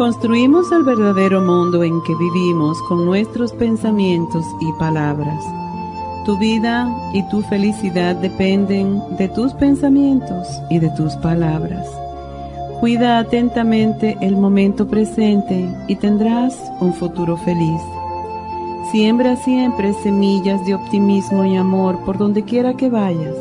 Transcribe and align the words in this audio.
Construimos 0.00 0.72
el 0.72 0.82
verdadero 0.82 1.42
mundo 1.42 1.84
en 1.84 2.00
que 2.00 2.14
vivimos 2.14 2.80
con 2.88 3.04
nuestros 3.04 3.52
pensamientos 3.52 4.46
y 4.58 4.72
palabras. 4.78 5.44
Tu 6.24 6.38
vida 6.38 6.88
y 7.12 7.22
tu 7.28 7.42
felicidad 7.42 8.16
dependen 8.16 9.02
de 9.18 9.28
tus 9.28 9.52
pensamientos 9.52 10.48
y 10.70 10.78
de 10.78 10.88
tus 10.96 11.16
palabras. 11.16 11.86
Cuida 12.80 13.18
atentamente 13.18 14.16
el 14.22 14.38
momento 14.38 14.88
presente 14.88 15.68
y 15.86 15.96
tendrás 15.96 16.58
un 16.80 16.94
futuro 16.94 17.36
feliz. 17.36 17.82
Siembra 18.92 19.36
siempre 19.36 19.92
semillas 20.02 20.64
de 20.64 20.76
optimismo 20.76 21.44
y 21.44 21.56
amor 21.56 21.98
por 22.06 22.16
donde 22.16 22.42
quiera 22.42 22.72
que 22.72 22.88
vayas 22.88 23.36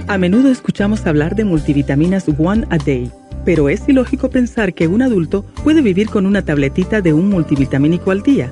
A 0.08 0.18
menudo 0.18 0.50
escuchamos 0.50 1.06
hablar 1.08 1.36
de 1.36 1.46
multivitaminas 1.46 2.26
One 2.38 2.66
a 2.70 2.78
Day, 2.78 3.10
pero 3.46 3.70
es 3.70 3.88
ilógico 3.88 4.30
pensar 4.30 4.74
que 4.74 4.90
un 4.90 5.02
adulto 5.02 5.46
puede 5.64 5.82
vivir 5.82 6.10
con 6.10 6.26
una 6.26 6.44
tabletita 6.44 7.00
de 7.00 7.14
un 7.14 7.30
multivitamínico 7.30 8.12
al 8.12 8.22
día 8.22 8.52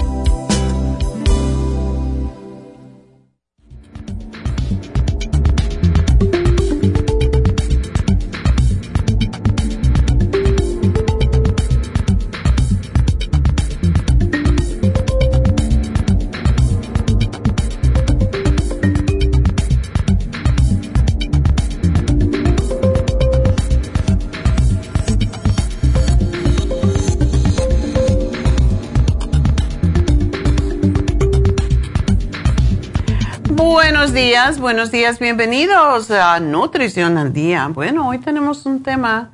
Buenos 34.59 34.91
días, 34.91 35.19
bienvenidos 35.19 36.09
a 36.09 36.39
Nutrición 36.39 37.19
al 37.19 37.31
Día. 37.31 37.67
Bueno, 37.67 38.09
hoy 38.09 38.17
tenemos 38.17 38.65
un 38.65 38.81
tema, 38.81 39.31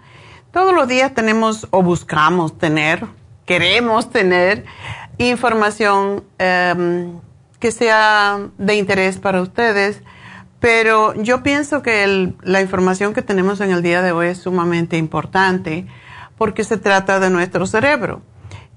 todos 0.51 0.75
los 0.75 0.85
días 0.89 1.13
tenemos 1.13 1.65
o 1.71 1.81
buscamos 1.81 2.57
tener, 2.57 3.05
queremos 3.45 4.09
tener 4.09 4.65
información 5.17 6.25
em, 6.37 7.21
que 7.59 7.71
sea 7.71 8.49
de 8.57 8.75
interés 8.75 9.17
para 9.17 9.41
ustedes, 9.41 10.01
pero 10.59 11.13
yo 11.15 11.41
pienso 11.41 11.81
que 11.81 12.33
la 12.43 12.59
información 12.59 13.13
que 13.13 13.21
tenemos 13.21 13.61
en 13.61 13.71
el 13.71 13.81
día 13.81 14.01
de 14.01 14.11
hoy 14.11 14.27
es 14.27 14.39
sumamente 14.39 14.97
importante 14.97 15.87
porque 16.37 16.65
se 16.65 16.75
trata 16.75 17.21
de 17.21 17.29
nuestro 17.29 17.65
cerebro. 17.65 18.21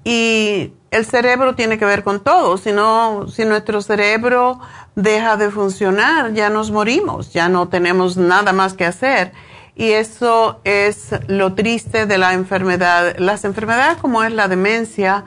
Y 0.04 0.72
el 0.90 1.04
cerebro 1.04 1.54
tiene 1.54 1.78
que 1.78 1.84
ver 1.84 2.02
con 2.02 2.20
todo, 2.20 2.56
si 2.56 2.72
no, 2.72 3.26
si 3.28 3.44
nuestro 3.44 3.82
cerebro 3.82 4.60
deja 4.96 5.36
de 5.36 5.50
funcionar, 5.50 6.32
ya 6.32 6.50
nos 6.50 6.70
morimos, 6.70 7.32
ya 7.32 7.48
no 7.48 7.68
tenemos 7.68 8.16
nada 8.16 8.52
más 8.52 8.74
que 8.74 8.86
hacer. 8.86 9.32
Y 9.76 9.92
eso 9.92 10.60
es 10.64 11.10
lo 11.26 11.54
triste 11.54 12.06
de 12.06 12.18
la 12.18 12.34
enfermedad. 12.34 13.16
Las 13.18 13.44
enfermedades 13.44 13.98
como 13.98 14.22
es 14.22 14.32
la 14.32 14.48
demencia 14.48 15.24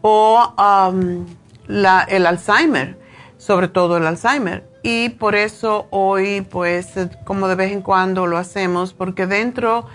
o 0.00 0.54
um, 0.58 1.26
el 1.68 2.26
Alzheimer, 2.26 2.98
sobre 3.38 3.68
todo 3.68 3.98
el 3.98 4.06
Alzheimer. 4.06 4.68
Y 4.82 5.10
por 5.10 5.36
eso 5.36 5.86
hoy, 5.90 6.40
pues, 6.40 6.94
como 7.24 7.46
de 7.46 7.54
vez 7.54 7.70
en 7.70 7.82
cuando 7.82 8.26
lo 8.26 8.38
hacemos, 8.38 8.92
porque 8.92 9.26
dentro 9.26 9.86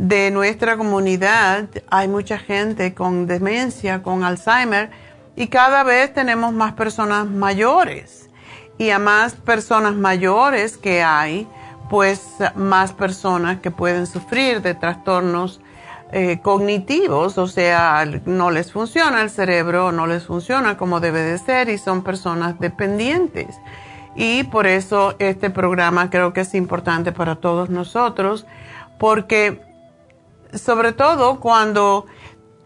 de 0.00 0.30
nuestra 0.30 0.78
comunidad 0.78 1.68
hay 1.90 2.08
mucha 2.08 2.38
gente 2.38 2.94
con 2.94 3.26
demencia, 3.26 4.02
con 4.02 4.24
Alzheimer, 4.24 4.90
y 5.36 5.48
cada 5.48 5.82
vez 5.82 6.14
tenemos 6.14 6.54
más 6.54 6.72
personas 6.72 7.26
mayores 7.26 8.30
y 8.78 8.88
a 8.88 8.98
más 8.98 9.34
personas 9.34 9.94
mayores 9.94 10.78
que 10.78 11.02
hay, 11.02 11.46
pues 11.90 12.22
más 12.54 12.94
personas 12.94 13.60
que 13.60 13.70
pueden 13.70 14.06
sufrir 14.06 14.62
de 14.62 14.74
trastornos 14.74 15.60
eh, 16.12 16.40
cognitivos, 16.42 17.36
o 17.36 17.46
sea, 17.46 18.06
no 18.24 18.50
les 18.50 18.72
funciona 18.72 19.20
el 19.20 19.28
cerebro, 19.28 19.92
no 19.92 20.06
les 20.06 20.24
funciona 20.24 20.78
como 20.78 21.00
debe 21.00 21.20
de 21.20 21.36
ser 21.36 21.68
y 21.68 21.76
son 21.76 22.02
personas 22.02 22.58
dependientes. 22.58 23.54
Y 24.16 24.44
por 24.44 24.66
eso 24.66 25.14
este 25.18 25.50
programa 25.50 26.08
creo 26.08 26.32
que 26.32 26.40
es 26.40 26.54
importante 26.54 27.12
para 27.12 27.36
todos 27.36 27.68
nosotros, 27.68 28.46
porque 28.98 29.69
sobre 30.54 30.92
todo 30.92 31.40
cuando 31.40 32.06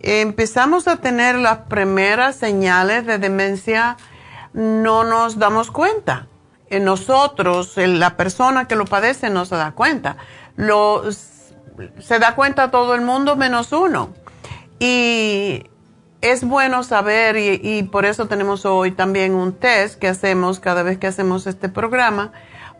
empezamos 0.00 0.86
a 0.86 0.96
tener 0.96 1.36
las 1.36 1.58
primeras 1.60 2.36
señales 2.36 3.06
de 3.06 3.18
demencia, 3.18 3.96
no 4.52 5.04
nos 5.04 5.38
damos 5.38 5.70
cuenta. 5.70 6.28
En 6.68 6.84
nosotros, 6.84 7.76
la 7.76 8.16
persona 8.16 8.66
que 8.66 8.76
lo 8.76 8.84
padece 8.84 9.30
no 9.30 9.44
se 9.44 9.56
da 9.56 9.72
cuenta. 9.72 10.16
se 10.56 12.18
da 12.18 12.34
cuenta 12.34 12.70
todo 12.70 12.94
el 12.94 13.00
mundo 13.00 13.36
menos 13.36 13.72
uno. 13.72 14.10
Y 14.78 15.64
es 16.20 16.42
bueno 16.44 16.82
saber, 16.82 17.36
y, 17.36 17.82
por 17.84 18.06
eso 18.06 18.26
tenemos 18.26 18.64
hoy 18.64 18.92
también 18.92 19.34
un 19.34 19.52
test 19.52 19.98
que 19.98 20.08
hacemos 20.08 20.58
cada 20.58 20.82
vez 20.82 20.98
que 20.98 21.06
hacemos 21.06 21.46
este 21.46 21.68
programa, 21.68 22.32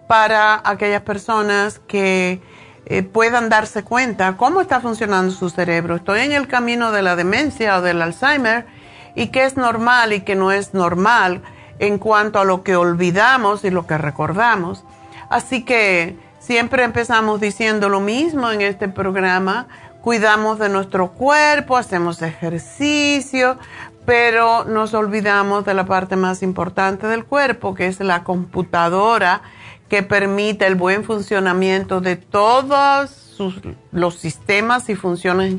para 0.08 0.60
aquellas 0.64 1.02
personas 1.02 1.78
que 1.78 2.40
eh, 2.86 3.02
puedan 3.02 3.48
darse 3.48 3.82
cuenta 3.82 4.36
cómo 4.36 4.60
está 4.60 4.80
funcionando 4.80 5.32
su 5.32 5.48
cerebro. 5.48 5.96
Estoy 5.96 6.20
en 6.20 6.32
el 6.32 6.48
camino 6.48 6.92
de 6.92 7.02
la 7.02 7.16
demencia 7.16 7.78
o 7.78 7.82
del 7.82 8.02
Alzheimer 8.02 8.66
y 9.14 9.28
qué 9.28 9.44
es 9.44 9.56
normal 9.56 10.12
y 10.12 10.20
qué 10.20 10.34
no 10.34 10.52
es 10.52 10.74
normal 10.74 11.42
en 11.78 11.98
cuanto 11.98 12.38
a 12.38 12.44
lo 12.44 12.62
que 12.62 12.76
olvidamos 12.76 13.64
y 13.64 13.70
lo 13.70 13.86
que 13.86 13.96
recordamos. 13.96 14.84
Así 15.30 15.64
que 15.64 16.16
siempre 16.38 16.84
empezamos 16.84 17.40
diciendo 17.40 17.88
lo 17.88 18.00
mismo 18.00 18.50
en 18.50 18.60
este 18.60 18.88
programa. 18.88 19.66
Cuidamos 20.02 20.58
de 20.58 20.68
nuestro 20.68 21.12
cuerpo, 21.12 21.78
hacemos 21.78 22.20
ejercicio, 22.20 23.58
pero 24.04 24.64
nos 24.64 24.92
olvidamos 24.92 25.64
de 25.64 25.72
la 25.72 25.86
parte 25.86 26.16
más 26.16 26.42
importante 26.42 27.06
del 27.06 27.24
cuerpo, 27.24 27.74
que 27.74 27.86
es 27.86 28.00
la 28.00 28.22
computadora 28.24 29.40
que 29.88 30.02
permite 30.02 30.66
el 30.66 30.74
buen 30.74 31.04
funcionamiento 31.04 32.00
de 32.00 32.16
todos 32.16 33.36
los 33.92 34.14
sistemas 34.16 34.88
y 34.88 34.94
funciones 34.94 35.56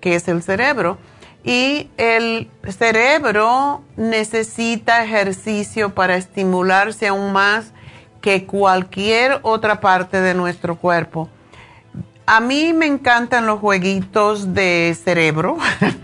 que 0.00 0.14
es 0.14 0.28
el 0.28 0.42
cerebro. 0.42 0.98
Y 1.44 1.90
el 1.96 2.50
cerebro 2.68 3.82
necesita 3.96 5.04
ejercicio 5.04 5.94
para 5.94 6.16
estimularse 6.16 7.06
aún 7.06 7.32
más 7.32 7.72
que 8.20 8.44
cualquier 8.44 9.38
otra 9.42 9.80
parte 9.80 10.20
de 10.20 10.34
nuestro 10.34 10.76
cuerpo. 10.76 11.28
A 12.26 12.40
mí 12.40 12.72
me 12.72 12.86
encantan 12.86 13.46
los 13.46 13.60
jueguitos 13.60 14.54
de 14.54 14.96
cerebro. 15.00 15.56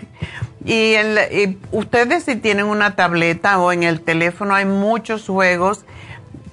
y, 0.65 0.95
y, 0.95 1.59
ustedes 1.73 2.23
si 2.23 2.37
tienen 2.37 2.67
una 2.67 2.95
tableta 2.95 3.59
o 3.59 3.73
en 3.73 3.83
el 3.83 4.01
teléfono 4.01 4.55
hay 4.55 4.67
muchos 4.67 5.27
juegos 5.27 5.85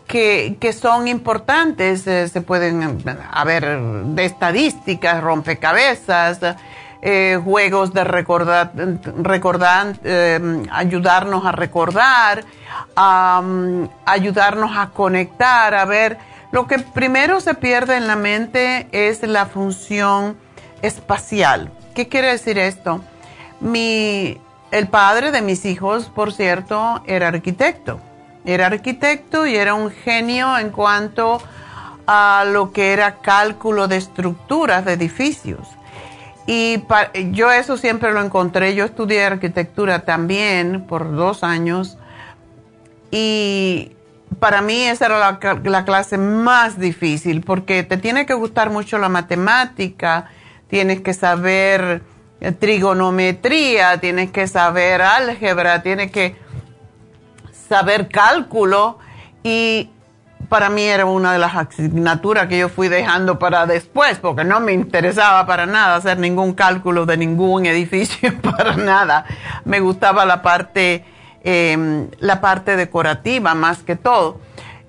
que, 0.09 0.73
son 0.73 1.07
importantes, 1.07 2.05
eh, 2.07 2.27
se 2.27 2.41
pueden, 2.41 3.03
a 3.31 3.43
ver, 3.45 3.79
de 3.79 4.25
estadísticas, 4.25 5.21
rompecabezas, 5.21 6.39
eh, 7.01 7.39
juegos 7.41 7.93
de 7.93 8.03
recordar, 8.03 8.71
recordar 9.21 9.95
eh, 10.03 10.63
ayudarnos 10.71 11.45
a 11.45 11.51
recordar, 11.51 12.43
ayudarnos 12.95 14.71
a 14.75 14.89
conectar, 14.89 15.75
a 15.75 15.85
ver, 15.85 16.17
lo 16.51 16.65
que 16.65 16.79
primero 16.79 17.39
se 17.39 17.53
pierde 17.53 17.95
en 17.95 18.07
la 18.07 18.15
mente 18.15 18.87
es 18.91 19.21
la 19.21 19.45
función 19.45 20.35
espacial. 20.81 21.71
¿Qué 21.93 22.07
quiere 22.07 22.31
decir 22.31 22.57
esto? 22.57 23.01
Mi, 23.59 24.41
el 24.71 24.87
padre 24.87 25.31
de 25.31 25.43
mis 25.43 25.65
hijos, 25.65 26.09
por 26.13 26.33
cierto, 26.33 27.03
era 27.05 27.27
arquitecto 27.27 28.01
era 28.45 28.67
arquitecto 28.67 29.45
y 29.45 29.55
era 29.55 29.73
un 29.73 29.91
genio 29.91 30.57
en 30.57 30.69
cuanto 30.69 31.41
a 32.07 32.45
lo 32.47 32.71
que 32.71 32.93
era 32.93 33.17
cálculo 33.17 33.87
de 33.87 33.97
estructuras 33.97 34.85
de 34.85 34.93
edificios. 34.93 35.67
Y 36.47 36.83
yo 37.31 37.51
eso 37.51 37.77
siempre 37.77 38.11
lo 38.11 38.21
encontré. 38.21 38.73
Yo 38.73 38.85
estudié 38.85 39.23
arquitectura 39.23 39.99
también 39.99 40.85
por 40.87 41.15
dos 41.15 41.43
años 41.43 41.99
y 43.11 43.91
para 44.39 44.61
mí 44.61 44.83
esa 44.83 45.07
era 45.07 45.19
la, 45.19 45.59
la, 45.63 45.85
clase 45.85 46.17
más 46.17 46.79
difícil 46.79 47.41
porque 47.41 47.83
te 47.83 47.97
tiene 47.97 48.25
que 48.25 48.33
gustar 48.33 48.71
mucho 48.71 48.97
la 48.97 49.09
matemática, 49.09 50.29
tienes 50.67 51.01
que 51.01 51.13
saber 51.13 52.01
trigonometría, 52.59 53.99
tienes 53.99 54.31
que 54.31 54.47
saber 54.47 55.01
álgebra, 55.01 55.83
tienes 55.83 56.11
que 56.11 56.35
saber 57.69 58.09
cálculo 58.09 58.97
y 59.43 59.89
para 60.49 60.69
mí 60.71 60.81
era 60.81 61.05
una 61.05 61.31
de 61.31 61.39
las 61.39 61.55
asignaturas 61.55 62.47
que 62.47 62.57
yo 62.57 62.69
fui 62.69 62.87
dejando 62.87 63.37
para 63.37 63.67
después, 63.67 64.17
porque 64.17 64.43
no 64.43 64.59
me 64.59 64.73
interesaba 64.73 65.45
para 65.45 65.67
nada 65.67 65.95
hacer 65.95 66.17
ningún 66.17 66.53
cálculo 66.53 67.05
de 67.05 67.17
ningún 67.17 67.65
edificio, 67.67 68.33
para 68.41 68.75
nada. 68.75 69.25
Me 69.63 69.79
gustaba 69.79 70.25
la 70.25 70.41
parte, 70.41 71.05
em, 71.43 72.09
la 72.17 72.41
parte 72.41 72.75
decorativa 72.75 73.53
más 73.53 73.83
que 73.83 73.95
todo. 73.95 74.39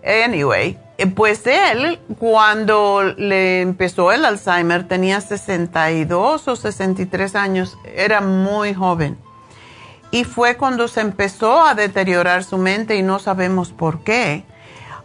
Anyway, 0.03 0.79
eh, 0.97 1.07
pues 1.07 1.47
él, 1.47 2.01
cuando 2.19 3.03
le 3.19 3.61
empezó 3.61 4.13
el 4.13 4.25
Alzheimer, 4.25 4.89
tenía 4.89 5.21
62 5.21 6.49
o 6.49 6.57
63 6.57 7.37
años, 7.37 7.77
era 7.95 8.23
muy 8.23 8.73
joven 8.73 9.19
y 10.11 10.25
fue 10.25 10.57
cuando 10.57 10.89
se 10.89 11.01
empezó 11.01 11.65
a 11.65 11.75
deteriorar 11.75 12.45
su 12.45 12.59
mente 12.59 12.97
y 12.97 13.03
no 13.03 13.19
sabemos 13.19 13.73
por 13.73 14.03
qué. 14.03 14.45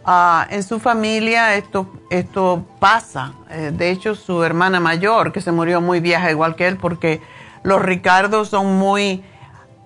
Ah, 0.04 0.46
en 0.50 0.62
su 0.62 0.78
familia 0.78 1.56
esto, 1.56 1.90
esto 2.10 2.64
pasa. 2.78 3.34
Eh, 3.50 3.72
de 3.74 3.90
hecho, 3.90 4.14
su 4.14 4.42
hermana 4.44 4.80
mayor, 4.80 5.32
que 5.32 5.40
se 5.40 5.52
murió 5.52 5.80
muy 5.80 6.00
vieja 6.00 6.30
igual 6.30 6.54
que 6.54 6.68
él, 6.68 6.76
porque 6.76 7.20
los 7.62 7.82
Ricardos 7.82 8.48
son 8.50 8.78
muy, 8.78 9.24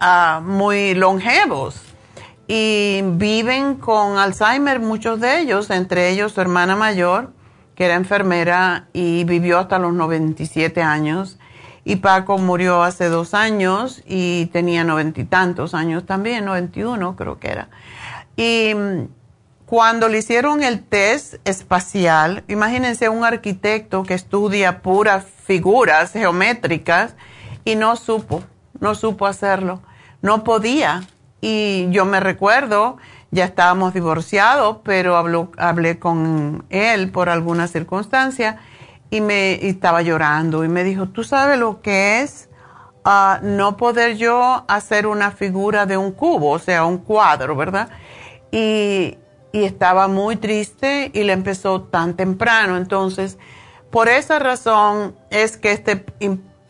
uh, 0.00 0.40
muy 0.43 0.94
longevos 0.94 1.82
y 2.52 3.02
viven 3.05 3.76
con 3.76 4.19
Alzheimer 4.19 4.81
muchos 4.81 5.20
de 5.20 5.38
ellos, 5.38 5.70
entre 5.70 6.11
ellos 6.11 6.32
su 6.32 6.40
hermana 6.40 6.75
mayor, 6.75 7.32
que 7.76 7.84
era 7.84 7.94
enfermera 7.94 8.88
y 8.93 9.22
vivió 9.25 9.61
hasta 9.61 9.78
los 9.78 9.94
97 9.94 10.82
años 10.82 11.38
y 11.85 11.97
Paco 11.97 12.38
murió 12.38 12.82
hace 12.82 13.09
dos 13.09 13.34
años 13.34 14.03
y 14.06 14.46
tenía 14.46 14.84
noventa 14.84 15.20
y 15.20 15.25
tantos 15.25 15.75
años 15.75 16.05
también, 16.05 16.44
91 16.44 17.17
creo 17.17 17.39
que 17.39 17.49
era. 17.49 17.69
Y 18.37 18.75
mm, 18.75 19.08
cuando 19.67 20.08
le 20.08 20.19
hicieron 20.19 20.63
el 20.63 20.82
test 20.82 21.34
espacial, 21.44 22.44
imagínense 22.49 23.08
un 23.08 23.25
arquitecto 23.25 24.03
que 24.03 24.15
estudia 24.15 24.82
puras 24.82 25.25
figuras 25.44 26.13
geométricas 26.13 27.15
y 27.65 27.77
no 27.77 27.96
supo, 27.96 28.43
no 28.79 28.94
supo 28.94 29.27
hacerlo, 29.27 29.81
no 30.22 30.44
podía. 30.44 31.03
Y 31.41 31.87
yo 31.91 32.05
me 32.05 32.20
recuerdo, 32.20 32.99
ya 33.31 33.44
estábamos 33.44 33.94
divorciados, 33.94 34.79
pero 34.82 35.17
hablé 35.17 35.99
con 35.99 36.65
él 36.69 37.10
por 37.10 37.29
alguna 37.29 37.69
circunstancia 37.69 38.58
y 39.10 39.20
me 39.20 39.67
estaba 39.69 40.02
llorando 40.02 40.64
y 40.64 40.69
me 40.69 40.84
dijo, 40.84 41.08
¿tú 41.08 41.24
sabes 41.24 41.58
lo 41.58 41.82
que 41.82 42.20
es 42.20 42.48
ah, 43.05 43.40
no 43.43 43.76
poder 43.76 44.17
yo 44.17 44.64
hacer 44.69 45.06
una 45.06 45.32
figura 45.32 45.86
de 45.86 45.96
un 45.96 46.12
cubo, 46.12 46.50
o 46.50 46.58
sea, 46.58 46.84
un 46.84 46.98
cuadro, 46.98 47.56
¿verdad? 47.56 47.88
Y, 48.52 49.19
y 49.52 49.64
estaba 49.64 50.08
muy 50.08 50.36
triste 50.36 51.10
y 51.12 51.24
le 51.24 51.32
empezó 51.32 51.82
tan 51.82 52.14
temprano. 52.14 52.76
Entonces, 52.76 53.38
por 53.90 54.08
esa 54.08 54.38
razón 54.38 55.17
es 55.31 55.56
que 55.56 55.72
este, 55.72 56.05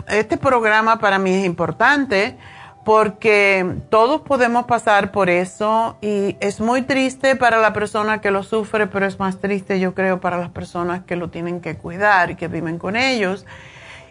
este 0.09 0.37
programa 0.39 0.99
para 0.99 1.19
mí 1.19 1.33
es 1.33 1.45
importante 1.45 2.39
porque 2.85 3.77
todos 3.91 4.23
podemos 4.23 4.65
pasar 4.65 5.13
por 5.13 5.29
eso 5.29 5.97
y 6.01 6.37
es 6.41 6.61
muy 6.61 6.83
triste 6.83 7.37
para 7.37 7.59
la 7.59 7.73
persona 7.73 8.21
que 8.21 8.31
lo 8.31 8.43
sufre, 8.43 8.87
pero 8.87 9.07
es 9.07 9.19
más 9.19 9.39
triste 9.39 9.81
yo 9.81 9.95
creo 9.95 10.21
para 10.21 10.39
las 10.39 10.51
personas 10.51 11.05
que 11.05 11.17
lo 11.17 11.29
tienen 11.29 11.61
que 11.61 11.77
cuidar 11.77 12.31
y 12.31 12.37
que 12.37 12.49
viven 12.49 12.79
con 12.79 12.97
ellos. 12.97 13.45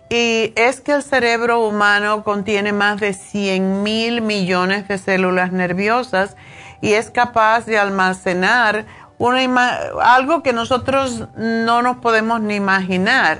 Y 0.09 0.53
es 0.55 0.81
que 0.81 0.93
el 0.93 1.03
cerebro 1.03 1.67
humano 1.67 2.23
contiene 2.23 2.73
más 2.73 2.99
de 2.99 3.13
100 3.13 3.83
mil 3.83 4.21
millones 4.21 4.87
de 4.87 4.97
células 4.97 5.51
nerviosas 5.51 6.35
y 6.81 6.93
es 6.93 7.11
capaz 7.11 7.65
de 7.65 7.77
almacenar 7.77 8.85
una 9.17 9.73
algo 10.01 10.41
que 10.41 10.53
nosotros 10.53 11.27
no 11.35 11.81
nos 11.81 11.97
podemos 11.97 12.41
ni 12.41 12.55
imaginar 12.55 13.39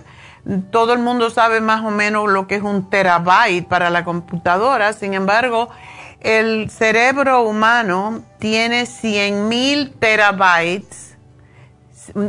todo 0.71 0.93
el 0.93 0.99
mundo 0.99 1.29
sabe 1.29 1.61
más 1.61 1.83
o 1.83 1.91
menos 1.91 2.29
lo 2.29 2.47
que 2.47 2.55
es 2.55 2.63
un 2.63 2.89
terabyte 2.89 3.67
para 3.67 3.89
la 3.89 4.03
computadora, 4.03 4.93
sin 4.93 5.13
embargo, 5.13 5.69
el 6.21 6.69
cerebro 6.69 7.43
humano 7.43 8.23
tiene 8.39 8.85
100 8.85 9.47
mil 9.47 9.91
terabytes, 9.91 11.15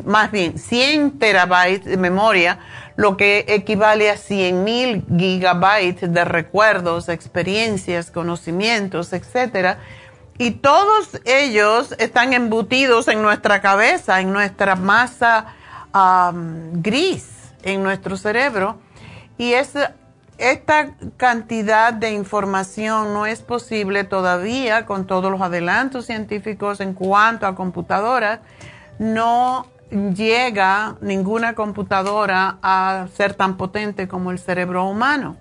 más 0.05 0.31
bien 0.31 0.59
100 0.59 1.19
terabytes 1.19 1.87
de 1.87 1.97
memoria, 1.97 2.59
lo 2.97 3.17
que 3.17 3.47
equivale 3.49 4.11
a 4.11 4.17
100 4.17 4.63
mil 4.63 5.05
gigabytes 5.17 6.13
de 6.13 6.25
recuerdos, 6.25 7.09
experiencias, 7.09 8.11
conocimientos, 8.11 9.13
etc. 9.13 9.79
Y 10.37 10.53
todos 10.53 11.19
ellos 11.25 11.95
están 11.99 12.35
embutidos 12.35 13.09
en 13.09 13.23
nuestra 13.23 13.61
cabeza, 13.61 14.21
en 14.21 14.33
nuestra 14.33 14.77
masa 14.77 15.47
gris, 16.75 17.40
en 17.63 17.83
nuestro 17.83 18.17
cerebro. 18.17 18.79
Y 19.39 19.53
es, 19.53 19.75
esta 20.39 20.95
cantidad 21.17 21.93
de 21.93 22.13
información 22.13 23.13
no 23.13 23.27
es 23.27 23.43
posible 23.43 24.05
todavía 24.05 24.87
con 24.87 25.07
todos 25.07 25.31
los 25.31 25.41
adelantos 25.41 26.07
científicos 26.07 26.81
en 26.81 26.95
cuanto 26.95 27.47
a 27.47 27.55
computadoras 27.55 28.41
no 28.99 29.67
llega 29.91 30.97
ninguna 31.01 31.55
computadora 31.55 32.59
a 32.63 33.09
ser 33.15 33.35
tan 33.35 33.57
potente 33.57 34.09
como 34.09 34.31
el 34.31 34.39
cerebro 34.39 34.85
humano. 34.85 35.37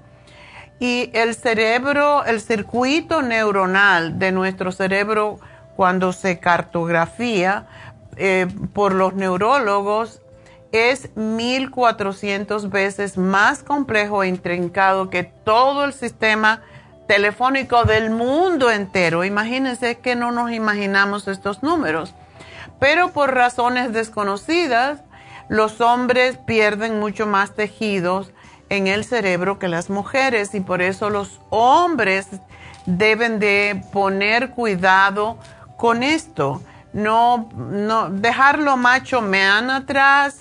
Y 0.79 1.11
el 1.13 1.35
cerebro, 1.35 2.23
el 2.23 2.39
circuito 2.39 3.21
neuronal 3.21 4.17
de 4.17 4.31
nuestro 4.31 4.71
cerebro 4.71 5.39
cuando 5.75 6.13
se 6.13 6.39
cartografía 6.39 7.67
eh, 8.15 8.47
por 8.73 8.93
los 8.93 9.13
neurólogos 9.13 10.21
es 10.71 11.15
1400 11.15 12.69
veces 12.69 13.17
más 13.17 13.63
complejo 13.63 14.23
e 14.23 14.27
intrincado 14.27 15.09
que 15.09 15.23
todo 15.23 15.85
el 15.85 15.93
sistema 15.93 16.61
telefónico 17.07 17.85
del 17.85 18.11
mundo 18.11 18.69
entero. 18.69 19.23
Imagínense 19.23 19.97
que 19.99 20.15
no 20.15 20.31
nos 20.31 20.51
imaginamos 20.51 21.27
estos 21.27 21.63
números 21.63 22.13
pero 22.79 23.11
por 23.11 23.33
razones 23.35 23.93
desconocidas, 23.93 25.01
los 25.49 25.81
hombres 25.81 26.37
pierden 26.37 26.99
mucho 26.99 27.27
más 27.27 27.53
tejidos 27.53 28.31
en 28.69 28.87
el 28.87 29.03
cerebro 29.03 29.59
que 29.59 29.67
las 29.67 29.89
mujeres 29.89 30.55
y 30.55 30.61
por 30.61 30.81
eso 30.81 31.09
los 31.09 31.41
hombres 31.49 32.27
deben 32.85 33.39
de 33.39 33.83
poner 33.91 34.51
cuidado 34.51 35.37
con 35.77 36.03
esto. 36.03 36.61
No, 36.91 37.49
no 37.55 38.09
dejarlo 38.09 38.75
macho 38.77 39.21
man 39.21 39.69
atrás 39.69 40.37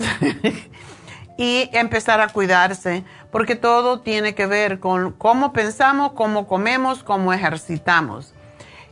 y 1.39 1.69
empezar 1.73 2.21
a 2.21 2.29
cuidarse, 2.29 3.05
porque 3.31 3.55
todo 3.55 4.01
tiene 4.01 4.35
que 4.35 4.47
ver 4.47 4.81
con 4.81 5.13
cómo 5.13 5.53
pensamos, 5.53 6.13
cómo 6.13 6.47
comemos, 6.47 7.05
cómo 7.05 7.33
ejercitamos. 7.33 8.35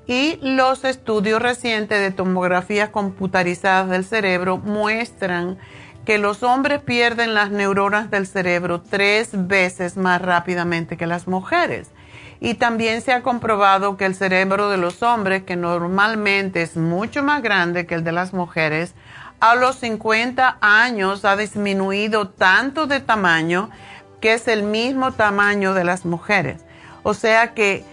Y 0.07 0.39
los 0.41 0.85
estudios 0.85 1.43
recientes 1.43 1.99
de 2.01 2.13
tomografías 2.13 2.91
computarizadas 2.91 3.89
del 3.89 4.05
cerebro 4.05 4.59
muestran 4.59 5.59
que 6.05 6.19
los 6.19 6.45
hombres 6.45 6.81
pierden 6.81 7.35
las 7.35 7.51
neuronas 7.51 8.11
del 8.13 8.29
cerebro 8.29 8.81
tres 8.81 9.31
veces 9.33 9.97
más 9.97 10.23
rápidamente 10.23 10.97
que 10.97 11.07
las 11.07 11.27
mujeres. 11.27 11.91
Y 12.41 12.55
también 12.55 13.01
se 13.01 13.13
ha 13.13 13.23
comprobado 13.23 13.97
que 13.97 14.05
el 14.05 14.15
cerebro 14.15 14.69
de 14.69 14.77
los 14.77 15.03
hombres, 15.03 15.45
que 15.45 15.57
normalmente 15.57 16.63
es 16.63 16.77
mucho 16.77 17.23
más 17.23 17.43
grande 17.43 17.87
que 17.87 17.95
el 17.95 18.05
de 18.05 18.13
las 18.13 18.33
mujeres, 18.33 18.95
a 19.41 19.55
los 19.55 19.77
50 19.77 20.59
años 20.61 21.25
ha 21.25 21.37
disminuido 21.37 22.29
tanto 22.29 22.87
de 22.87 23.01
tamaño 23.01 23.71
que 24.21 24.35
es 24.35 24.49
el 24.49 24.63
mismo 24.63 25.13
tamaño 25.13 25.75
de 25.75 25.85
las 25.85 26.05
mujeres. 26.05 26.65
O 27.03 27.15
sea 27.15 27.55
que 27.55 27.85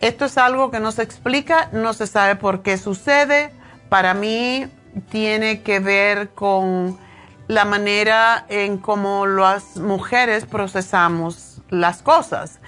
esto 0.00 0.24
es 0.24 0.38
algo 0.38 0.70
que 0.70 0.80
no 0.80 0.90
se 0.90 1.02
explica, 1.02 1.68
no 1.72 1.92
se 1.92 2.06
sabe 2.06 2.34
por 2.36 2.62
qué 2.62 2.76
sucede. 2.76 3.52
Para 3.88 4.14
mí 4.14 4.66
tiene 5.10 5.62
que 5.62 5.78
ver 5.78 6.30
con 6.30 6.98
la 7.46 7.64
manera 7.64 8.44
en 8.48 8.78
cómo 8.78 9.26
las 9.26 9.76
mujeres 9.76 10.46
procesamos 10.46 11.62
las 11.68 12.02
cosas. 12.02 12.58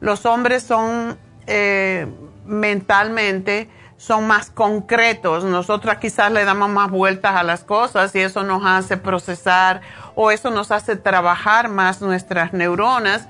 Los 0.00 0.26
hombres 0.26 0.62
son 0.62 1.18
eh, 1.46 2.06
mentalmente, 2.44 3.68
son 3.96 4.26
más 4.26 4.50
concretos. 4.50 5.44
Nosotras 5.44 5.98
quizás 5.98 6.30
le 6.30 6.44
damos 6.44 6.68
más 6.68 6.90
vueltas 6.90 7.36
a 7.36 7.42
las 7.42 7.64
cosas 7.64 8.14
y 8.14 8.20
eso 8.20 8.42
nos 8.42 8.62
hace 8.64 8.96
procesar 8.96 9.80
o 10.14 10.30
eso 10.30 10.50
nos 10.50 10.70
hace 10.70 10.96
trabajar 10.96 11.68
más 11.68 12.00
nuestras 12.00 12.52
neuronas 12.52 13.26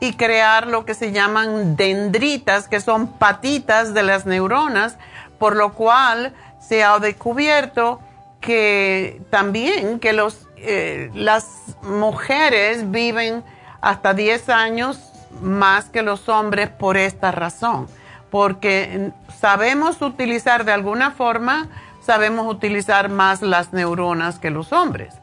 y 0.00 0.14
crear 0.14 0.66
lo 0.66 0.84
que 0.84 0.94
se 0.94 1.12
llaman 1.12 1.76
dendritas, 1.76 2.68
que 2.68 2.80
son 2.80 3.06
patitas 3.06 3.94
de 3.94 4.02
las 4.02 4.26
neuronas, 4.26 4.98
por 5.38 5.56
lo 5.56 5.72
cual 5.72 6.34
se 6.60 6.84
ha 6.84 6.98
descubierto 6.98 8.00
que 8.40 9.22
también 9.30 9.98
que 9.98 10.12
los, 10.12 10.48
eh, 10.56 11.10
las 11.14 11.76
mujeres 11.82 12.90
viven 12.90 13.42
hasta 13.80 14.12
10 14.14 14.48
años 14.48 14.98
más 15.42 15.86
que 15.90 16.02
los 16.02 16.28
hombres 16.28 16.70
por 16.70 16.96
esta 16.96 17.32
razón, 17.32 17.86
porque 18.30 19.12
sabemos 19.38 20.02
utilizar 20.02 20.64
de 20.64 20.72
alguna 20.72 21.10
forma, 21.10 21.68
sabemos 22.00 22.46
utilizar 22.46 23.08
más 23.08 23.42
las 23.42 23.72
neuronas 23.72 24.38
que 24.38 24.50
los 24.50 24.72
hombres. 24.72 25.14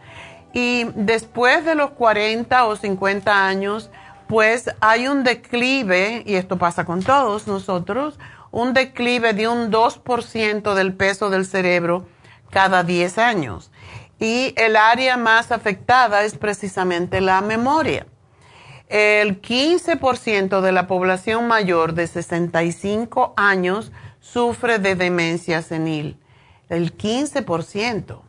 Y 0.54 0.86
después 0.96 1.66
de 1.66 1.76
los 1.76 1.92
40 1.92 2.66
o 2.66 2.76
50 2.76 3.48
años, 3.48 3.90
pues 4.28 4.70
hay 4.80 5.08
un 5.08 5.24
declive, 5.24 6.24
y 6.26 6.36
esto 6.36 6.58
pasa 6.58 6.86
con 6.86 7.04
todos 7.04 7.48
nosotros, 7.48 8.20
un 8.52 8.74
declive 8.74 9.34
de 9.34 9.48
un 9.48 9.72
2% 9.72 10.74
del 10.76 10.94
peso 10.94 11.30
del 11.30 11.46
cerebro 11.46 12.06
cada 12.52 12.84
10 12.84 13.18
años. 13.18 13.72
Y 14.20 14.54
el 14.58 14.76
área 14.76 15.18
más 15.18 15.52
afectada 15.52 16.24
es 16.24 16.38
precisamente 16.38 17.20
la 17.20 17.42
memoria. 17.42 18.06
El 18.94 19.42
15% 19.42 20.62
de 20.62 20.72
la 20.72 20.86
población 20.86 21.48
mayor 21.48 21.96
de 21.96 22.06
65 22.06 23.34
años 23.36 23.92
sufre 24.20 24.78
de 24.78 24.94
demencia 24.94 25.64
senil. 25.64 26.20
El 26.70 26.96
15%. 26.96 28.22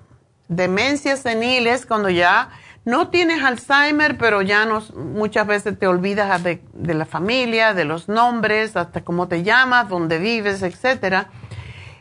Demencia 0.49 1.19
senil 1.19 1.67
es 1.67 1.85
cuando 1.85 2.09
ya 2.09 2.49
no 2.87 3.09
tienes 3.09 3.43
Alzheimer, 3.45 4.17
pero 4.17 4.41
ya 4.41 4.65
no, 4.65 4.83
muchas 4.97 5.47
veces 5.47 5.79
te 5.79 5.87
olvidas 5.87 6.43
de, 6.43 6.63
la 6.95 7.05
familia, 7.05 7.75
de 7.75 7.85
los 7.85 8.09
nombres, 8.09 8.75
hasta 8.75 9.05
cómo 9.05 9.29
te 9.29 9.43
llamas, 9.43 9.91
dónde 9.91 10.17
vives, 10.17 10.63
etc. 10.63 11.27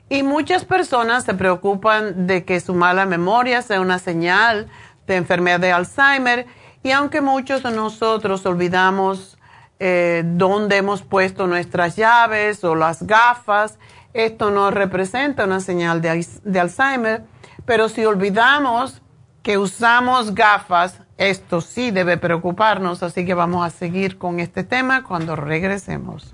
Y 0.07 0.23
muchas 0.23 0.63
personas 0.63 1.25
se 1.25 1.33
preocupan 1.33 2.27
de 2.27 2.45
que 2.45 2.61
su 2.61 2.73
mala 2.73 3.05
memoria 3.05 3.61
sea 3.61 3.81
una 3.81 3.99
señal 3.99 4.69
de 5.05 5.17
enfermedad 5.17 5.59
de 5.59 5.73
Alzheimer. 5.73 6.47
Y 6.83 6.91
aunque 6.91 7.21
muchos 7.21 7.63
de 7.63 7.71
nosotros 7.71 8.45
olvidamos 8.45 9.37
eh, 9.79 10.23
dónde 10.25 10.77
hemos 10.77 11.01
puesto 11.01 11.47
nuestras 11.47 11.95
llaves 11.95 12.63
o 12.63 12.75
las 12.75 13.03
gafas, 13.03 13.79
esto 14.13 14.51
no 14.51 14.69
representa 14.69 15.45
una 15.45 15.61
señal 15.61 16.01
de 16.01 16.59
Alzheimer. 16.59 17.23
Pero 17.65 17.87
si 17.87 18.03
olvidamos 18.03 19.01
que 19.41 19.57
usamos 19.57 20.35
gafas, 20.35 20.99
esto 21.17 21.61
sí 21.61 21.91
debe 21.91 22.17
preocuparnos, 22.17 23.01
así 23.01 23.25
que 23.25 23.33
vamos 23.33 23.65
a 23.65 23.69
seguir 23.69 24.17
con 24.17 24.39
este 24.39 24.63
tema 24.63 25.03
cuando 25.03 25.35
regresemos. 25.35 26.33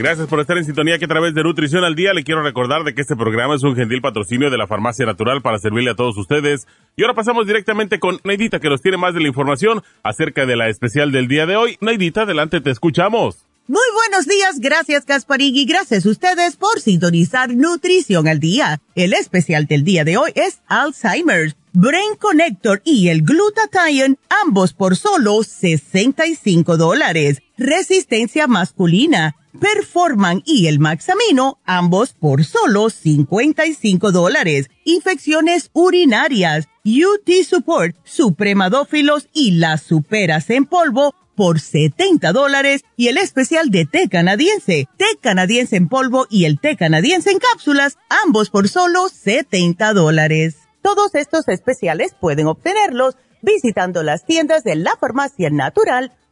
Gracias 0.00 0.28
por 0.28 0.40
estar 0.40 0.56
en 0.56 0.64
sintonía 0.64 0.98
que 0.98 1.04
a 1.04 1.08
través 1.08 1.34
de 1.34 1.42
Nutrición 1.42 1.84
al 1.84 1.94
Día 1.94 2.14
le 2.14 2.24
quiero 2.24 2.42
recordar 2.42 2.84
de 2.84 2.94
que 2.94 3.02
este 3.02 3.16
programa 3.16 3.54
es 3.54 3.62
un 3.64 3.76
gentil 3.76 4.00
patrocinio 4.00 4.48
de 4.48 4.56
la 4.56 4.66
Farmacia 4.66 5.04
Natural 5.04 5.42
para 5.42 5.58
servirle 5.58 5.90
a 5.90 5.94
todos 5.94 6.16
ustedes. 6.16 6.66
Y 6.96 7.02
ahora 7.02 7.12
pasamos 7.12 7.46
directamente 7.46 8.00
con 8.00 8.18
Neidita 8.24 8.60
que 8.60 8.70
nos 8.70 8.80
tiene 8.80 8.96
más 8.96 9.12
de 9.12 9.20
la 9.20 9.28
información 9.28 9.82
acerca 10.02 10.46
de 10.46 10.56
la 10.56 10.70
especial 10.70 11.12
del 11.12 11.28
día 11.28 11.44
de 11.44 11.56
hoy. 11.56 11.76
Neidita, 11.82 12.22
adelante, 12.22 12.62
te 12.62 12.70
escuchamos. 12.70 13.44
Muy 13.66 13.84
buenos 13.94 14.26
días, 14.26 14.58
gracias 14.58 15.04
y 15.38 15.64
gracias 15.66 16.06
a 16.06 16.08
ustedes 16.08 16.56
por 16.56 16.80
sintonizar 16.80 17.54
Nutrición 17.54 18.26
al 18.26 18.40
Día. 18.40 18.80
El 18.94 19.12
especial 19.12 19.66
del 19.66 19.84
día 19.84 20.04
de 20.04 20.16
hoy 20.16 20.32
es 20.34 20.60
Alzheimer's, 20.66 21.56
Brain 21.74 22.16
Connector 22.18 22.80
y 22.86 23.10
el 23.10 23.20
Glutathione, 23.22 24.16
ambos 24.44 24.72
por 24.72 24.96
solo 24.96 25.42
65 25.42 26.78
dólares. 26.78 27.42
Resistencia 27.60 28.46
masculina 28.46 29.36
Performan 29.60 30.42
y 30.46 30.68
el 30.68 30.78
Maxamino, 30.78 31.58
ambos 31.66 32.14
por 32.14 32.42
solo 32.42 32.88
55 32.88 34.12
dólares. 34.12 34.70
Infecciones 34.86 35.68
urinarias, 35.74 36.68
UT 36.86 37.30
Support, 37.46 37.96
Supremadófilos 38.02 39.28
y 39.34 39.50
las 39.50 39.82
superas 39.82 40.48
en 40.48 40.64
polvo 40.64 41.14
por 41.36 41.60
70 41.60 42.32
dólares 42.32 42.82
y 42.96 43.08
el 43.08 43.18
especial 43.18 43.68
de 43.68 43.84
té 43.84 44.08
canadiense, 44.08 44.88
té 44.96 45.04
canadiense 45.20 45.76
en 45.76 45.90
polvo 45.90 46.26
y 46.30 46.46
el 46.46 46.58
té 46.60 46.78
canadiense 46.78 47.30
en 47.30 47.40
cápsulas, 47.40 47.98
ambos 48.24 48.48
por 48.48 48.70
solo 48.70 49.10
70 49.10 49.92
dólares. 49.92 50.56
Todos 50.80 51.14
estos 51.14 51.46
especiales 51.48 52.16
pueden 52.18 52.46
obtenerlos 52.46 53.16
visitando 53.42 54.02
las 54.02 54.24
tiendas 54.24 54.64
de 54.64 54.76
la 54.76 54.96
farmacia 54.98 55.50
natural 55.50 56.12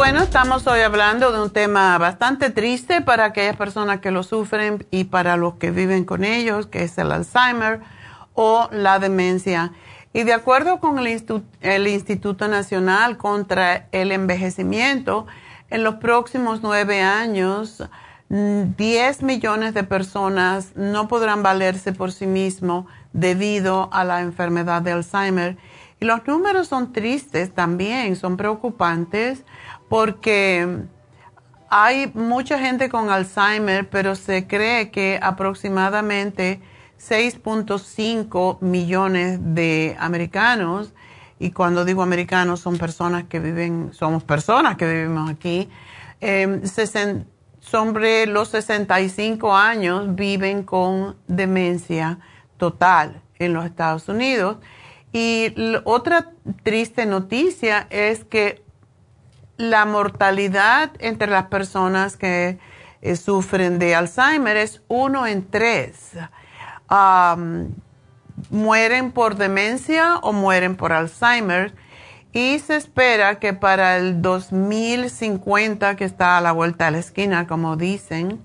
Bueno, 0.00 0.22
estamos 0.22 0.66
hoy 0.66 0.80
hablando 0.80 1.30
de 1.30 1.42
un 1.42 1.50
tema 1.50 1.98
bastante 1.98 2.48
triste 2.48 3.02
para 3.02 3.26
aquellas 3.26 3.56
personas 3.56 4.00
que 4.00 4.10
lo 4.10 4.22
sufren 4.22 4.86
y 4.90 5.04
para 5.04 5.36
los 5.36 5.56
que 5.56 5.70
viven 5.70 6.06
con 6.06 6.24
ellos, 6.24 6.66
que 6.66 6.84
es 6.84 6.96
el 6.96 7.12
Alzheimer 7.12 7.80
o 8.32 8.70
la 8.72 8.98
demencia. 8.98 9.72
Y 10.14 10.22
de 10.22 10.32
acuerdo 10.32 10.80
con 10.80 10.98
el, 10.98 11.86
Instituto 11.86 12.48
Nacional 12.48 13.18
contra 13.18 13.88
el 13.92 14.10
Envejecimiento, 14.10 15.26
en 15.68 15.84
los 15.84 15.96
próximos 15.96 16.60
nueve 16.62 17.02
años, 17.02 17.84
10 18.30 19.22
millones 19.22 19.74
de 19.74 19.84
personas 19.84 20.74
no 20.76 21.08
podrán 21.08 21.42
valerse 21.42 21.92
por 21.92 22.10
sí 22.12 22.26
mismos 22.26 22.86
debido 23.12 23.90
a 23.92 24.04
la 24.04 24.22
enfermedad 24.22 24.80
de 24.80 24.92
Alzheimer. 24.92 25.58
Y 26.00 26.06
los 26.06 26.26
números 26.26 26.68
son 26.68 26.94
tristes 26.94 27.52
también, 27.52 28.16
son 28.16 28.38
preocupantes 28.38 29.44
porque 29.90 30.84
hay 31.68 32.12
mucha 32.14 32.60
gente 32.60 32.88
con 32.88 33.10
Alzheimer, 33.10 33.90
pero 33.90 34.14
se 34.14 34.46
cree 34.46 34.92
que 34.92 35.18
aproximadamente 35.20 36.60
6.5 37.00 38.60
millones 38.60 39.40
de 39.42 39.96
americanos, 39.98 40.94
y 41.40 41.50
cuando 41.50 41.84
digo 41.84 42.04
americanos 42.04 42.60
son 42.60 42.78
personas 42.78 43.24
que 43.24 43.40
viven, 43.40 43.90
somos 43.92 44.22
personas 44.22 44.76
que 44.76 44.86
vivimos 44.86 45.28
aquí, 45.28 45.68
eh, 46.20 46.60
sobre 47.58 48.26
los 48.28 48.48
65 48.50 49.56
años 49.56 50.14
viven 50.14 50.62
con 50.62 51.16
demencia 51.26 52.20
total 52.58 53.22
en 53.40 53.54
los 53.54 53.64
Estados 53.64 54.08
Unidos. 54.08 54.58
Y 55.12 55.52
otra 55.82 56.30
triste 56.62 57.06
noticia 57.06 57.88
es 57.90 58.24
que 58.24 58.62
la 59.60 59.84
mortalidad 59.84 60.90
entre 61.00 61.28
las 61.28 61.46
personas 61.46 62.16
que 62.16 62.58
eh, 63.02 63.16
sufren 63.16 63.78
de 63.78 63.94
Alzheimer 63.94 64.56
es 64.56 64.80
uno 64.88 65.26
en 65.26 65.46
tres. 65.46 66.12
mueren 68.50 69.12
por 69.12 69.36
demencia 69.36 70.16
o 70.22 70.32
mueren 70.32 70.76
por 70.76 70.92
Alzheimer 70.92 71.74
y 72.32 72.58
se 72.60 72.76
espera 72.76 73.38
que 73.38 73.52
para 73.52 73.98
el 73.98 74.22
2050, 74.22 75.96
que 75.96 76.04
está 76.04 76.38
a 76.38 76.40
la 76.40 76.52
vuelta 76.52 76.86
de 76.86 76.92
la 76.92 76.98
esquina, 76.98 77.46
como 77.46 77.76
dicen, 77.76 78.40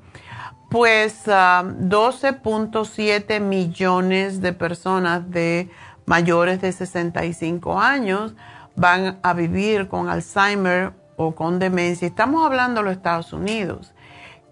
pues 0.70 1.28
12.7 1.28 3.40
millones 3.40 4.42
de 4.42 4.52
personas 4.52 5.32
de 5.32 5.70
mayores 6.06 6.60
de 6.60 6.74
65 6.74 7.80
años 7.80 8.36
van 8.76 9.18
a 9.24 9.34
vivir 9.34 9.88
con 9.88 10.10
Alzheimer 10.10 11.05
o 11.18 11.36
con 11.36 11.60
demencia, 11.60 12.08
estamos 12.08 12.46
hablando 12.46 12.82
de 12.82 12.86
los 12.86 12.98
Estados 12.98 13.34
Unidos, 13.34 13.94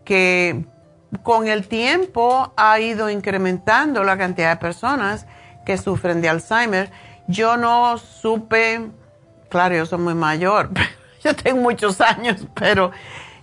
que 0.05 0.65
con 1.21 1.47
el 1.47 1.67
tiempo 1.67 2.53
ha 2.55 2.79
ido 2.79 3.09
incrementando 3.09 4.03
la 4.03 4.17
cantidad 4.17 4.49
de 4.51 4.57
personas 4.57 5.27
que 5.65 5.77
sufren 5.77 6.21
de 6.21 6.29
Alzheimer. 6.29 6.91
Yo 7.27 7.57
no 7.57 7.97
supe, 7.97 8.89
claro, 9.49 9.75
yo 9.75 9.85
soy 9.85 9.99
muy 9.99 10.15
mayor, 10.15 10.69
yo 11.23 11.35
tengo 11.35 11.61
muchos 11.61 12.01
años, 12.01 12.47
pero 12.53 12.91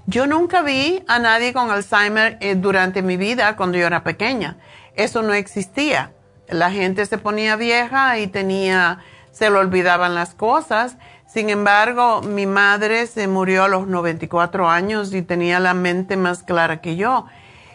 yo 0.07 0.27
nunca 0.27 0.63
vi 0.63 1.05
a 1.07 1.19
nadie 1.19 1.53
con 1.53 1.71
Alzheimer 1.71 2.39
eh, 2.41 2.55
durante 2.55 3.03
mi 3.03 3.17
vida 3.17 3.57
cuando 3.57 3.79
yo 3.79 3.87
era 3.87 4.03
pequeña. 4.03 4.57
Eso 4.97 5.23
no 5.23 5.35
existía. 5.35 6.13
La 6.49 6.71
gente 6.71 7.07
se 7.07 7.17
ponía 7.17 7.55
vieja 7.55 8.19
y 8.19 8.27
tenía, 8.27 8.99
se 9.31 9.51
le 9.51 9.57
olvidaban 9.57 10.17
las 10.17 10.35
cosas 10.35 10.97
sin 11.33 11.49
embargo, 11.49 12.23
mi 12.23 12.47
madre 12.47 13.07
se 13.07 13.29
murió 13.29 13.65
a 13.65 13.69
los 13.69 13.87
94 13.87 14.69
años 14.69 15.15
y 15.15 15.23
tenía 15.23 15.61
la 15.61 15.75
mente 15.75 16.17
más 16.17 16.43
clara 16.43 16.81
que 16.81 16.97
yo. 16.97 17.27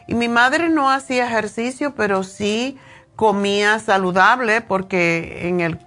Y 0.07 0.13
mi 0.13 0.27
madre 0.27 0.67
no 0.67 0.91
hacía 0.91 1.25
ejercicio, 1.25 1.95
pero 1.95 2.23
sí 2.23 2.77
comía 3.15 3.79
saludable 3.79 4.59
porque 4.59 5.47
en 5.47 5.61
el, 5.61 5.79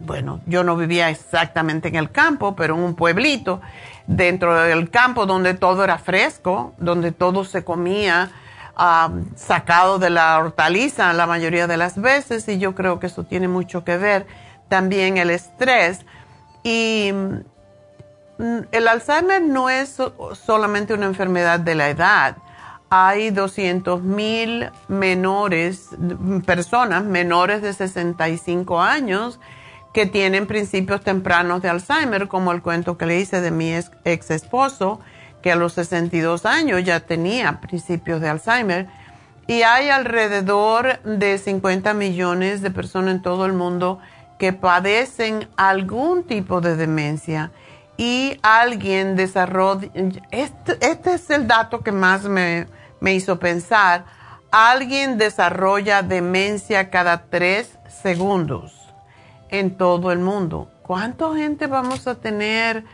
bueno, 0.00 0.40
yo 0.44 0.62
no 0.62 0.76
vivía 0.76 1.08
exactamente 1.08 1.88
en 1.88 1.96
el 1.96 2.10
campo, 2.10 2.54
pero 2.54 2.74
en 2.74 2.82
un 2.82 2.94
pueblito, 2.94 3.62
dentro 4.06 4.54
del 4.54 4.90
campo 4.90 5.24
donde 5.24 5.54
todo 5.54 5.84
era 5.84 5.96
fresco, 5.96 6.74
donde 6.76 7.12
todo 7.12 7.44
se 7.44 7.64
comía 7.64 8.30
sacado 9.36 9.98
de 9.98 10.10
la 10.10 10.38
hortaliza 10.38 11.14
la 11.14 11.26
mayoría 11.26 11.66
de 11.66 11.78
las 11.78 11.98
veces 11.98 12.46
y 12.46 12.58
yo 12.58 12.74
creo 12.74 13.00
que 13.00 13.06
eso 13.06 13.24
tiene 13.24 13.48
mucho 13.48 13.84
que 13.84 13.96
ver. 13.96 14.26
También 14.68 15.16
el 15.16 15.30
estrés 15.30 16.04
y 16.66 17.12
mm, 17.12 18.58
el 18.72 18.88
Alzheimer 18.88 19.40
no 19.40 19.70
es 19.70 19.98
solamente 20.44 20.94
una 20.94 21.06
enfermedad 21.06 21.60
de 21.60 21.76
la 21.76 21.88
edad. 21.88 22.38
Hay 22.90 23.30
200 23.30 24.02
mil 24.02 24.68
menores, 24.88 25.90
personas 26.44 27.04
menores 27.04 27.62
de 27.62 27.72
65 27.72 28.82
años 28.82 29.38
que 29.94 30.06
tienen 30.06 30.48
principios 30.48 31.02
tempranos 31.02 31.62
de 31.62 31.68
Alzheimer, 31.68 32.26
como 32.26 32.50
el 32.50 32.62
cuento 32.62 32.98
que 32.98 33.06
le 33.06 33.20
hice 33.20 33.40
de 33.40 33.52
mi 33.52 33.72
ex, 33.72 34.30
esposo, 34.32 35.00
que 35.42 35.52
a 35.52 35.56
los 35.56 35.74
62 35.74 36.46
años 36.46 36.82
ya 36.82 36.98
tenía 36.98 37.60
principios 37.60 38.20
de 38.20 38.28
Alzheimer. 38.28 38.88
Y 39.46 39.62
hay 39.62 39.88
alrededor 39.88 41.00
de 41.02 41.38
50 41.38 41.94
millones 41.94 42.60
de 42.60 42.72
personas 42.72 43.14
en 43.14 43.22
todo 43.22 43.46
el 43.46 43.52
mundo 43.52 44.00
que 44.38 44.52
padecen 44.52 45.48
algún 45.56 46.24
tipo 46.24 46.60
de 46.60 46.76
demencia 46.76 47.52
y 47.96 48.38
alguien 48.42 49.16
desarrolla, 49.16 49.90
este, 50.30 50.78
este, 50.80 51.14
es 51.14 51.30
el 51.30 51.46
dato 51.46 51.80
que 51.80 51.92
más 51.92 52.24
me, 52.24 52.66
me 53.00 53.14
hizo 53.14 53.38
pensar, 53.38 54.04
alguien 54.50 55.16
desarrolla 55.18 56.02
demencia 56.02 56.90
cada 56.90 57.24
tres 57.24 57.78
segundos 57.88 58.94
en 59.48 59.76
todo 59.76 60.12
el 60.12 60.18
mundo. 60.18 60.70
¿Cuánta 60.82 61.34
gente 61.34 61.66
vamos 61.66 62.06
a 62.06 62.16
tener 62.16 62.84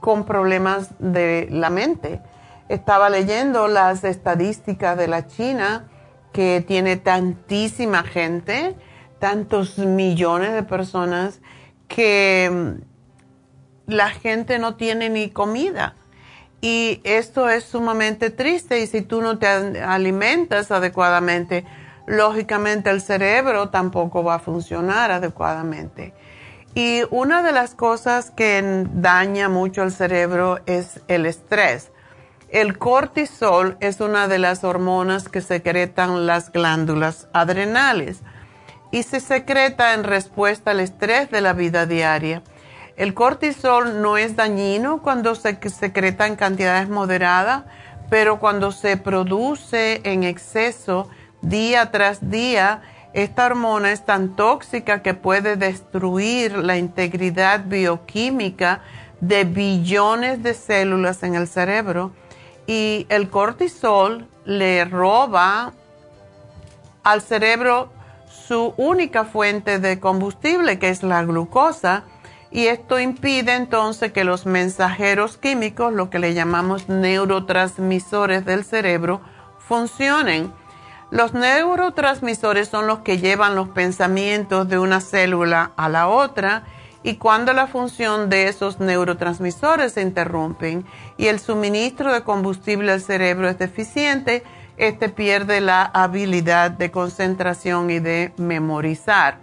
con 0.00 0.24
problemas 0.24 0.90
de 0.98 1.48
la 1.50 1.70
mente? 1.70 2.20
Estaba 2.68 3.10
leyendo 3.10 3.68
las 3.68 4.04
estadísticas 4.04 4.96
de 4.96 5.08
la 5.08 5.26
China 5.26 5.86
que 6.32 6.64
tiene 6.66 6.96
tantísima 6.96 8.02
gente 8.02 8.76
tantos 9.24 9.78
millones 9.78 10.52
de 10.52 10.64
personas 10.64 11.40
que 11.88 12.50
mm, 12.52 13.90
la 13.90 14.10
gente 14.10 14.58
no 14.58 14.74
tiene 14.74 15.08
ni 15.08 15.30
comida. 15.30 15.94
Y 16.60 17.00
esto 17.04 17.48
es 17.48 17.64
sumamente 17.64 18.28
triste 18.28 18.80
y 18.80 18.86
si 18.86 19.00
tú 19.00 19.22
no 19.22 19.38
te 19.38 19.46
alimentas 19.46 20.70
adecuadamente, 20.70 21.64
lógicamente 22.06 22.90
el 22.90 23.00
cerebro 23.00 23.70
tampoco 23.70 24.22
va 24.22 24.34
a 24.34 24.38
funcionar 24.40 25.10
adecuadamente. 25.10 26.12
Y 26.74 27.00
una 27.08 27.42
de 27.42 27.52
las 27.52 27.74
cosas 27.74 28.30
que 28.30 28.84
daña 28.92 29.48
mucho 29.48 29.84
el 29.84 29.92
cerebro 29.92 30.58
es 30.66 31.00
el 31.08 31.24
estrés. 31.24 31.92
El 32.50 32.76
cortisol 32.76 33.78
es 33.80 34.02
una 34.02 34.28
de 34.28 34.38
las 34.38 34.64
hormonas 34.64 35.30
que 35.30 35.40
secretan 35.40 36.26
las 36.26 36.52
glándulas 36.52 37.26
adrenales 37.32 38.20
y 38.94 39.02
se 39.02 39.18
secreta 39.18 39.92
en 39.94 40.04
respuesta 40.04 40.70
al 40.70 40.78
estrés 40.78 41.28
de 41.28 41.40
la 41.40 41.52
vida 41.52 41.84
diaria. 41.84 42.44
El 42.96 43.12
cortisol 43.12 44.00
no 44.00 44.16
es 44.16 44.36
dañino 44.36 45.02
cuando 45.02 45.34
se 45.34 45.58
secreta 45.68 46.28
en 46.28 46.36
cantidades 46.36 46.88
moderadas, 46.88 47.64
pero 48.08 48.38
cuando 48.38 48.70
se 48.70 48.96
produce 48.96 50.00
en 50.04 50.22
exceso 50.22 51.08
día 51.42 51.90
tras 51.90 52.30
día, 52.30 52.82
esta 53.14 53.46
hormona 53.46 53.90
es 53.90 54.04
tan 54.04 54.36
tóxica 54.36 55.02
que 55.02 55.12
puede 55.12 55.56
destruir 55.56 56.56
la 56.58 56.76
integridad 56.76 57.64
bioquímica 57.64 58.80
de 59.20 59.42
billones 59.42 60.40
de 60.44 60.54
células 60.54 61.24
en 61.24 61.34
el 61.34 61.48
cerebro 61.48 62.12
y 62.68 63.06
el 63.08 63.28
cortisol 63.28 64.28
le 64.44 64.84
roba 64.84 65.72
al 67.02 67.22
cerebro 67.22 67.90
su 68.46 68.74
única 68.76 69.24
fuente 69.24 69.78
de 69.78 70.00
combustible, 70.00 70.78
que 70.78 70.90
es 70.90 71.02
la 71.02 71.24
glucosa, 71.24 72.04
y 72.50 72.66
esto 72.66 73.00
impide 73.00 73.54
entonces 73.54 74.12
que 74.12 74.24
los 74.24 74.46
mensajeros 74.46 75.38
químicos, 75.38 75.92
lo 75.92 76.08
que 76.10 76.18
le 76.18 76.34
llamamos 76.34 76.88
neurotransmisores 76.88 78.44
del 78.44 78.64
cerebro, 78.64 79.20
funcionen. 79.58 80.52
Los 81.10 81.34
neurotransmisores 81.34 82.68
son 82.68 82.86
los 82.86 83.00
que 83.00 83.18
llevan 83.18 83.56
los 83.56 83.70
pensamientos 83.70 84.68
de 84.68 84.78
una 84.78 85.00
célula 85.00 85.72
a 85.76 85.88
la 85.88 86.08
otra 86.08 86.64
y 87.02 87.16
cuando 87.16 87.52
la 87.52 87.66
función 87.66 88.30
de 88.30 88.48
esos 88.48 88.80
neurotransmisores 88.80 89.92
se 89.92 90.02
interrumpen 90.02 90.84
y 91.16 91.26
el 91.26 91.38
suministro 91.38 92.12
de 92.12 92.22
combustible 92.22 92.92
al 92.92 93.00
cerebro 93.00 93.48
es 93.48 93.58
deficiente, 93.58 94.42
este 94.76 95.08
pierde 95.08 95.60
la 95.60 95.84
habilidad 95.84 96.70
de 96.70 96.90
concentración 96.90 97.90
y 97.90 98.00
de 98.00 98.32
memorizar. 98.36 99.38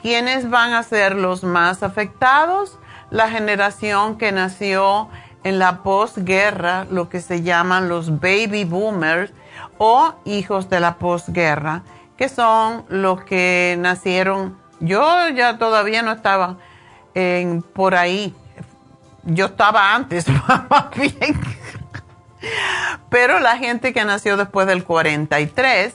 ¿Quiénes 0.00 0.48
van 0.50 0.74
a 0.74 0.82
ser 0.82 1.14
los 1.16 1.42
más 1.42 1.82
afectados? 1.82 2.78
La 3.10 3.30
generación 3.30 4.18
que 4.18 4.32
nació 4.32 5.08
en 5.44 5.58
la 5.58 5.82
posguerra, 5.82 6.86
lo 6.90 7.08
que 7.08 7.20
se 7.20 7.42
llaman 7.42 7.88
los 7.88 8.20
baby 8.20 8.64
boomers 8.64 9.32
o 9.78 10.14
hijos 10.24 10.68
de 10.68 10.80
la 10.80 10.98
posguerra, 10.98 11.82
que 12.16 12.28
son 12.28 12.84
los 12.88 13.22
que 13.24 13.76
nacieron, 13.78 14.58
yo 14.80 15.28
ya 15.30 15.58
todavía 15.58 16.02
no 16.02 16.12
estaba 16.12 16.58
en, 17.14 17.62
por 17.62 17.94
ahí, 17.94 18.34
yo 19.24 19.46
estaba 19.46 19.94
antes, 19.94 20.26
más 20.70 20.90
bien 20.94 21.57
pero 23.10 23.40
la 23.40 23.56
gente 23.56 23.92
que 23.92 24.04
nació 24.04 24.36
después 24.36 24.66
del 24.66 24.84
43 24.84 25.94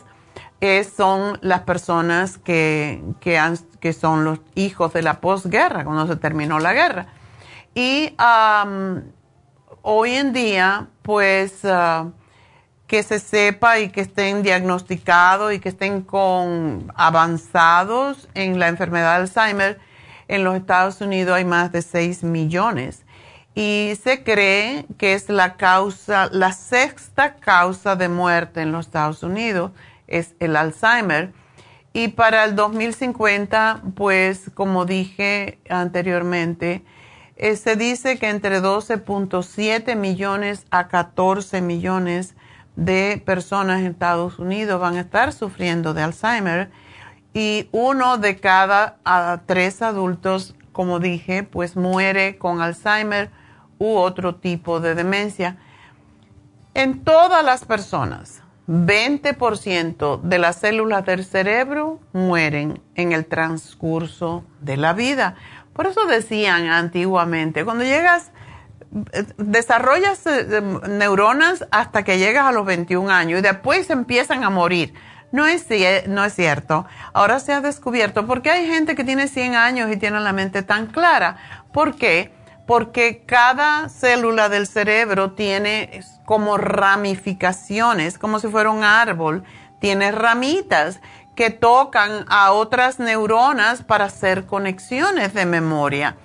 eh, 0.61 0.83
son 0.83 1.37
las 1.41 1.61
personas 1.61 2.37
que, 2.37 3.03
que, 3.19 3.93
son 3.93 4.23
los 4.23 4.39
hijos 4.55 4.93
de 4.93 5.01
la 5.01 5.19
posguerra, 5.19 5.83
cuando 5.83 6.07
se 6.07 6.15
terminó 6.15 6.59
la 6.59 6.73
guerra. 6.73 7.07
Y 7.75 8.15
hoy 9.81 10.11
en 10.13 10.31
día, 10.31 10.87
pues, 11.01 11.65
ah, 11.65 12.11
que 12.87 13.03
se 13.03 13.19
sepa 13.19 13.79
y 13.79 13.89
que 13.89 14.01
estén 14.01 14.43
diagnosticados 14.43 15.53
y 15.53 15.59
que 15.59 15.69
estén 15.69 16.01
con 16.01 16.91
avanzados 16.95 18.29
en 18.33 18.59
la 18.59 18.67
enfermedad 18.67 19.17
de 19.17 19.23
Alzheimer, 19.23 19.79
en 20.27 20.43
los 20.43 20.55
Estados 20.55 21.01
Unidos 21.01 21.35
hay 21.35 21.43
más 21.43 21.71
de 21.71 21.81
6 21.81 22.23
millones 22.23 23.02
y 23.55 23.93
se 24.01 24.23
cree 24.23 24.85
que 24.97 25.13
es 25.13 25.29
la 25.29 25.55
causa, 25.55 26.29
la 26.31 26.51
sexta 26.53 27.35
causa 27.35 27.95
de 27.95 28.09
muerte 28.09 28.61
en 28.61 28.71
los 28.71 28.87
Estados 28.87 29.21
Unidos 29.21 29.71
es 30.07 30.33
el 30.39 30.55
Alzheimer. 30.55 31.31
Y 31.93 32.07
para 32.09 32.45
el 32.45 32.55
2050, 32.55 33.81
pues 33.95 34.49
como 34.55 34.85
dije 34.85 35.59
anteriormente, 35.69 36.83
eh, 37.35 37.55
se 37.55 37.75
dice 37.75 38.17
que 38.17 38.29
entre 38.29 38.61
12.7 38.61 39.95
millones 39.95 40.65
a 40.71 40.87
14 40.87 41.61
millones 41.61 42.35
de 42.75 43.21
personas 43.23 43.81
en 43.81 43.87
Estados 43.87 44.39
Unidos 44.39 44.81
van 44.81 44.97
a 44.97 45.01
estar 45.01 45.31
sufriendo 45.31 45.93
de 45.93 46.01
Alzheimer 46.01 46.71
y 47.35 47.69
uno 47.71 48.17
de 48.17 48.37
cada 48.37 48.97
tres 49.45 49.83
adultos, 49.83 50.55
como 50.71 50.99
dije, 50.99 51.43
pues 51.43 51.75
muere 51.75 52.37
con 52.37 52.61
Alzheimer 52.61 53.29
u 53.83 53.97
otro 53.97 54.35
tipo 54.35 54.79
de 54.79 54.95
demencia. 54.95 55.57
En 56.73 57.03
todas 57.03 57.43
las 57.43 57.65
personas, 57.65 58.41
20% 58.67 60.21
de 60.21 60.39
las 60.39 60.55
células 60.55 61.05
del 61.05 61.25
cerebro 61.25 61.99
mueren 62.13 62.81
en 62.95 63.11
el 63.11 63.25
transcurso 63.25 64.45
de 64.61 64.77
la 64.77 64.93
vida. 64.93 65.35
Por 65.73 65.87
eso 65.87 66.05
decían 66.05 66.67
antiguamente, 66.67 67.65
cuando 67.65 67.83
llegas, 67.83 68.31
desarrollas 69.37 70.25
eh, 70.27 70.61
neuronas 70.87 71.67
hasta 71.69 72.03
que 72.03 72.19
llegas 72.19 72.45
a 72.45 72.53
los 72.53 72.65
21 72.65 73.11
años 73.11 73.39
y 73.39 73.41
después 73.41 73.89
empiezan 73.89 74.45
a 74.45 74.49
morir. 74.49 74.93
No 75.33 75.45
es, 75.45 75.67
no 76.07 76.23
es 76.23 76.33
cierto. 76.33 76.85
Ahora 77.11 77.39
se 77.39 77.51
ha 77.51 77.59
descubierto 77.59 78.25
porque 78.27 78.49
hay 78.49 78.65
gente 78.67 78.95
que 78.95 79.03
tiene 79.03 79.27
100 79.27 79.55
años 79.55 79.91
y 79.91 79.97
tiene 79.97 80.21
la 80.21 80.31
mente 80.31 80.61
tan 80.63 80.87
clara. 80.87 81.37
¿Por 81.73 81.95
qué? 81.95 82.31
Porque 82.73 83.21
cada 83.27 83.87
célula 83.87 84.49
del 84.49 84.65
cerebro 84.65 85.33
tiene 85.33 86.01
como 86.25 86.57
ramificaciones, 86.57 88.17
como 88.17 88.39
si 88.39 88.47
fuera 88.47 88.71
un 88.71 88.83
árbol, 88.83 89.43
tiene 89.77 90.11
ramitas 90.11 90.99
que 91.35 91.51
tocan 91.51 92.25
a 92.29 92.51
otras 92.51 92.97
neuronas 92.97 93.83
para 93.83 94.05
hacer 94.05 94.47
conexiones 94.47 95.35
de 95.35 95.45
memoria. 95.45 96.17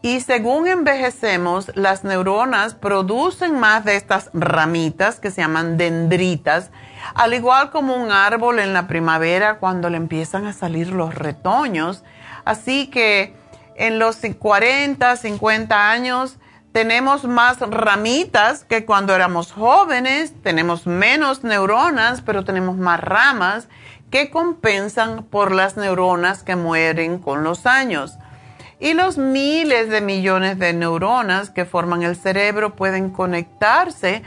Y 0.00 0.20
según 0.20 0.68
envejecemos, 0.68 1.70
las 1.74 2.02
neuronas 2.02 2.74
producen 2.74 3.60
más 3.60 3.84
de 3.84 3.96
estas 3.96 4.30
ramitas 4.32 5.20
que 5.20 5.30
se 5.30 5.42
llaman 5.42 5.76
dendritas, 5.76 6.70
al 7.14 7.34
igual 7.34 7.70
como 7.70 7.94
un 7.94 8.10
árbol 8.10 8.58
en 8.58 8.72
la 8.72 8.86
primavera 8.86 9.58
cuando 9.58 9.90
le 9.90 9.98
empiezan 9.98 10.46
a 10.46 10.54
salir 10.54 10.88
los 10.92 11.14
retoños. 11.14 12.04
Así 12.46 12.86
que 12.86 13.38
en 13.80 13.98
los 13.98 14.18
40, 14.38 15.16
50 15.16 15.90
años 15.90 16.36
tenemos 16.72 17.24
más 17.24 17.60
ramitas 17.60 18.62
que 18.64 18.84
cuando 18.84 19.14
éramos 19.14 19.52
jóvenes, 19.52 20.34
tenemos 20.42 20.86
menos 20.86 21.44
neuronas, 21.44 22.20
pero 22.20 22.44
tenemos 22.44 22.76
más 22.76 23.00
ramas 23.00 23.68
que 24.10 24.30
compensan 24.30 25.24
por 25.24 25.50
las 25.50 25.78
neuronas 25.78 26.42
que 26.42 26.56
mueren 26.56 27.20
con 27.20 27.42
los 27.42 27.64
años. 27.64 28.18
Y 28.80 28.92
los 28.92 29.16
miles 29.16 29.88
de 29.88 30.02
millones 30.02 30.58
de 30.58 30.74
neuronas 30.74 31.48
que 31.48 31.64
forman 31.64 32.02
el 32.02 32.16
cerebro 32.16 32.76
pueden 32.76 33.08
conectarse 33.08 34.22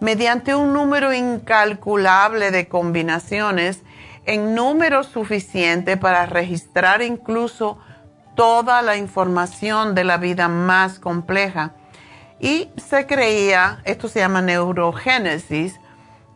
mediante 0.00 0.56
un 0.56 0.72
número 0.72 1.14
incalculable 1.14 2.50
de 2.50 2.66
combinaciones 2.66 3.82
en 4.24 4.56
número 4.56 5.04
suficiente 5.04 5.96
para 5.96 6.26
registrar 6.26 7.02
incluso 7.02 7.78
toda 8.36 8.82
la 8.82 8.96
información 8.96 9.96
de 9.96 10.04
la 10.04 10.18
vida 10.18 10.46
más 10.46 11.00
compleja. 11.00 11.72
Y 12.38 12.68
se 12.76 13.06
creía, 13.06 13.80
esto 13.84 14.08
se 14.08 14.20
llama 14.20 14.42
neurogénesis, 14.42 15.80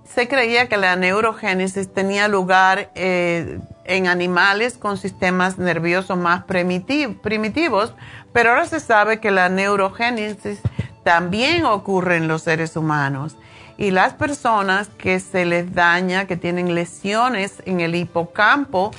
se 0.04 0.26
creía 0.26 0.68
que 0.68 0.76
la 0.76 0.96
neurogénesis 0.96 1.92
tenía 1.92 2.26
lugar 2.26 2.90
eh, 2.96 3.60
en 3.84 4.08
animales 4.08 4.76
con 4.76 4.96
sistemas 4.96 5.58
nerviosos 5.58 6.18
más 6.18 6.42
primitivos, 6.44 7.94
pero 8.32 8.50
ahora 8.50 8.66
se 8.66 8.80
sabe 8.80 9.20
que 9.20 9.30
la 9.30 9.48
neurogénesis 9.48 10.58
también 11.04 11.64
ocurre 11.64 12.16
en 12.16 12.26
los 12.26 12.42
seres 12.42 12.76
humanos. 12.76 13.36
Y 13.76 13.92
las 13.92 14.12
personas 14.12 14.88
que 14.88 15.20
se 15.20 15.46
les 15.46 15.74
daña, 15.74 16.26
que 16.26 16.36
tienen 16.36 16.74
lesiones 16.74 17.62
en 17.64 17.80
el 17.80 17.94
hipocampo, 17.94 18.90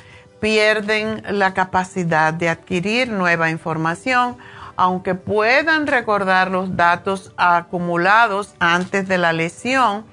pierden 0.42 1.24
la 1.30 1.54
capacidad 1.54 2.34
de 2.34 2.50
adquirir 2.50 3.10
nueva 3.10 3.50
información, 3.50 4.36
aunque 4.76 5.16
puedan 5.16 5.88
recordar 5.88 6.52
los 6.52 6.76
datos 6.76 7.32
acumulados 7.38 8.56
antes 8.60 9.08
de 9.08 9.18
la 9.18 9.32
lesión 9.32 10.04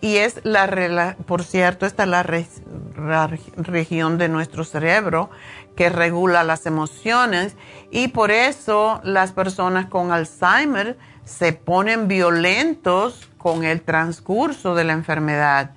y 0.00 0.16
es 0.16 0.40
la, 0.44 1.16
por 1.26 1.44
cierto, 1.44 1.86
esta 1.86 2.02
es 2.02 2.08
la, 2.10 3.30
región 3.56 4.18
de 4.18 4.28
nuestro 4.28 4.64
cerebro 4.64 5.30
que 5.76 5.88
regula 5.88 6.44
las 6.44 6.66
emociones 6.66 7.56
y 7.90 8.08
por 8.08 8.30
eso 8.30 9.00
las 9.02 9.32
personas 9.32 9.86
con 9.86 10.12
Alzheimer 10.12 10.98
se 11.24 11.54
ponen 11.54 12.06
violentos 12.06 13.30
con 13.38 13.64
el 13.64 13.80
transcurso 13.80 14.74
de 14.74 14.84
la 14.84 14.92
enfermedad. 14.92 15.70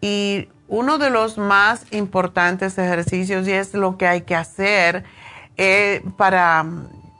Y 0.00 0.48
uno 0.68 0.98
de 0.98 1.10
los 1.10 1.38
más 1.38 1.86
importantes 1.92 2.78
ejercicios 2.78 3.46
y 3.46 3.52
es 3.52 3.74
lo 3.74 3.96
que 3.96 4.06
hay 4.06 4.22
que 4.22 4.34
hacer 4.34 5.04
eh, 5.56 6.02
para, 6.16 6.66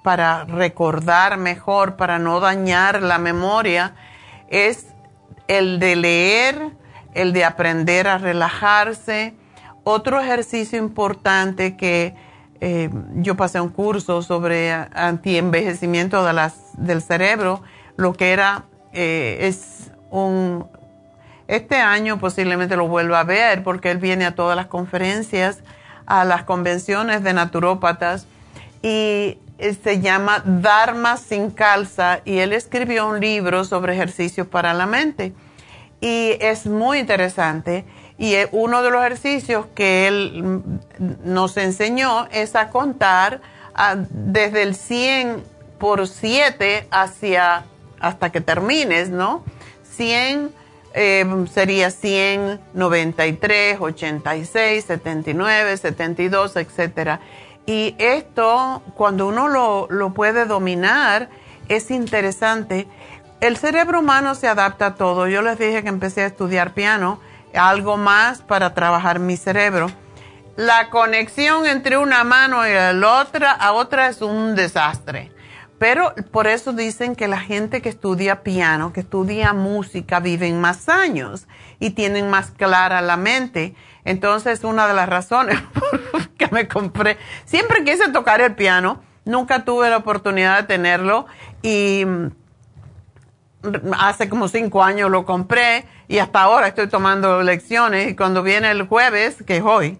para 0.02 0.44
recordar 0.44 1.36
mejor, 1.36 1.96
para 1.96 2.18
no 2.18 2.40
dañar 2.40 3.02
la 3.02 3.18
memoria, 3.18 3.94
es 4.48 4.88
el 5.48 5.78
de 5.78 5.96
leer, 5.96 6.70
el 7.14 7.32
de 7.32 7.44
aprender 7.44 8.08
a 8.08 8.18
relajarse. 8.18 9.34
Otro 9.84 10.20
ejercicio 10.20 10.78
importante 10.78 11.76
que 11.76 12.14
eh, 12.60 12.90
yo 13.14 13.36
pasé 13.36 13.60
un 13.60 13.68
curso 13.68 14.22
sobre 14.22 14.72
antienvejecimiento 14.72 16.24
de 16.24 16.32
las, 16.32 16.54
del 16.76 17.02
cerebro, 17.02 17.62
lo 17.96 18.12
que 18.12 18.32
era, 18.32 18.64
eh, 18.92 19.38
es 19.42 19.92
un, 20.10 20.66
este 21.48 21.76
año 21.76 22.18
posiblemente 22.18 22.76
lo 22.76 22.88
vuelva 22.88 23.20
a 23.20 23.24
ver 23.24 23.62
porque 23.62 23.90
él 23.90 23.98
viene 23.98 24.26
a 24.26 24.34
todas 24.34 24.56
las 24.56 24.66
conferencias, 24.66 25.60
a 26.06 26.24
las 26.24 26.44
convenciones 26.44 27.22
de 27.22 27.32
naturópatas 27.32 28.26
y 28.82 29.38
eh, 29.58 29.76
se 29.82 30.00
llama 30.00 30.42
Dharma 30.44 31.16
sin 31.16 31.50
calza 31.50 32.20
y 32.24 32.38
él 32.38 32.52
escribió 32.52 33.08
un 33.08 33.20
libro 33.20 33.64
sobre 33.64 33.94
ejercicios 33.94 34.46
para 34.46 34.74
la 34.74 34.86
mente. 34.86 35.32
Y 36.00 36.36
es 36.40 36.66
muy 36.66 36.98
interesante. 36.98 37.84
Y 38.18 38.34
eh, 38.34 38.48
uno 38.52 38.82
de 38.82 38.90
los 38.90 39.00
ejercicios 39.00 39.66
que 39.74 40.06
él 40.08 40.42
mm, 40.42 41.32
nos 41.32 41.56
enseñó 41.56 42.26
es 42.32 42.54
a 42.54 42.68
contar 42.70 43.40
desde 44.08 44.62
el 44.62 44.74
100 44.74 45.42
por 45.78 46.08
7 46.08 46.88
hacia, 46.90 47.64
hasta 48.00 48.32
que 48.32 48.40
termines, 48.40 49.10
¿no? 49.10 49.44
100 49.96 50.50
eh, 50.98 51.26
sería 51.52 51.90
100, 51.90 52.58
93, 52.72 53.76
86, 53.78 54.84
79, 54.84 55.76
72, 55.76 56.56
etcétera. 56.56 57.20
Y 57.66 57.94
esto, 57.98 58.82
cuando 58.94 59.26
uno 59.26 59.46
lo, 59.48 59.88
lo 59.90 60.14
puede 60.14 60.46
dominar, 60.46 61.28
es 61.68 61.90
interesante. 61.90 62.88
El 63.40 63.58
cerebro 63.58 64.00
humano 64.00 64.34
se 64.34 64.48
adapta 64.48 64.86
a 64.86 64.94
todo. 64.94 65.28
Yo 65.28 65.42
les 65.42 65.58
dije 65.58 65.82
que 65.82 65.90
empecé 65.90 66.22
a 66.22 66.26
estudiar 66.26 66.72
piano, 66.72 67.20
algo 67.54 67.98
más 67.98 68.40
para 68.40 68.72
trabajar 68.72 69.18
mi 69.18 69.36
cerebro. 69.36 69.88
La 70.56 70.88
conexión 70.88 71.66
entre 71.66 71.98
una 71.98 72.24
mano 72.24 72.66
y 72.66 72.72
la 72.72 73.20
otra 73.20 73.52
a 73.52 73.72
otra 73.72 74.08
es 74.08 74.22
un 74.22 74.54
desastre. 74.54 75.30
Pero 75.78 76.14
por 76.30 76.46
eso 76.46 76.72
dicen 76.72 77.14
que 77.14 77.28
la 77.28 77.38
gente 77.38 77.82
que 77.82 77.90
estudia 77.90 78.42
piano, 78.42 78.92
que 78.92 79.00
estudia 79.00 79.52
música, 79.52 80.20
viven 80.20 80.60
más 80.60 80.88
años 80.88 81.46
y 81.78 81.90
tienen 81.90 82.30
más 82.30 82.50
clara 82.50 83.02
la 83.02 83.16
mente. 83.16 83.74
Entonces, 84.04 84.64
una 84.64 84.88
de 84.88 84.94
las 84.94 85.08
razones 85.08 85.58
que 86.38 86.48
me 86.48 86.66
compré, 86.66 87.18
siempre 87.44 87.84
quise 87.84 88.10
tocar 88.10 88.40
el 88.40 88.54
piano, 88.54 89.02
nunca 89.26 89.64
tuve 89.64 89.90
la 89.90 89.98
oportunidad 89.98 90.60
de 90.60 90.66
tenerlo 90.66 91.26
y 91.60 92.04
mm, 92.06 92.30
hace 93.98 94.28
como 94.28 94.48
cinco 94.48 94.82
años 94.82 95.10
lo 95.10 95.26
compré 95.26 95.84
y 96.08 96.18
hasta 96.18 96.40
ahora 96.40 96.68
estoy 96.68 96.88
tomando 96.88 97.42
lecciones 97.42 98.10
y 98.10 98.16
cuando 98.16 98.42
viene 98.42 98.70
el 98.70 98.86
jueves, 98.86 99.42
que 99.46 99.58
es 99.58 99.62
hoy, 99.62 99.98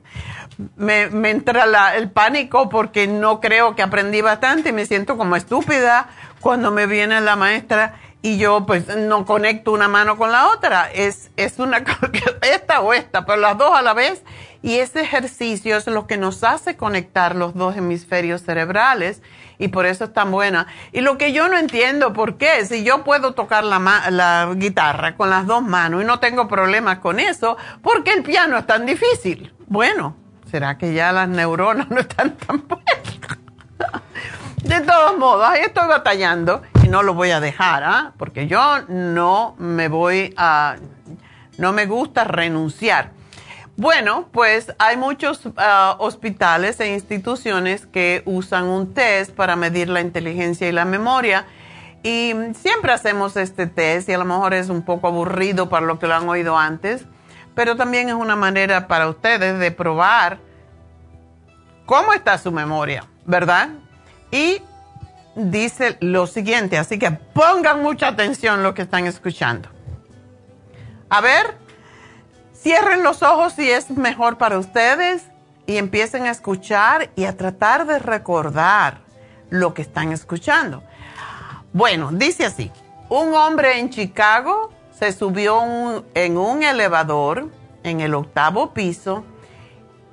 me, 0.77 1.03
entra 1.31 1.97
el 1.97 2.11
pánico 2.11 2.69
porque 2.69 3.07
no 3.07 3.41
creo 3.41 3.75
que 3.77 3.83
aprendí 3.83 4.21
bastante 4.21 4.71
y 4.71 4.73
me 4.73 4.87
siento 4.87 5.17
como 5.17 5.37
estúpida 5.37 6.09
cuando 6.41 6.71
me 6.71 6.87
viene 6.87 7.21
la 7.21 7.37
maestra 7.37 7.97
y 8.23 8.39
yo 8.39 8.67
pues 8.67 8.89
no 8.89 9.25
conecto 9.25 9.71
una 9.71 9.89
mano 9.89 10.17
con 10.17 10.33
la 10.33 10.49
otra. 10.49 10.91
Es, 10.93 11.31
es 11.37 11.59
una 11.59 11.85
esta 12.43 12.81
o 12.81 12.93
esta, 12.93 13.25
pero 13.25 13.41
las 13.41 13.57
dos 13.57 13.77
a 13.77 13.83
la 13.83 13.95
vez. 13.95 14.23
Y 14.63 14.79
ese 14.79 15.03
ejercicio 15.03 15.77
es 15.77 15.87
lo 15.87 16.09
que 16.09 16.17
nos 16.17 16.43
hace 16.43 16.77
conectar 16.77 17.37
los 17.37 17.55
dos 17.55 17.77
hemisferios 17.77 18.43
cerebrales 18.43 19.23
y 19.59 19.69
por 19.69 19.87
eso 19.87 20.05
es 20.05 20.13
tan 20.13 20.33
buena. 20.33 20.67
Y 20.93 21.03
lo 21.03 21.19
que 21.19 21.33
yo 21.33 21.49
no 21.49 21.57
entiendo, 21.57 22.13
¿por 22.13 22.37
qué? 22.37 22.67
Si 22.67 22.83
yo 22.83 23.05
puedo 23.05 23.35
tocar 23.35 23.63
la, 23.63 23.79
la 24.11 24.53
guitarra 24.57 25.17
con 25.17 25.31
las 25.31 25.47
dos 25.47 25.63
manos 25.63 26.03
y 26.03 26.05
no 26.05 26.19
tengo 26.19 26.49
problemas 26.49 26.99
con 26.99 27.21
eso, 27.21 27.57
¿por 27.81 28.03
qué 28.03 28.13
el 28.13 28.25
piano 28.25 28.59
es 28.59 28.67
tan 28.67 28.87
difícil? 28.87 29.55
Bueno, 29.69 30.17
¿será 30.57 30.79
que 30.79 30.95
ya 30.95 31.13
las 31.13 31.29
neuronas 31.29 31.91
no 31.91 32.01
están 32.01 32.35
tan 32.35 32.67
buenas? 32.67 32.87
De 34.63 34.81
todos 34.81 35.19
modos, 35.19 35.47
ahí 35.47 35.61
estoy 35.61 35.87
batallando 35.87 36.63
y 36.83 36.89
no 36.89 37.03
lo 37.03 37.13
voy 37.13 37.31
a 37.31 37.41
dejar, 37.41 37.85
¿ah? 37.85 38.15
Porque 38.17 38.47
yo 38.47 38.81
no 38.89 39.55
me 39.59 39.89
voy 39.89 40.33
a, 40.39 40.77
no 41.59 41.75
me 41.75 41.85
gusta 41.85 42.25
renunciar. 42.25 43.11
Bueno, 43.77 44.29
pues 44.33 44.73
hay 44.79 44.97
muchos 44.97 45.43
ah, 45.59 45.97
hospitales 45.99 46.81
e 46.81 46.95
instituciones 46.95 47.85
que 47.85 48.23
usan 48.25 48.65
un 48.65 48.95
test 48.95 49.33
para 49.33 49.57
medir 49.57 49.91
la 49.91 50.01
inteligencia 50.01 50.67
y 50.67 50.73
la 50.73 50.87
memoria. 50.87 51.45
Y 52.03 52.33
siempre 52.55 52.95
hacemos 52.95 53.37
este 53.37 53.67
test 53.67 54.09
y 54.09 54.15
a 54.15 54.19
lo 54.19 54.25
mejor 54.25 54.55
es 54.55 54.71
un 54.71 54.87
poco 54.87 55.09
aburrido 55.09 55.69
para 55.69 55.85
lo 55.85 55.99
que 55.99 56.07
lo 56.07 56.15
han 56.15 56.27
oído 56.27 56.57
antes, 56.57 57.05
pero 57.55 57.77
también 57.77 58.09
es 58.09 58.15
una 58.15 58.37
manera 58.37 58.89
para 58.89 59.07
ustedes 59.07 59.59
de 59.59 59.71
probar 59.71 60.46
cómo 61.87 62.13
está 62.13 62.37
su 62.37 62.53
memoria, 62.53 63.05
¿verdad? 63.25 63.71
Y 64.31 64.61
dice 65.37 65.97
lo 66.01 66.27
siguiente, 66.27 66.77
así 66.77 66.99
que 66.99 67.11
pongan 67.11 67.83
mucha 67.83 68.09
atención 68.09 68.63
lo 68.63 68.75
que 68.75 68.83
están 68.83 69.07
escuchando. 69.07 69.69
A 71.09 71.21
ver, 71.21 71.57
cierren 72.55 73.03
los 73.03 73.23
ojos 73.23 73.53
si 73.55 73.71
es 73.71 73.91
mejor 73.91 74.37
para 74.39 74.59
ustedes 74.59 75.25
y 75.67 75.77
empiecen 75.77 76.27
a 76.27 76.31
escuchar 76.31 77.11
y 77.17 77.25
a 77.25 77.37
tratar 77.37 77.87
de 77.87 77.99
recordar 77.99 78.99
lo 79.51 79.75
que 79.75 79.83
están 79.83 80.13
escuchando. 80.13 80.83
Bueno, 81.73 82.11
dice 82.13 82.45
así, 82.45 82.73
un 83.09 83.35
hombre 83.35 83.79
en 83.79 83.91
Chicago 83.91 84.73
se 84.99 85.13
subió 85.13 86.05
en 86.15 86.37
un 86.39 86.63
elevador 86.63 87.51
en 87.85 88.01
el 88.01 88.15
octavo 88.15 88.73
piso 88.73 89.25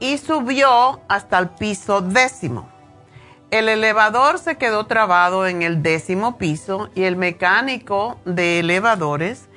y 0.04 0.18
subió 0.18 1.00
hasta 1.08 1.40
el 1.40 1.48
piso 1.48 2.02
décimo. 2.02 2.68
El 3.52 3.70
elevador 3.70 4.38
se 4.38 4.58
quedó 4.58 4.86
trabado 4.86 5.48
en 5.48 5.62
el 5.62 5.82
décimo 5.82 6.38
piso 6.38 6.90
y 6.94 7.04
el 7.04 7.16
mecánico 7.16 8.18
de 8.26 8.60
elevadores 8.60 9.48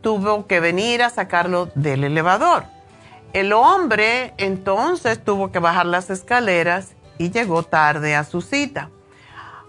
tuvo 0.00 0.46
que 0.46 0.58
venir 0.58 1.02
a 1.02 1.10
sacarlo 1.10 1.68
del 1.74 2.04
elevador. 2.04 2.64
El 3.34 3.52
hombre 3.52 4.32
entonces 4.38 5.22
tuvo 5.22 5.52
que 5.52 5.58
bajar 5.58 5.84
las 5.84 6.08
escaleras 6.08 6.94
y 7.18 7.30
llegó 7.30 7.62
tarde 7.62 8.14
a 8.14 8.24
su 8.24 8.40
cita. 8.40 8.88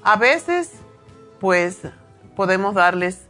A 0.01 0.15
veces, 0.15 0.71
pues, 1.41 1.79
podemos 2.37 2.73
darles 2.73 3.23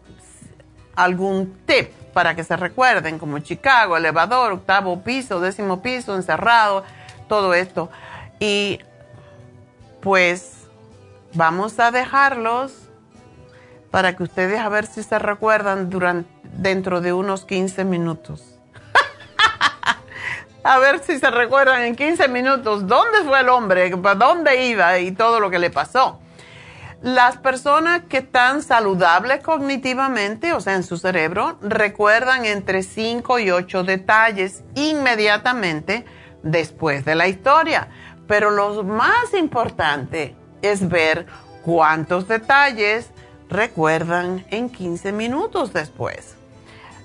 algún 0.95 1.57
tip 1.65 1.89
para 2.13 2.36
que 2.36 2.43
se 2.43 2.56
recuerden, 2.58 3.19
como 3.19 3.39
Chicago, 3.39 3.97
elevador, 3.97 4.52
octavo 4.52 5.02
piso, 5.02 5.39
décimo 5.39 5.82
piso, 5.82 6.15
encerrado, 6.15 6.84
todo 7.28 7.54
esto. 7.54 7.89
Y 8.39 8.80
pues 10.02 10.67
vamos 11.34 11.80
a 11.80 11.91
dejarlos 11.91 12.74
para 13.91 14.15
que 14.15 14.24
ustedes 14.24 14.60
a 14.60 14.69
ver 14.69 14.86
si 14.88 15.04
se 15.04 15.19
recuerdan 15.19 15.89
durante, 15.89 16.30
dentro 16.43 17.02
de 17.02 17.13
unos 17.13 17.45
15 17.45 17.84
minutos. 17.84 18.56
A 20.63 20.78
ver 20.78 21.00
si 21.00 21.17
se 21.19 21.30
recuerdan 21.32 21.82
en 21.82 21.95
15 21.95 22.28
minutos 22.28 22.88
dónde 22.88 23.24
fue 23.26 23.39
el 23.41 23.50
hombre, 23.50 23.97
para 23.97 24.15
dónde 24.15 24.67
iba 24.67 25.00
y 25.00 25.12
todo 25.12 25.39
lo 25.39 25.50
que 25.50 25.58
le 25.60 25.71
pasó. 25.71 26.20
Las 27.01 27.37
personas 27.37 28.03
que 28.07 28.19
están 28.19 28.61
saludables 28.61 29.41
cognitivamente, 29.41 30.53
o 30.53 30.61
sea, 30.61 30.75
en 30.75 30.83
su 30.83 30.97
cerebro, 30.97 31.57
recuerdan 31.59 32.45
entre 32.45 32.83
5 32.83 33.39
y 33.39 33.49
8 33.49 33.83
detalles 33.83 34.63
inmediatamente 34.75 36.05
después 36.43 37.03
de 37.03 37.15
la 37.15 37.27
historia. 37.27 37.87
Pero 38.27 38.51
lo 38.51 38.83
más 38.83 39.33
importante 39.33 40.35
es 40.61 40.87
ver 40.87 41.25
cuántos 41.63 42.27
detalles 42.27 43.09
recuerdan 43.49 44.45
en 44.51 44.69
15 44.69 45.11
minutos 45.11 45.73
después. 45.73 46.35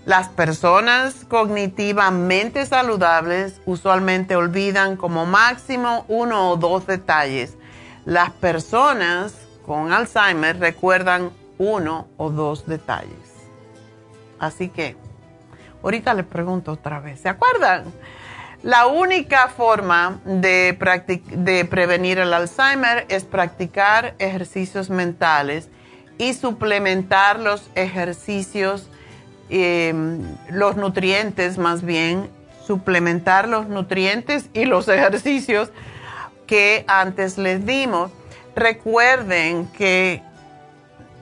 Las 0.04 0.28
personas 0.28 1.24
cognitivamente 1.26 2.66
saludables 2.66 3.62
usualmente 3.64 4.36
olvidan 4.36 4.98
como 4.98 5.24
máximo 5.24 6.04
uno 6.08 6.50
o 6.50 6.56
dos 6.58 6.86
detalles. 6.86 7.56
Las 8.04 8.30
personas 8.30 9.45
con 9.66 9.92
Alzheimer 9.92 10.58
recuerdan 10.58 11.30
uno 11.58 12.06
o 12.16 12.30
dos 12.30 12.66
detalles. 12.66 13.10
Así 14.38 14.68
que, 14.68 14.96
ahorita 15.82 16.14
les 16.14 16.26
pregunto 16.26 16.72
otra 16.72 17.00
vez, 17.00 17.20
¿se 17.20 17.28
acuerdan? 17.28 17.84
La 18.62 18.86
única 18.86 19.48
forma 19.48 20.20
de, 20.24 20.76
prevenir 21.70 22.18
el 22.18 22.32
Alzheimer 22.32 23.06
es 23.08 23.24
practicar 23.24 24.14
ejercicios 24.18 24.90
mentales 24.90 25.68
y 26.18 26.32
suplementar 26.34 27.38
los 27.38 27.68
ejercicios, 27.74 28.88
em, 29.50 30.22
los 30.50 30.76
nutrientes 30.76 31.58
más 31.58 31.82
bien, 31.82 32.30
suplementar 32.66 33.48
los 33.48 33.68
nutrientes 33.68 34.48
y 34.54 34.64
los 34.64 34.88
ejercicios 34.96 35.70
que 36.46 36.84
antes 36.88 37.38
les 37.38 37.66
dimos 37.66 38.10
recuerden 38.56 39.68
que 39.68 40.22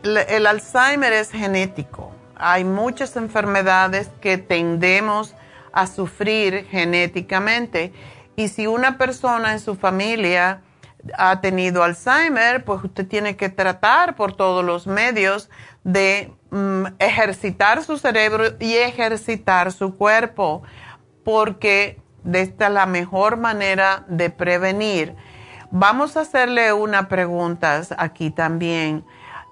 el 0.05 0.47
Alzheimer 0.47 1.12
es 1.12 1.31
genético. 1.31 2.12
Hay 2.37 2.64
muchas 2.64 3.16
enfermedades 3.16 4.09
que 4.20 4.38
tendemos 4.38 5.35
a 5.73 5.87
sufrir 5.87 6.66
genéticamente 6.70 7.92
y 8.37 8.49
si 8.49 8.66
una 8.66 8.97
persona 8.97 9.53
en 9.53 9.61
su 9.61 9.75
familia 9.75 10.62
ha 11.18 11.40
tenido 11.40 11.83
Alzheimer, 11.83 12.64
pues 12.64 12.83
usted 12.85 13.07
tiene 13.07 13.37
que 13.37 13.49
tratar 13.49 14.16
por 14.16 14.35
todos 14.35 14.64
los 14.64 14.87
medios 14.87 15.51
de 15.83 16.33
mm, 16.51 16.87
ejercitar 16.99 17.83
su 17.83 17.99
cerebro 17.99 18.44
y 18.59 18.77
ejercitar 18.77 19.73
su 19.73 19.97
cuerpo, 19.97 20.62
porque 21.25 22.01
esta 22.33 22.66
es 22.66 22.73
la 22.73 22.87
mejor 22.87 23.37
manera 23.37 24.05
de 24.09 24.31
prevenir. 24.31 25.14
Vamos 25.76 26.16
a 26.16 26.20
hacerle 26.20 26.72
unas 26.72 27.06
preguntas 27.06 27.92
aquí 27.98 28.30
también. 28.30 29.04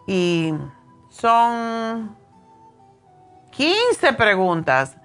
Y 0.07 0.55
son 1.09 2.17
15 3.51 4.13
preguntas. 4.13 4.97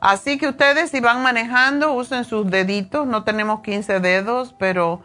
Así 0.00 0.36
que 0.36 0.48
ustedes 0.48 0.90
si 0.90 1.00
van 1.00 1.22
manejando, 1.22 1.94
usen 1.94 2.24
sus 2.24 2.50
deditos. 2.50 3.06
No 3.06 3.24
tenemos 3.24 3.62
15 3.62 4.00
dedos, 4.00 4.54
pero 4.58 5.00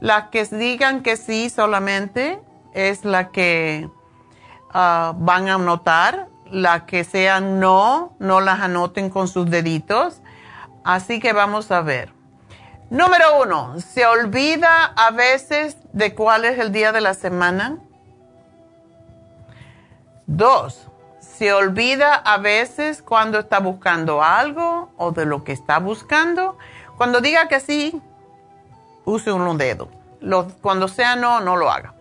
las 0.00 0.28
que 0.28 0.46
digan 0.46 1.02
que 1.02 1.18
sí 1.18 1.50
solamente 1.50 2.40
es 2.72 3.04
la 3.04 3.28
que 3.28 3.90
ah, 4.72 5.12
van 5.18 5.46
a 5.50 5.56
anotar. 5.56 6.28
Las 6.50 6.84
que 6.84 7.04
sean 7.04 7.60
no, 7.60 8.16
no 8.18 8.40
las 8.40 8.60
anoten 8.60 9.10
con 9.10 9.28
sus 9.28 9.50
deditos. 9.50 10.22
Así 10.84 11.20
que 11.20 11.34
vamos 11.34 11.70
a 11.70 11.82
ver. 11.82 12.21
Número 12.92 13.40
uno, 13.40 13.80
¿se 13.80 14.04
olvida 14.04 14.84
a 14.84 15.12
veces 15.12 15.78
de 15.94 16.14
cuál 16.14 16.44
es 16.44 16.58
el 16.58 16.72
día 16.72 16.92
de 16.92 17.00
la 17.00 17.14
semana? 17.14 17.78
Dos, 20.26 20.88
¿se 21.18 21.54
olvida 21.54 22.14
a 22.14 22.36
veces 22.36 23.00
cuando 23.00 23.38
está 23.38 23.60
buscando 23.60 24.22
algo 24.22 24.92
o 24.98 25.10
de 25.10 25.24
lo 25.24 25.42
que 25.42 25.52
está 25.52 25.78
buscando? 25.78 26.58
Cuando 26.98 27.22
diga 27.22 27.48
que 27.48 27.60
sí, 27.60 27.98
use 29.06 29.32
un 29.32 29.56
dedo. 29.56 29.88
cuando 30.60 30.86
sea 30.86 31.16
no, 31.16 31.40
no 31.40 31.56
lo 31.56 31.70
haga. 31.70 31.94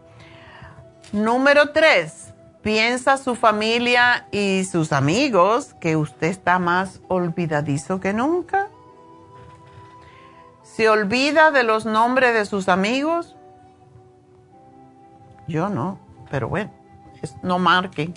Número 1.13 1.71
tres, 1.71 2.33
piensa 2.63 3.15
su 3.15 3.35
familia 3.35 4.27
y 4.33 4.65
sus 4.65 4.91
amigos 4.91 5.73
que 5.79 5.95
usted 5.95 6.27
está 6.27 6.59
más 6.59 6.99
olvidadizo 7.07 8.01
que 8.01 8.11
nunca. 8.11 8.67
¿Se 10.81 10.89
olvida 10.89 11.51
de 11.51 11.61
los 11.61 11.85
nombres 11.85 12.33
de 12.33 12.43
sus 12.43 12.67
amigos? 12.67 13.35
Yo 15.47 15.69
no, 15.69 15.99
pero 16.31 16.49
bueno, 16.49 16.71
no 17.43 17.59
marque. 17.59 18.11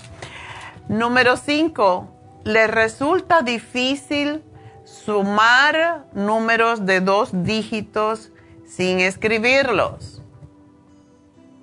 Número 0.89 1.37
cinco, 1.37 2.09
¿le 2.43 2.67
resulta 2.67 3.43
difícil 3.43 4.43
sumar 4.87 6.07
números 6.15 6.87
de 6.87 7.03
dos 7.03 7.29
dígitos 7.45 8.33
sin 8.67 8.99
escribirlos? 8.99 10.23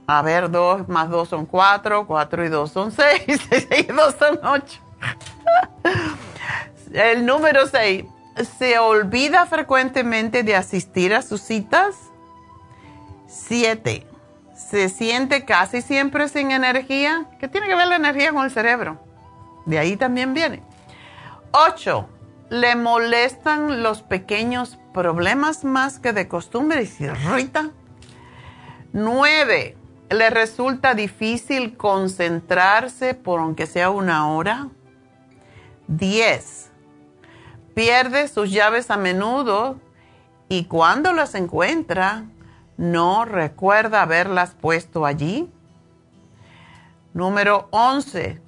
A 0.06 0.22
ver, 0.22 0.52
dos 0.52 0.88
más 0.88 1.10
dos 1.10 1.30
son 1.30 1.48
cuatro, 1.48 2.06
cuatro 2.06 2.46
y 2.46 2.50
dos 2.50 2.70
son 2.70 2.92
seis, 2.92 3.42
seis 3.50 3.68
y 3.76 3.84
dos 3.92 4.14
son 4.20 4.40
ocho. 4.44 4.80
El 6.94 7.26
número 7.26 7.66
seis, 7.66 8.06
se 8.60 8.80
olvida 8.80 9.46
frecuentemente 9.46 10.44
de 10.44 10.56
asistir 10.56 11.14
a 11.14 11.22
sus 11.22 11.42
citas. 11.42 11.96
Siete, 13.28 14.08
se 14.56 14.90
siente 14.90 15.46
casi 15.46 15.82
siempre 15.82 16.28
sin 16.28 16.52
energía. 16.52 17.26
¿Qué 17.40 17.48
tiene 17.48 17.68
que 17.68 17.76
ver 17.76 17.88
la 17.88 17.96
energía 17.96 18.32
con 18.32 18.46
el 18.46 18.52
cerebro? 18.52 19.00
De 19.66 19.80
ahí 19.80 19.98
también 19.98 20.34
viene. 20.34 20.64
Ocho, 21.52 22.08
le 22.50 22.76
molestan 22.76 23.84
los 23.84 24.02
pequeños 24.02 24.78
problemas 24.94 25.64
más 25.64 26.00
que 26.00 26.14
de 26.14 26.28
costumbre 26.28 26.84
y 26.84 26.86
se 26.86 27.06
irrita. 27.06 27.72
Nueve, 28.94 29.78
le 30.10 30.30
resulta 30.30 30.94
difícil 30.94 31.78
concentrarse 31.78 33.14
por 33.14 33.40
aunque 33.40 33.68
sea 33.68 33.90
una 33.90 34.30
hora. 34.30 34.68
Diez, 35.88 36.71
pierde 37.82 38.28
sus 38.28 38.52
llaves 38.52 38.92
a 38.92 38.98
menudo 38.98 39.80
y 40.50 40.66
cuando 40.66 41.14
las 41.14 41.34
encuentra, 41.34 42.26
no 42.78 43.26
recuerda 43.26 44.04
haberlas 44.04 44.52
puesto 44.52 45.04
allí. 45.04 45.50
Número 47.16 47.70
11. 47.72 48.40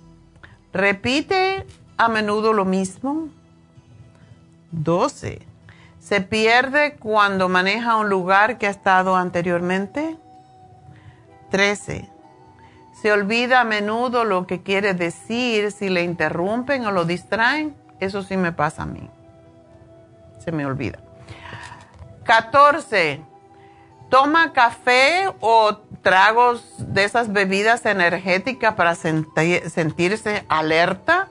Repite 0.71 1.65
a 1.97 2.09
menudo 2.09 2.53
lo 2.53 2.63
mismo. 2.63 3.29
12. 4.71 5.41
¿Se 5.99 6.21
pierde 6.21 6.97
cuando 6.97 7.49
maneja 7.49 7.95
un 7.95 8.09
lugar 8.09 8.59
que 8.59 8.67
ha 8.67 8.69
estado 8.69 9.15
anteriormente? 9.15 10.15
13. 11.49 12.07
¿Se 13.01 13.11
olvida 13.11 13.61
a 13.61 13.63
menudo 13.63 14.25
lo 14.25 14.45
que 14.45 14.61
quiere 14.61 14.93
decir 14.93 15.71
si 15.71 15.89
le 15.89 16.03
interrumpen 16.03 16.85
o 16.85 16.91
lo 16.91 17.05
distraen? 17.05 17.75
Eso 17.99 18.21
sí 18.21 18.37
me 18.37 18.51
pasa 18.51 18.83
a 18.83 18.85
mí. 18.85 19.09
Se 20.43 20.51
me 20.51 20.65
olvida. 20.65 20.99
14. 22.23 23.21
Toma 24.09 24.53
café 24.53 25.29
o 25.39 25.75
tragos 26.01 26.75
de 26.77 27.03
esas 27.03 27.31
bebidas 27.31 27.85
energéticas 27.85 28.75
para 28.75 28.95
sentirse 28.95 30.45
alerta. 30.49 31.29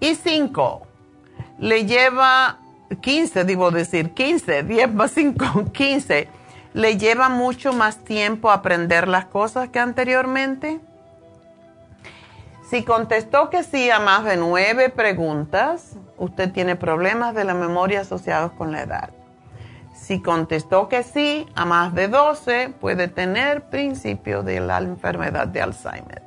Y 0.00 0.16
5. 0.16 0.86
Le 1.58 1.86
lleva 1.86 2.58
15, 3.00 3.44
debo 3.44 3.70
decir, 3.70 4.12
15, 4.14 4.64
10 4.64 4.94
más 4.94 5.12
5, 5.12 5.72
15. 5.72 6.28
Le 6.74 6.98
lleva 6.98 7.28
mucho 7.28 7.72
más 7.72 7.98
tiempo 7.98 8.50
aprender 8.50 9.06
las 9.06 9.26
cosas 9.26 9.68
que 9.68 9.78
anteriormente. 9.78 10.80
Si 12.72 12.84
contestó 12.84 13.50
que 13.50 13.64
sí 13.64 13.90
a 13.90 13.98
más 13.98 14.24
de 14.24 14.38
nueve 14.38 14.88
preguntas, 14.88 15.98
usted 16.16 16.52
tiene 16.52 16.74
problemas 16.74 17.34
de 17.34 17.44
la 17.44 17.52
memoria 17.52 18.00
asociados 18.00 18.52
con 18.52 18.72
la 18.72 18.80
edad. 18.80 19.10
Si 19.92 20.22
contestó 20.22 20.88
que 20.88 21.02
sí 21.02 21.46
a 21.54 21.66
más 21.66 21.94
de 21.94 22.08
12, 22.08 22.72
puede 22.80 23.08
tener 23.08 23.64
principio 23.68 24.42
de 24.42 24.60
la 24.60 24.78
enfermedad 24.78 25.48
de 25.48 25.60
Alzheimer. 25.60 26.22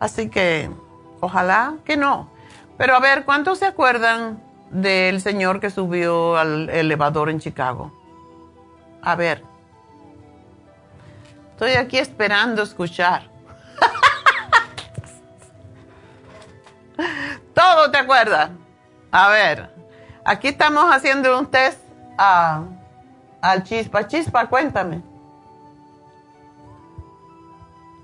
Así 0.00 0.28
que 0.28 0.68
ojalá 1.20 1.76
que 1.84 1.96
no. 1.96 2.28
Pero 2.76 2.96
a 2.96 2.98
ver, 2.98 3.24
¿cuántos 3.24 3.60
se 3.60 3.66
acuerdan 3.66 4.42
del 4.72 5.20
señor 5.20 5.60
que 5.60 5.70
subió 5.70 6.36
al 6.36 6.68
elevador 6.68 7.30
en 7.30 7.38
Chicago? 7.38 7.92
A 9.02 9.14
ver. 9.14 9.44
Estoy 11.52 11.74
aquí 11.74 11.98
esperando 11.98 12.60
escuchar. 12.64 13.30
Todo 17.54 17.90
te 17.90 17.98
acuerdas. 17.98 18.50
A 19.10 19.28
ver, 19.28 19.74
aquí 20.24 20.48
estamos 20.48 20.84
haciendo 20.84 21.38
un 21.38 21.50
test 21.50 21.80
a, 22.18 22.64
al 23.40 23.62
chispa. 23.64 24.06
Chispa, 24.06 24.46
cuéntame. 24.48 25.02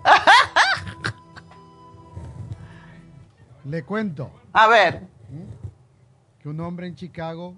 Le 3.65 3.83
cuento. 3.83 4.31
A 4.53 4.69
ver. 4.69 5.09
Que 6.41 6.49
un 6.49 6.61
hombre 6.61 6.87
en 6.87 6.95
Chicago 6.95 7.57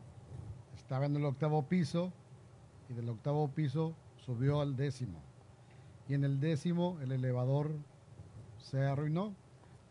estaba 0.77 1.05
en 1.07 1.15
el 1.17 1.25
octavo 1.25 1.69
piso 1.69 2.13
y 2.89 2.95
del 2.95 3.09
octavo 3.11 3.49
piso 3.49 3.95
subió 4.25 4.63
al 4.63 4.77
décimo. 4.77 5.21
Y 6.09 6.15
en 6.15 6.25
el 6.25 6.41
décimo 6.41 6.99
el 7.03 7.13
elevador 7.13 7.71
se 8.59 8.87
arruinó. 8.87 9.35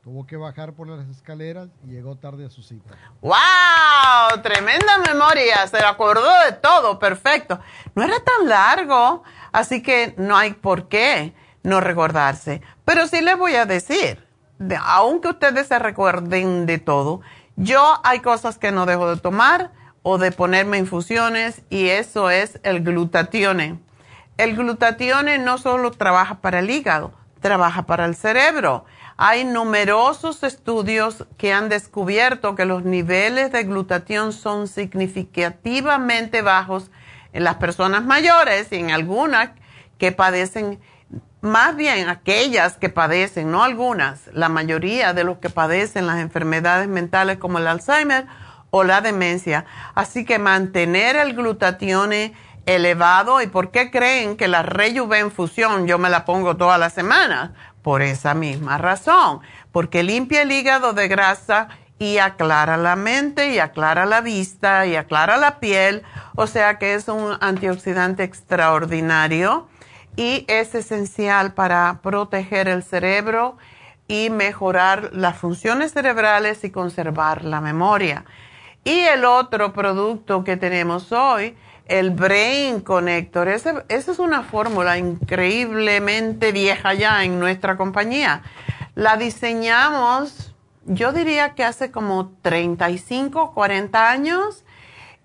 Tuvo 0.08 0.26
que 0.26 0.38
bajar 0.38 0.72
por 0.72 0.88
las 0.88 1.06
escaleras 1.10 1.68
y 1.86 1.92
llegó 1.92 2.16
tarde 2.16 2.46
a 2.46 2.50
su 2.50 2.64
cita. 2.64 2.96
¡Wow! 3.20 4.42
Tremenda 4.42 5.00
memoria. 5.06 5.68
Se 5.68 5.80
acordó 5.80 6.30
de 6.46 6.54
todo. 6.54 6.98
Perfecto. 6.98 7.60
No 7.94 8.04
era 8.04 8.16
tan 8.22 8.48
largo, 8.48 9.24
así 9.52 9.84
que 9.84 10.16
no 10.16 10.38
hay 10.38 10.54
por 10.54 10.88
qué 10.88 11.34
no 11.62 11.82
recordarse. 11.82 12.62
Pero 12.86 13.06
sí 13.08 13.20
les 13.20 13.38
voy 13.38 13.56
a 13.56 13.66
decir, 13.66 14.26
aunque 14.82 15.28
ustedes 15.28 15.68
se 15.68 15.78
recuerden 15.78 16.66
de 16.66 16.78
todo, 16.78 17.20
yo 17.58 18.00
hay 18.06 18.22
cosas 18.22 18.58
que 18.58 18.72
no 18.72 18.86
dejo 18.86 19.14
de 19.14 19.20
tomar 19.20 19.74
o 20.04 20.18
de 20.18 20.32
ponerme 20.32 20.78
infusiones 20.78 21.64
y 21.70 21.90
eso 21.90 22.30
es 22.30 22.62
el 22.64 22.82
glutatione. 22.82 23.78
El 24.38 24.56
glutatione 24.56 25.38
no 25.38 25.58
solo 25.58 25.92
trabaja 25.92 26.36
para 26.36 26.60
el 26.60 26.70
hígado, 26.70 27.12
trabaja 27.42 27.86
para 27.86 28.06
el 28.06 28.16
cerebro. 28.16 28.86
Hay 29.20 29.46
numerosos 29.46 30.44
estudios 30.44 31.26
que 31.40 31.52
han 31.52 31.70
descubierto 31.70 32.54
que 32.54 32.66
los 32.66 32.84
niveles 32.84 33.52
de 33.52 33.64
glutatión 33.64 34.32
son 34.32 34.68
significativamente 34.68 36.44
bajos 36.44 36.92
en 37.34 37.44
las 37.44 37.56
personas 37.56 38.06
mayores 38.06 38.72
y 38.72 38.76
en 38.76 38.92
algunas 38.92 39.50
que 39.98 40.12
padecen, 40.12 40.80
más 41.42 41.76
bien 41.76 42.10
aquellas 42.10 42.78
que 42.78 42.90
padecen, 42.90 43.50
no 43.50 43.64
algunas, 43.64 44.28
la 44.34 44.50
mayoría 44.50 45.14
de 45.14 45.24
los 45.24 45.40
que 45.40 45.50
padecen 45.50 46.06
las 46.06 46.20
enfermedades 46.20 46.88
mentales 46.88 47.40
como 47.40 47.58
el 47.58 47.66
Alzheimer 47.66 48.28
o 48.70 48.84
la 48.84 49.02
demencia. 49.02 49.66
Así 49.96 50.26
que 50.26 50.38
mantener 50.38 51.16
el 51.16 51.34
glutatione 51.34 52.34
elevado. 52.68 53.42
¿Y 53.42 53.48
por 53.48 53.72
qué 53.72 53.90
creen 53.90 54.38
que 54.38 54.48
la 54.48 54.62
Rejuven 54.62 55.32
yo 55.88 55.98
me 55.98 56.10
la 56.10 56.26
pongo 56.26 56.56
toda 56.56 56.78
la 56.78 56.92
semana? 56.92 57.54
Por 57.88 58.02
esa 58.02 58.34
misma 58.34 58.78
razón, 58.78 59.40
porque 59.72 60.04
limpia 60.04 60.42
el 60.42 60.52
hígado 60.52 60.92
de 60.92 61.08
grasa 61.08 61.70
y 61.98 62.18
aclara 62.18 62.76
la 62.76 62.98
mente 62.98 63.54
y 63.54 63.60
aclara 63.60 64.06
la 64.06 64.20
vista 64.20 64.86
y 64.86 64.98
aclara 64.98 65.38
la 65.38 65.62
piel, 65.62 66.04
o 66.36 66.48
sea 66.48 66.80
que 66.80 66.96
es 66.96 67.08
un 67.08 67.38
antioxidante 67.40 68.24
extraordinario 68.24 69.70
y 70.18 70.44
es 70.50 70.76
esencial 70.76 71.54
para 71.54 72.02
proteger 72.04 72.68
el 72.68 72.84
cerebro 72.84 73.56
y 74.10 74.32
mejorar 74.32 75.12
las 75.14 75.38
funciones 75.38 75.94
cerebrales 75.94 76.66
y 76.66 76.72
conservar 76.72 77.46
la 77.46 77.62
memoria. 77.62 78.26
Y 78.84 79.00
el 79.00 79.24
otro 79.24 79.72
producto 79.72 80.44
que 80.44 80.58
tenemos 80.58 81.14
hoy 81.14 81.56
el 81.88 82.12
Brain 82.12 82.82
Connector. 82.82 83.48
Esa 83.48 83.86
es 83.88 84.20
una 84.20 84.44
fórmula 84.44 84.98
increíblemente 84.98 86.52
vieja 86.52 86.94
ya 86.94 87.24
en 87.24 87.40
nuestra 87.40 87.78
compañía. 87.78 88.44
La 88.96 89.18
diseñamos, 89.18 90.54
yo 90.86 91.14
diría 91.14 91.54
que 91.54 91.64
hace 91.64 91.92
como 91.92 92.34
35, 92.42 93.54
40 93.54 94.10
años. 94.10 94.64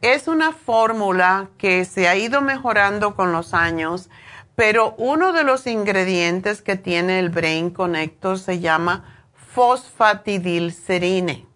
Es 0.00 0.28
una 0.28 0.52
fórmula 0.52 1.48
que 1.58 1.84
se 1.84 2.08
ha 2.08 2.16
ido 2.16 2.40
mejorando 2.40 3.14
con 3.14 3.32
los 3.32 3.54
años, 3.54 4.10
pero 4.56 4.94
uno 4.98 5.32
de 5.32 5.44
los 5.44 5.66
ingredientes 5.66 6.60
que 6.60 6.76
tiene 6.76 7.18
el 7.18 7.30
Brain 7.30 7.70
Connector 7.70 8.38
se 8.38 8.60
llama 8.60 9.04
fosfatidilcerine. 9.52 11.51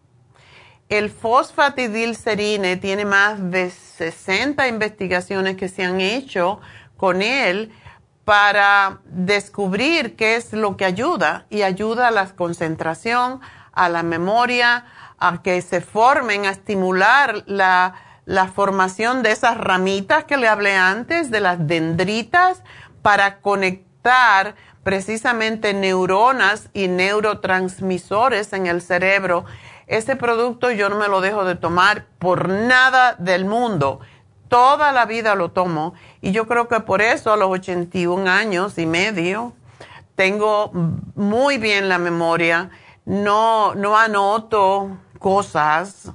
El 0.89 1.11
fosfatidilcerine 1.11 2.77
tiene 2.77 3.05
más 3.05 3.51
de 3.51 3.71
60 3.71 4.69
investigaciones 4.69 5.57
que 5.57 5.69
se 5.69 5.85
han 5.85 6.01
hecho 6.01 6.61
con 6.97 7.23
él 7.23 7.73
para 8.25 9.01
descubrir 9.05 10.15
qué 10.15 10.37
es 10.37 10.53
lo 10.53 10.77
que 10.77 10.85
ayuda 10.85 11.47
y 11.51 11.63
ayuda 11.63 12.09
a 12.09 12.11
la 12.13 12.27
concentración, 12.27 13.41
a 13.73 13.89
la 13.89 14.05
memoria, 14.05 14.85
a 15.19 15.43
que 15.43 15.61
se 15.61 15.81
formen, 15.81 16.47
a 16.47 16.51
estimular 16.51 17.43
la, 17.47 17.95
la 18.25 18.47
formación 18.47 19.25
de 19.25 19.33
esas 19.33 19.57
ramitas 19.57 20.25
que 20.25 20.37
le 20.37 20.47
hablé 20.47 20.77
antes, 20.77 21.33
de 21.33 21.41
las 21.41 21.67
dendritas, 21.67 22.63
para 23.03 23.41
conectar 23.41 24.55
precisamente 24.85 25.75
neuronas 25.75 26.69
y 26.73 26.87
neurotransmisores 26.87 28.53
en 28.53 28.69
el 28.69 28.81
cerebro 28.81 29.45
ese 29.87 30.17
producto 30.17 30.71
yo 30.71 30.89
no 30.89 30.97
me 30.97 31.09
lo 31.09 31.21
dejo 31.21 31.45
de 31.45 31.55
tomar 31.55 32.07
por 32.19 32.49
nada 32.49 33.15
del 33.19 33.45
mundo. 33.45 34.01
Toda 34.49 34.93
la 34.93 35.07
vida 35.07 35.35
lo 35.35 35.51
tomo 35.51 35.95
y 36.21 36.33
yo 36.33 36.47
creo 36.47 36.69
que 36.69 36.81
por 36.81 37.03
eso 37.03 37.33
a 37.33 37.37
los 37.37 37.51
81 37.51 38.29
años 38.31 38.79
y 38.79 38.87
medio 38.87 39.53
tengo 40.15 40.71
muy 41.15 41.59
bien 41.59 41.89
la 41.89 41.99
memoria. 41.99 42.71
No, 43.05 43.75
no 43.75 43.97
anoto 43.97 44.99
cosas 45.19 46.11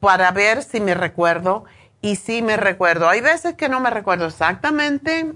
para 0.00 0.30
ver 0.30 0.62
si 0.62 0.80
me 0.80 0.94
recuerdo 0.94 1.64
y 2.00 2.16
si 2.16 2.40
me 2.40 2.56
recuerdo. 2.56 3.08
Hay 3.08 3.20
veces 3.20 3.54
que 3.54 3.68
no 3.68 3.80
me 3.80 3.90
recuerdo 3.90 4.26
exactamente, 4.26 5.32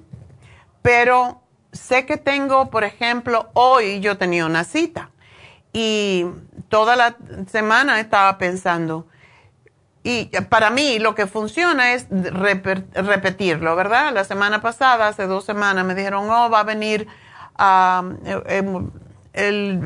pero 0.80 1.42
sé 1.72 2.06
que 2.06 2.16
tengo, 2.16 2.70
por 2.70 2.84
ejemplo, 2.84 3.50
hoy 3.52 4.00
yo 4.00 4.16
tenía 4.16 4.46
una 4.46 4.64
cita 4.64 5.10
y 5.72 6.26
toda 6.68 6.96
la 6.96 7.16
semana 7.50 8.00
estaba 8.00 8.38
pensando. 8.38 9.06
Y 10.02 10.26
para 10.48 10.70
mí 10.70 10.98
lo 10.98 11.14
que 11.14 11.26
funciona 11.26 11.92
es 11.92 12.06
repetirlo, 12.10 13.76
¿verdad? 13.76 14.12
La 14.14 14.24
semana 14.24 14.62
pasada, 14.62 15.08
hace 15.08 15.26
dos 15.26 15.44
semanas, 15.44 15.84
me 15.84 15.94
dijeron, 15.94 16.28
oh, 16.30 16.48
va 16.48 16.60
a 16.60 16.64
venir 16.64 17.06
em, 18.46 18.90
el 19.34 19.78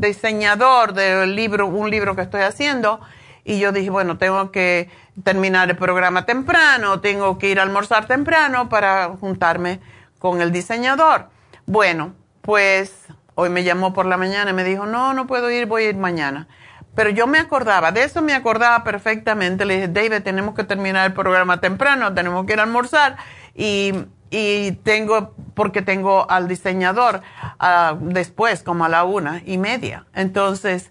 diseñador 0.00 0.92
del 0.92 1.36
libro, 1.36 1.66
un 1.68 1.88
libro 1.88 2.16
que 2.16 2.22
estoy 2.22 2.42
haciendo. 2.42 3.00
Y 3.44 3.60
yo 3.60 3.70
dije, 3.70 3.90
bueno, 3.90 4.18
tengo 4.18 4.50
que 4.50 4.90
terminar 5.22 5.70
el 5.70 5.76
programa 5.76 6.26
temprano, 6.26 7.00
tengo 7.00 7.38
que 7.38 7.48
ir 7.48 7.60
a 7.60 7.62
almorzar 7.62 8.06
temprano 8.06 8.68
para 8.68 9.10
juntarme 9.20 9.80
con 10.18 10.40
el 10.40 10.50
diseñador. 10.50 11.28
Bueno, 11.66 12.14
pues 12.42 13.06
Hoy 13.40 13.48
me 13.48 13.64
llamó 13.64 13.94
por 13.94 14.04
la 14.04 14.18
mañana 14.18 14.50
y 14.50 14.52
me 14.52 14.64
dijo, 14.64 14.84
no, 14.84 15.14
no 15.14 15.26
puedo 15.26 15.50
ir, 15.50 15.64
voy 15.64 15.84
a 15.84 15.88
ir 15.88 15.96
mañana. 15.96 16.46
Pero 16.94 17.08
yo 17.08 17.26
me 17.26 17.38
acordaba, 17.38 17.90
de 17.90 18.04
eso 18.04 18.20
me 18.20 18.34
acordaba 18.34 18.84
perfectamente. 18.84 19.64
Le 19.64 19.76
dije, 19.76 19.88
David, 19.88 20.22
tenemos 20.22 20.54
que 20.54 20.62
terminar 20.62 21.06
el 21.06 21.14
programa 21.14 21.58
temprano, 21.58 22.12
tenemos 22.12 22.44
que 22.44 22.52
ir 22.52 22.60
a 22.60 22.64
almorzar. 22.64 23.16
Y, 23.54 23.94
y 24.28 24.72
tengo, 24.84 25.34
porque 25.54 25.80
tengo 25.80 26.30
al 26.30 26.48
diseñador 26.48 27.22
uh, 27.62 27.96
después, 27.98 28.62
como 28.62 28.84
a 28.84 28.90
la 28.90 29.04
una 29.04 29.40
y 29.46 29.56
media. 29.56 30.04
Entonces, 30.12 30.90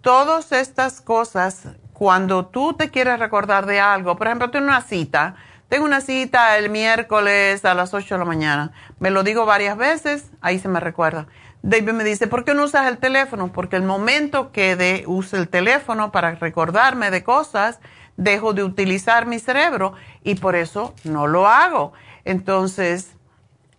todas 0.00 0.52
estas 0.52 1.02
cosas, 1.02 1.68
cuando 1.92 2.46
tú 2.46 2.72
te 2.72 2.88
quieres 2.88 3.18
recordar 3.18 3.66
de 3.66 3.80
algo, 3.80 4.16
por 4.16 4.28
ejemplo, 4.28 4.48
tengo 4.50 4.64
una 4.64 4.80
cita, 4.80 5.34
tengo 5.68 5.84
una 5.84 6.00
cita 6.00 6.56
el 6.56 6.70
miércoles 6.70 7.64
a 7.64 7.74
las 7.74 7.92
8 7.92 8.14
de 8.14 8.18
la 8.20 8.24
mañana. 8.24 8.72
Me 8.98 9.10
lo 9.10 9.24
digo 9.24 9.44
varias 9.44 9.76
veces, 9.76 10.30
ahí 10.40 10.58
se 10.58 10.68
me 10.68 10.80
recuerda. 10.80 11.26
David 11.66 11.94
me 11.94 12.04
dice, 12.04 12.28
¿por 12.28 12.44
qué 12.44 12.54
no 12.54 12.62
usas 12.62 12.86
el 12.86 12.98
teléfono? 12.98 13.50
Porque 13.52 13.74
el 13.74 13.82
momento 13.82 14.52
que 14.52 14.76
de, 14.76 15.02
use 15.08 15.36
el 15.36 15.48
teléfono 15.48 16.12
para 16.12 16.36
recordarme 16.36 17.10
de 17.10 17.24
cosas, 17.24 17.80
dejo 18.16 18.52
de 18.52 18.62
utilizar 18.62 19.26
mi 19.26 19.40
cerebro 19.40 19.94
y 20.22 20.36
por 20.36 20.54
eso 20.54 20.94
no 21.02 21.26
lo 21.26 21.48
hago. 21.48 21.92
Entonces, 22.24 23.16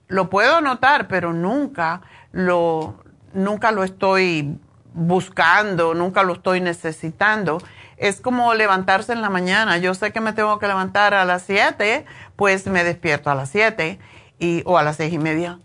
lo 0.09 0.29
puedo 0.29 0.57
anotar, 0.57 1.07
pero 1.07 1.31
nunca 1.31 2.01
lo, 2.33 3.05
nunca 3.31 3.71
lo 3.71 3.85
estoy 3.85 4.59
buscando, 4.93 5.93
nunca 5.93 6.23
lo 6.23 6.33
estoy 6.33 6.59
necesitando. 6.59 7.59
Es 7.95 8.19
como 8.19 8.53
levantarse 8.53 9.13
en 9.13 9.21
la 9.21 9.29
mañana. 9.29 9.77
Yo 9.77 9.93
sé 9.93 10.11
que 10.11 10.19
me 10.19 10.33
tengo 10.33 10.59
que 10.59 10.67
levantar 10.67 11.13
a 11.13 11.23
las 11.23 11.43
7, 11.43 12.05
pues 12.35 12.67
me 12.67 12.83
despierto 12.83 13.29
a 13.29 13.35
las 13.35 13.49
7 13.49 13.97
y, 14.39 14.61
o 14.65 14.77
a 14.77 14.83
las 14.83 14.97
seis 14.97 15.13
y 15.13 15.19
media 15.19 15.59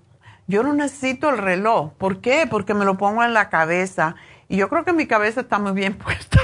yo 0.46 0.62
no 0.62 0.72
necesito 0.72 1.30
el 1.30 1.38
reloj. 1.38 1.92
¿Por 1.94 2.20
qué? 2.20 2.46
Porque 2.48 2.74
me 2.74 2.84
lo 2.84 2.98
pongo 2.98 3.22
en 3.24 3.34
la 3.34 3.48
cabeza. 3.48 4.16
Y 4.48 4.56
yo 4.56 4.68
creo 4.68 4.84
que 4.84 4.92
mi 4.92 5.06
cabeza 5.06 5.40
está 5.40 5.58
muy 5.58 5.72
bien 5.72 5.94
puesta. 5.98 6.40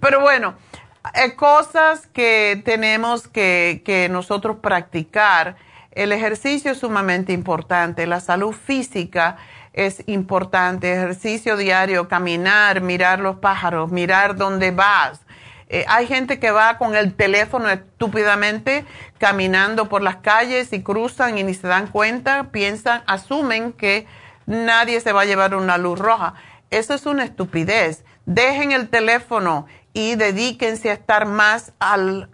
Pero 0.00 0.20
bueno, 0.20 0.54
eh, 1.14 1.34
cosas 1.34 2.06
que 2.08 2.62
tenemos 2.64 3.28
que, 3.28 3.82
que 3.84 4.08
nosotros 4.08 4.56
practicar. 4.60 5.56
El 5.92 6.12
ejercicio 6.12 6.72
es 6.72 6.78
sumamente 6.78 7.32
importante. 7.32 8.06
La 8.06 8.20
salud 8.20 8.52
física 8.52 9.36
es 9.72 10.02
importante. 10.06 10.92
Ejercicio 10.92 11.56
diario, 11.56 12.08
caminar, 12.08 12.80
mirar 12.80 13.20
los 13.20 13.36
pájaros, 13.36 13.90
mirar 13.90 14.36
dónde 14.36 14.70
vas. 14.72 15.25
Eh, 15.68 15.84
hay 15.88 16.06
gente 16.06 16.38
que 16.38 16.50
va 16.50 16.78
con 16.78 16.94
el 16.94 17.14
teléfono 17.14 17.68
estúpidamente 17.68 18.84
caminando 19.18 19.88
por 19.88 20.00
las 20.00 20.16
calles 20.16 20.72
y 20.72 20.82
cruzan 20.82 21.38
y 21.38 21.42
ni 21.42 21.54
se 21.54 21.66
dan 21.66 21.88
cuenta, 21.88 22.50
piensan, 22.52 23.02
asumen 23.06 23.72
que 23.72 24.06
nadie 24.46 25.00
se 25.00 25.12
va 25.12 25.22
a 25.22 25.24
llevar 25.24 25.54
una 25.54 25.76
luz 25.76 25.98
roja. 25.98 26.34
Eso 26.70 26.94
es 26.94 27.06
una 27.06 27.24
estupidez. 27.24 28.04
Dejen 28.26 28.72
el 28.72 28.88
teléfono 28.88 29.66
y 29.92 30.14
dedíquense 30.14 30.90
a 30.90 30.94
estar 30.94 31.26
más 31.26 31.72
al 31.78 32.28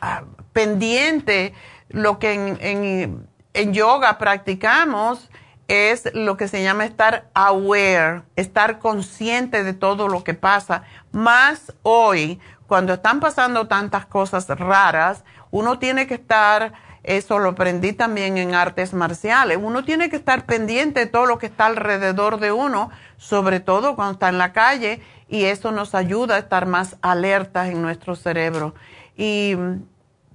pendiente. 0.52 1.54
Lo 1.88 2.18
que 2.18 2.32
en, 2.32 3.26
en 3.54 3.74
yoga 3.74 4.18
practicamos 4.18 5.30
es 5.68 6.12
lo 6.14 6.36
que 6.36 6.48
se 6.48 6.62
llama 6.62 6.84
estar 6.84 7.30
aware, 7.34 8.22
estar 8.36 8.78
consciente 8.78 9.64
de 9.64 9.72
todo 9.72 10.08
lo 10.08 10.24
que 10.24 10.34
pasa. 10.34 10.82
Más 11.12 11.72
hoy, 11.82 12.40
cuando 12.66 12.94
están 12.94 13.20
pasando 13.20 13.68
tantas 13.68 14.06
cosas 14.06 14.48
raras, 14.48 15.24
uno 15.50 15.78
tiene 15.78 16.06
que 16.06 16.14
estar, 16.14 16.72
eso 17.02 17.38
lo 17.38 17.50
aprendí 17.50 17.92
también 17.92 18.38
en 18.38 18.54
artes 18.54 18.94
marciales, 18.94 19.58
uno 19.60 19.84
tiene 19.84 20.08
que 20.08 20.16
estar 20.16 20.46
pendiente 20.46 21.00
de 21.00 21.06
todo 21.06 21.26
lo 21.26 21.38
que 21.38 21.46
está 21.46 21.66
alrededor 21.66 22.40
de 22.40 22.52
uno, 22.52 22.90
sobre 23.16 23.60
todo 23.60 23.94
cuando 23.94 24.14
está 24.14 24.28
en 24.28 24.38
la 24.38 24.52
calle, 24.52 25.02
y 25.28 25.44
eso 25.44 25.72
nos 25.72 25.94
ayuda 25.94 26.36
a 26.36 26.38
estar 26.38 26.66
más 26.66 26.96
alertas 27.02 27.68
en 27.68 27.82
nuestro 27.82 28.16
cerebro. 28.16 28.74
Y 29.16 29.56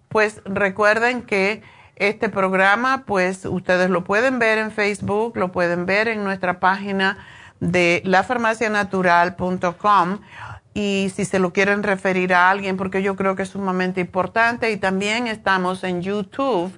pues 0.09 0.41
recuerden 0.45 1.23
que 1.23 1.61
este 1.97 2.29
programa, 2.29 3.03
pues 3.05 3.45
ustedes 3.45 3.89
lo 3.89 4.03
pueden 4.03 4.39
ver 4.39 4.57
en 4.57 4.71
Facebook, 4.71 5.35
lo 5.35 5.51
pueden 5.51 5.85
ver 5.85 6.07
en 6.07 6.23
nuestra 6.23 6.59
página 6.59 7.17
de 7.59 8.01
lafarmacianatural.com 8.05 10.19
y 10.73 11.11
si 11.15 11.25
se 11.25 11.39
lo 11.39 11.51
quieren 11.53 11.83
referir 11.83 12.33
a 12.33 12.49
alguien, 12.51 12.77
porque 12.77 13.01
yo 13.01 13.15
creo 13.15 13.35
que 13.35 13.43
es 13.43 13.49
sumamente 13.49 13.99
importante. 13.99 14.71
Y 14.71 14.77
también 14.77 15.27
estamos 15.27 15.83
en 15.83 16.03
YouTube 16.03 16.71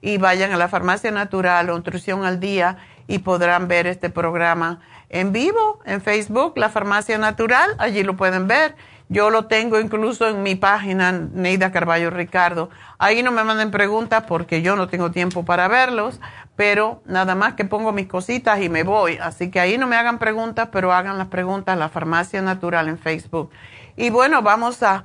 y 0.00 0.18
vayan 0.18 0.52
a 0.52 0.56
la 0.56 0.66
Farmacia 0.68 1.12
Natural 1.12 1.68
Nutrición 1.68 2.24
al 2.24 2.40
Día 2.40 2.78
y 3.06 3.18
podrán 3.18 3.68
ver 3.68 3.86
este 3.86 4.10
programa 4.10 4.80
en 5.08 5.32
vivo 5.32 5.78
en 5.84 6.00
Facebook, 6.00 6.54
La 6.56 6.68
Farmacia 6.68 7.16
Natural, 7.18 7.76
allí 7.78 8.02
lo 8.02 8.16
pueden 8.16 8.48
ver. 8.48 8.74
Yo 9.08 9.28
lo 9.28 9.46
tengo 9.46 9.78
incluso 9.78 10.28
en 10.28 10.42
mi 10.42 10.54
página, 10.54 11.12
Neida 11.12 11.70
Carballo 11.70 12.08
Ricardo. 12.10 12.70
Ahí 12.98 13.22
no 13.22 13.32
me 13.32 13.44
manden 13.44 13.70
preguntas 13.70 14.24
porque 14.26 14.62
yo 14.62 14.76
no 14.76 14.88
tengo 14.88 15.10
tiempo 15.10 15.44
para 15.44 15.68
verlos, 15.68 16.20
pero 16.56 17.02
nada 17.04 17.34
más 17.34 17.52
que 17.52 17.66
pongo 17.66 17.92
mis 17.92 18.06
cositas 18.06 18.62
y 18.62 18.70
me 18.70 18.82
voy. 18.82 19.18
Así 19.18 19.50
que 19.50 19.60
ahí 19.60 19.76
no 19.76 19.86
me 19.86 19.96
hagan 19.96 20.18
preguntas, 20.18 20.70
pero 20.72 20.92
hagan 20.92 21.18
las 21.18 21.28
preguntas 21.28 21.74
a 21.74 21.76
la 21.76 21.90
Farmacia 21.90 22.40
Natural 22.40 22.88
en 22.88 22.98
Facebook. 22.98 23.50
Y 23.96 24.08
bueno, 24.08 24.40
vamos 24.40 24.82
a 24.82 25.04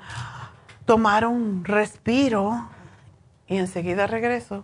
tomar 0.85 1.25
un 1.25 1.65
respiro 1.65 2.69
y 3.47 3.57
enseguida 3.57 4.07
regreso. 4.07 4.63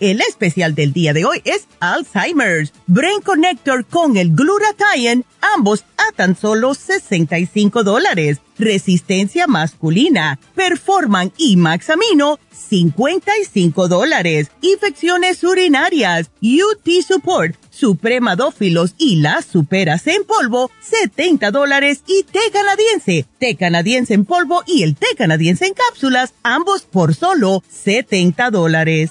El 0.00 0.22
especial 0.22 0.74
del 0.74 0.94
día 0.94 1.12
de 1.12 1.26
hoy 1.26 1.42
es 1.44 1.68
Alzheimer's, 1.78 2.72
Brain 2.86 3.20
Connector 3.20 3.84
con 3.84 4.16
el 4.16 4.34
Glutathione, 4.34 5.24
ambos 5.54 5.84
a 5.98 6.10
tan 6.16 6.34
solo 6.38 6.72
65 6.72 7.84
dólares. 7.84 8.38
Resistencia 8.58 9.46
masculina, 9.46 10.38
Performan 10.54 11.32
y 11.36 11.58
Maxamino, 11.58 12.38
55 12.50 13.88
dólares. 13.88 14.50
Infecciones 14.62 15.44
urinarias, 15.44 16.30
UT 16.40 16.88
Support, 17.06 17.56
Supremadófilos 17.70 18.94
y 18.96 19.16
las 19.16 19.44
superas 19.44 20.06
en 20.06 20.24
polvo, 20.24 20.70
70 20.80 21.50
dólares. 21.50 22.02
Y 22.06 22.22
té 22.22 22.40
canadiense, 22.50 23.26
té 23.38 23.54
canadiense 23.54 24.14
en 24.14 24.24
polvo 24.24 24.62
y 24.66 24.82
el 24.82 24.96
té 24.96 25.08
canadiense 25.18 25.66
en 25.66 25.74
cápsulas, 25.74 26.32
ambos 26.42 26.82
por 26.82 27.14
solo 27.14 27.62
70 27.68 28.50
dólares. 28.50 29.10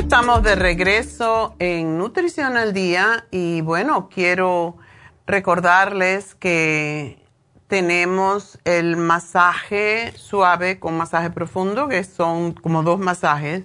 Estamos 0.00 0.42
de 0.42 0.54
regreso 0.54 1.54
en 1.58 1.98
Nutrición 1.98 2.56
al 2.56 2.72
Día 2.72 3.26
y 3.30 3.60
bueno, 3.60 4.08
quiero 4.08 4.78
recordarles 5.26 6.34
que 6.34 7.22
tenemos 7.66 8.58
el 8.64 8.96
masaje 8.96 10.12
suave 10.16 10.80
con 10.80 10.96
masaje 10.96 11.28
profundo, 11.28 11.86
que 11.86 12.02
son 12.02 12.54
como 12.54 12.82
dos 12.82 12.98
masajes 12.98 13.64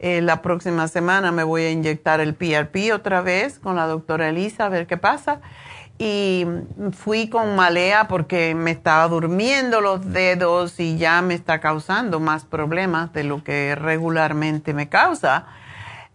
Eh, 0.04 0.20
la 0.20 0.42
próxima 0.42 0.88
semana 0.88 1.32
me 1.32 1.44
voy 1.44 1.62
a 1.62 1.70
inyectar 1.70 2.22
el 2.22 2.34
PRP 2.34 2.92
otra 2.92 3.22
vez 3.22 3.60
con 3.60 3.76
la 3.76 3.86
doctora 3.86 4.30
Elisa 4.30 4.66
a 4.66 4.70
ver 4.70 4.88
qué 4.88 4.98
pasa. 4.98 5.42
Y 6.00 6.44
fui 6.92 7.30
con 7.30 7.56
malea 7.56 8.08
porque 8.08 8.56
me 8.56 8.72
estaba 8.72 9.08
durmiendo 9.08 9.80
los 9.80 10.12
dedos 10.12 10.80
y 10.80 10.98
ya 10.98 11.22
me 11.22 11.36
está 11.36 11.60
causando 11.62 12.20
más 12.20 12.46
problemas 12.46 13.14
de 13.14 13.24
lo 13.24 13.44
que 13.44 13.76
regularmente 13.76 14.74
me 14.74 14.90
causa. 14.90 15.46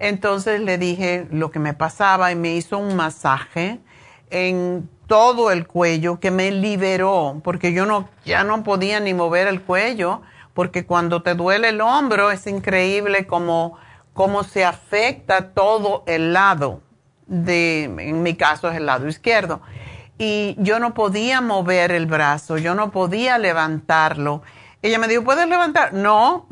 Entonces 0.01 0.61
le 0.61 0.79
dije 0.79 1.29
lo 1.31 1.53
que 1.53 1.61
me 1.61 1.73
pasaba 1.73 2.33
y 2.33 2.35
me 2.35 2.57
hizo 2.57 2.79
un 2.79 2.97
masaje 2.97 3.79
en 4.31 4.91
todo 5.07 5.53
el 5.53 5.69
cuello 5.69 6.19
que 6.19 6.33
me 6.33 6.51
liberó, 6.51 7.41
porque 7.45 7.73
yo 7.73 7.87
no, 7.87 8.09
ya 8.25 8.43
no 8.43 8.65
podía 8.65 8.99
ni 8.99 9.15
mover 9.15 9.47
el 9.47 9.63
cuello, 9.63 10.23
porque 10.57 10.87
cuando 10.87 11.23
te 11.23 11.35
duele 11.35 11.69
el 11.69 11.83
hombro 11.83 12.31
es 12.31 12.47
increíble 12.47 13.27
cómo, 13.27 13.77
cómo 14.15 14.43
se 14.43 14.65
afecta 14.65 15.51
todo 15.51 16.03
el 16.07 16.33
lado 16.33 16.81
de, 17.27 17.85
en 17.85 18.23
mi 18.23 18.37
caso 18.37 18.71
es 18.71 18.77
el 18.79 18.87
lado 18.87 19.07
izquierdo. 19.07 19.61
Y 20.17 20.57
yo 20.59 20.79
no 20.79 20.95
podía 20.95 21.43
mover 21.43 21.93
el 21.93 22.07
brazo, 22.07 22.57
yo 22.57 22.75
no 22.75 22.91
podía 22.91 23.37
levantarlo. 23.37 24.41
Ella 24.81 24.99
me 24.99 25.09
dijo, 25.09 25.25
¿puedes 25.25 25.47
levantar? 25.47 25.93
No. 25.93 26.47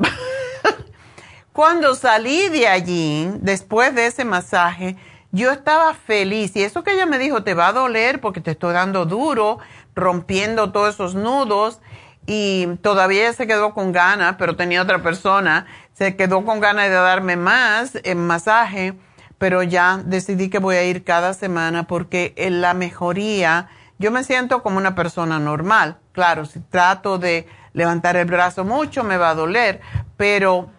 Cuando 1.51 1.95
salí 1.95 2.49
de 2.49 2.67
allí, 2.67 3.27
después 3.39 3.95
de 3.95 4.05
ese 4.05 4.23
masaje, 4.23 4.97
yo 5.31 5.51
estaba 5.51 5.95
feliz 5.95 6.55
y 6.55 6.61
eso 6.61 6.83
que 6.83 6.93
ella 6.93 7.07
me 7.07 7.17
dijo, 7.17 7.43
te 7.43 7.55
va 7.55 7.69
a 7.69 7.73
doler 7.73 8.21
porque 8.21 8.39
te 8.39 8.51
estoy 8.51 8.73
dando 8.73 9.07
duro, 9.07 9.57
rompiendo 9.95 10.71
todos 10.71 10.93
esos 10.93 11.15
nudos 11.15 11.81
y 12.25 12.67
todavía 12.81 13.31
se 13.33 13.47
quedó 13.47 13.73
con 13.73 13.91
ganas, 13.91 14.35
pero 14.37 14.55
tenía 14.55 14.81
otra 14.81 15.01
persona, 15.01 15.65
se 15.93 16.15
quedó 16.15 16.43
con 16.45 16.59
ganas 16.59 16.89
de 16.89 16.95
darme 16.95 17.35
más 17.35 17.97
en 18.03 18.25
masaje, 18.25 18.93
pero 19.37 19.63
ya 19.63 20.01
decidí 20.03 20.49
que 20.49 20.59
voy 20.59 20.75
a 20.75 20.83
ir 20.83 21.03
cada 21.03 21.33
semana 21.33 21.87
porque 21.87 22.33
en 22.37 22.61
la 22.61 22.73
mejoría, 22.73 23.69
yo 23.99 24.11
me 24.11 24.23
siento 24.23 24.63
como 24.63 24.77
una 24.77 24.95
persona 24.95 25.39
normal. 25.39 25.97
Claro, 26.11 26.45
si 26.45 26.59
trato 26.59 27.17
de 27.17 27.47
levantar 27.73 28.15
el 28.15 28.25
brazo 28.25 28.63
mucho 28.65 29.03
me 29.03 29.17
va 29.17 29.31
a 29.31 29.35
doler, 29.35 29.81
pero 30.17 30.69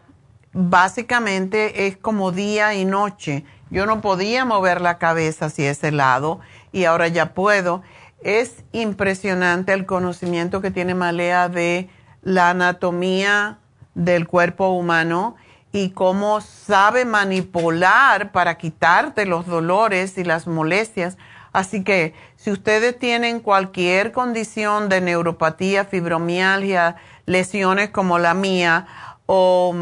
básicamente 0.53 1.86
es 1.86 1.97
como 1.97 2.32
día 2.32 2.74
y 2.74 2.84
noche 2.84 3.44
yo 3.70 3.86
no 3.86 4.01
podía 4.01 4.44
mover 4.44 4.80
la 4.80 4.99
cabeza 4.99 5.47
hacia 5.47 5.70
ese 5.70 5.90
lado 5.90 6.40
y 6.72 6.84
ahora 6.84 7.09
ya 7.09 7.34
puedo. 7.34 7.82
Es 8.26 8.64
impresionante 8.72 9.72
el 9.72 9.86
conocimiento 9.86 10.60
que 10.60 10.72
tiene 10.72 10.96
Malea 10.96 11.48
de 11.48 11.88
la 12.22 12.50
anatomía 12.50 13.60
del 13.94 14.26
cuerpo 14.26 14.70
humano 14.70 15.36
y 15.70 15.90
cómo 15.90 16.40
sabe 16.40 17.04
manipular 17.04 18.32
para 18.32 18.58
quitarte 18.58 19.26
los 19.26 19.46
dolores 19.46 20.18
y 20.18 20.24
las 20.24 20.48
molestias. 20.48 21.18
Así 21.52 21.84
que 21.84 22.14
si 22.34 22.50
ustedes 22.50 22.98
tienen 22.98 23.38
cualquier 23.38 24.10
condición 24.10 24.88
de 24.88 25.00
neuropatía, 25.00 25.84
fibromialgia, 25.84 26.96
lesiones 27.26 27.90
como 27.90 28.18
la 28.18 28.34
mía 28.34 28.88
o 29.26 29.72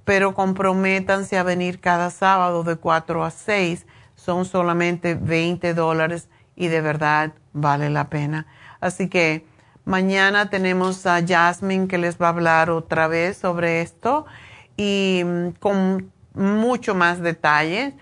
pero 0.07 0.33
comprométanse 0.33 1.37
a 1.37 1.43
venir 1.43 1.81
cada 1.81 2.11
sábado 2.11 2.63
de 2.63 2.77
4 2.77 3.25
a 3.25 3.29
6. 3.29 3.85
Son 4.15 4.45
solamente 4.45 5.15
20 5.15 5.73
dólares 5.73 6.29
y 6.55 6.69
de 6.69 6.79
verdad 6.79 7.33
vale 7.51 7.89
la 7.89 8.09
pena. 8.09 8.47
Así 8.79 9.09
que 9.09 9.45
mañana 9.83 10.49
tenemos 10.49 11.05
a 11.05 11.21
Jasmine 11.27 11.89
que 11.89 11.97
les 11.97 12.17
va 12.17 12.27
a 12.27 12.29
hablar 12.29 12.69
otra 12.69 13.09
vez 13.09 13.35
sobre 13.35 13.81
esto 13.81 14.25
y 14.77 15.23
mm, 15.25 15.49
con 15.59 16.09
mucho 16.33 16.95
más 16.95 17.19
detalles. 17.19 17.93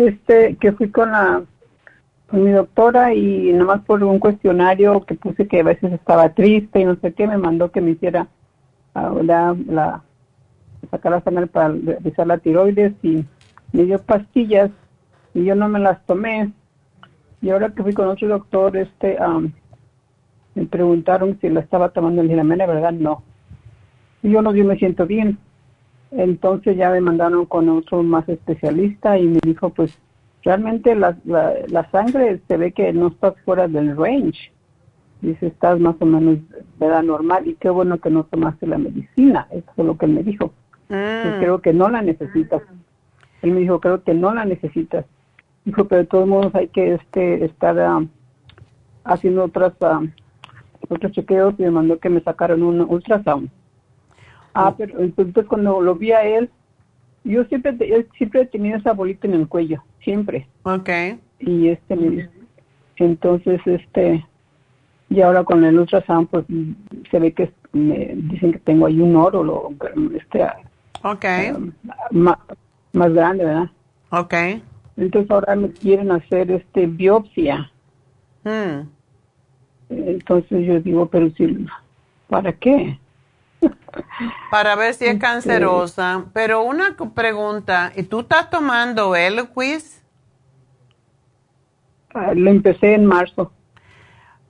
Este, 0.07 0.55
que 0.55 0.71
fui 0.71 0.89
con 0.89 1.11
la 1.11 1.43
con 2.27 2.43
mi 2.43 2.51
doctora 2.51 3.13
y 3.13 3.51
nomás 3.53 3.81
por 3.81 4.03
un 4.03 4.17
cuestionario 4.17 5.05
que 5.05 5.15
puse 5.15 5.47
que 5.47 5.59
a 5.59 5.63
veces 5.63 5.91
estaba 5.91 6.29
triste 6.29 6.79
y 6.79 6.85
no 6.85 6.95
sé 6.95 7.13
qué, 7.13 7.27
me 7.27 7.37
mandó 7.37 7.71
que 7.71 7.81
me 7.81 7.91
hiciera 7.91 8.27
uh, 8.95 9.21
la, 9.21 10.01
sacar 10.89 11.11
la 11.11 11.21
sangre 11.21 11.45
para 11.47 11.67
revisar 11.67 12.25
la 12.25 12.37
tiroides 12.39 12.93
y 13.03 13.25
me 13.73 13.83
dio 13.83 13.99
pastillas 13.99 14.71
y 15.33 15.43
yo 15.43 15.55
no 15.55 15.67
me 15.69 15.79
las 15.79 16.03
tomé. 16.05 16.51
Y 17.41 17.49
ahora 17.49 17.69
que 17.69 17.83
fui 17.83 17.93
con 17.93 18.07
otro 18.07 18.27
doctor, 18.27 18.77
este, 18.77 19.17
me 20.55 20.65
preguntaron 20.65 21.37
si 21.41 21.49
la 21.49 21.59
estaba 21.59 21.89
tomando 21.89 22.21
el 22.21 22.35
la 22.35 22.65
verdad 22.65 22.91
no. 22.91 23.23
Y 24.23 24.31
yo 24.31 24.41
no, 24.41 24.55
yo 24.55 24.63
me 24.65 24.77
siento 24.77 25.05
bien. 25.05 25.37
Entonces 26.11 26.75
ya 26.75 26.89
me 26.91 27.01
mandaron 27.01 27.45
con 27.45 27.69
otro 27.69 28.03
más 28.03 28.27
especialista 28.27 29.17
y 29.17 29.27
me 29.27 29.39
dijo, 29.43 29.69
pues 29.69 29.97
realmente 30.43 30.93
la, 30.95 31.17
la, 31.25 31.89
sangre 31.91 32.41
se 32.47 32.57
ve 32.57 32.73
que 32.73 32.91
no 32.91 33.07
está 33.07 33.31
fuera 33.45 33.67
del 33.67 33.95
range. 33.95 34.51
Dice, 35.21 35.47
estás 35.47 35.79
más 35.79 35.95
o 35.99 36.05
menos 36.05 36.39
de 36.79 36.85
edad 36.85 37.03
normal 37.03 37.47
y 37.47 37.53
qué 37.55 37.69
bueno 37.69 37.99
que 37.99 38.09
no 38.09 38.23
tomaste 38.23 38.67
la 38.67 38.77
medicina. 38.77 39.47
Eso 39.51 39.69
es 39.77 39.85
lo 39.85 39.97
que 39.97 40.05
él 40.05 40.13
me 40.13 40.23
dijo. 40.23 40.51
Mm. 40.89 41.39
creo 41.39 41.61
que 41.61 41.71
no 41.71 41.89
la 41.89 42.01
necesitas. 42.01 42.61
Él 43.41 43.51
me 43.51 43.61
dijo, 43.61 43.79
creo 43.79 44.03
que 44.03 44.13
no 44.13 44.33
la 44.33 44.43
necesitas. 44.43 45.05
Dijo, 45.63 45.85
pero 45.85 46.01
de 46.01 46.07
todos 46.07 46.27
modos 46.27 46.53
hay 46.55 46.67
que 46.67 46.95
este 46.95 47.45
estar 47.45 47.79
ah, 47.79 48.03
haciendo 49.05 49.45
otras 49.45 49.73
uh, 49.79 50.05
otros 50.89 51.11
chequeos 51.13 51.53
y 51.57 51.63
me 51.63 51.71
mandó 51.71 51.99
que 51.99 52.09
me 52.09 52.21
sacaron 52.21 52.63
un 52.63 52.81
ultrasound. 52.81 53.49
Ah, 54.53 54.73
pero 54.77 54.99
entonces 54.99 55.45
cuando 55.45 55.81
lo 55.81 55.95
vi 55.95 56.11
a 56.11 56.23
él, 56.23 56.49
yo 57.23 57.43
siempre, 57.45 57.77
siempre 58.17 58.41
he 58.41 58.45
tenido 58.45 58.77
esa 58.77 58.93
bolita 58.93 59.27
en 59.27 59.35
el 59.35 59.47
cuello, 59.47 59.83
siempre. 60.03 60.47
Okay. 60.63 61.19
Y 61.39 61.69
este, 61.69 62.29
entonces, 62.97 63.61
este, 63.65 64.25
y 65.09 65.21
ahora 65.21 65.43
con 65.43 65.63
el 65.63 65.79
ultrasound, 65.79 66.27
pues 66.29 66.45
se 67.09 67.19
ve 67.19 67.33
que 67.33 67.51
me 67.73 68.13
dicen 68.15 68.53
que 68.53 68.59
tengo 68.59 68.85
ahí 68.87 68.99
un 68.99 69.15
oro, 69.15 69.69
este, 70.15 70.47
okay. 71.03 71.51
Um, 71.51 71.71
más, 72.11 72.37
más 72.93 73.13
grande, 73.13 73.45
¿verdad? 73.45 73.69
Okay. 74.09 74.61
Entonces 74.97 75.31
ahora 75.31 75.55
me 75.55 75.69
quieren 75.71 76.11
hacer 76.11 76.51
este 76.51 76.85
biopsia. 76.85 77.71
Hmm. 78.43 78.87
Entonces 79.89 80.65
yo 80.65 80.79
digo, 80.79 81.05
pero 81.07 81.29
si, 81.31 81.65
¿para 82.27 82.51
qué? 82.53 82.97
Para 84.49 84.75
ver 84.75 84.93
si 84.93 85.05
es 85.05 85.19
cancerosa. 85.19 86.25
Pero 86.33 86.63
una 86.63 86.95
pregunta, 87.13 87.91
¿y 87.95 88.03
tú 88.03 88.21
estás 88.21 88.49
tomando 88.49 89.15
el 89.15 89.47
quiz? 89.49 90.01
Ah, 92.13 92.33
lo 92.35 92.49
empecé 92.49 92.93
en 92.93 93.05
marzo. 93.05 93.51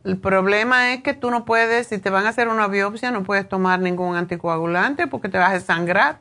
El 0.04 0.18
problema 0.18 0.94
es 0.94 1.04
que 1.04 1.14
tú 1.14 1.30
no 1.30 1.46
puedes, 1.46 1.88
si 1.88 2.00
te 2.00 2.10
van 2.10 2.26
a 2.26 2.30
hacer 2.30 2.48
una 2.48 2.68
biopsia, 2.68 3.12
no 3.12 3.24
puedes 3.24 3.48
tomar 3.48 3.80
ningún 3.80 4.16
anticoagulante 4.16 5.06
porque 5.06 5.30
te 5.30 5.38
vas 5.38 5.54
a 5.54 5.60
sangrar. 5.60 6.18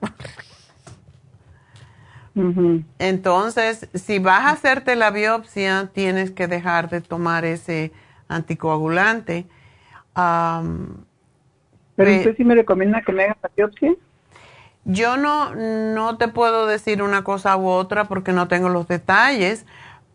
Entonces, 2.99 3.89
si 3.95 4.19
vas 4.19 4.45
a 4.45 4.51
hacerte 4.51 4.97
la 4.97 5.11
biopsia, 5.11 5.91
tienes 5.93 6.31
que 6.31 6.47
dejar 6.47 6.91
de 6.91 7.01
tomar 7.01 7.45
ese 7.45 7.93
anticoagulante. 8.29 9.47
¿Pero 12.05 12.17
usted 12.17 12.37
sí 12.37 12.45
me 12.45 12.55
recomienda 12.55 13.03
que 13.03 13.13
me 13.13 13.25
haga 13.25 13.37
la 13.43 13.51
biopsia? 13.55 13.95
Yo 14.85 15.19
no, 15.19 15.55
no 15.55 16.17
te 16.17 16.29
puedo 16.29 16.67
decir 16.67 17.03
una 17.03 17.23
cosa 17.23 17.57
u 17.59 17.69
otra 17.69 18.05
porque 18.09 18.33
no 18.33 18.49
tengo 18.49 18.71
los 18.71 18.89
detalles, 18.89 19.67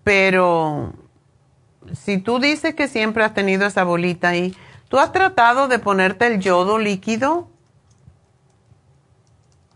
pero 0.04 0.94
si 1.94 2.18
tú 2.18 2.40
dices 2.40 2.74
que 2.74 2.88
siempre 2.88 3.24
has 3.24 3.36
tenido 3.36 3.68
esa 3.68 3.84
bolita 3.84 4.30
ahí, 4.30 4.56
¿tú 4.90 4.98
has 4.98 5.12
tratado 5.12 5.68
de 5.68 5.78
ponerte 5.78 6.26
el 6.26 6.40
yodo 6.40 6.80
líquido? 6.80 7.48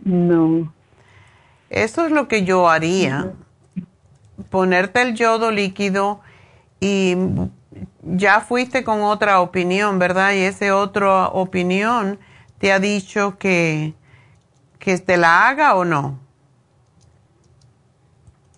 No. 0.03 0.73
Eso 1.69 2.05
es 2.05 2.11
lo 2.11 2.27
que 2.27 2.43
yo 2.43 2.69
haría. 2.69 3.33
Ponerte 4.49 5.03
el 5.03 5.13
yodo 5.13 5.51
líquido 5.51 6.21
y 6.79 7.15
ya 8.01 8.41
fuiste 8.41 8.83
con 8.83 9.01
otra 9.01 9.41
opinión, 9.41 9.99
¿verdad? 9.99 10.33
Y 10.33 10.39
esa 10.39 10.75
otra 10.75 11.27
opinión 11.27 12.19
te 12.57 12.71
ha 12.71 12.79
dicho 12.79 13.37
que, 13.37 13.93
que 14.79 14.97
te 14.97 15.17
la 15.17 15.47
haga 15.47 15.75
o 15.75 15.85
no. 15.85 16.19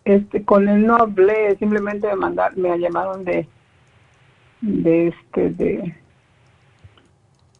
Este, 0.04 0.44
con 0.44 0.68
él 0.68 0.86
no 0.86 0.96
hablé, 0.96 1.56
simplemente 1.58 2.08
me 2.08 2.16
mandar, 2.16 2.58
me 2.58 2.78
llamaron 2.80 3.24
de, 3.24 3.48
de 4.62 5.10
este, 5.10 5.50
de, 5.52 5.96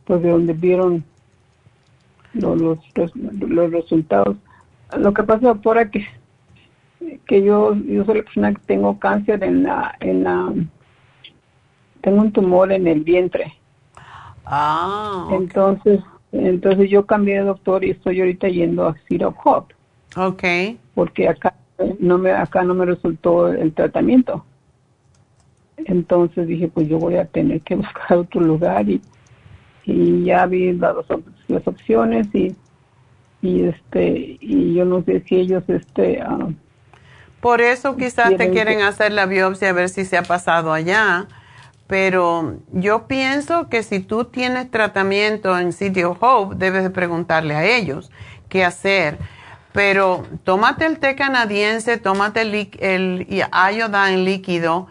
pues 0.06 0.24
de 0.24 0.30
donde 0.30 0.54
vieron 0.54 1.04
los, 2.34 2.60
los, 2.96 3.72
resultados. 3.72 4.38
Lo 4.98 5.14
que 5.14 5.24
pasa, 5.24 5.48
doctora, 5.48 5.92
que, 5.92 6.08
que 7.28 7.44
yo, 7.44 7.76
yo 7.76 8.06
soy 8.06 8.18
la 8.18 8.24
persona 8.24 8.54
que 8.54 8.62
tengo 8.66 8.98
cáncer 8.98 9.44
en 9.44 9.64
la, 9.64 9.96
en 10.00 10.24
la, 10.24 10.52
tengo 12.02 12.22
un 12.22 12.32
tumor 12.32 12.72
en 12.72 12.88
el 12.88 13.02
vientre. 13.02 13.54
Ah. 14.46 15.28
Entonces, 15.32 16.02
entonces 16.32 16.90
yo 16.90 17.06
cambié 17.06 17.40
de 17.40 17.46
doctor 17.46 17.84
y 17.84 17.92
estoy 17.92 18.20
ahorita 18.20 18.48
yendo 18.48 18.88
a 18.88 18.96
Syrup 19.08 19.36
Hope. 19.44 19.76
Okay. 20.16 20.80
Porque 20.94 21.30
acá 21.30 21.56
no 22.00 22.18
me 22.18 22.32
acá 22.32 22.64
no 22.64 22.74
me 22.74 22.86
resultó 22.86 23.48
el 23.48 23.74
tratamiento. 23.74 24.46
Entonces 25.78 26.48
dije, 26.48 26.68
pues 26.68 26.88
yo 26.88 27.00
voy 27.00 27.16
a 27.16 27.26
tener 27.26 27.62
que 27.62 27.76
buscar 27.76 28.18
otro 28.18 28.42
lugar 28.42 28.90
y, 28.90 29.02
y 29.86 30.26
ya 30.26 30.46
vi 30.46 30.74
las, 30.74 30.96
las 31.48 31.68
opciones 31.68 32.28
y 32.34 32.56
y 33.42 33.64
este 33.64 34.38
y 34.40 34.74
yo 34.74 34.86
no 34.86 35.04
sé 35.04 35.22
si 35.22 35.36
ellos 35.36 35.64
este 35.68 36.22
ah, 36.22 36.50
por 37.40 37.60
eso 37.60 37.98
quizás 37.98 38.36
te 38.38 38.52
quieren 38.52 38.82
hacer 38.82 39.12
la 39.12 39.26
biopsia 39.26 39.70
a 39.70 39.74
ver 39.74 39.90
si 39.90 40.06
se 40.06 40.18
ha 40.18 40.24
pasado 40.24 40.72
allá 40.72 41.28
pero 41.92 42.56
yo 42.72 43.06
pienso 43.06 43.68
que 43.68 43.84
si 43.84 44.00
tú 44.00 44.24
tienes 44.24 44.72
tratamiento 44.72 45.60
en 45.60 45.74
Sitio 45.74 46.16
Hope, 46.18 46.56
debes 46.56 46.84
de 46.84 46.90
preguntarle 46.90 47.54
a 47.54 47.66
ellos 47.66 48.12
qué 48.48 48.64
hacer. 48.64 49.18
Pero 49.74 50.26
tómate 50.46 50.86
el 50.86 51.00
té 51.00 51.18
canadiense, 51.18 51.98
tómate 51.98 52.44
el, 52.44 52.70
el 52.80 53.28
en 53.28 54.24
líquido 54.24 54.88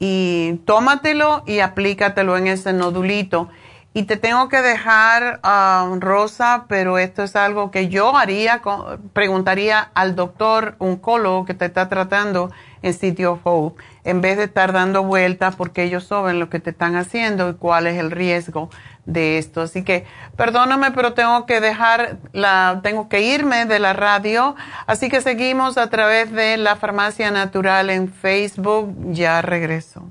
y 0.00 0.54
tómatelo 0.64 1.44
y 1.46 1.60
aplícatelo 1.60 2.36
en 2.36 2.48
ese 2.48 2.72
nodulito. 2.72 3.48
Y 3.94 4.02
te 4.04 4.16
tengo 4.16 4.48
que 4.48 4.60
dejar, 4.60 5.38
uh, 5.44 6.00
Rosa, 6.00 6.64
pero 6.66 6.98
esto 6.98 7.22
es 7.22 7.36
algo 7.36 7.70
que 7.70 7.86
yo 7.86 8.16
haría, 8.16 8.60
preguntaría 9.12 9.92
al 9.94 10.16
doctor 10.16 10.74
oncólogo 10.78 11.44
que 11.44 11.54
te 11.54 11.66
está 11.66 11.88
tratando 11.88 12.50
en 12.82 12.94
Sitio 12.94 13.40
Hope 13.42 13.82
en 14.04 14.20
vez 14.20 14.36
de 14.36 14.44
estar 14.44 14.72
dando 14.72 15.02
vueltas 15.02 15.56
porque 15.56 15.82
ellos 15.82 16.04
saben 16.04 16.38
lo 16.38 16.48
que 16.48 16.60
te 16.60 16.70
están 16.70 16.96
haciendo 16.96 17.50
y 17.50 17.54
cuál 17.54 17.86
es 17.86 17.98
el 17.98 18.10
riesgo 18.10 18.70
de 19.06 19.38
esto. 19.38 19.62
Así 19.62 19.82
que 19.84 20.06
perdóname, 20.36 20.90
pero 20.92 21.14
tengo 21.14 21.46
que 21.46 21.60
dejar 21.60 22.18
la, 22.32 22.80
tengo 22.82 23.08
que 23.08 23.22
irme 23.22 23.66
de 23.66 23.78
la 23.78 23.92
radio. 23.92 24.54
Así 24.86 25.08
que 25.08 25.20
seguimos 25.20 25.78
a 25.78 25.88
través 25.88 26.32
de 26.32 26.56
la 26.56 26.76
farmacia 26.76 27.30
natural 27.30 27.90
en 27.90 28.08
Facebook. 28.08 28.94
Ya 29.12 29.42
regreso. 29.42 30.10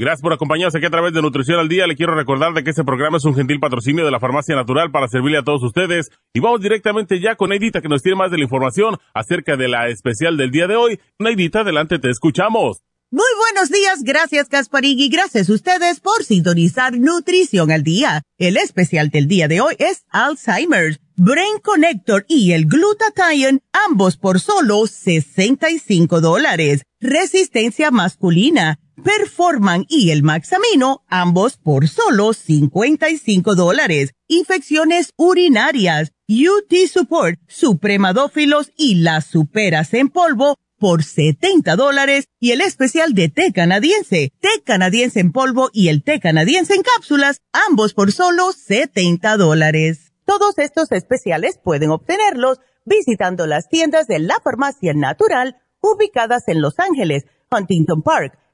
Gracias 0.00 0.22
por 0.22 0.32
acompañarnos 0.32 0.74
aquí 0.74 0.86
a 0.86 0.90
través 0.90 1.12
de 1.12 1.20
Nutrición 1.20 1.58
al 1.58 1.68
Día. 1.68 1.86
Le 1.86 1.94
quiero 1.94 2.14
recordar 2.14 2.54
de 2.54 2.64
que 2.64 2.70
este 2.70 2.84
programa 2.84 3.18
es 3.18 3.26
un 3.26 3.34
gentil 3.34 3.60
patrocinio 3.60 4.02
de 4.02 4.10
la 4.10 4.18
Farmacia 4.18 4.56
Natural 4.56 4.90
para 4.90 5.08
servirle 5.08 5.36
a 5.36 5.42
todos 5.42 5.62
ustedes. 5.62 6.10
Y 6.32 6.40
vamos 6.40 6.62
directamente 6.62 7.20
ya 7.20 7.36
con 7.36 7.50
Neidita 7.50 7.82
que 7.82 7.88
nos 7.90 8.02
tiene 8.02 8.16
más 8.16 8.30
de 8.30 8.38
la 8.38 8.44
información 8.44 8.96
acerca 9.12 9.58
de 9.58 9.68
la 9.68 9.88
especial 9.88 10.38
del 10.38 10.52
día 10.52 10.66
de 10.68 10.76
hoy. 10.76 11.00
Neidita, 11.18 11.60
adelante, 11.60 11.98
te 11.98 12.08
escuchamos. 12.08 12.78
Muy 13.10 13.28
buenos 13.36 13.68
días, 13.68 14.02
gracias 14.02 14.48
y 14.72 15.08
gracias 15.10 15.50
a 15.50 15.52
ustedes 15.52 16.00
por 16.00 16.24
sintonizar 16.24 16.98
Nutrición 16.98 17.70
al 17.70 17.82
Día. 17.82 18.22
El 18.38 18.56
especial 18.56 19.10
del 19.10 19.28
día 19.28 19.48
de 19.48 19.60
hoy 19.60 19.74
es 19.78 20.06
Alzheimer's, 20.08 20.98
Brain 21.16 21.58
Connector 21.62 22.24
y 22.26 22.52
el 22.52 22.64
Glutathione, 22.64 23.60
ambos 23.86 24.16
por 24.16 24.40
solo 24.40 24.86
65 24.86 26.22
dólares. 26.22 26.84
Resistencia 27.00 27.90
masculina 27.90 28.78
Performan 29.02 29.86
y 29.88 30.10
el 30.10 30.22
Maxamino, 30.22 31.02
ambos 31.08 31.56
por 31.56 31.88
solo 31.88 32.32
55 32.32 33.54
dólares. 33.54 34.12
Infecciones 34.28 35.12
urinarias, 35.16 36.12
UT 36.28 36.72
Support, 36.88 37.40
Supremadófilos 37.48 38.72
y 38.76 38.96
las 38.96 39.26
superas 39.26 39.94
en 39.94 40.08
polvo 40.08 40.56
por 40.78 41.04
70 41.04 41.76
dólares 41.76 42.24
y 42.40 42.52
el 42.52 42.62
especial 42.62 43.12
de 43.12 43.28
té 43.28 43.52
canadiense, 43.52 44.32
té 44.40 44.48
canadiense 44.64 45.20
en 45.20 45.30
polvo 45.30 45.68
y 45.72 45.88
el 45.88 46.02
té 46.02 46.18
canadiense 46.20 46.74
en 46.74 46.82
cápsulas, 46.82 47.42
ambos 47.52 47.92
por 47.92 48.12
solo 48.12 48.52
70 48.52 49.36
dólares. 49.36 50.12
Todos 50.24 50.58
estos 50.58 50.90
especiales 50.92 51.58
pueden 51.62 51.90
obtenerlos 51.90 52.58
visitando 52.84 53.46
las 53.46 53.68
tiendas 53.68 54.06
de 54.06 54.20
la 54.20 54.40
farmacia 54.42 54.94
natural 54.94 55.56
ubicadas 55.80 56.48
en 56.48 56.62
Los 56.62 56.78
Ángeles, 56.78 57.24
Huntington 57.50 58.02
Park, 58.02 58.38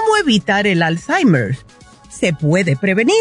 ¿Cómo 0.00 0.16
evitar 0.16 0.66
el 0.66 0.82
Alzheimer? 0.82 1.58
¿Se 2.08 2.32
puede 2.32 2.74
prevenir? 2.74 3.14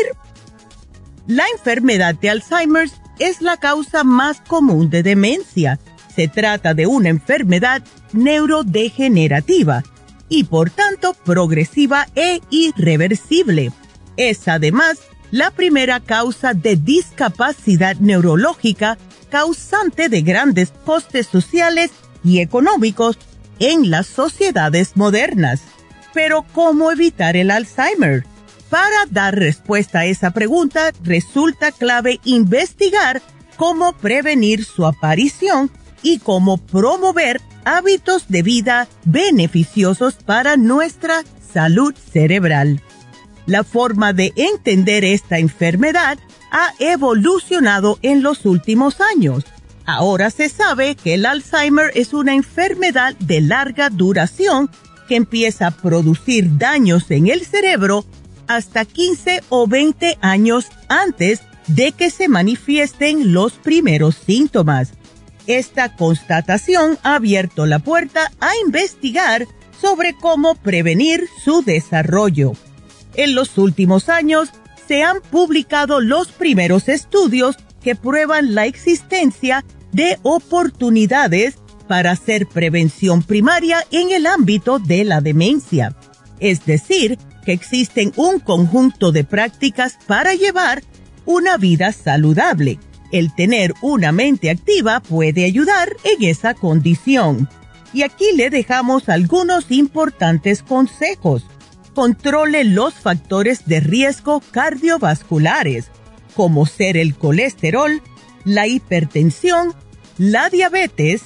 La 1.28 1.44
enfermedad 1.54 2.16
de 2.16 2.30
Alzheimer 2.30 2.90
es 3.20 3.42
la 3.42 3.58
causa 3.58 4.06
más 4.06 4.40
común 4.40 4.90
de 4.90 5.04
demencia. 5.04 5.78
Se 6.16 6.30
trata 6.30 6.74
de 6.74 6.88
una 6.88 7.10
enfermedad 7.10 7.84
neurodegenerativa 8.14 9.84
y 10.30 10.46
por 10.46 10.70
tanto 10.70 11.14
progresiva 11.26 12.08
e 12.16 12.40
irreversible. 12.50 13.74
Es 14.16 14.48
además 14.48 15.00
la 15.32 15.52
primera 15.52 16.00
causa 16.00 16.54
de 16.54 16.78
discapacidad 16.78 17.98
neurológica 17.98 18.98
causante 19.30 20.08
de 20.08 20.22
grandes 20.22 20.72
costes 20.86 21.28
sociales 21.28 21.92
y 22.24 22.40
económicos 22.40 23.18
en 23.60 23.90
las 23.90 24.08
sociedades 24.08 24.96
modernas. 24.96 25.62
Pero 26.14 26.46
¿cómo 26.54 26.92
evitar 26.92 27.36
el 27.36 27.52
Alzheimer? 27.52 28.26
Para 28.70 29.06
dar 29.10 29.36
respuesta 29.36 30.00
a 30.00 30.06
esa 30.06 30.32
pregunta, 30.32 30.92
resulta 31.04 31.72
clave 31.72 32.20
investigar 32.24 33.22
cómo 33.58 33.94
prevenir 33.94 34.64
su 34.64 34.86
aparición 34.86 35.72
y 36.04 36.20
cómo 36.20 36.58
promover 36.58 37.42
hábitos 37.66 38.28
de 38.30 38.44
vida 38.44 38.88
beneficiosos 39.06 40.16
para 40.16 40.56
nuestra 40.56 41.24
salud 41.54 41.94
cerebral. 41.96 42.82
La 43.46 43.64
forma 43.64 44.14
de 44.14 44.32
entender 44.36 45.04
esta 45.04 45.40
enfermedad 45.40 46.20
ha 46.52 46.74
evolucionado 46.80 47.98
en 48.02 48.22
los 48.22 48.46
últimos 48.46 49.02
años. 49.02 49.46
Ahora 49.86 50.30
se 50.30 50.50
sabe 50.50 50.96
que 50.96 51.16
el 51.16 51.26
Alzheimer 51.26 51.92
es 51.96 52.14
una 52.14 52.36
enfermedad 52.36 53.16
de 53.16 53.42
larga 53.42 53.90
duración 53.90 54.70
que 55.10 55.16
empieza 55.16 55.68
a 55.68 55.72
producir 55.72 56.58
daños 56.58 57.10
en 57.10 57.28
el 57.28 57.44
cerebro 57.44 58.06
hasta 58.48 58.86
15 58.86 59.44
o 59.50 59.68
20 59.68 60.20
años 60.22 60.68
antes 60.88 61.42
de 61.68 61.92
que 61.92 62.12
se 62.12 62.28
manifiesten 62.28 63.34
los 63.34 63.54
primeros 63.54 64.16
síntomas. 64.16 64.94
Esta 65.48 65.96
constatación 65.96 67.00
ha 67.04 67.16
abierto 67.16 67.66
la 67.66 67.80
puerta 67.80 68.32
a 68.40 68.52
investigar 68.64 69.48
sobre 69.82 70.14
cómo 70.14 70.54
prevenir 70.54 71.28
su 71.44 71.64
desarrollo. 71.64 72.54
En 73.16 73.34
los 73.34 73.58
últimos 73.58 74.10
años 74.10 74.50
se 74.88 75.04
han 75.04 75.22
publicado 75.22 76.02
los 76.02 76.28
primeros 76.28 76.88
estudios 76.88 77.58
que 77.82 77.96
prueban 77.96 78.54
la 78.54 78.68
existencia 78.68 79.66
de 79.92 80.20
oportunidades 80.22 81.56
para 81.90 82.12
hacer 82.12 82.46
prevención 82.46 83.24
primaria 83.24 83.84
en 83.90 84.12
el 84.12 84.28
ámbito 84.28 84.78
de 84.78 85.04
la 85.04 85.22
demencia. 85.22 85.96
Es 86.40 86.64
decir, 86.68 87.18
que 87.44 87.52
existen 87.52 88.14
un 88.16 88.40
conjunto 88.40 89.12
de 89.12 89.24
prácticas 89.24 89.98
para 90.06 90.36
llevar 90.36 90.84
una 91.26 91.58
vida 91.58 91.92
saludable. 91.92 92.78
El 93.12 93.34
tener 93.34 93.74
una 93.82 94.12
mente 94.12 94.52
activa 94.52 95.00
puede 95.00 95.46
ayudar 95.46 95.90
en 96.04 96.30
esa 96.30 96.54
condición. 96.54 97.50
Y 97.92 98.04
aquí 98.04 98.34
le 98.36 98.52
dejamos 98.52 99.10
algunos 99.10 99.72
importantes 99.72 100.62
consejos. 100.62 101.44
Controle 101.96 102.66
los 102.66 102.94
factores 102.94 103.66
de 103.66 103.80
riesgo 103.80 104.44
cardiovasculares, 104.52 105.90
como 106.36 106.68
ser 106.68 106.98
el 106.98 107.16
colesterol, 107.16 108.04
la 108.46 108.68
hipertensión, 108.68 109.74
la 110.20 110.52
diabetes, 110.52 111.24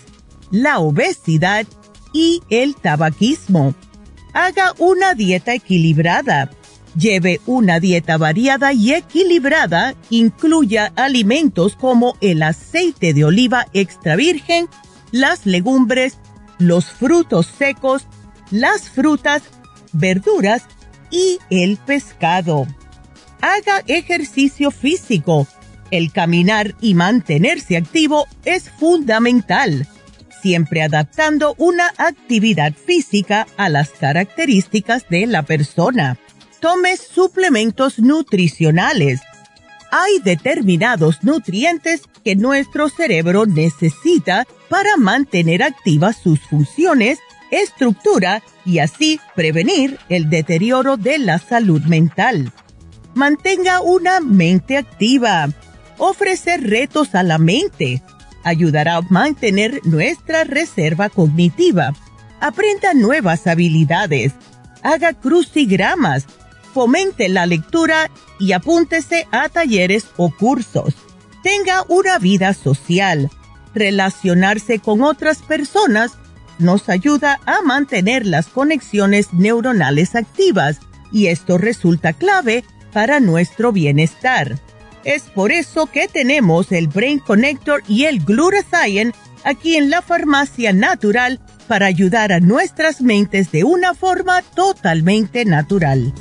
la 0.53 0.77
obesidad 0.77 1.65
y 2.13 2.43
el 2.49 2.75
tabaquismo. 2.75 3.73
Haga 4.33 4.73
una 4.77 5.15
dieta 5.15 5.55
equilibrada. 5.55 6.51
Lleve 6.95 7.41
una 7.47 7.79
dieta 7.79 8.17
variada 8.17 8.71
y 8.71 8.93
equilibrada. 8.93 9.95
Incluya 10.11 10.93
alimentos 10.95 11.75
como 11.75 12.15
el 12.21 12.43
aceite 12.43 13.15
de 13.15 13.25
oliva 13.25 13.65
extra 13.73 14.15
virgen, 14.15 14.69
las 15.11 15.47
legumbres, 15.47 16.19
los 16.59 16.85
frutos 16.85 17.47
secos, 17.47 18.05
las 18.51 18.89
frutas, 18.89 19.41
verduras 19.91 20.63
y 21.09 21.39
el 21.49 21.77
pescado. 21.77 22.67
Haga 23.41 23.83
ejercicio 23.87 24.69
físico. 24.69 25.47
El 25.89 26.11
caminar 26.11 26.75
y 26.79 26.93
mantenerse 26.93 27.75
activo 27.75 28.27
es 28.45 28.69
fundamental, 28.69 29.87
siempre 30.43 30.83
adaptando 30.83 31.55
una 31.57 31.93
actividad 31.97 32.73
física 32.73 33.47
a 33.55 33.69
las 33.69 33.89
características 33.91 35.07
de 35.09 35.25
la 35.25 35.43
persona. 35.43 36.17
Tome 36.59 36.97
suplementos 36.97 37.97
nutricionales. 37.97 39.21
Hay 39.89 40.19
determinados 40.19 41.23
nutrientes 41.23 42.01
que 42.25 42.35
nuestro 42.35 42.89
cerebro 42.89 43.45
necesita 43.45 44.45
para 44.69 44.97
mantener 44.97 45.63
activas 45.63 46.17
sus 46.21 46.41
funciones, 46.41 47.19
estructura 47.49 48.43
y 48.65 48.79
así 48.79 49.21
prevenir 49.35 49.97
el 50.09 50.29
deterioro 50.29 50.97
de 50.97 51.19
la 51.19 51.39
salud 51.39 51.81
mental. 51.83 52.51
Mantenga 53.13 53.81
una 53.81 54.19
mente 54.19 54.75
activa. 54.77 55.47
Ofrecer 55.99 56.63
retos 56.69 57.15
a 57.15 57.23
la 57.23 57.37
mente 57.37 58.01
ayudará 58.43 58.97
a 58.97 59.01
mantener 59.01 59.81
nuestra 59.83 60.43
reserva 60.43 61.09
cognitiva. 61.09 61.93
Aprenda 62.39 62.93
nuevas 62.93 63.47
habilidades. 63.47 64.33
Haga 64.81 65.13
crucigramas. 65.13 66.25
Fomente 66.73 67.29
la 67.29 67.45
lectura 67.45 68.09
y 68.39 68.53
apúntese 68.53 69.27
a 69.31 69.47
talleres 69.49 70.07
o 70.17 70.31
cursos. 70.31 70.95
Tenga 71.43 71.83
una 71.87 72.19
vida 72.19 72.53
social. 72.53 73.29
Relacionarse 73.73 74.79
con 74.79 75.01
otras 75.01 75.39
personas 75.39 76.13
nos 76.59 76.89
ayuda 76.89 77.39
a 77.45 77.61
mantener 77.61 78.25
las 78.25 78.47
conexiones 78.47 79.33
neuronales 79.33 80.15
activas 80.15 80.79
y 81.11 81.27
esto 81.27 81.57
resulta 81.57 82.13
clave 82.13 82.63
para 82.91 83.19
nuestro 83.19 83.71
bienestar. 83.71 84.59
Es 85.03 85.23
por 85.23 85.51
eso 85.51 85.87
que 85.87 86.07
tenemos 86.07 86.71
el 86.71 86.87
Brain 86.87 87.19
Connector 87.19 87.83
y 87.87 88.05
el 88.05 88.23
Glutathione 88.23 89.13
aquí 89.43 89.75
en 89.75 89.89
la 89.89 90.01
farmacia 90.01 90.73
natural 90.73 91.39
para 91.67 91.87
ayudar 91.87 92.31
a 92.31 92.39
nuestras 92.39 93.01
mentes 93.01 93.51
de 93.51 93.63
una 93.63 93.93
forma 93.93 94.41
totalmente 94.41 95.45
natural. 95.45 96.13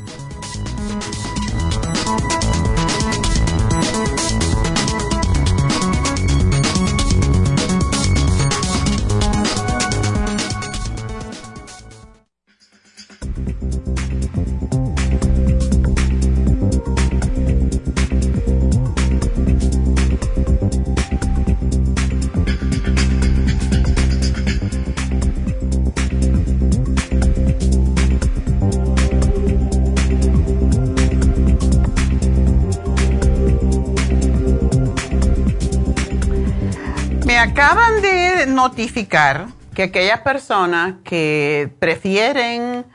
Acaban 37.42 38.00
de 38.02 38.46
notificar 38.46 39.48
que 39.74 39.84
aquellas 39.84 40.20
personas 40.20 40.94
que 41.02 41.72
prefieren 41.80 42.86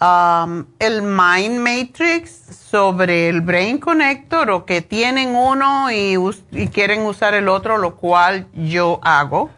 um, 0.00 0.64
el 0.78 1.02
Mind 1.02 1.58
Matrix 1.58 2.30
sobre 2.70 3.28
el 3.28 3.42
Brain 3.42 3.76
Connector 3.76 4.50
o 4.52 4.64
que 4.64 4.80
tienen 4.80 5.36
uno 5.36 5.90
y, 5.90 6.16
y 6.52 6.68
quieren 6.68 7.02
usar 7.02 7.34
el 7.34 7.46
otro, 7.46 7.76
lo 7.76 7.96
cual 7.96 8.46
yo 8.54 9.00
hago. 9.02 9.50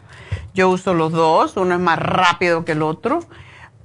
Yo 0.54 0.70
uso 0.70 0.92
los 0.92 1.12
dos, 1.12 1.56
uno 1.56 1.76
es 1.76 1.80
más 1.80 1.98
rápido 2.00 2.64
que 2.64 2.72
el 2.72 2.82
otro. 2.82 3.20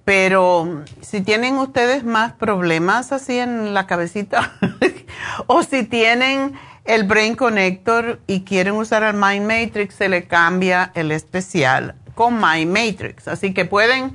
Pero 0.05 0.83
si 1.01 1.21
tienen 1.21 1.59
ustedes 1.59 2.03
más 2.03 2.33
problemas 2.33 3.11
así 3.11 3.37
en 3.37 3.75
la 3.75 3.85
cabecita 3.85 4.53
o 5.45 5.61
si 5.61 5.83
tienen 5.83 6.57
el 6.85 7.03
Brain 7.03 7.35
Connector 7.35 8.19
y 8.27 8.43
quieren 8.43 8.75
usar 8.75 9.03
el 9.03 9.13
Mind 9.13 9.45
Matrix, 9.45 9.95
se 9.95 10.09
le 10.09 10.27
cambia 10.27 10.91
el 10.95 11.11
especial 11.11 11.95
con 12.15 12.35
Mind 12.41 12.71
Matrix. 12.71 13.27
Así 13.27 13.53
que 13.53 13.65
pueden 13.65 14.13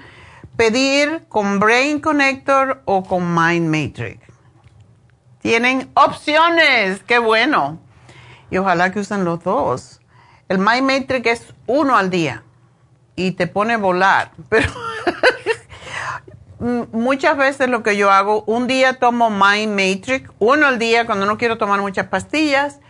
pedir 0.57 1.25
con 1.29 1.61
Brain 1.61 2.01
Connector 2.01 2.83
o 2.85 3.05
con 3.05 3.35
Mind 3.35 3.69
Matrix. 3.69 4.21
Tienen 5.41 5.91
opciones, 5.95 7.03
qué 7.05 7.19
bueno. 7.19 7.79
Y 8.51 8.59
ojalá 8.59 8.91
que 8.91 9.01
usen 9.01 9.25
los 9.25 9.43
dos. 9.43 10.01
El 10.49 10.59
Mind 10.59 10.83
Matrix 10.83 11.27
es 11.27 11.55
uno 11.67 11.97
al 11.97 12.11
día 12.11 12.43
y 13.17 13.33
te 13.33 13.47
pone 13.47 13.75
a 13.75 13.79
volar, 13.79 14.33
pero 14.49 14.71
muchas 16.93 17.37
veces 17.37 17.69
lo 17.69 17.83
que 17.83 17.97
yo 17.97 18.11
hago, 18.11 18.43
un 18.47 18.67
día 18.67 18.95
tomo 18.95 19.31
Mind 19.31 19.71
Matrix, 19.73 20.31
uno 20.39 20.67
al 20.67 20.79
día 20.79 21.07
cuando 21.07 21.27
no 21.27 21.39
quiero 21.39 21.59
tomar 21.59 21.81
muchas 21.81 22.07
pastillas 22.09 22.81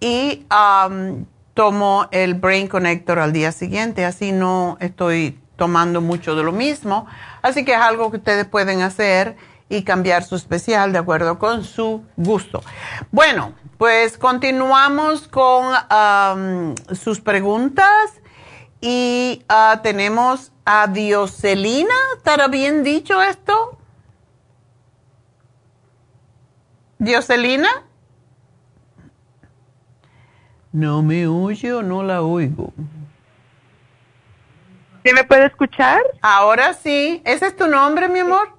y 0.00 0.46
um, 0.50 1.24
tomo 1.54 2.06
el 2.12 2.34
Brain 2.34 2.68
Connector 2.68 3.18
al 3.18 3.32
día 3.32 3.50
siguiente, 3.52 4.04
así 4.04 4.32
no 4.32 4.76
estoy 4.80 5.38
tomando 5.56 6.00
mucho 6.00 6.36
de 6.36 6.42
lo 6.42 6.52
mismo. 6.52 7.06
Así 7.42 7.64
que 7.64 7.72
es 7.72 7.80
algo 7.80 8.10
que 8.10 8.18
ustedes 8.18 8.46
pueden 8.46 8.82
hacer 8.82 9.36
y 9.68 9.82
cambiar 9.82 10.22
su 10.22 10.36
especial 10.36 10.92
de 10.92 10.98
acuerdo 10.98 11.38
con 11.38 11.64
su 11.64 12.04
gusto. 12.16 12.62
Bueno, 13.10 13.52
pues 13.78 14.18
continuamos 14.18 15.26
con 15.28 16.74
sus 16.92 17.20
preguntas 17.20 18.12
y 18.88 19.42
uh, 19.50 19.80
tenemos 19.82 20.52
a 20.64 20.86
Dioselina, 20.86 21.92
¿estará 22.16 22.46
bien 22.46 22.84
dicho 22.84 23.20
esto? 23.20 23.76
¿Dioselina? 27.00 27.68
¿No 30.70 31.02
me 31.02 31.26
oye 31.26 31.72
o 31.72 31.82
no 31.82 32.04
la 32.04 32.22
oigo? 32.22 32.72
¿Sí 35.04 35.12
me 35.12 35.24
puede 35.24 35.46
escuchar? 35.46 36.00
Ahora 36.22 36.72
sí. 36.72 37.20
¿Ese 37.24 37.48
es 37.48 37.56
tu 37.56 37.66
nombre, 37.66 38.08
mi 38.08 38.20
amor? 38.20 38.50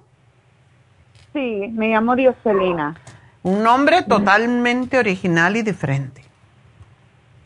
Sí, 1.32 1.68
me 1.72 1.88
llamo 1.88 2.14
Dioselina. 2.14 3.00
Un 3.42 3.62
nombre 3.62 4.02
totalmente 4.02 4.98
original 4.98 5.56
y 5.56 5.62
diferente. 5.62 6.22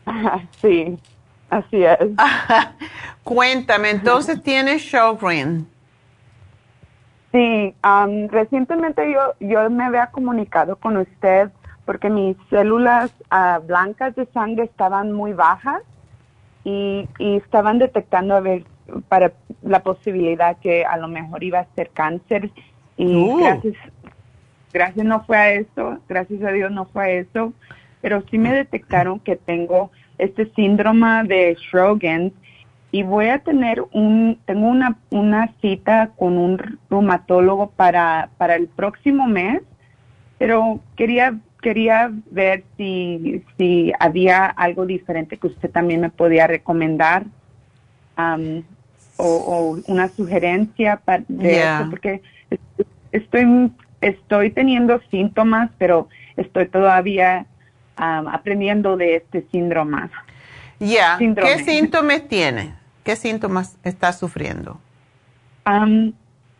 sí. 0.61 0.99
Así 1.53 1.83
es. 1.83 1.99
Cuéntame, 3.23 3.91
entonces 3.91 4.41
tienes 4.41 4.81
Sjogren. 4.81 5.67
Sí, 7.31 7.75
recientemente 8.29 9.11
yo, 9.11 9.35
yo 9.39 9.69
me 9.69 9.83
había 9.83 10.07
comunicado 10.07 10.77
con 10.77 10.97
usted 10.97 11.51
porque 11.85 12.09
mis 12.09 12.37
células 12.49 13.11
ah, 13.29 13.59
blancas 13.63 14.15
de 14.15 14.25
sangre 14.27 14.63
estaban 14.63 15.11
muy 15.11 15.33
bajas 15.33 15.83
y, 16.63 17.07
y 17.19 17.37
estaban 17.37 17.77
detectando 17.77 18.35
a 18.35 18.39
ver 18.39 18.63
para 19.07 19.33
la 19.61 19.83
posibilidad 19.83 20.57
que 20.57 20.85
a 20.85 20.97
lo 20.97 21.07
mejor 21.07 21.43
iba 21.43 21.59
a 21.59 21.67
ser 21.75 21.91
cáncer 21.91 22.49
y 22.97 23.15
uh. 23.15 23.37
gracias 23.37 23.75
gracias 24.71 25.05
no 25.05 25.23
fue 25.25 25.37
a 25.37 25.51
eso, 25.51 25.99
gracias 26.09 26.41
a 26.43 26.51
Dios 26.51 26.71
no 26.71 26.85
fue 26.85 27.03
a 27.03 27.09
eso, 27.09 27.53
pero 28.01 28.23
sí 28.29 28.37
me 28.37 28.53
detectaron 28.53 29.19
que 29.19 29.35
tengo 29.35 29.91
este 30.17 30.51
síndrome 30.55 31.23
de 31.25 31.55
Sjogren's 31.55 32.33
y 32.91 33.01
voy 33.01 33.29
a 33.29 33.39
tener 33.39 33.83
un, 33.91 34.37
tengo 34.45 34.67
una, 34.67 34.97
una 35.09 35.51
cita 35.61 36.11
con 36.15 36.37
un 36.37 36.77
reumatólogo 36.91 37.71
para, 37.71 38.29
para 38.37 38.55
el 38.55 38.67
próximo 38.67 39.27
mes, 39.27 39.63
pero 40.37 40.79
quería, 40.95 41.35
quería 41.59 42.11
ver 42.29 42.63
si, 42.77 43.43
si 43.57 43.91
había 43.99 44.45
algo 44.45 44.85
diferente 44.85 45.37
que 45.37 45.47
usted 45.47 45.71
también 45.71 46.01
me 46.01 46.11
podía 46.11 46.45
recomendar 46.45 47.25
o, 49.17 49.79
una 49.87 50.07
sugerencia 50.09 50.97
para, 50.97 51.23
de 51.27 51.61
eso, 51.61 51.89
porque 51.89 52.21
estoy, 53.11 53.71
estoy 54.01 54.51
teniendo 54.51 55.01
síntomas, 55.09 55.71
pero 55.79 56.09
estoy 56.37 56.67
todavía 56.67 57.47
aprendiendo 57.95 58.97
de 58.97 59.17
este 59.17 59.45
síndrome. 59.51 60.09
Ya, 60.79 61.17
¿qué 61.17 61.63
síntomas 61.63 62.27
tiene? 62.27 62.73
¿Qué 63.03 63.15
síntomas 63.15 63.77
está 63.83 64.13
sufriendo? 64.13 64.79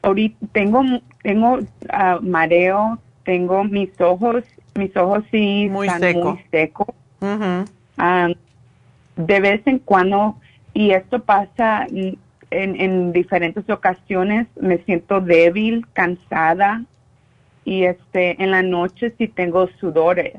ahorita 0.01 0.37
tengo 0.51 0.81
tengo 1.21 1.59
ah, 1.89 2.19
mareo, 2.21 2.99
tengo 3.25 3.63
mis 3.63 3.89
ojos, 3.99 4.43
mis 4.75 4.95
ojos 4.95 5.23
sí 5.31 5.67
muy 5.69 5.87
están 5.87 6.19
muy 6.19 6.39
secos. 6.51 6.87
de 9.15 9.39
vez 9.39 9.61
en 9.65 9.79
cuando, 9.79 10.35
y 10.73 10.91
esto 10.91 11.23
pasa 11.23 11.85
en, 11.89 12.17
en 12.51 13.11
diferentes 13.11 13.69
ocasiones, 13.69 14.47
me 14.59 14.77
siento 14.79 15.21
débil, 15.21 15.85
cansada, 15.93 16.83
y 17.65 17.83
este 17.83 18.41
en 18.41 18.51
la 18.51 18.61
noche 18.61 19.13
sí 19.17 19.27
tengo 19.27 19.67
sudores. 19.79 20.35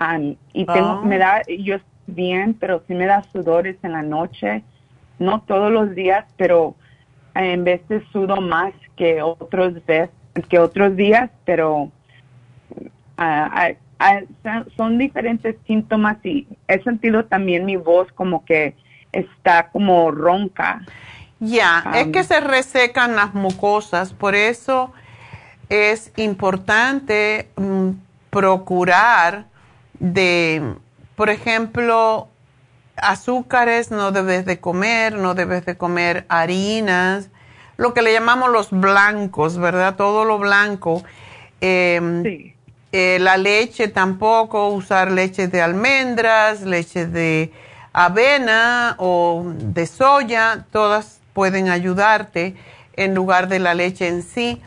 Um, 0.00 0.36
y 0.52 0.64
tengo, 0.66 1.00
Oh. 1.02 1.04
me 1.04 1.18
da, 1.18 1.42
yo 1.46 1.78
bien, 2.06 2.54
pero 2.54 2.82
sí 2.86 2.94
me 2.94 3.06
da 3.06 3.22
sudores 3.32 3.76
en 3.82 3.92
la 3.92 4.02
noche, 4.02 4.62
no 5.18 5.40
todos 5.42 5.72
los 5.72 5.94
días, 5.94 6.24
pero 6.36 6.74
en 7.34 7.64
veces 7.64 8.02
sudo 8.12 8.40
más 8.40 8.72
que 8.96 9.22
otros 9.22 9.74
veces, 9.86 10.10
que 10.48 10.58
otros 10.58 10.96
días, 10.96 11.30
pero 11.44 11.90
ah, 13.16 13.72
ah, 13.98 14.20
ah, 14.44 14.62
son- 14.76 14.98
diferentes 14.98 15.56
síntomas 15.66 16.16
y 16.24 16.46
he 16.68 16.82
sentido 16.82 17.24
también 17.24 17.64
mi 17.64 17.76
voz 17.76 18.10
como 18.12 18.44
que 18.44 18.74
está 19.12 19.68
como 19.70 20.10
ronca. 20.10 20.82
Ya, 21.40 21.84
es 21.94 22.08
que 22.08 22.24
se 22.24 22.40
resecan 22.40 23.14
las 23.16 23.34
mucosas, 23.34 24.12
por 24.12 24.34
eso 24.34 24.92
es 25.68 26.12
importante 26.16 27.48
mm, 27.56 27.90
procurar 28.30 29.44
de, 30.00 30.74
por 31.16 31.30
ejemplo, 31.30 32.28
azúcares 32.96 33.90
no 33.90 34.12
debes 34.12 34.44
de 34.44 34.60
comer, 34.60 35.14
no 35.14 35.34
debes 35.34 35.64
de 35.66 35.76
comer 35.76 36.26
harinas, 36.28 37.30
lo 37.76 37.94
que 37.94 38.02
le 38.02 38.12
llamamos 38.12 38.50
los 38.50 38.70
blancos, 38.70 39.58
¿verdad? 39.58 39.96
Todo 39.96 40.24
lo 40.24 40.38
blanco. 40.38 41.02
Em, 41.60 42.22
Sí. 42.22 42.54
eh, 42.92 43.18
la 43.20 43.36
leche 43.36 43.88
tampoco, 43.88 44.68
usar 44.68 45.10
leche 45.12 45.46
de 45.48 45.60
almendras, 45.62 46.62
leche 46.62 47.06
de 47.06 47.52
avena 47.92 48.96
o 48.98 49.44
de 49.46 49.86
soya, 49.86 50.66
todas 50.72 51.20
pueden 51.34 51.68
ayudarte 51.68 52.56
en 52.96 53.14
lugar 53.14 53.48
de 53.48 53.58
la 53.60 53.74
leche 53.74 54.08
en 54.08 54.22
sí. 54.22 54.60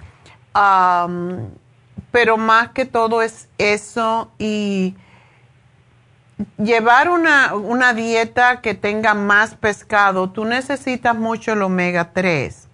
Pero 2.12 2.38
más 2.38 2.70
que 2.70 2.86
todo 2.86 3.22
es 3.22 3.48
eso 3.58 4.32
y 4.38 4.96
llevar 6.58 7.10
una, 7.10 7.56
una 7.56 7.94
dieta 7.94 8.62
que 8.62 8.74
tenga 8.74 9.14
más 9.14 9.56
pescado. 9.56 10.30
Tú 10.30 10.46
necesitas 10.46 11.16
mucho 11.16 11.54
el 11.54 11.62
omega 11.62 12.12
3. 12.14 12.68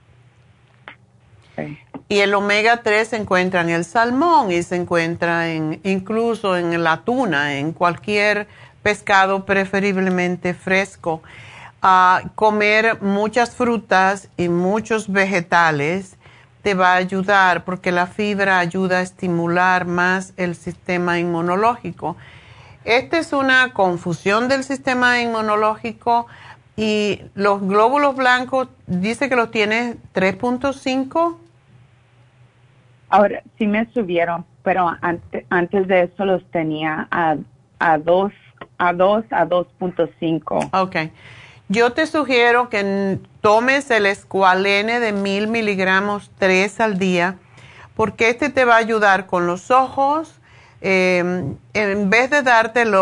Sí. 1.56 1.78
Y 2.10 2.20
el 2.20 2.34
omega 2.34 2.84
3 2.84 3.08
se 3.08 3.18
encuentra 3.18 3.62
en 3.62 3.70
el 3.70 3.84
salmón 3.84 4.52
y 4.52 4.64
se 4.64 4.78
encuentra 4.78 5.50
en, 5.50 5.82
incluso 5.84 6.56
en 6.56 6.82
la 6.84 7.02
tuna, 7.02 7.58
en 7.58 7.74
cualquier 7.74 8.48
pescado 8.82 9.46
preferiblemente 9.46 10.54
fresco. 10.54 11.22
Ah, 11.82 12.22
comer 12.36 13.02
muchas 13.02 13.54
frutas 13.54 14.30
y 14.38 14.48
muchos 14.48 15.12
vegetales 15.12 16.16
te 16.62 16.74
va 16.74 16.94
a 16.94 16.96
ayudar 16.96 17.66
porque 17.66 17.92
la 17.92 18.08
fibra 18.08 18.60
ayuda 18.60 19.00
a 19.00 19.02
estimular 19.02 19.86
más 19.86 20.34
el 20.38 20.56
sistema 20.56 21.20
inmunológico. 21.20 22.16
Esta 22.88 23.20
es 23.20 23.34
una 23.34 23.74
confusión 23.74 24.48
del 24.48 24.64
sistema 24.64 25.20
inmunológico 25.20 26.26
y 26.78 27.22
los 27.36 27.62
glóbulos 27.62 28.16
blancos 28.16 28.70
dice 28.86 29.28
que 29.28 29.36
los 29.36 29.52
tiene 29.52 29.98
3.5. 30.14 31.36
Ahora 33.10 33.44
sí 33.58 33.68
me 33.68 33.92
subieron, 33.92 34.46
pero 34.64 34.90
antes, 35.02 35.44
antes 35.50 35.86
de 35.90 36.04
eso 36.04 36.24
los 36.24 36.50
tenía 36.50 37.10
a, 37.12 37.36
a 37.80 37.98
2 37.98 38.32
a 38.78 38.94
2 38.94 39.26
a 39.32 39.46
2.5. 39.46 40.70
Ok. 40.72 41.12
Yo 41.68 41.92
te 41.92 42.08
sugiero 42.08 42.70
que 42.70 43.20
tomes 43.42 43.92
el 43.92 44.06
escualene 44.06 45.02
de 45.02 45.12
mil 45.12 45.50
miligramos 45.50 46.32
tres 46.38 46.80
al 46.80 46.98
día, 46.98 47.36
porque 47.96 48.30
este 48.30 48.48
te 48.50 48.64
va 48.64 48.76
a 48.76 48.78
ayudar 48.78 49.26
con 49.26 49.46
los 49.46 49.72
ojos. 49.72 50.37
Eh, 50.82 51.44
en 51.74 52.10
vez 52.10 52.30
de 52.30 52.44
darte 52.44 52.84
el, 52.84 52.94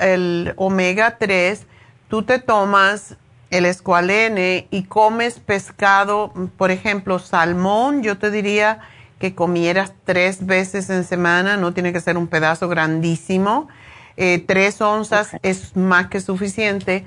el 0.00 0.54
omega 0.56 1.18
3, 1.18 1.66
tú 2.08 2.22
te 2.22 2.38
tomas 2.38 3.16
el 3.50 3.66
escualene 3.66 4.68
y 4.70 4.84
comes 4.84 5.40
pescado, 5.40 6.32
por 6.56 6.70
ejemplo, 6.70 7.18
salmón. 7.18 8.02
Yo 8.02 8.18
te 8.18 8.30
diría 8.30 8.80
que 9.18 9.34
comieras 9.34 9.92
tres 10.04 10.46
veces 10.46 10.88
en 10.90 11.04
semana, 11.04 11.56
no 11.56 11.74
tiene 11.74 11.92
que 11.92 12.00
ser 12.00 12.16
un 12.16 12.26
pedazo 12.26 12.68
grandísimo. 12.68 13.68
Eh, 14.16 14.42
tres 14.46 14.80
onzas 14.80 15.30
es 15.42 15.76
más 15.76 16.08
que 16.08 16.20
suficiente 16.20 17.06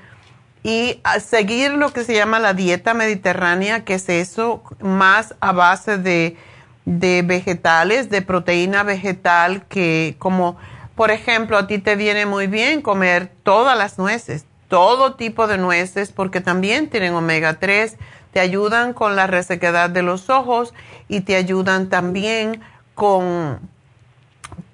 y 0.63 1.01
a 1.03 1.19
seguir 1.19 1.71
lo 1.71 1.91
que 1.91 2.03
se 2.03 2.13
llama 2.13 2.39
la 2.39 2.53
dieta 2.53 2.93
mediterránea, 2.93 3.83
que 3.83 3.95
es 3.95 4.07
eso, 4.07 4.63
más 4.79 5.35
a 5.41 5.51
base 5.51 5.97
de, 5.97 6.37
de 6.85 7.21
vegetales, 7.21 8.09
de 8.09 8.21
proteína 8.21 8.83
vegetal, 8.83 9.65
que 9.67 10.15
como, 10.19 10.57
por 10.95 11.11
ejemplo, 11.11 11.57
a 11.57 11.67
ti 11.67 11.79
te 11.79 11.95
viene 11.95 12.25
muy 12.25 12.47
bien 12.47 12.81
comer 12.81 13.31
todas 13.43 13.77
las 13.77 13.97
nueces, 13.97 14.45
todo 14.67 15.15
tipo 15.15 15.47
de 15.47 15.57
nueces, 15.57 16.11
porque 16.11 16.41
también 16.41 16.89
tienen 16.89 17.13
omega 17.13 17.59
3, 17.59 17.97
te 18.31 18.39
ayudan 18.39 18.93
con 18.93 19.15
la 19.15 19.27
resequedad 19.27 19.89
de 19.89 20.01
los 20.01 20.29
ojos 20.29 20.73
y 21.07 21.21
te 21.21 21.35
ayudan 21.35 21.89
también 21.89 22.61
con 22.95 23.71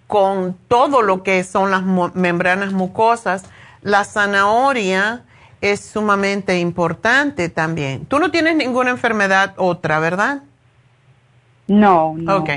con 0.09 0.57
todo 0.67 1.03
lo 1.03 1.21
que 1.21 1.43
son 1.43 1.69
las 1.69 1.83
membranas 2.15 2.73
mucosas, 2.73 3.43
la 3.83 4.03
zanahoria 4.03 5.23
es 5.61 5.81
sumamente 5.81 6.57
importante 6.57 7.47
también. 7.47 8.07
Tú 8.07 8.17
no 8.17 8.31
tienes 8.31 8.55
ninguna 8.55 8.89
enfermedad 8.89 9.53
otra, 9.57 9.99
¿verdad? 9.99 10.41
No, 11.69 12.13
no. 12.17 12.37
Ok. 12.37 12.49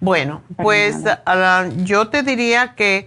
Bueno, 0.00 0.42
pues 0.56 0.96
ah, 1.26 1.66
yo 1.84 2.08
te 2.08 2.22
diría 2.22 2.74
que 2.74 3.06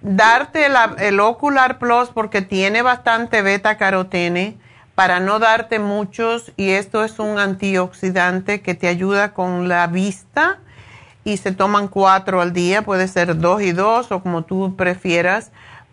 darte 0.00 0.68
la- 0.68 0.96
el 0.98 1.20
Ocular 1.20 1.78
Plus 1.78 2.08
porque 2.10 2.40
tiene 2.42 2.82
bastante 2.82 3.42
beta 3.42 3.76
carotene 3.76 4.56
para 4.94 5.20
no 5.20 5.38
darte 5.38 5.78
muchos 5.78 6.52
y 6.56 6.70
esto 6.70 7.04
es 7.04 7.18
un 7.18 7.38
antioxidante 7.38 8.60
que 8.62 8.74
te 8.74 8.88
ayuda 8.88 9.32
con 9.32 9.68
la 9.68 9.86
vista 9.86 10.58
y 11.24 11.36
se 11.36 11.52
toman 11.52 11.88
cuatro 11.88 12.40
al 12.40 12.52
día, 12.52 12.82
puede 12.82 13.06
ser 13.06 13.36
dos 13.38 13.60
y 13.62 13.72
dos 13.72 14.10
o 14.12 14.22
como 14.22 14.42
tú 14.42 14.74
prefieras, 14.76 15.50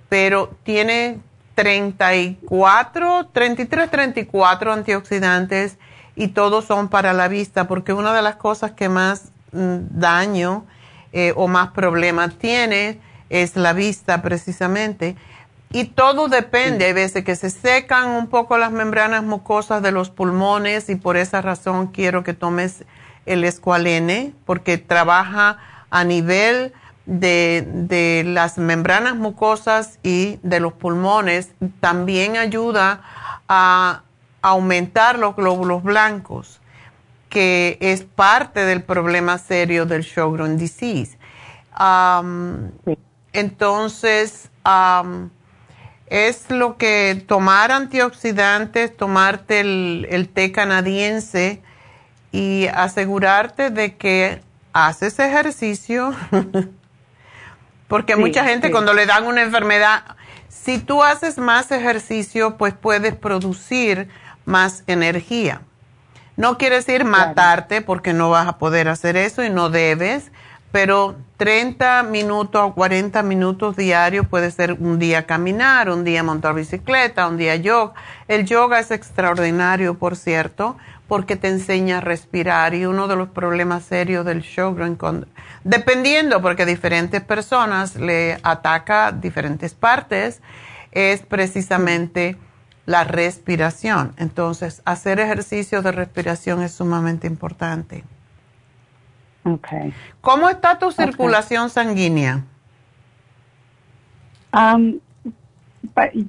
pero 0.09 0.55
tiene 0.63 1.19
34, 1.55 3.27
33, 3.31 3.89
34 3.91 4.73
antioxidantes 4.73 5.77
y 6.15 6.29
todos 6.29 6.65
son 6.65 6.87
para 6.87 7.13
la 7.13 7.27
vista, 7.27 7.67
porque 7.67 7.93
una 7.93 8.13
de 8.13 8.21
las 8.21 8.35
cosas 8.35 8.71
que 8.71 8.89
más 8.89 9.29
mm, 9.51 9.77
daño 9.91 10.65
eh, 11.11 11.33
o 11.35 11.47
más 11.47 11.71
problemas 11.71 12.35
tiene 12.37 12.99
es 13.29 13.55
la 13.55 13.73
vista 13.73 14.21
precisamente. 14.21 15.15
Y 15.71 15.85
todo 15.85 16.29
depende, 16.29 16.85
hay 16.85 16.93
veces 16.93 17.25
que 17.25 17.35
se 17.35 17.49
secan 17.49 18.09
un 18.09 18.27
poco 18.27 18.57
las 18.57 18.71
membranas 18.71 19.23
mucosas 19.23 19.81
de 19.81 19.91
los 19.91 20.09
pulmones 20.09 20.89
y 20.89 20.95
por 20.95 21.17
esa 21.17 21.41
razón 21.41 21.87
quiero 21.87 22.23
que 22.23 22.33
tomes 22.33 22.85
el 23.25 23.43
escualene 23.43 24.31
porque 24.45 24.77
trabaja 24.77 25.57
a 25.89 26.03
nivel 26.05 26.71
de, 27.05 27.67
de 27.67 28.23
las 28.25 28.57
membranas 28.57 29.15
mucosas 29.15 29.99
y 30.01 30.39
de 30.43 30.61
los 30.61 30.71
pulmones. 30.71 31.49
También 31.81 32.37
ayuda 32.37 33.01
a 33.49 34.04
aumentar 34.45 35.17
los 35.17 35.35
glóbulos 35.35 35.81
blancos, 35.81 36.61
que 37.29 37.77
es 37.81 38.03
parte 38.03 38.63
del 38.63 38.83
problema 38.83 39.39
serio 39.39 39.85
del 39.87 40.03
Sjogren 40.03 40.57
disease. 40.57 41.17
Sí. 42.85 42.97
entonces, 43.33 44.49
es 46.07 46.51
lo 46.51 46.77
que 46.77 47.23
tomar 47.27 47.71
antioxidantes, 47.71 48.95
tomarte 48.95 49.61
el, 49.61 50.07
el 50.11 50.29
té 50.29 50.51
canadiense 50.51 51.63
y 52.31 52.67
asegurarte 52.67 53.71
de 53.71 53.95
que 53.97 54.41
haces 54.73 55.17
ejercicio, 55.19 56.13
porque 57.87 58.13
Sí, 58.13 58.19
mucha 58.21 58.43
gente 58.45 58.67
sí. 58.67 58.71
cuando 58.71 58.93
le 58.93 59.07
dan 59.07 59.25
una 59.25 59.41
enfermedad, 59.41 60.03
si 60.49 60.77
tú 60.77 61.03
haces 61.03 61.37
más 61.37 61.71
ejercicio, 61.71 62.57
pues 62.57 62.73
puedes 62.73 63.15
producir 63.15 64.07
más 64.45 64.83
energía. 64.87 65.61
No 66.37 66.57
quiere 66.57 66.75
decir 66.77 67.01
Claro. 67.01 67.27
matarte 67.27 67.81
porque 67.81 68.13
no 68.13 68.29
vas 68.29 68.47
a 68.47 68.57
poder 68.57 68.87
hacer 68.89 69.15
eso 69.15 69.43
y 69.43 69.49
no 69.49 69.69
debes, 69.69 70.31
pero 70.71 71.15
30 71.37 72.03
minutos 72.03 72.61
o 72.61 72.73
40 72.73 73.23
minutos 73.23 73.77
diarios 73.77 74.27
puede 74.27 74.51
ser 74.51 74.73
un 74.73 74.99
día 74.99 75.25
caminar, 75.25 75.89
un 75.89 76.03
día 76.03 76.21
montar 76.23 76.53
bicicleta, 76.53 77.27
un 77.27 77.37
día 77.37 77.55
yoga. 77.55 77.93
El 78.27 78.45
yoga 78.45 78.79
es 78.79 78.91
extraordinario, 78.91 79.97
por 79.97 80.17
cierto, 80.17 80.75
porque 81.07 81.37
te 81.37 81.47
enseña 81.47 81.99
a 81.99 82.01
respirar 82.01 82.73
y 82.73 82.85
uno 82.85 83.07
de 83.07 83.15
los 83.15 83.29
problemas 83.29 83.83
serios 83.83 84.25
del 84.25 84.41
Sjogren, 84.41 84.97
dependiendo 85.63 86.41
porque 86.41 86.65
diferentes 86.65 87.21
personas 87.21 87.95
le 87.95 88.37
ataca 88.43 89.13
diferentes 89.13 89.73
partes, 89.73 90.41
es 90.91 91.21
precisamente 91.21 92.37
la 92.85 93.03
respiración. 93.03 94.13
Entonces, 94.17 94.81
hacer 94.85 95.19
ejercicio 95.19 95.81
de 95.81 95.91
respiración 95.91 96.61
es 96.61 96.73
sumamente 96.73 97.27
importante. 97.27 98.03
Okay. 99.43 99.93
¿Cómo 100.21 100.49
está 100.49 100.79
tu 100.79 100.91
circulación 100.91 101.69
sanguínea? 101.69 102.43
Um, 104.53 104.99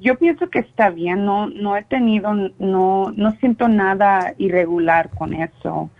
yo 0.00 0.16
pienso 0.18 0.50
que 0.50 0.58
está 0.58 0.90
bien, 0.90 1.24
no, 1.24 1.48
no 1.48 1.76
he 1.76 1.84
tenido, 1.84 2.32
no, 2.58 3.12
no 3.16 3.32
siento 3.40 3.68
nada 3.68 4.34
irregular 4.36 5.10
con 5.10 5.32
eso. 5.32 5.90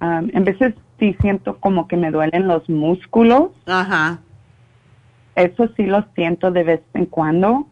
Um, 0.00 0.30
en 0.32 0.44
veces 0.44 0.74
sí 0.98 1.16
siento 1.20 1.58
como 1.58 1.86
que 1.86 1.96
me 1.96 2.10
duelen 2.10 2.48
los 2.48 2.68
músculos. 2.68 3.50
Ajá. 3.66 4.18
Eso 5.36 5.68
sí 5.76 5.84
lo 5.84 6.04
siento 6.14 6.50
de 6.50 6.64
vez 6.64 6.80
en 6.94 7.06
cuando, 7.06 7.66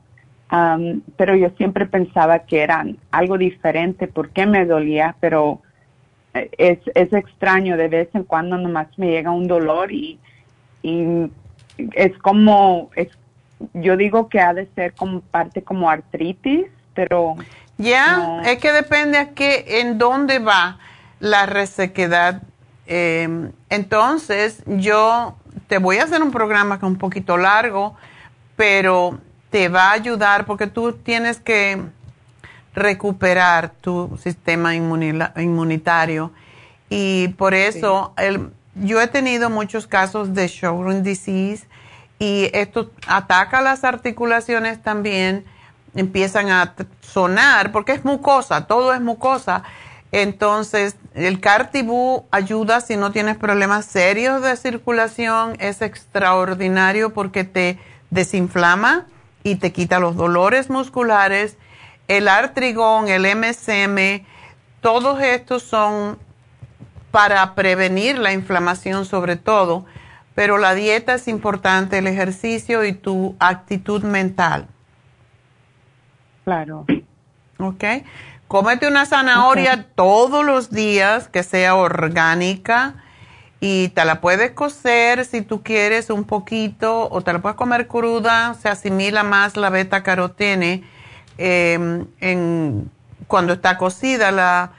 um, 0.55 1.01
pero 1.17 1.35
yo 1.35 1.51
siempre 1.57 1.87
pensaba 1.87 2.41
que 2.41 2.63
eran 2.63 2.99
algo 3.11 3.37
diferente, 3.39 4.07
porque 4.07 4.47
me 4.47 4.65
dolía, 4.65 5.17
pero 5.21 5.61
eh, 6.35 6.51
es, 6.59 6.79
es 6.95 7.13
extraño, 7.13 7.77
de 7.77 7.89
vez 7.89 8.09
en 8.15 8.25
cuando 8.25 8.57
nomás 8.57 8.89
me 8.97 9.09
llega 9.09 9.31
un 9.31 9.49
dolor 9.49 9.91
y, 9.93 10.19
y 10.83 11.31
es 11.95 12.17
como, 12.19 12.91
es 12.95 13.09
yo 13.73 13.97
digo 13.97 14.29
que 14.29 14.41
ha 14.41 14.53
de 14.53 14.69
ser 14.75 14.95
como 14.95 15.21
parte 15.21 15.63
como 15.63 15.91
artritis, 15.91 16.67
pero... 16.95 17.37
Ya, 17.77 18.41
es 18.45 18.59
que 18.59 18.71
depende 18.71 19.19
a 19.19 19.31
qué, 19.31 19.81
en 19.81 19.99
dónde 19.99 20.39
va 20.39 20.79
la 21.19 21.47
resequedad. 21.47 22.43
Eh, 22.87 23.51
entonces, 23.69 24.63
yo 24.67 25.37
te 25.67 25.79
voy 25.79 25.97
a 25.97 26.05
hacer 26.05 26.23
un 26.23 26.31
programa 26.31 26.79
que 26.79 26.87
es 26.87 26.93
un 26.93 26.99
poquito 26.99 27.37
largo, 27.37 27.97
pero 28.55 29.19
te 29.55 29.69
va 29.69 29.91
a 29.91 29.93
ayudar 29.93 30.47
porque 30.47 30.67
tú 30.67 30.95
tienes 30.95 31.39
que 31.39 31.81
recuperar 32.75 33.71
tu 33.81 34.19
sistema 34.21 34.75
inmunitario. 34.75 36.33
Y 36.91 37.29
por 37.39 37.55
eso, 37.55 38.15
el, 38.17 38.51
yo 38.75 39.01
he 39.01 39.07
tenido 39.07 39.51
muchos 39.51 39.87
casos 39.87 40.35
de 40.35 40.49
Sjögren 40.49 41.05
disease 41.05 41.69
y 42.19 42.51
esto 42.53 42.91
ataca 43.07 43.61
las 43.61 43.85
articulaciones 43.85 44.83
también, 44.83 45.45
empiezan 45.95 46.51
a 46.51 46.75
sonar, 47.01 47.71
porque 47.71 47.93
es 47.93 48.05
mucosa, 48.05 48.67
todo 48.67 48.93
es 48.93 49.01
mucosa. 49.01 49.63
Entonces, 50.11 50.97
el 51.15 51.39
Cartibú 51.39 52.27
ayuda 52.33 52.81
si 52.81 52.97
no 52.97 53.13
tienes 53.13 53.37
problemas 53.37 53.85
serios 53.85 54.43
de 54.43 54.57
circulación, 54.57 55.55
es 55.61 55.81
extraordinario 55.81 57.15
porque 57.15 57.45
te 57.45 57.79
desinflama 58.11 59.07
y 59.45 59.57
te 59.57 59.73
quita 59.73 60.01
los 60.01 60.17
dolores 60.17 60.69
musculares. 60.69 61.57
El 62.09 62.27
artrigón, 62.27 63.07
el 63.07 63.25
MSM, 63.37 64.27
todos 64.81 65.23
estos 65.23 65.63
son 65.63 66.19
para 67.13 67.55
prevenir 67.55 68.19
la 68.19 68.33
inflamación 68.33 69.05
sobre 69.05 69.37
todo 69.37 69.87
pero 70.35 70.59
la 70.59 70.75
dieta 70.75 71.15
es 71.15 71.29
importante, 71.29 71.99
el 71.99 72.07
ejercicio 72.07 72.85
y 72.85 72.93
tu 72.93 73.37
actitud 73.39 74.03
mental. 74.03 74.67
Claro. 76.45 76.85
¿Ok? 77.59 77.85
Cómete 78.49 78.89
una 78.89 79.07
zanahoria 79.07 79.87
todos 79.95 80.45
los 80.45 80.71
días 80.71 81.29
que 81.29 81.43
sea 81.43 81.77
orgánica 81.77 82.97
y 83.67 83.89
te 83.89 84.05
la 84.05 84.21
puedes 84.21 84.51
cocer 84.51 85.25
si 85.25 85.41
tú 85.41 85.63
quieres 85.63 86.11
un 86.11 86.25
poquito 86.25 87.09
o 87.11 87.23
te 87.23 87.33
la 87.33 87.39
puedes 87.39 87.57
comer 87.57 87.89
cruda, 87.89 88.53
se 88.61 88.69
asimila 88.69 89.23
más 89.23 89.57
la 89.57 89.71
beta 89.71 90.03
carotene 90.03 90.85
em, 91.39 92.05
en, 92.21 92.91
cuando 93.27 93.55
está 93.55 93.79
cocida 93.79 94.31
la, 94.33 94.73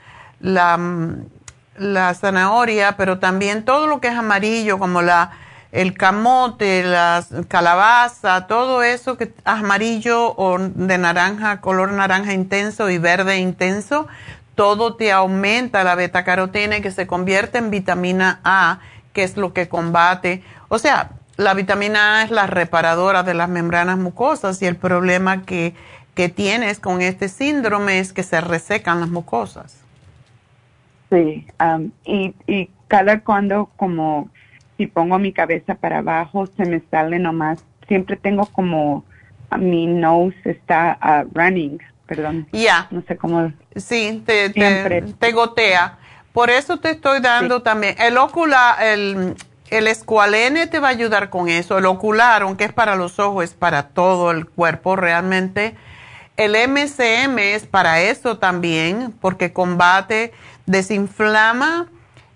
la, 1.76 2.14
zanahoria, 2.14 2.96
pero 2.96 3.18
también 3.18 3.64
todo 3.64 3.88
lo 3.88 4.00
que 4.00 4.06
es 4.06 4.14
amarillo 4.14 4.78
como 4.78 5.02
la 5.02 5.32
el 5.72 5.94
camote, 5.94 6.84
la 6.84 7.24
calabaza, 7.48 8.46
todo 8.46 8.84
eso 8.84 9.16
que 9.16 9.24
es 9.24 9.30
amarillo 9.44 10.32
o 10.36 10.58
de 10.60 10.96
naranja, 10.96 11.60
color 11.60 11.90
naranja 11.90 12.34
intenso 12.34 12.88
y 12.88 12.98
verde 12.98 13.38
intenso, 13.38 14.06
todo 14.56 14.96
te 14.96 15.12
aumenta 15.12 15.84
la 15.84 15.94
beta 15.94 16.24
carotene 16.24 16.82
que 16.82 16.90
se 16.90 17.06
convierte 17.06 17.58
en 17.58 17.70
vitamina 17.70 18.40
A, 18.42 18.80
que 19.12 19.22
es 19.22 19.36
lo 19.36 19.52
que 19.52 19.68
combate. 19.68 20.42
O 20.68 20.78
sea, 20.78 21.10
la 21.36 21.54
vitamina 21.54 22.16
A 22.18 22.22
es 22.24 22.32
la 22.32 22.48
reparadora 22.48 23.22
de 23.22 23.34
las 23.34 23.48
membranas 23.48 23.98
mucosas 23.98 24.60
y 24.62 24.66
el 24.66 24.74
problema 24.74 25.42
que, 25.42 25.74
que 26.14 26.28
tienes 26.28 26.80
con 26.80 27.00
este 27.02 27.28
síndrome 27.28 28.00
es 28.00 28.12
que 28.12 28.24
se 28.24 28.40
resecan 28.40 28.98
las 28.98 29.10
mucosas. 29.10 29.78
Sí, 31.10 31.46
y, 32.04 32.34
y 32.48 32.70
cada 32.88 33.20
cuando 33.20 33.70
como 33.76 34.28
si 34.76 34.86
pongo 34.86 35.18
mi 35.18 35.32
cabeza 35.32 35.74
para 35.74 35.98
abajo, 35.98 36.46
se 36.46 36.64
me 36.64 36.80
sale 36.90 37.18
nomás. 37.18 37.64
Siempre 37.86 38.16
tengo 38.16 38.46
como 38.46 39.04
mi 39.58 39.86
nose 39.86 40.36
está 40.44 40.98
uh, 41.02 41.30
running, 41.38 41.78
perdón. 42.06 42.48
Ya. 42.52 42.88
No 42.90 43.02
sé 43.06 43.16
cómo. 43.16 43.52
Sí, 43.74 44.22
te, 44.24 44.50
te, 44.50 45.32
gotea. 45.32 45.98
Por 46.32 46.50
eso 46.50 46.78
te 46.78 46.90
estoy 46.90 47.20
dando 47.20 47.62
también. 47.62 47.96
El 47.98 48.18
ocular, 48.18 48.82
el, 48.82 49.34
el 49.70 49.86
escualene 49.88 50.66
te 50.66 50.78
va 50.78 50.88
a 50.88 50.90
ayudar 50.90 51.30
con 51.30 51.48
eso. 51.48 51.78
El 51.78 51.86
ocular, 51.86 52.42
aunque 52.42 52.64
es 52.64 52.72
para 52.72 52.96
los 52.96 53.18
ojos, 53.18 53.44
es 53.44 53.54
para 53.54 53.88
todo 53.88 54.30
el 54.30 54.46
cuerpo 54.46 54.96
realmente. 54.96 55.76
El 56.36 56.52
MCM 56.52 57.38
es 57.38 57.66
para 57.66 58.02
eso 58.02 58.38
también, 58.38 59.14
porque 59.20 59.52
combate, 59.54 60.32
desinflama 60.66 61.88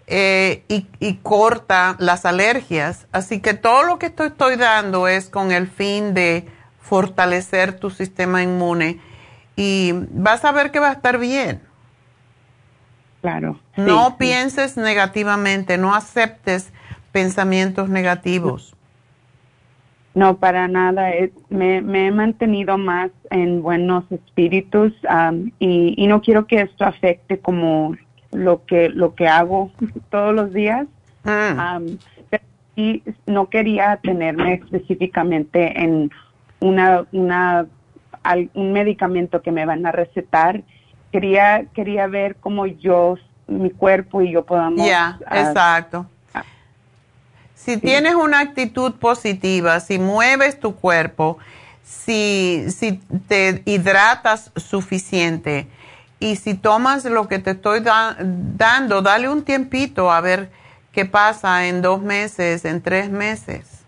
eh, 0.07 0.65
y, 0.69 1.15
corta 1.23 1.97
las 1.99 2.25
alergias. 2.25 3.07
Así 3.13 3.41
que 3.41 3.55
todo 3.55 3.83
lo 3.83 3.99
que 3.99 4.07
estoy, 4.07 4.29
estoy 4.29 4.57
dando 4.57 5.07
es 5.07 5.29
con 5.29 5.53
el 5.53 5.69
fin 5.69 6.15
de 6.15 6.49
fortalecer 6.81 7.79
tu 7.79 7.91
sistema 7.91 8.43
inmune 8.43 9.01
y 9.61 9.93
vas 10.13 10.43
a 10.47 10.53
ver 10.53 10.71
que 10.71 10.81
va 10.81 10.89
a 10.89 10.93
estar 10.93 11.19
bien. 11.19 11.61
Claro. 13.21 13.61
no 13.77 14.17
pienses 14.17 14.79
negativamente, 14.79 15.77
no 15.77 15.95
aceptes 15.95 16.73
pensamientos 17.13 17.91
negativos. 17.91 18.75
No, 20.15 20.39
para 20.39 20.67
nada. 20.67 21.11
me, 21.51 21.77
he 21.77 22.11
mantenido 22.11 22.79
más 22.79 23.11
en 23.31 23.61
buenos 23.61 24.05
espíritus 24.11 24.95
y, 25.59 25.95
y, 26.03 26.07
no 26.07 26.23
quiero 26.23 26.47
que 26.47 26.63
esto 26.63 26.87
afecte 26.87 27.39
como 27.39 27.95
lo 28.33 28.65
que 28.65 28.89
lo 28.89 29.15
que 29.15 29.29
hago 29.29 29.71
todos 30.11 30.35
los 30.35 30.55
días. 30.55 30.87
Ah. 31.27 31.79
pero 32.31 32.43
sí, 32.75 33.03
no 33.27 33.51
quería 33.51 33.99
tenerme 34.03 34.55
específicamente 34.55 35.79
en 35.79 36.11
una 36.61 37.05
una 37.13 37.67
un 38.55 38.73
medicamento 38.73 39.43
que 39.43 39.53
me 39.53 39.67
van 39.67 39.87
a 39.87 39.93
recetar. 39.93 40.63
Quería 41.13 41.65
quería 41.75 42.07
ver 42.07 42.37
cómo 42.37 42.67
yo 42.67 43.17
mi 43.47 43.71
cuerpo 43.71 44.23
y 44.23 44.33
yo 44.33 44.45
podamos. 44.45 44.87
Ya, 44.87 45.19
exacto. 45.31 46.07
Ah. 46.33 46.45
si 47.55 47.77
tienes 47.77 48.15
una 48.15 48.41
actitud 48.41 48.95
positiva, 48.95 49.81
si 49.81 49.99
mueves 49.99 50.61
tu 50.61 50.77
cuerpo, 50.77 51.39
si, 51.83 52.67
si 52.71 53.01
te 53.27 53.63
hidratas 53.65 54.53
suficiente, 54.57 55.67
y 56.21 56.37
si 56.37 56.55
tomas 56.55 57.07
lo 57.07 57.27
que 57.27 57.39
te 57.39 57.53
estoy 57.53 57.81
dando, 57.81 59.03
dale 59.03 59.29
un 59.29 59.43
tiempito 59.43 60.13
a 60.13 60.21
ver 60.21 60.51
qué 60.93 61.07
pasa 61.07 61.67
en 61.67 61.81
dos 61.81 62.03
meses, 62.03 62.67
en 62.67 62.83
tres 62.83 63.11
meses. 63.11 63.80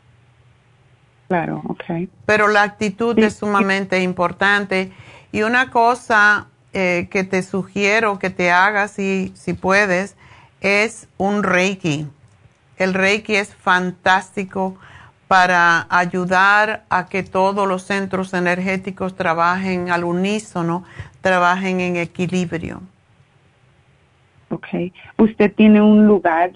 Claro, 1.33 1.63
ok. 1.67 2.11
Pero 2.27 2.49
la 2.49 2.63
actitud 2.63 3.19
es 3.19 3.37
sumamente 3.37 4.03
importante. 4.03 4.93
Y 5.33 5.45
una 5.45 5.71
cosa 5.71 6.49
eh, 6.75 7.09
que 7.11 7.25
te 7.25 7.43
sugiero 7.43 8.19
que 8.19 8.29
te 8.29 8.51
hagas, 8.51 8.91
si, 8.91 9.33
si 9.35 9.55
puedes, 9.55 10.15
es 10.61 11.09
un 11.17 11.43
Reiki. 11.43 12.07
El 12.77 12.93
Reiki 12.93 13.37
es 13.37 13.55
fantástico 13.55 14.77
para 15.27 15.87
ayudar 15.89 16.85
a 16.91 17.07
que 17.07 17.23
todos 17.23 17.67
los 17.67 17.85
centros 17.85 18.35
energéticos 18.35 19.17
trabajen 19.17 19.91
al 19.91 20.05
unísono, 20.05 20.85
trabajen 21.23 21.81
en 21.81 21.97
equilibrio. 21.97 22.83
Ok. 24.51 24.67
¿Usted 25.17 25.51
tiene 25.55 25.81
un 25.81 26.07
lugar? 26.07 26.53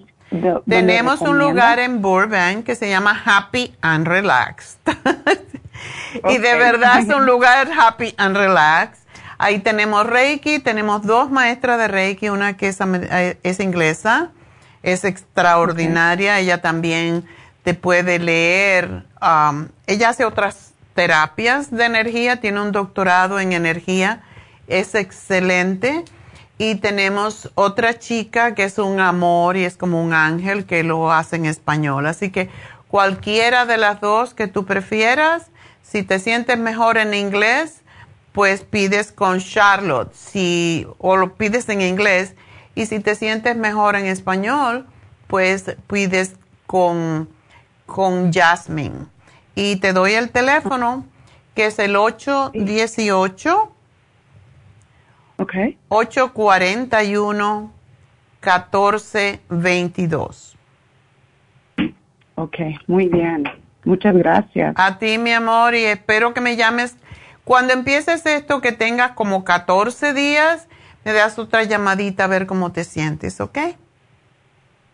Tenemos 0.68 1.20
un 1.20 1.38
lugar 1.38 1.78
en 1.78 2.02
Burbank 2.02 2.64
que 2.64 2.74
se 2.74 2.88
llama 2.88 3.20
Happy 3.24 3.74
and 3.80 4.06
Relaxed. 4.06 4.78
y 6.28 6.38
de 6.38 6.54
verdad 6.56 7.00
es 7.00 7.08
un 7.08 7.26
lugar 7.26 7.68
happy 7.70 8.14
and 8.16 8.36
relaxed. 8.36 9.04
Ahí 9.38 9.58
tenemos 9.58 10.06
Reiki, 10.06 10.60
tenemos 10.60 11.02
dos 11.02 11.30
maestras 11.30 11.78
de 11.78 11.88
Reiki, 11.88 12.30
una 12.30 12.56
que 12.56 12.68
es, 12.68 12.78
eh, 12.80 13.56
inglesa, 13.58 14.30
es 14.82 15.04
extraordinaria, 15.04 16.38
ella 16.38 16.62
también 16.62 17.26
te 17.62 17.74
puede 17.74 18.18
leer, 18.18 19.04
um, 19.20 19.68
ella 19.86 20.08
hace 20.08 20.24
otras 20.24 20.72
terapias 20.94 21.70
de 21.70 21.84
energía, 21.84 22.40
tiene 22.40 22.62
un 22.62 22.72
doctorado 22.72 23.38
en 23.38 23.52
energía 23.52 24.22
es 24.68 24.94
excelente 24.94 26.04
Y 26.58 26.76
tenemos 26.76 27.50
otra 27.54 27.98
chica 27.98 28.54
que 28.54 28.64
es 28.64 28.78
un 28.78 28.98
amor 29.00 29.56
y 29.56 29.64
es 29.64 29.76
como 29.76 30.02
un 30.02 30.14
ángel 30.14 30.64
que 30.64 30.82
lo 30.82 31.12
hace 31.12 31.36
en 31.36 31.44
español. 31.44 32.06
Así 32.06 32.30
que 32.30 32.48
cualquiera 32.88 33.66
de 33.66 33.76
las 33.76 34.00
dos 34.00 34.32
que 34.32 34.46
tú 34.46 34.64
prefieras, 34.64 35.50
si 35.82 36.02
te 36.02 36.18
sientes 36.18 36.58
mejor 36.58 36.96
en 36.96 37.12
inglés, 37.14 37.82
pues 38.32 38.62
pides 38.62 39.12
con 39.12 39.38
Charlotte, 39.38 40.12
si, 40.14 40.86
o 40.98 41.16
lo 41.16 41.34
pides 41.34 41.68
en 41.68 41.80
inglés. 41.80 42.34
Y 42.74 42.86
si 42.86 43.00
te 43.00 43.14
sientes 43.14 43.56
mejor 43.56 43.96
en 43.96 44.06
español, 44.06 44.86
pues 45.26 45.76
pides 45.86 46.36
con, 46.66 47.28
con 47.86 48.32
Jasmine. 48.32 49.06
Y 49.54 49.76
te 49.76 49.92
doy 49.92 50.12
el 50.12 50.30
teléfono, 50.30 51.06
que 51.54 51.66
es 51.66 51.78
el 51.78 51.96
818. 51.96 53.72
Ok. 55.38 55.54
841 55.88 57.72
1422. 58.40 60.56
Ok, 62.36 62.56
muy 62.86 63.08
bien. 63.08 63.44
Muchas 63.84 64.14
gracias. 64.14 64.74
A 64.76 64.98
ti, 64.98 65.18
mi 65.18 65.32
amor, 65.32 65.74
y 65.74 65.84
espero 65.84 66.34
que 66.34 66.40
me 66.40 66.56
llames. 66.56 66.96
Cuando 67.44 67.72
empieces 67.72 68.26
esto, 68.26 68.60
que 68.60 68.72
tengas 68.72 69.12
como 69.12 69.44
14 69.44 70.12
días, 70.12 70.68
me 71.04 71.12
das 71.12 71.38
otra 71.38 71.62
llamadita 71.62 72.24
a 72.24 72.26
ver 72.26 72.46
cómo 72.46 72.72
te 72.72 72.84
sientes, 72.84 73.40
¿ok? 73.40 73.58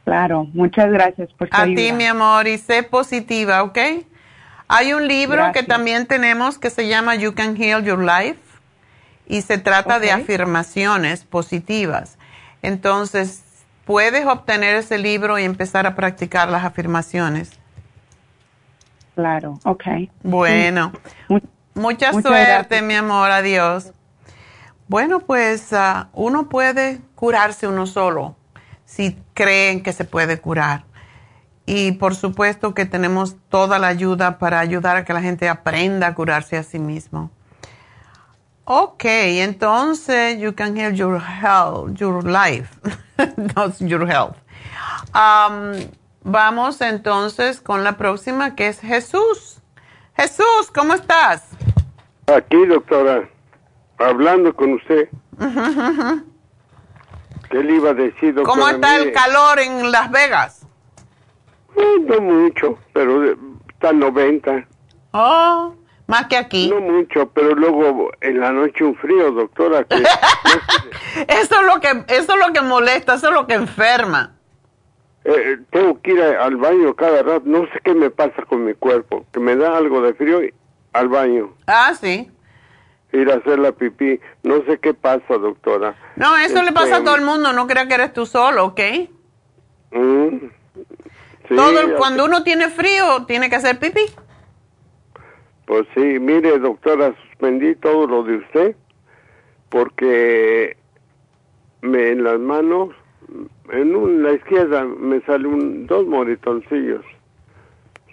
Claro, 0.05 0.47
muchas 0.53 0.91
gracias 0.91 1.33
por 1.33 1.49
tu 1.49 1.57
A 1.57 1.63
ayuda. 1.63 1.77
ti, 1.77 1.93
mi 1.93 2.05
amor, 2.05 2.47
y 2.47 2.59
sé 2.59 2.83
positiva, 2.83 3.63
¿ok? 3.63 3.79
Hay 4.69 4.93
un 4.93 5.09
libro 5.09 5.51
que 5.53 5.63
también 5.63 6.07
tenemos 6.07 6.59
que 6.59 6.71
se 6.71 6.89
llama 6.89 7.15
You 7.15 7.35
Can 7.35 7.57
Heal 7.57 7.85
Your 7.85 7.99
Life 7.99 8.41
y 9.33 9.41
se 9.41 9.57
trata 9.57 9.99
de 9.99 10.13
afirmaciones 10.13 11.25
positivas. 11.25 12.19
Entonces, 12.61 13.43
puedes 13.87 14.27
obtener 14.27 14.77
ese 14.77 14.99
libro 14.99 15.39
y 15.39 15.45
empezar 15.45 15.87
a 15.87 15.95
practicar 15.95 16.51
las 16.51 16.65
afirmaciones. 16.65 17.51
Claro, 19.15 19.59
ok. 19.65 19.85
Bueno, 20.23 20.93
Mu- 21.29 21.41
mucha 21.75 22.13
suerte, 22.13 22.31
gracias. 22.31 22.83
mi 22.83 22.95
amor, 22.95 23.31
adiós. 23.31 23.93
Bueno, 24.87 25.21
pues 25.21 25.73
ah, 25.73 26.11
uno 26.13 26.51
puede 26.51 27.01
curarse 27.15 27.67
uno 27.67 27.87
solo 27.87 28.37
si 28.85 29.17
creen 29.33 29.83
que 29.83 29.95
se 29.95 30.05
puede 30.05 30.41
curar. 30.41 30.85
Y 31.65 31.93
por 31.93 32.15
supuesto 32.15 32.75
que 32.75 32.85
tenemos 32.85 33.37
toda 33.49 33.79
la 33.79 33.87
ayuda 33.87 34.39
para 34.39 34.61
ayudar 34.61 34.99
a 34.99 35.05
que 35.07 35.15
la 35.15 35.23
gente 35.23 35.49
aprenda 35.49 36.09
a 36.09 36.15
curarse 36.15 36.59
a 36.59 36.63
sí 36.63 36.79
mismo. 36.79 37.31
Ok, 38.65 39.05
entonces 39.05 40.39
you 40.39 40.53
can 40.55 40.77
heal 40.77 40.93
your 40.95 41.19
health, 41.21 41.99
your 41.99 42.23
life, 42.25 42.71
not 43.57 43.77
your 43.81 44.07
health. 44.09 44.37
Um, 45.15 45.73
vamos 46.23 46.81
entonces 46.81 47.61
con 47.61 47.83
la 47.83 47.97
próxima 47.97 48.55
que 48.55 48.69
es 48.69 48.81
Jesús. 48.81 49.61
Jesús, 50.17 50.71
¿cómo 50.75 50.95
estás? 50.95 51.49
Aquí, 52.29 52.65
doctora, 52.67 53.29
hablando 53.99 54.55
con 54.55 54.75
usted. 54.75 55.09
¿Qué 57.51 57.63
le 57.63 57.75
iba 57.77 57.91
a 57.91 57.95
decir, 57.95 58.35
doctora? 58.35 58.45
¿Cómo 58.47 58.69
está 58.69 58.97
el 58.97 59.13
calor 59.13 59.59
en 59.59 59.91
Las 59.91 60.11
Vegas? 60.11 60.67
eh, 61.77 61.97
No 62.07 62.21
mucho, 62.21 62.79
pero 62.93 63.33
está 63.69 63.93
90. 63.93 64.67
Oh, 65.13 65.75
más 66.13 66.27
que 66.27 66.37
aquí. 66.37 66.69
No 66.69 66.81
mucho, 66.81 67.29
pero 67.31 67.55
luego 67.55 68.11
en 68.21 68.39
la 68.41 68.53
noche 68.53 68.85
un 68.85 68.95
frío, 68.97 69.33
doctora. 69.33 69.85
Que, 69.85 69.97
Eso 71.29 71.61
es 71.61 71.67
lo 71.67 71.81
que 71.81 71.89
eso 72.15 72.33
es 72.35 72.39
lo 72.47 72.53
que 72.53 72.61
molesta, 72.61 73.15
eso 73.15 73.29
es 73.29 73.35
lo 73.35 73.47
que 73.47 73.55
enferma. 73.55 74.35
eh, 75.25 75.59
tengo 75.71 76.01
que 76.03 76.13
ir 76.13 76.21
a- 76.23 76.45
al 76.45 76.57
baño 76.57 76.95
cada 76.95 77.23
rato. 77.23 77.43
No 77.47 77.61
sé 77.73 77.81
qué 77.85 77.95
me 77.95 78.11
pasa 78.11 78.43
con 78.49 78.65
mi 78.65 78.75
cuerpo. 78.75 79.25
Que 79.33 79.41
me 79.41 79.57
da 79.57 79.77
algo 79.77 80.03
de 80.03 80.15
frío 80.15 80.43
y 80.45 80.53
al 80.93 81.09
baño. 81.09 81.55
Ah, 81.67 81.93
sí. 81.99 82.31
Ir 83.13 83.31
a 83.31 83.37
hacer 83.37 83.59
la 83.59 83.73
pipí. 83.73 84.21
No 84.43 84.63
sé 84.67 84.79
qué 84.79 84.95
pasa, 84.95 85.35
doctora. 85.39 85.95
No, 86.17 86.37
eso 86.39 86.63
le 86.63 86.73
pasa 86.73 86.87
a 86.87 86.99
Este, 86.99 87.05
todo 87.05 87.17
el 87.17 87.23
mundo, 87.23 87.53
no 87.53 87.67
crea 87.67 87.87
que 87.87 87.95
eres 87.95 88.13
tú 88.13 88.27
solo, 88.27 88.65
¿ok? 88.67 88.81
mm, 89.93 90.29
sí, 91.49 91.55
todo 91.57 91.81
el- 91.81 91.91
ya 91.91 91.97
cuando 91.97 92.25
uno 92.25 92.43
tiene 92.43 92.69
frío, 92.71 93.25
tiene 93.27 93.49
que 93.51 93.57
hacer 93.57 93.79
pipí. 93.79 94.01
Pues 95.73 95.87
sí, 95.95 96.19
mire, 96.21 96.59
doctora, 96.59 97.15
suspendí 97.29 97.75
todo 97.77 98.07
lo 98.07 98.23
de 98.25 98.37
usted 98.37 98.77
porque 99.71 100.77
me 101.81 102.11
en 102.11 102.25
las 102.25 102.39
manos, 102.39 102.91
en 103.71 103.97
un- 103.97 104.23
la 104.23 104.33
izquierda 104.35 104.85
me 104.85 105.23
sale 105.23 105.49
un, 105.49 105.87
dos 105.87 106.07
moritoncillos, 106.07 107.03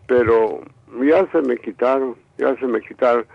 pero 0.08 0.62
ya 1.04 1.30
se 1.34 1.42
me 1.42 1.58
quitaron, 1.58 2.16
ya 2.38 2.56
se 2.56 2.66
me 2.66 2.80
quitaron. 2.80 3.26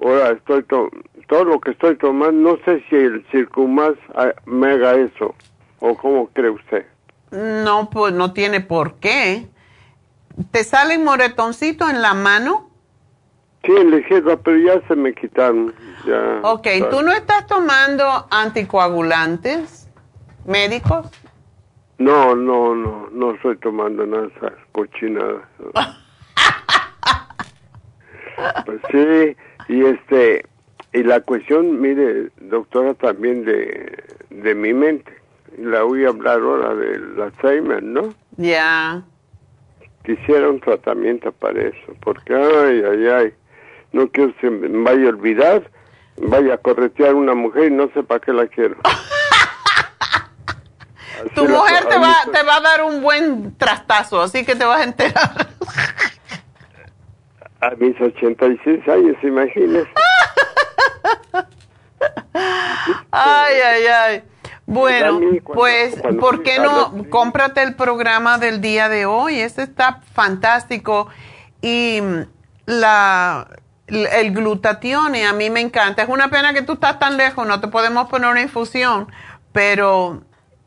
Ahora 0.00 0.30
estoy 0.30 0.62
to- 0.62 0.90
todo 1.26 1.42
lo 1.42 1.58
que 1.58 1.72
estoy 1.72 1.96
tomando, 1.96 2.52
no 2.52 2.64
sé 2.64 2.80
si 2.88 2.94
el 2.94 3.26
Circumax 3.32 3.98
ah, 4.14 4.32
me 4.46 4.70
haga 4.70 4.94
eso 4.94 5.34
o 5.80 5.96
cómo 5.96 6.28
cree 6.28 6.50
usted. 6.50 6.86
No, 7.32 7.90
pues 7.90 8.14
no 8.14 8.32
tiene 8.32 8.60
por 8.60 8.94
qué. 9.00 9.48
¿Te 10.52 10.62
salen 10.62 11.02
moretoncitos 11.02 11.90
en 11.90 12.02
la 12.02 12.14
mano? 12.14 12.63
Sí, 13.64 13.72
izquierda, 13.72 14.36
pero 14.36 14.58
ya 14.58 14.86
se 14.86 14.94
me 14.94 15.14
quitaron. 15.14 15.74
Ya, 16.06 16.40
Ok, 16.42 16.66
¿tú 16.90 17.02
no 17.02 17.12
estás 17.12 17.46
tomando 17.46 18.04
anticoagulantes 18.30 19.88
médicos? 20.44 21.06
No, 21.98 22.34
no, 22.34 22.74
no, 22.74 23.08
no 23.10 23.30
estoy 23.32 23.56
tomando 23.58 24.04
nada 24.04 24.28
esas 24.36 24.52
cochinadas. 24.72 25.42
pues 28.66 28.80
sí, 28.90 29.36
y 29.68 29.84
este, 29.86 30.46
y 30.92 31.02
la 31.02 31.20
cuestión, 31.20 31.80
mire, 31.80 32.30
doctora, 32.40 32.94
también 32.94 33.44
de, 33.44 34.04
de 34.30 34.54
mi 34.54 34.74
mente. 34.74 35.12
La 35.56 35.84
voy 35.84 36.04
a 36.04 36.08
hablar 36.08 36.40
ahora 36.40 36.74
del 36.74 37.20
Alzheimer, 37.20 37.82
¿no? 37.82 38.12
Ya. 38.36 39.02
Quisiera 40.04 40.50
un 40.50 40.60
tratamiento 40.60 41.32
para 41.32 41.62
eso, 41.62 41.94
porque, 42.00 42.34
ay, 42.34 42.82
ay, 42.84 43.06
ay, 43.06 43.34
no 43.94 44.10
quiero 44.10 44.34
que 44.34 44.40
se 44.40 44.50
me 44.50 44.82
vaya 44.82 45.06
a 45.06 45.08
olvidar, 45.10 45.70
vaya 46.16 46.54
a 46.54 46.58
corretear 46.58 47.14
una 47.14 47.34
mujer 47.34 47.66
y 47.66 47.70
no 47.70 47.88
sé 47.94 48.02
para 48.02 48.20
qué 48.20 48.32
la 48.32 48.46
quiero. 48.48 48.76
Así 51.14 51.30
Tu 51.34 51.48
mujer 51.48 51.86
te 51.86 51.94
a 51.94 51.98
va, 51.98 52.14
te 52.30 52.42
va 52.42 52.56
a 52.56 52.60
dar 52.60 52.82
un 52.82 53.00
buen 53.00 53.56
trastazo, 53.56 54.20
así 54.20 54.44
que 54.44 54.56
te 54.56 54.64
vas 54.64 54.80
a 54.80 54.84
enterar. 54.84 55.48
A 57.60 57.70
mis 57.78 57.98
86 57.98 58.88
años, 58.88 59.16
imagínese. 59.22 59.88
Ay, 63.10 63.54
ay, 63.64 63.86
ay. 63.86 64.22
Bueno, 64.66 65.18
A 65.18 65.52
pues, 65.54 65.94
¿por 66.20 66.42
qué 66.42 66.54
a 66.54 66.62
no 66.62 67.08
cómprate 67.08 67.62
el 67.62 67.74
programa 67.74 68.36
del 68.38 68.60
día 68.60 68.88
de 68.90 69.06
hoy? 69.06 69.38
Ese 69.40 69.62
está 69.62 70.02
fantástico. 70.12 71.08
Y 71.62 72.00
mm, 72.02 72.26
la, 72.66 73.48
el 73.86 74.32
glutatione 74.32 75.26
a 75.26 75.32
mí 75.32 75.50
me 75.50 75.60
encanta. 75.60 76.02
Es 76.02 76.08
una 76.08 76.30
pena 76.30 76.54
que 76.54 76.62
tú 76.62 76.74
estás 76.74 76.98
tan 76.98 77.16
lejos, 77.16 77.46
no 77.46 77.60
te 77.60 77.68
podemos 77.68 78.08
poner 78.08 78.30
una 78.30 78.40
infusión, 78.42 79.08
pero 79.52 80.22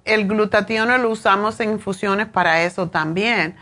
el 0.06 0.27
glutatione 0.27 0.98
lo 0.99 1.10
usamos 1.10 1.60
en 1.60 1.72
infusiones 1.73 2.27
para 2.27 2.64
eso 2.64 2.89
también. 2.89 3.56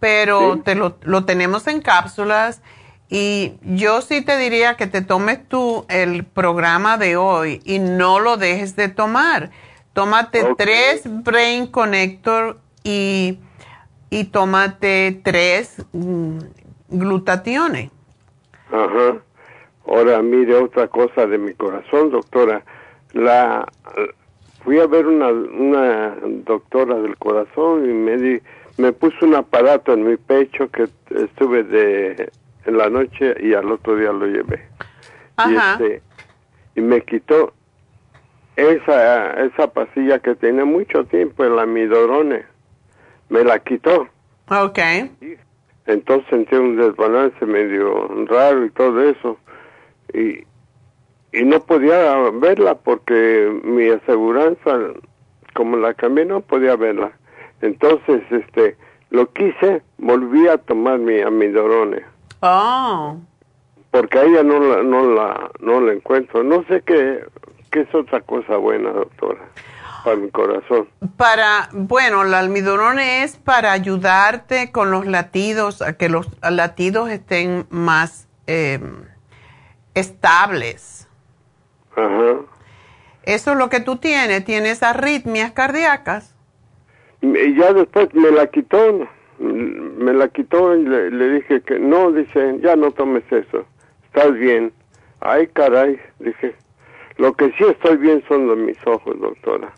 Pero 0.00 0.54
Sí. 0.56 0.60
te 0.64 0.74
lo, 0.74 0.98
lo 1.02 1.24
tenemos 1.24 1.66
en 1.66 1.80
cápsulas 1.80 2.62
y 3.08 3.54
yo 3.62 4.00
sí 4.02 4.20
te 4.22 4.36
diría 4.36 4.76
que 4.76 4.86
te 4.86 5.00
tomes 5.02 5.48
tú 5.48 5.86
el 5.88 6.24
programa 6.24 6.98
de 6.98 7.16
hoy 7.16 7.60
y 7.64 7.78
no 7.80 8.20
lo 8.20 8.36
dejes 8.36 8.76
de 8.76 8.88
tomar. 8.88 9.50
Tómate 9.94 10.44
tres 10.56 11.02
Brain 11.04 11.66
Connector 11.66 12.60
y, 12.84 13.40
y 14.10 14.24
tómate 14.24 15.20
tres 15.24 15.84
mm, 15.92 16.38
glutationes. 16.90 17.90
Ajá. 18.70 19.18
Ahora 19.86 20.20
mire 20.22 20.54
otra 20.54 20.88
cosa 20.88 21.26
de 21.26 21.38
mi 21.38 21.54
corazón, 21.54 22.10
doctora. 22.10 22.62
La 23.12 23.66
fui 24.62 24.78
a 24.78 24.86
ver 24.86 25.06
una 25.06 25.28
una 25.28 26.16
doctora 26.44 26.96
del 26.96 27.16
corazón 27.16 27.88
y 27.88 27.94
me 27.94 28.16
di, 28.18 28.40
me 28.76 28.92
puso 28.92 29.24
un 29.24 29.34
aparato 29.34 29.94
en 29.94 30.06
mi 30.06 30.16
pecho 30.16 30.70
que 30.70 30.88
estuve 31.10 31.62
de 31.64 32.30
en 32.66 32.76
la 32.76 32.90
noche 32.90 33.34
y 33.40 33.54
al 33.54 33.70
otro 33.72 33.96
día 33.96 34.12
lo 34.12 34.26
llevé. 34.26 34.68
Y 35.38 35.56
Ajá. 35.56 35.72
este 35.72 36.02
y 36.74 36.80
me 36.82 37.00
quitó 37.00 37.54
esa 38.56 39.42
esa 39.42 39.72
pastilla 39.72 40.18
que 40.18 40.34
tenía 40.34 40.66
mucho 40.66 41.04
tiempo 41.04 41.44
el 41.44 41.58
amidorone. 41.58 42.44
Me 43.30 43.42
la 43.44 43.58
quitó. 43.58 44.08
Ok. 44.50 44.78
Entonces 45.88 46.28
sentí 46.28 46.54
un 46.54 46.76
desbalance 46.76 47.44
medio 47.46 48.08
raro 48.26 48.66
y 48.66 48.70
todo 48.70 49.02
eso. 49.02 49.38
Y, 50.12 50.44
y 51.32 51.44
no 51.44 51.60
podía 51.60 52.14
verla 52.34 52.74
porque 52.74 53.60
mi 53.64 53.88
aseguranza, 53.88 54.78
como 55.54 55.78
la 55.78 55.94
cambié, 55.94 56.26
no 56.26 56.42
podía 56.42 56.76
verla. 56.76 57.12
Entonces, 57.62 58.22
este, 58.30 58.76
lo 59.08 59.32
quise, 59.32 59.82
volví 59.96 60.46
a 60.46 60.58
tomar 60.58 60.98
mi 60.98 61.20
amidorone. 61.22 62.04
Oh. 62.40 63.16
Porque 63.90 64.18
a 64.18 64.24
ella 64.24 64.42
no 64.42 64.60
la, 64.60 64.82
no 64.82 65.10
la, 65.10 65.50
no 65.60 65.80
la 65.80 65.94
encuentro. 65.94 66.44
No 66.44 66.64
sé 66.64 66.82
qué, 66.84 67.24
qué 67.70 67.80
es 67.80 67.94
otra 67.94 68.20
cosa 68.20 68.58
buena, 68.58 68.90
doctora, 68.90 69.40
para 70.08 70.20
mi 70.20 70.30
corazón. 70.30 70.88
Para, 71.18 71.68
bueno, 71.72 72.24
la 72.24 72.38
almidorone 72.38 73.24
es 73.24 73.36
para 73.36 73.72
ayudarte 73.72 74.72
con 74.72 74.90
los 74.90 75.06
latidos, 75.06 75.82
a 75.82 75.98
que 75.98 76.08
los 76.08 76.28
latidos 76.40 77.10
estén 77.10 77.66
más 77.68 78.26
eh, 78.46 78.80
estables. 79.94 81.06
Ajá. 81.94 82.38
Eso 83.24 83.52
es 83.52 83.58
lo 83.58 83.68
que 83.68 83.80
tú 83.80 83.96
tienes, 83.96 84.46
tienes 84.46 84.82
arritmias 84.82 85.52
cardíacas. 85.52 86.34
Y 87.20 87.54
ya 87.56 87.74
después 87.74 88.08
me 88.14 88.30
la 88.30 88.46
quitó, 88.46 89.06
me 89.38 90.14
la 90.14 90.28
quitó 90.28 90.74
y 90.74 90.84
le, 90.84 91.10
le 91.10 91.30
dije 91.32 91.60
que 91.60 91.78
no, 91.78 92.12
dice, 92.12 92.58
ya 92.62 92.76
no 92.76 92.92
tomes 92.92 93.24
eso, 93.30 93.66
estás 94.06 94.32
bien. 94.32 94.72
Ay, 95.20 95.48
caray, 95.48 96.00
dije, 96.18 96.54
lo 97.18 97.34
que 97.34 97.52
sí 97.58 97.64
estoy 97.64 97.98
bien 97.98 98.22
son 98.26 98.46
los 98.46 98.56
mis 98.56 98.78
ojos, 98.86 99.20
doctora. 99.20 99.74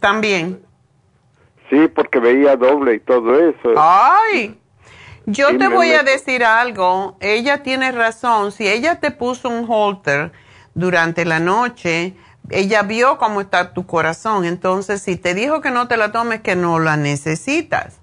También. 0.00 0.62
Sí, 1.70 1.88
porque 1.88 2.18
veía 2.18 2.56
doble 2.56 2.94
y 2.94 3.00
todo 3.00 3.38
eso. 3.38 3.74
Ay, 3.76 4.58
yo 5.26 5.48
te 5.48 5.54
me 5.54 5.68
voy 5.68 5.92
a 5.92 6.02
decir 6.02 6.44
algo. 6.44 7.16
Ella 7.20 7.62
tiene 7.62 7.90
razón. 7.92 8.52
Si 8.52 8.68
ella 8.68 9.00
te 9.00 9.10
puso 9.10 9.48
un 9.48 9.66
holter 9.68 10.32
durante 10.74 11.24
la 11.24 11.40
noche, 11.40 12.14
ella 12.50 12.82
vio 12.82 13.18
cómo 13.18 13.40
está 13.40 13.72
tu 13.72 13.86
corazón. 13.86 14.44
Entonces, 14.44 15.00
si 15.00 15.16
te 15.16 15.34
dijo 15.34 15.60
que 15.60 15.70
no 15.70 15.88
te 15.88 15.96
la 15.96 16.12
tomes, 16.12 16.42
que 16.42 16.56
no 16.56 16.78
la 16.78 16.96
necesitas. 16.96 18.00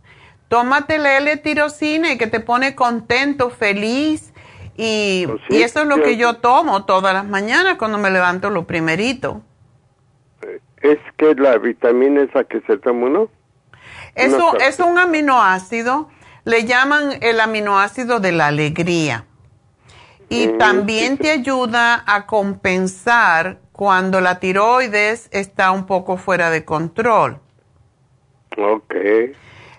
Tómate 0.48 0.98
la 0.98 1.18
L-tirocina 1.18 2.11
y 2.11 2.18
que 2.18 2.27
te 2.27 2.39
pone 2.39 2.76
contento, 2.76 3.52
feliz. 3.52 4.34
Y, 4.76 5.27
Pues 5.27 5.41
sí, 5.48 5.57
y 5.57 5.61
eso 5.61 5.81
es 5.81 5.88
lo 5.88 5.95
sí, 5.98 6.02
que 6.02 6.18
yo 6.18 6.38
tomo 6.38 6.85
todas 6.85 7.14
las 7.14 7.26
mañanas 7.26 7.76
cuando 7.77 7.99
me 7.99 8.10
levanto 8.10 8.49
lo 8.49 8.65
primerito. 8.65 9.43
Es 10.81 10.99
que 11.17 11.35
la 11.35 11.57
vitamina 11.57 12.23
esa 12.23 12.43
que 12.43 12.61
se 12.61 12.77
toma 12.77 13.07
uno. 13.07 13.29
Es 14.15 14.33
un, 14.33 14.61
es 14.61 14.79
un 14.79 14.97
aminoácido, 14.97 16.09
le 16.43 16.65
llaman 16.65 17.17
el 17.21 17.39
aminoácido 17.39 18.19
de 18.19 18.31
la 18.31 18.47
alegría. 18.47 19.25
Y 20.29 20.47
Mm, 20.47 20.57
también 20.57 21.17
te 21.17 21.29
ayuda 21.29 22.03
a 22.05 22.25
compensar 22.25 23.59
cuando 23.71 24.21
la 24.21 24.39
tiroides 24.39 25.27
está 25.31 25.71
un 25.71 25.85
poco 25.85 26.17
fuera 26.17 26.49
de 26.49 26.65
control. 26.65 27.39
Ok. 28.57 28.95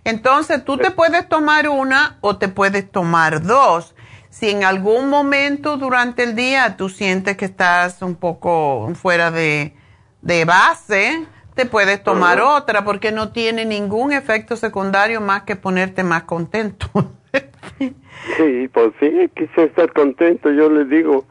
Entonces 0.04 0.64
tú 0.64 0.76
te 0.76 0.90
puedes 0.90 1.28
tomar 1.28 1.68
una 1.68 2.18
o 2.20 2.36
te 2.36 2.48
puedes 2.48 2.90
tomar 2.90 3.42
dos. 3.42 3.94
Si 4.30 4.50
en 4.50 4.64
algún 4.64 5.08
momento 5.08 5.76
durante 5.76 6.24
el 6.24 6.34
día 6.34 6.76
tú 6.76 6.88
sientes 6.88 7.36
que 7.36 7.44
estás 7.44 8.02
un 8.02 8.16
poco 8.16 8.90
fuera 8.94 9.30
de, 9.30 9.76
de 10.22 10.44
base, 10.44 11.26
te 11.54 11.66
puedes 11.66 12.02
tomar 12.02 12.40
otra 12.40 12.84
porque 12.84 13.12
no 13.12 13.32
tiene 13.32 13.64
ningún 13.66 14.12
efecto 14.12 14.56
secundario 14.56 15.20
más 15.20 15.42
que 15.42 15.56
ponerte 15.56 16.02
más 16.04 16.22
contento. 16.24 16.86
Sí, 18.36 18.68
pues 18.72 18.92
sí, 19.00 19.28
quise 19.34 19.64
estar 19.64 19.92
contento. 19.92 20.48
Yo 20.52 20.70
le 20.70 20.84
digo 20.84 21.24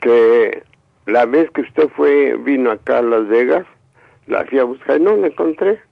que 0.00 0.62
la 1.04 1.26
vez 1.26 1.50
que 1.50 1.60
usted 1.60 1.88
fue, 1.94 2.34
vino 2.38 2.70
acá 2.70 2.98
a 2.98 3.02
Las 3.02 3.28
Vegas, 3.28 3.66
la 4.26 4.42
fui 4.46 4.58
a 4.58 4.64
buscar 4.64 4.98
y 4.98 5.02
no 5.04 5.16
la 5.16 5.26
encontré. 5.26 5.82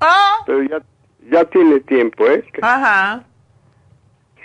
ah, 0.00 0.36
Pero 0.46 0.62
ya, 0.62 0.82
ya 1.30 1.44
tiene 1.46 1.80
tiempo, 1.80 2.26
¿eh? 2.26 2.44
Que- 2.52 2.60
ajá. 2.62 3.24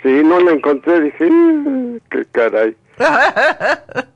sí, 0.02 0.22
no 0.24 0.40
la 0.40 0.52
encontré, 0.52 1.02
dije, 1.02 1.30
"Mm, 1.30 1.98
qué 2.10 2.24
caray. 2.32 2.74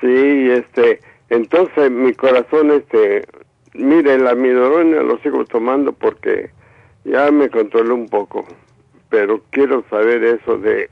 Sí, 0.00 0.50
este, 0.50 1.00
entonces 1.30 1.90
mi 1.90 2.14
corazón, 2.14 2.70
este, 2.70 3.26
mire, 3.74 4.18
la 4.18 4.34
midorona 4.34 5.02
lo 5.02 5.18
sigo 5.18 5.44
tomando 5.44 5.92
porque 5.92 6.50
ya 7.04 7.30
me 7.30 7.50
controló 7.50 7.94
un 7.94 8.08
poco, 8.08 8.46
pero 9.08 9.42
quiero 9.50 9.84
saber 9.90 10.24
eso 10.24 10.58
de, 10.58 10.90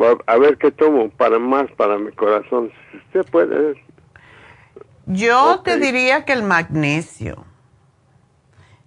a 0.00 0.32
a 0.32 0.38
ver 0.38 0.58
qué 0.58 0.70
tomo 0.70 1.10
para 1.10 1.38
más 1.38 1.70
para 1.72 1.98
mi 1.98 2.12
corazón. 2.12 2.70
Si 2.90 2.98
usted 2.98 3.30
puede, 3.30 3.74
Yo 5.06 5.60
te 5.60 5.78
diría 5.78 6.24
que 6.24 6.32
el 6.32 6.42
magnesio. 6.42 7.44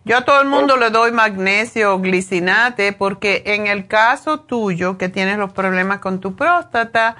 Yo 0.07 0.17
a 0.17 0.21
todo 0.23 0.41
el 0.41 0.47
mundo 0.47 0.77
le 0.77 0.89
doy 0.89 1.11
magnesio 1.11 1.93
o 1.93 1.99
glicinate 1.99 2.93
porque 2.93 3.43
en 3.45 3.67
el 3.67 3.87
caso 3.87 4.39
tuyo 4.39 4.97
que 4.97 5.09
tienes 5.09 5.37
los 5.37 5.51
problemas 5.51 5.99
con 5.99 6.21
tu 6.21 6.33
próstata, 6.37 7.17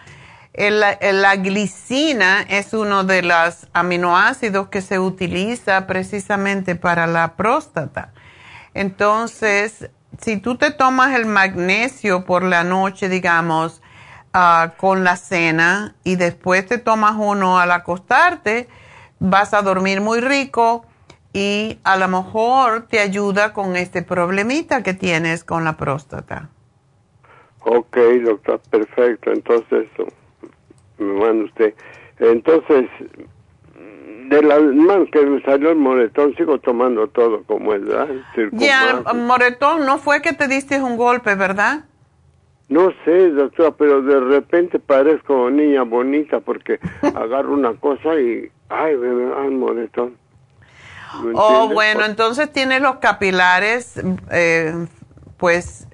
la 0.57 1.35
glicina 1.35 2.41
es 2.41 2.73
uno 2.73 3.03
de 3.03 3.21
los 3.21 3.67
aminoácidos 3.73 4.69
que 4.69 4.81
se 4.81 4.99
utiliza 4.99 5.85
precisamente 5.85 6.75
para 6.75 7.05
la 7.05 7.35
próstata. 7.35 8.11
Entonces, 8.73 9.89
si 10.19 10.38
tú 10.38 10.55
te 10.57 10.71
tomas 10.71 11.15
el 11.15 11.25
magnesio 11.25 12.25
por 12.25 12.43
la 12.43 12.63
noche, 12.63 13.09
digamos, 13.09 13.81
ah, 14.34 14.73
con 14.77 15.03
la 15.03 15.15
cena 15.15 15.95
y 16.03 16.15
después 16.15 16.65
te 16.65 16.77
tomas 16.77 17.15
uno 17.17 17.59
al 17.59 17.71
acostarte, 17.71 18.67
vas 19.19 19.53
a 19.53 19.61
dormir 19.61 20.01
muy 20.01 20.21
rico 20.21 20.85
y 21.34 21.79
a 21.84 21.97
lo 21.97 22.07
mejor 22.07 22.88
te 22.88 22.99
ayuda 22.99 23.53
con 23.53 23.75
este 23.75 24.01
problemita 24.01 24.81
que 24.81 24.93
tienes 24.93 25.43
con 25.43 25.63
la 25.63 25.77
próstata. 25.77 26.49
ok, 27.63 27.97
doctor, 28.23 28.59
perfecto, 28.71 29.31
entonces 29.31 29.88
manda 30.98 31.45
usted. 31.45 31.74
Entonces, 32.19 32.90
de 34.30 34.41
la 34.41 34.60
mano 34.60 35.06
que 35.11 35.26
me 35.26 35.41
salió 35.41 35.69
el 35.69 35.78
moretón, 35.78 36.36
sigo 36.36 36.60
tomando 36.60 37.07
todo 37.07 37.44
como 37.44 37.74
es, 37.74 37.86
¿verdad? 37.86 38.10
Ya. 38.52 39.03
Moretón, 39.14 39.86
no 39.86 39.98
fue 39.98 40.22
que 40.22 40.34
te 40.34 40.48
diste 40.48 40.82
un 40.82 40.98
golpe, 40.98 41.36
¿verdad? 41.36 41.86
No 42.69 42.91
sé, 43.06 43.30
doctora, 43.30 43.72
pero 43.72 44.02
de 44.02 44.19
repente 44.19 44.80
parezco 44.80 45.49
niña 45.49 45.84
bonita 45.84 46.41
porque 46.41 46.80
agarro 47.02 47.53
una 47.53 47.74
cosa 47.76 48.19
y, 48.19 48.49
ay, 48.69 48.95
me 48.98 49.07
me 49.07 49.30
da 49.30 49.41
un 49.41 49.60
moretón. 49.60 50.18
¿Me 51.24 51.32
Oh, 51.34 51.69
bueno, 51.74 52.03
entonces 52.03 52.52
tienes 52.52 52.82
los 52.82 52.98
capilares, 52.98 54.02
eh, 54.30 54.74
pues 55.38 55.88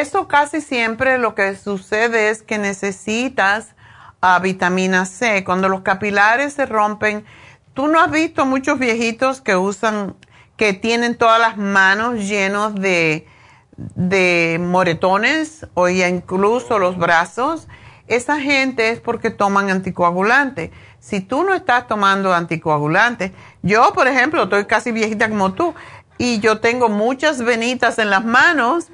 eso 0.00 0.26
casi 0.26 0.60
siempre 0.60 1.18
lo 1.18 1.34
que 1.34 1.54
sucede 1.56 2.30
es 2.30 2.42
que 2.42 2.58
necesitas 2.58 3.74
ah, 4.20 4.38
vitamina 4.40 5.06
C. 5.06 5.44
Cuando 5.44 5.68
los 5.68 5.82
capilares 5.82 6.54
se 6.54 6.66
rompen, 6.66 7.24
tú 7.74 7.86
no 7.86 8.00
has 8.00 8.10
visto 8.10 8.44
muchos 8.44 8.78
viejitos 8.78 9.40
que 9.40 9.54
usan, 9.54 10.16
que 10.56 10.72
tienen 10.72 11.16
todas 11.16 11.40
las 11.40 11.56
manos 11.56 12.20
llenos 12.26 12.74
de, 12.74 13.26
de 13.76 14.58
moretones 14.60 15.66
o 15.74 15.88
ya 15.88 16.08
incluso 16.08 16.78
los 16.78 16.98
brazos. 16.98 17.68
Esa 18.06 18.40
gente 18.40 18.90
es 18.90 19.00
porque 19.00 19.30
toman 19.30 19.70
anticoagulante. 19.70 20.72
Si 20.98 21.20
tú 21.20 21.44
no 21.44 21.54
estás 21.54 21.86
tomando 21.86 22.34
anticoagulante, 22.34 23.32
yo, 23.62 23.92
por 23.94 24.08
ejemplo, 24.08 24.42
estoy 24.42 24.64
casi 24.64 24.90
viejita 24.90 25.28
como 25.28 25.52
tú 25.52 25.74
y 26.18 26.40
yo 26.40 26.60
tengo 26.60 26.88
muchas 26.88 27.42
venitas 27.44 27.98
en 27.98 28.10
las 28.10 28.24
manos, 28.24 28.88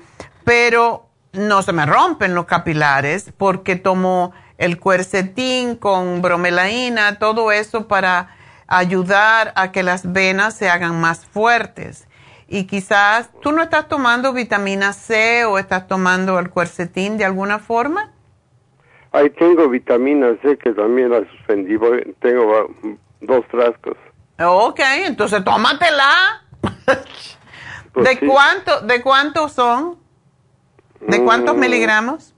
pero 0.44 1.06
no 1.32 1.62
se 1.62 1.72
me 1.72 1.86
rompen 1.86 2.34
los 2.34 2.46
capilares 2.46 3.32
porque 3.36 3.76
tomo 3.76 4.32
el 4.58 4.78
cuercetín 4.78 5.76
con 5.76 6.20
bromelaína, 6.22 7.18
todo 7.18 7.52
eso 7.52 7.88
para 7.88 8.36
ayudar 8.66 9.52
a 9.56 9.72
que 9.72 9.82
las 9.82 10.12
venas 10.12 10.54
se 10.54 10.68
hagan 10.68 11.00
más 11.00 11.26
fuertes. 11.26 12.06
Y 12.46 12.66
quizás 12.66 13.30
tú 13.42 13.52
no 13.52 13.62
estás 13.62 13.88
tomando 13.88 14.32
vitamina 14.32 14.92
C 14.92 15.44
o 15.44 15.58
estás 15.58 15.86
tomando 15.86 16.38
el 16.38 16.50
cuercetín 16.50 17.16
de 17.16 17.24
alguna 17.24 17.58
forma. 17.58 18.12
Ahí 19.12 19.30
tengo 19.30 19.68
vitamina 19.68 20.36
C 20.42 20.56
que 20.58 20.72
también 20.72 21.10
la 21.10 21.20
suspendí, 21.30 21.76
tengo 22.20 22.70
dos 23.20 23.44
frascos. 23.50 23.96
Ok, 24.38 24.80
entonces 25.04 25.44
tómatela. 25.44 26.42
Pues 27.92 28.06
¿De 28.06 28.20
sí. 28.20 28.26
cuánto, 28.26 28.82
de 28.82 29.02
cuántos 29.02 29.50
son? 29.50 29.98
¿De 31.00 31.22
cuántos 31.24 31.56
Mm, 31.56 31.60
miligramos? 31.60 32.34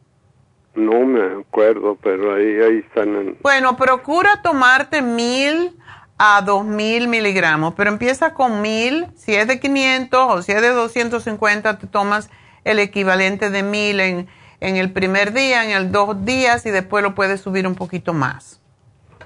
No 0.75 1.01
me 1.01 1.41
acuerdo, 1.43 1.99
pero 2.03 2.35
ahí, 2.35 2.57
ahí 2.61 2.79
están. 2.79 3.15
En, 3.15 3.39
Bueno, 3.43 3.77
procura 3.77 4.41
tomarte 4.43 5.03
mil 5.03 5.77
a 6.19 6.41
dos 6.43 6.65
mil 6.65 7.09
miligramos, 7.09 7.75
pero 7.75 7.91
empieza 7.91 8.33
con 8.33 8.63
mil, 8.63 9.07
si 9.17 9.35
es 9.35 9.47
de 9.49 9.61
500 9.61 10.27
o 10.31 10.43
si 10.43 10.53
es 10.53 10.63
de 10.63 10.69
250, 10.71 11.79
te 11.79 11.87
tomas 11.87 12.31
el 12.65 12.79
equivalente 12.79 13.51
de 13.51 13.63
mil 13.63 14.01
en, 14.01 14.29
en 14.61 14.77
el 14.77 14.93
primer 14.93 15.33
día, 15.33 15.65
en 15.65 15.71
el 15.73 15.91
dos 15.93 16.25
días 16.25 16.65
y 16.65 16.71
después 16.71 17.03
lo 17.03 17.15
puedes 17.15 17.41
subir 17.41 17.67
un 17.67 17.75
poquito 17.75 18.13
más. 18.15 18.61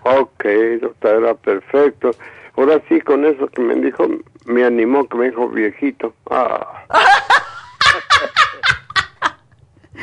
Ok, 0.03 0.45
doctora, 0.81 1.35
perfecto. 1.35 2.11
Ahora 2.57 2.81
sí, 2.89 3.01
con 3.03 3.25
eso 3.27 3.47
que 3.49 3.61
me 3.61 3.75
dijo, 3.75 4.05
me 4.47 4.65
animó, 4.65 5.07
que 5.07 5.17
me 5.19 5.27
dijo 5.31 5.49
viejito. 5.49 6.15
Ah. 6.31 6.85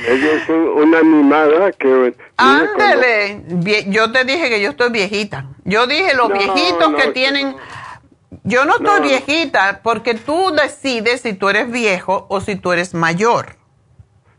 Ella 0.07 0.33
es 0.33 0.49
una 0.49 0.99
animada 0.99 1.71
que... 1.71 2.15
Ándele, 2.37 3.43
yo 3.87 4.11
te 4.11 4.25
dije 4.25 4.49
que 4.49 4.61
yo 4.61 4.71
estoy 4.71 4.91
viejita. 4.91 5.45
Yo 5.63 5.87
dije 5.87 6.15
los 6.15 6.31
viejitos 6.31 6.93
que 6.95 7.11
tienen... 7.11 7.55
Yo 8.43 8.65
no 8.65 8.75
estoy 8.75 9.01
viejita 9.01 9.81
porque 9.83 10.15
tú 10.15 10.51
decides 10.51 11.21
si 11.21 11.33
tú 11.33 11.49
eres 11.49 11.71
viejo 11.71 12.25
o 12.29 12.41
si 12.41 12.55
tú 12.55 12.73
eres 12.73 12.93
mayor. 12.93 13.55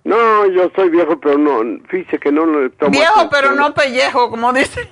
No, 0.04 0.46
yo 0.46 0.70
soy 0.76 0.90
viejo, 0.90 1.18
pero 1.18 1.38
no, 1.38 1.80
fíjese 1.88 2.18
que 2.18 2.30
no 2.30 2.44
lo 2.44 2.70
tomo. 2.72 2.90
Viejo, 2.90 3.30
pero 3.30 3.52
no 3.52 3.72
pellejo, 3.72 4.28
como 4.28 4.52
dice. 4.52 4.90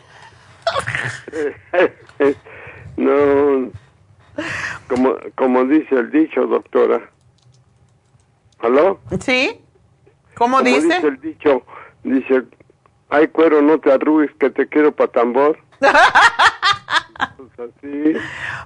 no, 2.96 3.70
como, 4.88 5.16
como 5.34 5.64
dice 5.64 5.96
el 5.96 6.10
dicho, 6.10 6.46
doctora. 6.46 7.10
¿Aló? 8.60 9.00
Sí. 9.20 9.61
¿Cómo 10.34 10.62
dice? 10.62 10.86
dice 10.86 11.06
el 11.06 11.20
dicho, 11.20 11.62
dice, 12.02 12.42
ay 13.10 13.28
cuero, 13.28 13.62
no 13.62 13.78
te 13.78 13.92
arrugues, 13.92 14.30
que 14.38 14.50
te 14.50 14.68
quiero 14.68 14.92
para 14.92 15.12
tambor. 15.12 15.58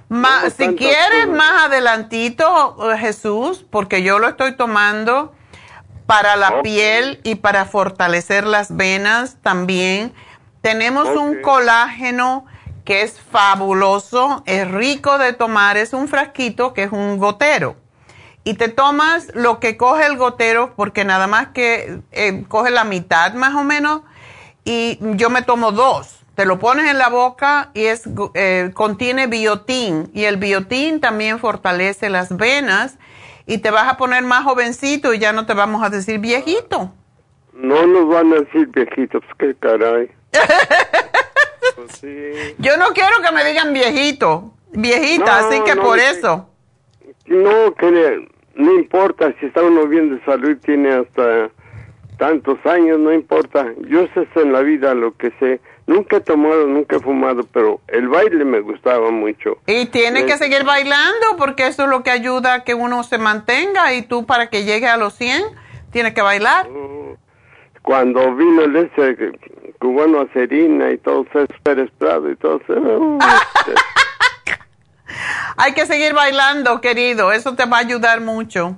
Pues 0.09 0.53
si 0.53 0.75
quieres 0.75 1.27
más 1.27 1.65
adelantito, 1.65 2.91
eh, 2.91 2.97
Jesús, 2.97 3.65
porque 3.69 4.03
yo 4.03 4.19
lo 4.19 4.27
estoy 4.27 4.55
tomando 4.55 5.33
para 6.05 6.35
la 6.37 6.61
piel 6.61 7.19
y 7.23 7.35
para 7.35 7.65
fortalecer 7.65 8.45
las 8.45 8.75
venas 8.75 9.37
también. 9.41 10.13
Tenemos 10.61 11.09
un 11.09 11.41
colágeno 11.41 12.45
que 12.85 13.01
es 13.01 13.19
fabuloso, 13.19 14.43
es 14.45 14.69
rico 14.71 15.17
de 15.17 15.33
tomar, 15.33 15.75
es 15.75 15.93
un 15.93 16.07
frasquito 16.07 16.73
que 16.73 16.83
es 16.83 16.91
un 16.91 17.17
gotero. 17.17 17.75
Y 18.47 18.53
te 18.53 18.69
tomas 18.69 19.35
lo 19.35 19.59
que 19.59 19.75
coge 19.75 20.05
el 20.05 20.15
gotero, 20.15 20.71
porque 20.77 21.03
nada 21.03 21.27
más 21.27 21.49
que 21.49 21.99
eh, 22.13 22.45
coge 22.47 22.71
la 22.71 22.85
mitad 22.85 23.33
más 23.33 23.53
o 23.55 23.65
menos, 23.65 24.03
y 24.63 24.97
yo 25.17 25.29
me 25.29 25.41
tomo 25.41 25.73
dos. 25.73 26.21
Te 26.33 26.45
lo 26.45 26.57
pones 26.57 26.89
en 26.89 26.97
la 26.97 27.09
boca 27.09 27.71
y 27.73 27.87
es, 27.87 28.03
eh, 28.35 28.71
contiene 28.73 29.27
biotín, 29.27 30.09
y 30.13 30.23
el 30.23 30.37
biotín 30.37 31.01
también 31.01 31.39
fortalece 31.39 32.09
las 32.09 32.37
venas 32.37 32.97
y 33.45 33.57
te 33.57 33.69
vas 33.69 33.89
a 33.89 33.97
poner 33.97 34.23
más 34.23 34.45
jovencito 34.45 35.13
y 35.13 35.19
ya 35.19 35.33
no 35.33 35.45
te 35.45 35.53
vamos 35.53 35.83
a 35.83 35.89
decir 35.89 36.19
viejito. 36.19 36.93
No 37.51 37.85
nos 37.85 38.07
van 38.07 38.31
a 38.31 38.35
decir 38.37 38.67
viejitos, 38.67 39.23
qué 39.37 39.55
caray. 39.59 40.09
Pues 41.75 42.01
Yo 42.59 42.77
no 42.77 42.87
quiero 42.93 43.17
que 43.21 43.31
me 43.33 43.43
digan 43.43 43.73
viejito, 43.73 44.53
viejita, 44.71 45.39
así 45.39 45.61
que 45.65 45.75
por 45.75 45.99
eso. 45.99 46.49
No, 47.25 47.75
que 47.75 48.36
no 48.57 48.73
importa 48.73 49.33
si 49.39 49.45
está 49.45 49.63
uno 49.63 49.87
bien 49.87 50.15
de 50.15 50.25
salud, 50.25 50.57
tiene 50.63 50.91
hasta 50.91 51.49
tantos 52.17 52.57
años, 52.65 52.99
no 52.99 53.13
importa. 53.13 53.67
Yo 53.87 54.07
sé 54.13 54.27
en 54.35 54.51
la 54.51 54.61
vida 54.61 54.93
lo 54.93 55.15
que 55.15 55.31
sé. 55.39 55.61
Nunca 55.85 56.17
he 56.17 56.21
tomado, 56.21 56.67
nunca 56.67 56.97
he 56.97 56.99
fumado, 56.99 57.43
pero 57.53 57.79
el 57.87 58.09
baile 58.09 58.43
me 58.43 58.59
gustaba 58.59 59.09
mucho. 59.11 59.59
Y 59.67 59.85
tiene 59.85 60.25
que 60.25 60.37
seguir 60.37 60.65
bailando 60.65 61.37
porque 61.37 61.67
eso 61.67 61.83
es 61.83 61.89
lo 61.89 62.03
que 62.03 62.09
ayuda 62.09 62.55
a 62.55 62.63
que 62.63 62.73
uno 62.73 63.03
se 63.03 63.17
mantenga 63.17 63.93
y 63.93 64.01
tú 64.01 64.25
para 64.25 64.49
que 64.49 64.65
llegue 64.65 64.87
a 64.87 64.97
los 64.97 65.13
100 65.13 65.43
tienes 65.91 66.13
que 66.13 66.21
bailar. 66.21 66.67
Oh, 66.67 67.15
cuando 67.83 68.35
vino 68.35 68.63
el 68.63 68.75
ese 68.75 69.31
cubano 69.79 70.21
a 70.21 70.27
Serina 70.33 70.91
y 70.91 70.97
todo 70.97 71.25
eso, 71.29 71.45
Pérez 71.63 71.89
Prado 71.97 72.29
y 72.29 72.35
todo 72.35 72.59
eso. 72.67 72.73
Hay 75.57 75.73
que 75.73 75.85
seguir 75.85 76.13
bailando, 76.13 76.81
querido, 76.81 77.31
eso 77.31 77.55
te 77.55 77.65
va 77.65 77.77
a 77.77 77.81
ayudar 77.81 78.21
mucho. 78.21 78.77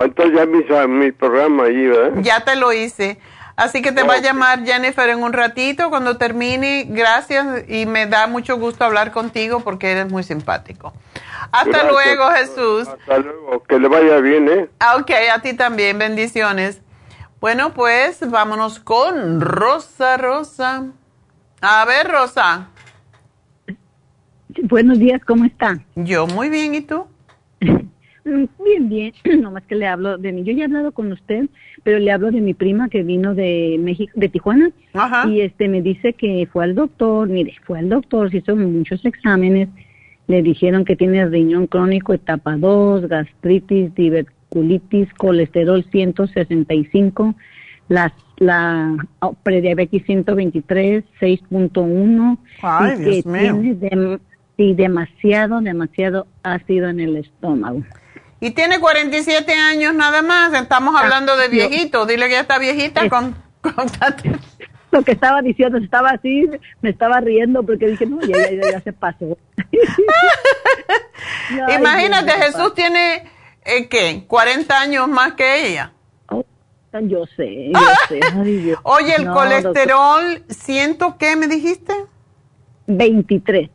Entonces 0.00 0.34
ya 0.36 0.46
mi, 0.46 0.88
mi 0.88 1.12
programa 1.12 1.64
ahí, 1.64 1.86
¿verdad? 1.86 2.20
Ya 2.22 2.40
te 2.40 2.56
lo 2.56 2.72
hice. 2.72 3.18
Así 3.56 3.82
que 3.82 3.92
te 3.92 4.02
va 4.02 4.14
a 4.14 4.20
llamar 4.20 4.64
Jennifer 4.64 5.08
en 5.10 5.22
un 5.22 5.32
ratito 5.32 5.90
cuando 5.90 6.16
termine. 6.16 6.86
Gracias 6.88 7.68
y 7.68 7.86
me 7.86 8.06
da 8.06 8.26
mucho 8.26 8.56
gusto 8.56 8.84
hablar 8.84 9.12
contigo 9.12 9.60
porque 9.60 9.92
eres 9.92 10.10
muy 10.10 10.22
simpático. 10.22 10.92
Hasta 11.52 11.84
luego, 11.84 12.30
Jesús. 12.30 12.88
Hasta 12.88 13.18
luego. 13.18 13.62
Que 13.64 13.78
le 13.78 13.88
vaya 13.88 14.18
bien, 14.18 14.48
¿eh? 14.48 14.70
Ah, 14.80 14.96
ok, 14.96 15.10
a 15.34 15.42
ti 15.42 15.52
también. 15.52 15.98
Bendiciones. 15.98 16.80
Bueno, 17.40 17.74
pues 17.74 18.28
vámonos 18.30 18.80
con 18.80 19.40
Rosa, 19.40 20.16
Rosa. 20.16 20.84
A 21.60 21.84
ver, 21.84 22.10
Rosa. 22.10 22.68
Buenos 24.62 24.98
días, 24.98 25.24
¿cómo 25.24 25.44
está? 25.44 25.80
Yo 25.94 26.26
muy 26.26 26.48
bien, 26.48 26.74
¿y 26.74 26.80
tú? 26.82 27.04
Bien, 28.24 28.88
bien. 28.88 29.12
Nomás 29.42 29.64
que 29.64 29.74
le 29.74 29.86
hablo 29.86 30.16
de 30.16 30.32
mí. 30.32 30.44
Yo 30.44 30.52
ya 30.52 30.62
he 30.62 30.64
hablado 30.66 30.92
con 30.92 31.10
usted, 31.10 31.48
pero 31.82 31.98
le 31.98 32.12
hablo 32.12 32.30
de 32.30 32.40
mi 32.40 32.54
prima 32.54 32.88
que 32.88 33.02
vino 33.02 33.34
de 33.34 33.78
México, 33.80 34.12
de 34.14 34.28
Tijuana. 34.28 34.70
Ajá. 34.94 35.28
Y 35.28 35.40
este 35.40 35.68
me 35.68 35.82
dice 35.82 36.12
que 36.12 36.48
fue 36.52 36.62
al 36.64 36.76
doctor. 36.76 37.28
Mire, 37.28 37.54
fue 37.64 37.80
al 37.80 37.88
doctor, 37.88 38.30
se 38.30 38.36
hizo 38.38 38.54
muchos 38.54 39.04
exámenes. 39.04 39.68
Le 40.28 40.40
dijeron 40.42 40.84
que 40.84 40.94
tiene 40.94 41.26
riñón 41.26 41.66
crónico 41.66 42.14
etapa 42.14 42.56
2, 42.56 43.08
gastritis, 43.08 43.92
diverticulitis, 43.96 45.12
colesterol 45.14 45.84
165, 45.90 47.34
la, 47.88 48.14
la 48.36 48.96
oh, 49.18 49.34
prediabetes 49.42 50.04
123, 50.04 51.04
6.1. 51.20 52.38
Ay, 52.62 52.98
Dios 52.98 53.26
mío. 53.26 54.20
Sí, 54.56 54.74
demasiado, 54.74 55.60
demasiado 55.60 56.26
ácido 56.42 56.88
en 56.88 57.00
el 57.00 57.16
estómago. 57.16 57.82
Y 58.40 58.50
tiene 58.50 58.80
47 58.80 59.52
años 59.52 59.94
nada 59.94 60.20
más. 60.20 60.52
Estamos 60.52 61.00
hablando 61.00 61.36
de 61.36 61.48
viejito. 61.48 62.06
Dile 62.06 62.26
que 62.26 62.32
ya 62.32 62.40
está 62.40 62.58
viejita 62.58 63.08
con, 63.08 63.36
Lo 64.90 65.02
que 65.02 65.12
estaba 65.12 65.40
diciendo, 65.40 65.78
estaba 65.78 66.10
así, 66.10 66.50
me 66.82 66.90
estaba 66.90 67.20
riendo 67.20 67.62
porque 67.62 67.86
dije, 67.86 68.04
no, 68.04 68.20
ya, 68.20 68.50
ya, 68.50 68.72
ya 68.72 68.80
se 68.80 68.92
pasó. 68.92 69.38
Imagínate, 71.78 72.32
Jesús 72.32 72.74
tiene, 72.74 73.24
eh, 73.64 73.88
¿qué? 73.88 74.24
40 74.26 74.80
años 74.80 75.08
más 75.08 75.32
que 75.34 75.68
ella. 75.68 75.92
Oh, 76.28 76.44
yo 77.02 77.24
sé, 77.36 77.70
yo 77.72 77.80
sé. 78.08 78.20
Oye, 78.82 79.14
el 79.14 79.28
colesterol, 79.28 80.44
¿siento 80.48 81.16
qué 81.16 81.36
me 81.36 81.46
dijiste? 81.46 81.94
23. 82.86 83.70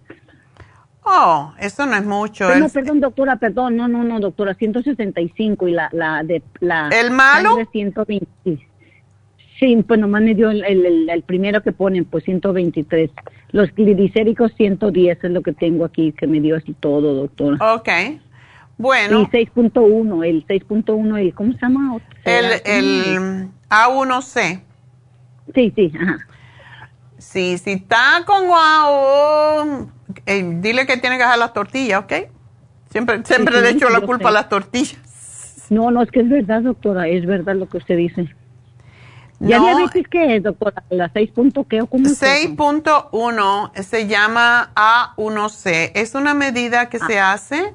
Oh, 1.09 1.53
eso 1.57 1.85
no 1.85 1.95
es 1.95 2.05
mucho. 2.05 2.53
No, 2.55 2.67
perdón, 2.67 2.99
doctora, 2.99 3.37
perdón. 3.37 3.77
No, 3.77 3.87
no, 3.87 4.03
no, 4.03 4.19
doctora, 4.19 4.53
165 4.55 5.67
y 5.67 5.71
la, 5.71 5.89
la 5.93 6.23
de 6.23 6.43
la. 6.59 6.89
¿El 6.89 7.11
malo? 7.11 7.57
120. 7.71 8.27
Sí, 9.57 9.83
pues 9.87 9.99
nomás 9.99 10.21
me 10.21 10.35
dio 10.35 10.51
el, 10.51 11.09
el, 11.09 11.23
primero 11.23 11.63
que 11.63 11.71
ponen, 11.71 12.05
pues 12.05 12.25
123. 12.25 13.09
Los 13.51 13.73
glicéricos 13.73 14.53
110 14.55 15.23
es 15.23 15.31
lo 15.31 15.41
que 15.41 15.53
tengo 15.53 15.85
aquí, 15.85 16.11
que 16.11 16.27
me 16.27 16.41
dio 16.41 16.57
así 16.57 16.73
todo, 16.73 17.13
doctora. 17.13 17.73
Ok. 17.73 17.89
Bueno. 18.77 19.21
Y 19.21 19.25
6.1, 19.25 20.25
el 20.25 20.45
6.1, 20.45 21.19
el, 21.19 21.33
¿cómo 21.33 21.53
se 21.53 21.59
llama? 21.59 21.97
El, 22.25 22.45
el 22.65 23.49
A1C. 23.69 24.61
Sí, 25.55 25.73
sí, 25.75 25.91
ajá. 25.99 26.17
Sí, 27.17 27.57
si 27.57 27.71
está 27.71 28.23
con 28.27 28.45
guau, 28.45 29.89
eh, 30.27 30.43
dile 30.59 30.85
que 30.85 30.97
tiene 30.97 31.17
que 31.17 31.23
dejar 31.23 31.39
las 31.39 31.53
tortillas, 31.53 32.03
¿ok? 32.03 32.13
Siempre, 32.91 33.23
siempre 33.25 33.61
le 33.61 33.69
echo 33.69 33.89
la 33.89 34.01
culpa 34.01 34.29
a 34.29 34.31
las 34.31 34.49
tortillas. 34.49 34.97
No, 35.69 35.89
no, 35.91 36.01
es 36.01 36.11
que 36.11 36.19
es 36.19 36.29
verdad, 36.29 36.61
doctora, 36.61 37.07
es 37.07 37.25
verdad 37.25 37.55
lo 37.55 37.67
que 37.67 37.77
usted 37.77 37.97
dice. 37.97 38.29
¿Ya 39.39 39.59
no, 39.59 39.65
diabetes 39.65 40.07
qué 40.09 40.35
es, 40.35 40.43
doctora? 40.43 40.83
¿La 40.89 41.09
6. 41.13 41.31
qué 41.69 41.81
o 41.81 41.87
cómo 41.87 42.05
6.1 42.05 43.83
se 43.83 44.07
llama 44.07 44.71
A1C. 44.75 45.91
Es 45.93 46.15
una 46.15 46.33
medida 46.33 46.89
que 46.89 46.99
se 46.99 47.19
ah. 47.19 47.33
hace 47.33 47.73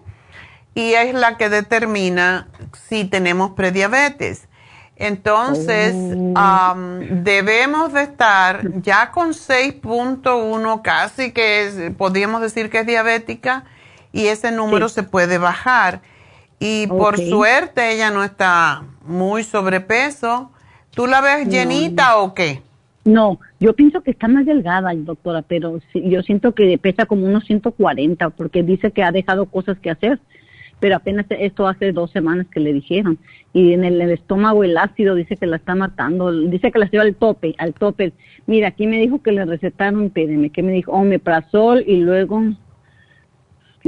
y 0.75 0.95
es 0.95 1.15
la 1.15 1.37
que 1.37 1.49
determina 1.49 2.49
si 2.89 3.05
tenemos 3.05 3.53
prediabetes. 3.53 4.49
Entonces, 4.97 5.95
oh. 6.37 6.75
debemos 7.11 7.93
de 7.93 8.03
estar 8.03 8.81
ya 8.83 9.11
con 9.11 9.31
6.1, 9.31 10.83
casi 10.83 11.33
que 11.33 11.93
podríamos 11.97 12.41
decir 12.41 12.71
que 12.71 12.81
es 12.81 12.87
diabética, 12.87 13.65
y 14.13 14.27
ese 14.27 14.53
número 14.53 14.89
se 14.89 15.03
puede 15.03 15.39
bajar. 15.39 16.03
Y 16.59 16.87
por 16.87 17.19
suerte 17.19 17.93
ella 17.93 18.11
no 18.11 18.23
está 18.23 18.85
muy 19.05 19.43
sobrepeso. 19.43 20.53
¿Tú 20.91 21.07
la 21.07 21.21
ves 21.21 21.49
llenita 21.49 22.19
o 22.19 22.35
qué? 22.35 22.63
No, 23.05 23.41
yo 23.59 23.73
pienso 23.75 24.03
que 24.03 24.13
está 24.13 24.29
más 24.29 24.47
delgada, 24.47 24.93
doctora, 24.95 25.43
pero 25.43 25.81
yo 25.93 26.23
siento 26.23 26.55
que 26.55 26.79
pesa 26.79 27.07
como 27.07 27.27
unos 27.27 27.45
140, 27.47 28.31
porque 28.31 28.63
dice 28.63 28.93
que 28.93 29.03
ha 29.03 29.11
dejado 29.11 29.47
cosas 29.47 29.77
que 29.79 29.91
hacer 29.91 30.21
pero 30.83 30.97
apenas 30.97 31.27
esto 31.29 31.69
hace 31.69 31.93
dos 31.93 32.11
semanas 32.11 32.49
que 32.53 32.59
le 32.59 32.73
dijeron. 32.73 33.17
Y 33.53 33.73
en 33.73 33.85
el, 33.85 34.01
estómago 34.01 34.65
el 34.65 34.77
ácido 34.77 35.15
dice 35.15 35.37
que 35.37 35.47
la 35.47 35.55
está 35.55 35.77
matando, 35.77 36.33
dice 36.33 36.73
que 36.73 36.81
la 36.81 36.91
lleva 36.91 37.05
al 37.05 37.15
tope, 37.15 37.55
al 37.59 37.73
tope. 37.73 38.13
Mira, 38.47 38.67
aquí 38.67 38.89
me 38.89 38.99
dijo 38.99 39.23
que 39.23 39.31
le 39.31 39.45
recetaron, 39.45 40.07
espérenme, 40.07 40.51
que 40.51 40.65
me 40.65 40.73
dijo 40.73 40.91
omeprazol 40.91 41.85
y 41.87 42.01
luego 42.01 42.43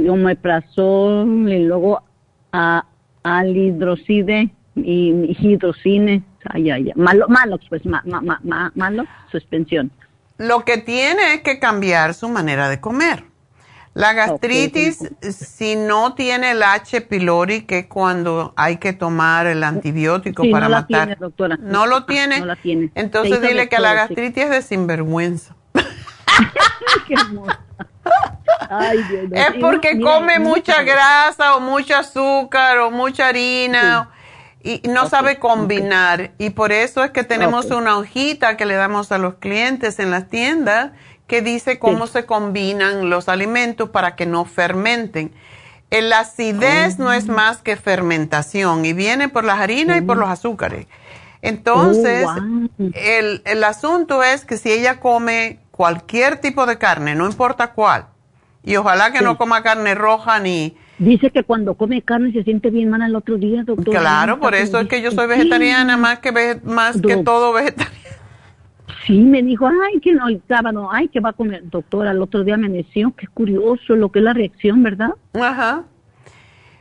omeprazol 0.07 1.51
y 1.51 1.65
luego 1.65 2.01
a, 2.53 2.85
alhidrocide 3.23 4.51
y 4.77 5.35
hidrocine, 5.37 6.23
ay, 6.45 6.69
ay, 6.69 6.85
ay. 6.87 6.93
malo, 6.95 7.27
malo, 7.27 7.59
pues, 7.67 7.81
malo, 7.83 9.03
suspensión. 9.29 9.91
Lo 10.37 10.63
que 10.63 10.77
tiene 10.77 11.33
es 11.33 11.41
que 11.41 11.59
cambiar 11.59 12.13
su 12.13 12.29
manera 12.29 12.69
de 12.69 12.79
comer. 12.79 13.34
La 13.95 14.11
gastritis, 14.11 15.09
si 15.21 15.77
no 15.77 16.15
tiene 16.15 16.51
el 16.51 16.61
H. 16.61 16.99
pylori, 16.99 17.61
que 17.61 17.79
es 17.79 17.87
cuando 17.87 18.53
hay 18.57 18.75
que 18.75 18.91
tomar 18.91 19.47
el 19.47 19.63
antibiótico 19.63 20.43
para 20.51 20.67
no 20.67 20.75
matar. 20.75 21.07
Tiene, 21.07 21.15
doctora. 21.15 21.57
¿No 21.61 21.87
lo 21.87 22.03
tiene? 22.03 22.41
No 22.41 22.45
la 22.45 22.57
tiene. 22.57 22.91
Entonces 22.93 23.41
dile 23.41 23.69
que 23.69 23.79
la 23.79 23.93
gastritis 23.93 24.43
es 24.43 24.49
de 24.49 24.61
sinvergüenza. 24.63 25.55
Qué 27.07 27.15
Ay, 28.69 29.01
Dios, 29.09 29.23
es 29.31 29.53
porque 29.61 29.99
come 30.01 30.39
mucha 30.39 30.83
grasa 30.83 31.55
o 31.55 31.61
mucho 31.61 31.95
azúcar 31.95 32.79
o 32.79 32.91
mucha 32.91 33.29
harina 33.29 34.11
y 34.61 34.81
no 34.89 35.07
sabe 35.07 35.39
combinar. 35.39 36.31
Y 36.37 36.49
por 36.49 36.73
eso 36.73 37.01
es 37.01 37.11
que 37.11 37.23
tenemos 37.23 37.67
una 37.67 37.97
hojita 37.97 38.57
que 38.57 38.65
le 38.65 38.73
damos 38.73 39.13
a 39.13 39.19
los 39.19 39.35
clientes 39.35 39.99
en 39.99 40.11
las 40.11 40.27
tiendas 40.27 40.91
que 41.27 41.41
dice 41.41 41.79
cómo 41.79 42.07
se 42.07 42.25
combinan 42.25 43.09
los 43.09 43.29
alimentos 43.29 43.89
para 43.89 44.15
que 44.15 44.25
no 44.25 44.45
fermenten. 44.45 45.31
La 45.89 46.19
acidez 46.19 46.99
no 46.99 47.13
es 47.13 47.29
oh. 47.29 47.33
más 47.33 47.59
que 47.59 47.77
fermentación 47.77 48.85
y 48.85 48.93
viene 48.93 49.29
por 49.29 49.45
las 49.45 49.59
harinas 49.59 49.99
y 49.99 50.01
por 50.01 50.17
los 50.17 50.29
azúcares. 50.29 50.87
Entonces, 51.41 52.25
oh, 52.27 52.89
el, 52.95 53.41
el 53.45 53.63
asunto 53.63 54.23
es 54.23 54.45
que 54.45 54.57
si 54.57 54.71
ella 54.71 54.99
come 54.99 55.59
cualquier 55.71 56.37
tipo 56.37 56.65
de 56.65 56.77
carne, 56.77 57.15
no 57.15 57.25
importa 57.25 57.71
cuál, 57.73 58.07
y 58.63 58.75
ojalá 58.77 59.11
que 59.11 59.21
no 59.21 59.37
coma 59.37 59.61
carne 59.61 59.93
roja 59.93 60.39
ni... 60.39 60.75
Dice 60.97 61.29
que 61.29 61.43
cuando 61.43 61.75
come 61.75 62.01
carne 62.01 62.31
se 62.31 62.43
siente 62.43 62.69
bien 62.69 62.89
mal 62.89 63.01
el 63.01 63.15
otro 63.15 63.37
día, 63.37 63.63
doctor. 63.63 63.93
Claro, 63.93 64.39
por 64.39 64.55
eso 64.55 64.79
es 64.79 64.87
que 64.87 65.01
yo 65.01 65.11
soy 65.11 65.27
vegetariana 65.27 65.97
más 65.97 66.19
que, 66.19 66.59
más 66.63 66.99
que 66.99 67.17
todo 67.17 67.53
vegetariano. 67.53 67.95
Sí, 69.05 69.19
me 69.19 69.41
dijo, 69.41 69.67
ay, 69.67 69.99
que 69.99 70.13
no, 70.13 70.27
el 70.27 70.41
sábado, 70.47 70.89
ay, 70.91 71.07
que 71.07 71.19
va 71.19 71.29
a 71.29 71.33
comer, 71.33 71.61
doctora, 71.69 72.11
el 72.11 72.21
otro 72.21 72.43
día 72.43 72.57
me 72.57 72.67
amaneció, 72.67 73.13
qué 73.15 73.27
curioso 73.27 73.95
lo 73.95 74.11
que 74.11 74.19
es 74.19 74.25
la 74.25 74.33
reacción, 74.33 74.83
¿verdad? 74.83 75.09
Ajá. 75.33 75.83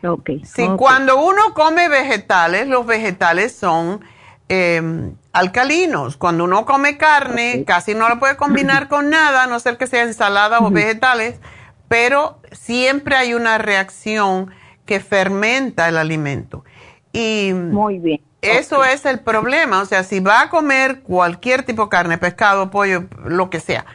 Ok. 0.03 0.31
Sí, 0.45 0.67
cuando 0.77 1.23
uno 1.23 1.55
come 1.55 1.89
vegetales, 1.89 2.69
los 2.69 2.87
vegetales 2.87 3.55
son 3.55 4.01
em, 4.49 5.15
alcalinos. 5.33 6.17
Cuando 6.17 6.45
uno 6.45 6.67
come 6.67 6.99
carne, 6.99 7.65
casi 7.67 7.95
no 7.95 8.09
lo 8.09 8.19
puede 8.19 8.37
combinar 8.37 8.89
con 8.89 9.11
nada, 9.11 9.45
a 9.45 9.47
no 9.47 9.59
ser 9.61 9.79
que 9.79 9.87
sea 9.87 10.03
ensalada 10.03 10.61
o 10.61 10.71
vegetales, 10.71 11.41
pero 11.89 12.39
siempre 12.53 13.17
hay 13.17 13.35
una 13.35 13.59
reacción 13.59 14.51
que 14.85 15.01
fermenta 15.01 15.89
el 15.89 15.97
alimento. 15.97 16.65
Y 17.13 17.53
Muy 17.55 17.99
bien. 17.99 18.21
Eso 18.45 18.85
es 18.85 19.05
el 19.05 19.21
problema. 19.21 19.81
O 19.81 19.85
sea, 19.85 20.05
si 20.05 20.21
va 20.21 20.43
a 20.43 20.51
comer 20.51 21.01
cualquier 21.03 21.63
tipo 21.63 21.85
de 21.85 21.89
carne, 21.89 22.19
pescado, 22.19 22.71
pollo, 22.71 23.05
lo 23.25 23.51
que 23.51 23.61
sea, 23.61 23.87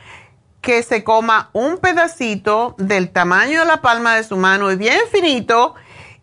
que 0.61 0.83
se 0.83 1.03
coma 1.03 1.49
un 1.53 1.77
pedacito 1.77 2.75
del 2.77 3.11
tamaño 3.11 3.61
de 3.61 3.65
la 3.65 3.81
palma 3.81 4.15
de 4.15 4.23
su 4.23 4.37
mano 4.37 4.71
y 4.71 4.75
bien 4.75 4.99
finito, 5.11 5.75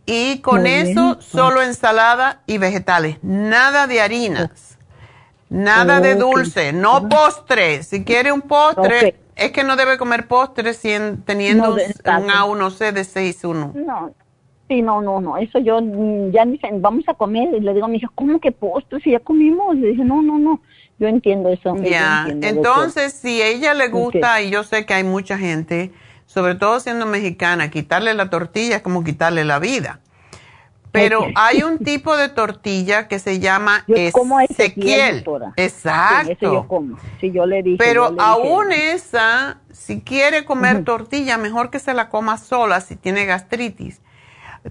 y 0.04 0.40
con 0.40 0.66
eso 0.66 1.20
solo 1.20 1.62
ensalada 1.62 2.42
y 2.46 2.58
vegetales. 2.58 3.18
Nada 3.22 3.86
de 3.86 4.00
harinas, 4.00 4.78
nada 5.48 6.00
de 6.00 6.14
dulce, 6.14 6.72
no 6.72 7.08
postre. 7.08 7.82
Si 7.82 8.04
quiere 8.04 8.30
un 8.30 8.42
postre, 8.42 9.18
es 9.34 9.52
que 9.52 9.64
no 9.64 9.76
debe 9.76 9.98
comer 9.98 10.28
postre 10.28 10.74
teniendo 11.24 11.72
un, 11.72 11.78
A1C 11.78 12.92
de 12.92 13.02
6,1. 13.02 13.72
No 13.74 14.25
Sí, 14.68 14.82
no, 14.82 15.00
no, 15.00 15.20
no, 15.20 15.36
eso 15.36 15.60
yo 15.60 15.80
mm, 15.80 16.32
ya 16.32 16.44
dicen, 16.44 16.82
vamos 16.82 17.04
a 17.08 17.14
comer, 17.14 17.54
y 17.54 17.60
le 17.60 17.72
digo 17.72 17.86
a 17.86 17.88
mi 17.88 17.98
hija, 17.98 18.10
¿cómo 18.14 18.40
que 18.40 18.50
postre? 18.50 19.00
Si 19.00 19.12
ya 19.12 19.20
comimos, 19.20 19.76
le 19.76 19.88
dije, 19.88 20.04
no, 20.04 20.22
no, 20.22 20.38
no, 20.38 20.60
yo 20.98 21.06
entiendo 21.06 21.50
eso. 21.50 21.76
Ya, 21.76 22.26
entonces, 22.28 23.12
si 23.12 23.40
a 23.42 23.46
ella 23.46 23.74
le 23.74 23.88
gusta, 23.88 24.42
y 24.42 24.50
yo 24.50 24.64
sé 24.64 24.84
que 24.84 24.94
hay 24.94 25.04
mucha 25.04 25.38
gente, 25.38 25.92
sobre 26.26 26.56
todo 26.56 26.80
siendo 26.80 27.06
mexicana, 27.06 27.70
quitarle 27.70 28.12
la 28.14 28.28
tortilla 28.28 28.76
es 28.76 28.82
como 28.82 29.04
quitarle 29.04 29.44
la 29.44 29.60
vida. 29.60 30.00
Pero 30.90 31.26
hay 31.34 31.62
un 31.62 31.78
tipo 31.78 32.16
de 32.16 32.30
tortilla 32.30 33.06
que 33.06 33.18
se 33.18 33.38
llama 33.38 33.84
Ezequiel. 34.48 35.24
Exacto. 35.56 36.34
yo 36.40 36.66
como. 36.66 36.96
Sí, 37.20 37.30
yo 37.30 37.44
le 37.44 37.62
dije, 37.62 37.76
Pero 37.78 38.14
aún 38.18 38.72
esa, 38.72 39.60
si 39.70 40.00
quiere 40.00 40.46
comer 40.46 40.84
tortilla, 40.84 41.36
mejor 41.36 41.70
que 41.70 41.78
se 41.78 41.92
la 41.92 42.08
coma 42.08 42.38
sola 42.38 42.80
si 42.80 42.96
tiene 42.96 43.26
gastritis 43.26 44.00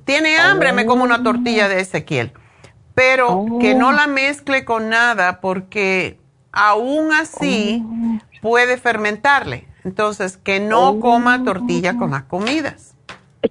tiene 0.03 0.37
hambre, 0.37 0.73
me 0.73 0.85
como 0.85 1.03
una 1.03 1.23
tortilla 1.23 1.67
de 1.67 1.79
Ezequiel. 1.79 2.31
Pero 2.93 3.45
que 3.59 3.75
no 3.75 3.89
oh. 3.89 3.91
la 3.91 4.07
mezcle 4.07 4.63
con 4.65 4.89
nada 4.89 5.41
porque 5.41 6.17
aún 6.51 7.11
así 7.13 7.83
oh. 7.85 8.39
puede 8.41 8.77
fermentarle. 8.77 9.67
Entonces, 9.83 10.37
que 10.37 10.59
no 10.59 10.89
oh. 10.89 10.99
coma 10.99 11.43
tortilla 11.43 11.97
con 11.97 12.11
las 12.11 12.23
comidas. 12.23 12.95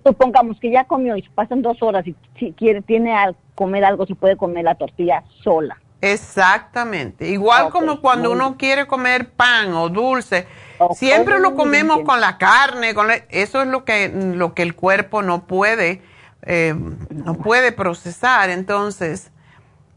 Supongamos 0.05 0.59
que 0.59 0.73
ya 0.73 0.85
comió 0.85 1.17
y 1.17 1.23
pasan 1.23 1.63
dos 1.63 1.81
horas 1.81 2.07
y 2.07 2.17
si 2.39 2.53
quiere, 2.53 2.83
tiene 2.83 3.15
al 3.15 3.37
comer 3.55 3.85
algo, 3.85 4.07
se 4.07 4.17
puede 4.17 4.37
comer 4.37 4.65
la 4.65 4.75
tortilla 4.75 5.23
sola. 5.43 5.79
Exactamente. 6.01 7.31
Igual 7.31 7.71
como 7.71 8.01
cuando 8.01 8.33
uno 8.33 8.57
quiere 8.59 8.87
comer 8.87 9.31
pan 9.31 9.73
o 9.75 9.89
dulce, 9.89 10.47
siempre 10.95 11.39
lo 11.39 11.55
comemos 11.55 12.01
con 12.01 12.21
la 12.21 12.37
carne, 12.37 12.93
con 12.93 13.09
eso 13.31 13.63
es 13.63 13.69
lo 13.69 13.85
que, 13.85 14.09
lo 14.09 14.53
que 14.53 14.63
el 14.63 14.75
cuerpo 14.75 15.23
no 15.23 15.47
puede 15.47 16.03
eh, 16.47 16.75
no 17.11 17.35
puede 17.35 17.73
procesar. 17.73 18.51
Entonces, 18.51 19.31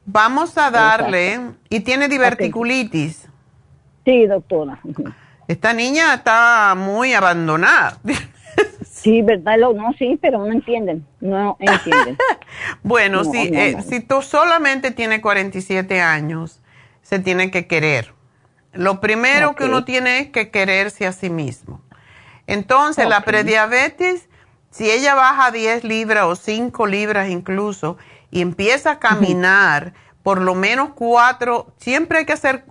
vamos 0.05 0.57
a 0.57 0.71
darle, 0.71 1.39
y 1.69 1.81
tiene 1.81 2.07
diverticulitis. 2.07 3.27
Sí, 4.05 4.25
doctora. 4.25 4.79
Esta 5.47 5.73
niña 5.73 6.15
está 6.15 6.75
muy 6.75 7.13
abandonada. 7.13 7.97
Sí, 8.89 9.21
verdad, 9.21 9.57
no, 9.57 9.93
sí, 9.93 10.17
pero 10.19 10.39
no 10.39 10.51
entienden, 10.51 11.05
no 11.21 11.55
entienden. 11.59 12.17
bueno, 12.83 13.23
sí, 13.23 13.51
eh, 13.53 13.77
si 13.87 13.99
tú 13.99 14.23
solamente 14.23 14.89
tienes 14.89 15.21
47 15.21 16.01
años, 16.01 16.59
se 17.03 17.19
tiene 17.19 17.51
que 17.51 17.67
querer. 17.67 18.13
Lo 18.73 18.99
primero 18.99 19.55
que 19.55 19.65
uno 19.65 19.85
tiene 19.85 20.19
es 20.19 20.29
que 20.29 20.49
quererse 20.49 21.05
a 21.05 21.11
sí 21.11 21.29
mismo. 21.29 21.81
Entonces, 22.47 23.07
la 23.07 23.21
prediabetes 23.21 24.27
si 24.71 24.89
ella 24.91 25.15
baja 25.15 25.51
10 25.51 25.83
libras 25.83 26.25
o 26.25 26.35
5 26.35 26.87
libras 26.87 27.29
incluso 27.29 27.97
y 28.31 28.41
empieza 28.41 28.91
a 28.91 28.99
caminar 28.99 29.93
por 30.27 30.41
lo 30.41 30.55
menos 30.55 30.89
cuatro, 30.93 31.67
siempre 31.77 32.19
hay 32.19 32.25
que 32.25 32.33
hacer 32.33 32.65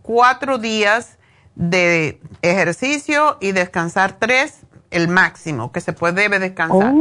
cuatro 0.00 0.56
días 0.56 1.18
de 1.54 2.18
ejercicio 2.40 3.36
y 3.40 3.52
descansar 3.52 4.16
tres, 4.18 4.60
el 4.90 5.08
máximo 5.08 5.70
que 5.70 5.82
se 5.82 5.92
puede 5.92 6.14
debe 6.14 6.38
descansar. 6.38 6.94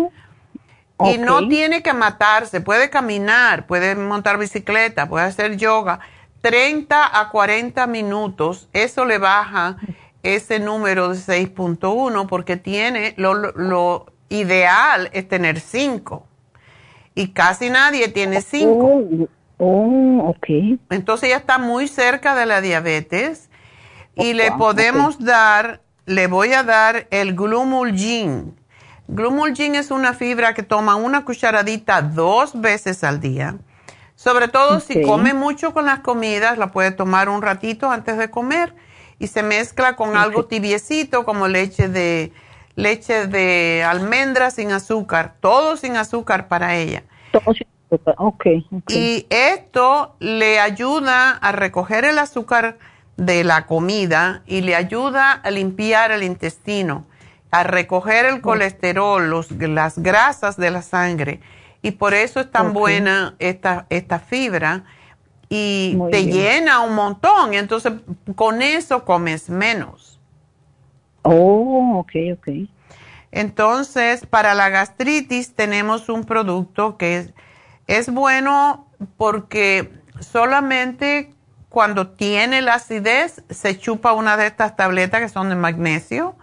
Oh, 0.97 1.09
y 1.09 1.17
no 1.17 1.47
tiene 1.47 1.81
que 1.81 1.93
matarse, 1.93 2.59
puede 2.59 2.89
caminar, 2.89 3.65
puede 3.65 3.95
montar 3.95 4.37
bicicleta, 4.37 5.07
puede 5.07 5.25
hacer 5.25 5.55
yoga. 5.55 5.99
30 6.41 7.19
a 7.19 7.29
40 7.29 7.87
minutos, 7.87 8.67
eso 8.73 9.05
le 9.05 9.17
baja 9.17 9.77
ese 10.21 10.59
número 10.59 11.09
de 11.09 11.15
6.1 11.15 12.27
porque 12.27 12.57
tiene 12.57 13.13
lo, 13.15 13.33
lo, 13.33 14.12
ideal 14.33 15.09
es 15.13 15.27
tener 15.27 15.59
cinco. 15.59 16.27
Y 17.15 17.29
casi 17.29 17.69
nadie 17.69 18.07
tiene 18.07 18.41
cinco. 18.41 18.85
Oh, 18.85 19.27
oh, 19.59 20.29
ok. 20.29 20.79
Entonces 20.89 21.29
ella 21.29 21.37
está 21.37 21.59
muy 21.59 21.87
cerca 21.87 22.35
de 22.35 22.45
la 22.45 22.59
diabetes 22.59 23.49
y 24.15 24.33
le 24.33 24.51
podemos 24.51 25.23
dar, 25.23 25.81
le 26.05 26.27
voy 26.27 26.53
a 26.53 26.63
dar 26.63 27.07
el 27.11 27.35
glumulgin. 27.35 28.55
Glumulgin 29.07 29.75
es 29.75 29.91
una 29.91 30.13
fibra 30.13 30.53
que 30.53 30.63
toma 30.63 30.95
una 30.95 31.23
cucharadita 31.23 32.01
dos 32.01 32.59
veces 32.59 33.03
al 33.03 33.19
día. 33.19 33.57
Sobre 34.15 34.47
todo 34.47 34.79
si 34.79 35.01
come 35.01 35.33
mucho 35.33 35.73
con 35.73 35.85
las 35.85 35.99
comidas, 35.99 36.57
la 36.57 36.71
puede 36.71 36.91
tomar 36.91 37.29
un 37.29 37.41
ratito 37.41 37.91
antes 37.91 38.17
de 38.17 38.29
comer 38.29 38.73
y 39.19 39.27
se 39.27 39.43
mezcla 39.43 39.95
con 39.95 40.15
algo 40.17 40.45
tibiecito 40.45 41.25
como 41.25 41.47
leche 41.47 41.89
de 41.89 42.31
leche 42.75 43.27
de 43.27 43.83
almendra 43.83 44.51
sin 44.51 44.71
azúcar, 44.71 45.35
todo 45.39 45.77
sin 45.77 45.95
azúcar 45.95 46.47
para 46.47 46.75
ella. 46.75 47.03
Todo 47.31 47.53
sin 47.53 47.67
azúcar, 47.89 48.15
ok. 48.17 48.45
Y 48.89 49.27
esto 49.29 50.15
le 50.19 50.59
ayuda 50.59 51.31
a 51.31 51.51
recoger 51.51 52.05
el 52.05 52.19
azúcar 52.19 52.77
de 53.17 53.43
la 53.43 53.65
comida 53.65 54.41
y 54.47 54.61
le 54.61 54.75
ayuda 54.75 55.31
a 55.31 55.51
limpiar 55.51 56.11
el 56.11 56.23
intestino. 56.23 57.05
a 57.51 57.61
recoger 57.61 58.25
el 58.25 58.41
colesterol, 58.41 59.29
los, 59.29 59.51
las 59.51 59.99
grasas 59.99 60.57
de 60.57 60.71
la 60.71 60.81
sangre. 60.81 61.39
Y 61.83 61.91
por 61.91 62.15
eso 62.15 62.39
es 62.39 62.49
tan 62.49 62.73
buena 62.73 63.35
esta, 63.37 63.85
esta 63.91 64.17
fibra 64.17 64.85
y 65.49 65.95
te 66.09 66.25
llena 66.25 66.79
un 66.79 66.95
montón. 66.95 67.53
Entonces, 67.53 67.93
con 68.33 68.63
eso 68.63 69.05
comes 69.05 69.51
menos. 69.51 70.12
Oh, 71.23 71.99
ok, 71.99 72.11
ok. 72.33 72.47
Entonces, 73.31 74.25
para 74.27 74.53
la 74.53 74.69
gastritis 74.69 75.55
tenemos 75.55 76.07
un 76.07 76.23
producto 76.23 76.97
que 76.97 77.17
es, 77.17 77.33
es 77.87 78.11
bueno 78.13 78.87
porque 79.17 79.91
solamente 80.19 81.33
cuando 81.69 82.09
tiene 82.09 82.61
la 82.61 82.75
acidez 82.75 83.43
se 83.49 83.79
chupa 83.79 84.13
una 84.13 84.37
de 84.37 84.45
estas 84.45 84.75
tabletas 84.75 85.21
que 85.21 85.29
son 85.29 85.49
de 85.49 85.55
magnesio 85.55 86.35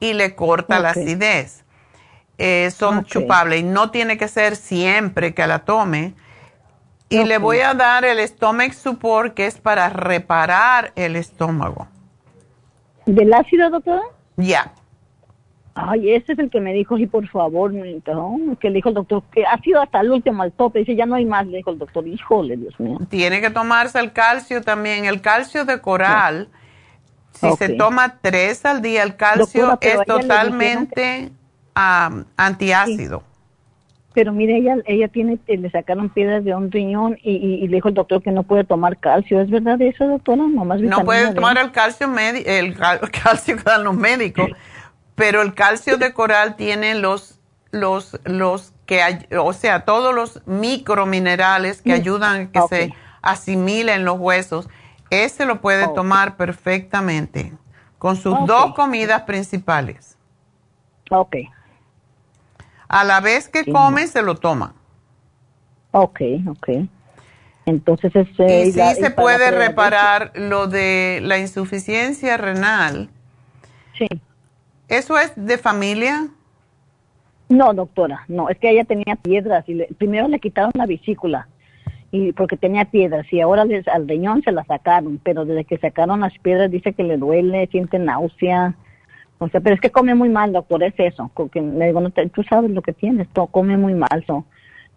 y 0.00 0.14
le 0.14 0.34
corta 0.34 0.80
la 0.80 0.90
acidez. 0.90 1.64
Eh, 2.36 2.72
son 2.72 3.04
chupables 3.04 3.60
y 3.60 3.62
no 3.62 3.92
tiene 3.92 4.18
que 4.18 4.26
ser 4.26 4.56
siempre 4.56 5.34
que 5.34 5.46
la 5.46 5.60
tome. 5.60 6.14
Y 7.08 7.22
le 7.22 7.38
voy 7.38 7.60
a 7.60 7.74
dar 7.74 8.04
el 8.04 8.18
stomach 8.26 8.72
support 8.72 9.34
que 9.34 9.46
es 9.46 9.58
para 9.58 9.88
reparar 9.88 10.92
el 10.96 11.14
estómago. 11.14 11.86
¿Del 13.06 13.32
ácido, 13.32 13.70
doctora? 13.70 14.02
Ya. 14.36 14.72
Ay, 15.76 16.12
ese 16.12 16.34
es 16.34 16.38
el 16.38 16.50
que 16.50 16.60
me 16.60 16.72
dijo, 16.72 16.96
sí, 16.96 17.06
por 17.06 17.26
favor, 17.28 17.72
que 17.72 18.70
le 18.70 18.74
dijo 18.74 18.90
el 18.90 18.94
doctor, 18.94 19.24
que 19.32 19.44
ha 19.44 19.58
sido 19.58 19.82
hasta 19.82 20.00
el 20.00 20.12
último 20.12 20.44
al 20.44 20.52
tope, 20.52 20.78
dice, 20.78 20.94
ya 20.94 21.04
no 21.04 21.16
hay 21.16 21.24
más, 21.24 21.46
le 21.48 21.56
dijo 21.56 21.70
el 21.70 21.78
doctor, 21.78 22.06
híjole, 22.06 22.56
Dios 22.56 22.78
mío. 22.78 22.98
Tiene 23.08 23.40
que 23.40 23.50
tomarse 23.50 23.98
el 23.98 24.12
calcio 24.12 24.62
también, 24.62 25.04
el 25.04 25.20
calcio 25.20 25.64
de 25.64 25.80
coral, 25.80 26.48
si 27.32 27.50
se 27.56 27.70
toma 27.70 28.18
tres 28.20 28.64
al 28.64 28.82
día, 28.82 29.02
el 29.02 29.16
calcio 29.16 29.76
es 29.80 29.98
totalmente 30.06 31.32
antiácido. 31.74 33.24
Pero 34.14 34.32
mire, 34.32 34.56
ella, 34.56 34.76
ella 34.86 35.08
tiene, 35.08 35.38
eh, 35.48 35.56
le 35.58 35.70
sacaron 35.70 36.08
piedras 36.08 36.44
de 36.44 36.54
un 36.54 36.70
riñón 36.70 37.18
y, 37.20 37.66
le 37.66 37.74
dijo 37.74 37.88
el 37.88 37.94
doctor 37.94 38.22
que 38.22 38.30
no 38.30 38.44
puede 38.44 38.62
tomar 38.62 38.98
calcio. 38.98 39.40
¿Es 39.40 39.50
verdad 39.50 39.80
eso, 39.82 40.06
doctora? 40.06 40.44
no 40.46 41.04
puede 41.04 41.34
tomar 41.34 41.58
el 41.58 41.72
calcio, 41.72 42.08
el 42.16 42.76
calcio 43.24 43.56
que 43.56 43.62
dan 43.64 43.82
los 43.82 43.96
médicos, 43.96 44.50
pero 45.16 45.42
el 45.42 45.52
calcio 45.54 45.98
de 45.98 46.12
coral 46.14 46.54
tiene 46.54 46.94
los, 46.94 47.40
los, 47.72 48.20
los 48.24 48.72
que, 48.86 49.00
o 49.36 49.52
sea, 49.52 49.84
todos 49.84 50.14
los 50.14 50.46
microminerales 50.46 51.82
que 51.82 51.92
ayudan 51.92 52.40
a 52.40 52.52
que 52.52 52.60
se 52.68 52.94
asimilen 53.20 54.04
los 54.04 54.18
huesos. 54.20 54.68
Ese 55.10 55.44
lo 55.44 55.60
puede 55.60 55.88
tomar 55.88 56.36
perfectamente 56.36 57.52
con 57.98 58.14
sus 58.14 58.34
dos 58.46 58.74
comidas 58.74 59.22
principales. 59.22 60.16
Ok. 61.10 61.36
A 62.88 63.04
la 63.04 63.20
vez 63.20 63.48
que 63.48 63.70
come, 63.70 64.06
se 64.06 64.22
lo 64.22 64.36
toma. 64.36 64.74
Ok, 65.92 66.20
ok. 66.48 66.68
Entonces, 67.66 68.14
este, 68.14 68.66
y 68.66 68.72
sí 68.72 68.94
se 69.00 69.10
puede 69.10 69.50
reparar 69.50 70.32
lo 70.34 70.66
de 70.66 71.20
la 71.22 71.38
insuficiencia 71.38 72.36
renal. 72.36 73.08
Sí. 73.96 74.06
¿Eso 74.88 75.18
es 75.18 75.32
de 75.34 75.56
familia? 75.56 76.28
No, 77.48 77.72
doctora, 77.72 78.24
no, 78.28 78.48
es 78.48 78.58
que 78.58 78.70
ella 78.70 78.84
tenía 78.84 79.16
piedras 79.16 79.64
y 79.68 79.82
primero 79.94 80.28
le 80.28 80.40
quitaron 80.40 80.72
la 80.74 80.86
vesícula 80.86 81.48
y 82.10 82.32
porque 82.32 82.56
tenía 82.56 82.84
piedras 82.84 83.26
y 83.32 83.40
ahora 83.40 83.64
les, 83.64 83.86
al 83.88 84.08
riñón 84.08 84.42
se 84.42 84.52
la 84.52 84.64
sacaron, 84.64 85.20
pero 85.22 85.44
desde 85.44 85.64
que 85.64 85.78
sacaron 85.78 86.20
las 86.20 86.36
piedras 86.38 86.70
dice 86.70 86.92
que 86.92 87.02
le 87.02 87.16
duele, 87.16 87.66
siente 87.72 87.98
náusea, 87.98 88.74
o 89.38 89.48
sea, 89.48 89.60
pero 89.60 89.74
es 89.74 89.80
que 89.80 89.90
come 89.90 90.14
muy 90.14 90.28
mal, 90.28 90.52
doctor, 90.52 90.82
es 90.82 90.94
eso. 90.98 91.30
Porque 91.34 91.60
le 91.60 91.86
digo, 91.86 92.00
no 92.00 92.10
tú 92.10 92.42
sabes 92.44 92.70
lo 92.70 92.82
que 92.82 92.92
tienes, 92.92 93.28
todo 93.28 93.46
come 93.48 93.76
muy 93.76 93.94
mal. 93.94 94.24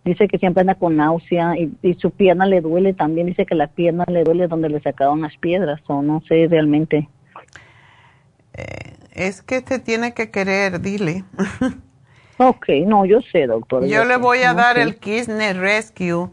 Dice 0.05 0.27
que 0.27 0.37
siempre 0.37 0.61
anda 0.61 0.75
con 0.75 0.95
náusea 0.95 1.55
y, 1.57 1.93
su 1.95 2.11
pierna 2.11 2.45
le 2.45 2.61
duele 2.61 2.93
también. 2.93 3.27
Dice 3.27 3.45
que 3.45 3.55
la 3.55 3.67
pierna 3.67 4.05
le 4.07 4.23
duele 4.23 4.47
donde 4.47 4.69
le 4.69 4.79
sacaron 4.79 5.21
las 5.21 5.35
piedras, 5.37 5.81
o 5.87 6.01
no 6.01 6.21
sé 6.27 6.47
realmente. 6.49 7.09
Eh, 8.53 8.93
es 9.13 9.41
que 9.41 9.61
te 9.61 9.79
tiene 9.79 10.13
que 10.13 10.31
querer, 10.31 10.79
dile. 10.81 11.23
ok, 12.37 12.69
no, 12.85 13.05
yo 13.05 13.19
sé, 13.21 13.47
doctor. 13.47 13.85
Yo, 13.85 14.05
le 14.05 14.17
voy 14.17 14.39
a 14.39 14.53
dar 14.53 14.77
el 14.77 14.97
Kidney 14.97 15.53
Rescue 15.53 16.29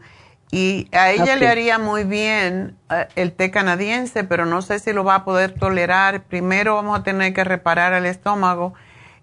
y 0.51 0.87
a 0.91 1.11
ella 1.11 1.35
le 1.35 1.47
haría 1.47 1.79
muy 1.79 2.03
bien 2.03 2.77
eh, 2.89 3.07
el 3.15 3.33
té 3.33 3.51
canadiense, 3.51 4.23
pero 4.23 4.45
no 4.45 4.61
sé 4.61 4.79
si 4.79 4.93
lo 4.93 5.03
va 5.03 5.15
a 5.15 5.25
poder 5.25 5.53
tolerar. 5.53 6.23
Primero 6.23 6.75
vamos 6.75 6.99
a 6.99 7.03
tener 7.03 7.33
que 7.33 7.43
reparar 7.43 7.93
el 7.93 8.05
estómago 8.05 8.73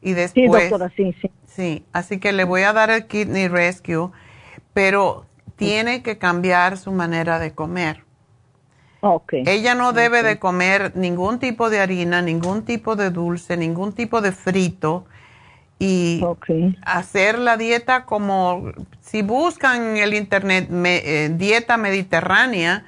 y 0.01 0.13
después... 0.13 0.65
Sí, 0.65 0.69
doctora, 0.69 0.93
sí, 0.97 1.15
sí. 1.21 1.31
Sí, 1.47 1.85
así 1.93 2.19
que 2.19 2.33
le 2.33 2.45
voy 2.45 2.63
a 2.63 2.73
dar 2.73 2.91
el 2.91 3.07
Kidney 3.07 3.49
Rescue, 3.49 4.11
pero 4.73 5.27
tiene 5.57 6.03
que 6.03 6.19
cambiar 6.19 6.79
su 6.79 6.93
manera 6.93 7.39
de 7.39 7.53
comer. 7.53 8.05
Okay. 9.01 9.43
Ella 9.47 9.75
no 9.75 9.93
debe 9.93 10.23
de 10.23 10.39
comer 10.39 10.93
ningún 10.95 11.39
tipo 11.39 11.71
de 11.71 11.81
harina, 11.81 12.23
ningún 12.23 12.65
tipo 12.65 12.97
de 12.97 13.11
dulce, 13.11 13.57
ningún 13.57 13.93
tipo 13.93 14.21
de 14.21 14.33
frito 14.33 15.07
y 15.83 16.21
hacer 16.83 17.39
la 17.39 17.57
dieta 17.57 18.05
como 18.05 18.71
si 19.01 19.23
buscan 19.23 19.83
en 19.83 19.97
el 19.97 20.15
internet 20.15 20.69
eh, 20.71 21.33
dieta 21.35 21.77
mediterránea, 21.77 22.85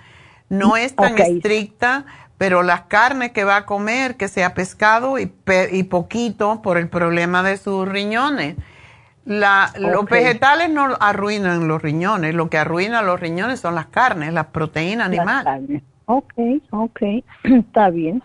no 0.49 0.77
es 0.77 0.95
tan 0.95 1.19
estricta, 1.19 2.05
pero 2.39 2.62
las 2.62 2.83
carnes 2.83 3.33
que 3.33 3.43
va 3.43 3.57
a 3.57 3.66
comer, 3.66 4.16
que 4.16 4.29
sea 4.29 4.55
pescado 4.55 5.19
y, 5.19 5.33
y 5.73 5.83
poquito 5.85 6.62
por 6.62 6.79
el 6.79 6.89
problema 6.89 7.43
de 7.43 7.57
sus 7.57 7.89
riñones. 7.89 8.55
La, 9.25 9.73
Los 9.77 10.05
vegetales 10.05 10.71
no 10.71 10.97
arruinan 11.01 11.66
los 11.66 11.83
riñones, 11.83 12.35
lo 12.35 12.49
que 12.49 12.59
arruina 12.59 13.03
los 13.03 13.19
riñones 13.19 13.59
son 13.59 13.75
las 13.75 13.87
carnes, 13.87 14.33
las 14.33 14.47
proteínas 14.47 15.07
animales. 15.07 15.83
Ok, 16.07 16.35
ok, 16.71 17.01
está 17.43 17.91
bien. 17.91 18.23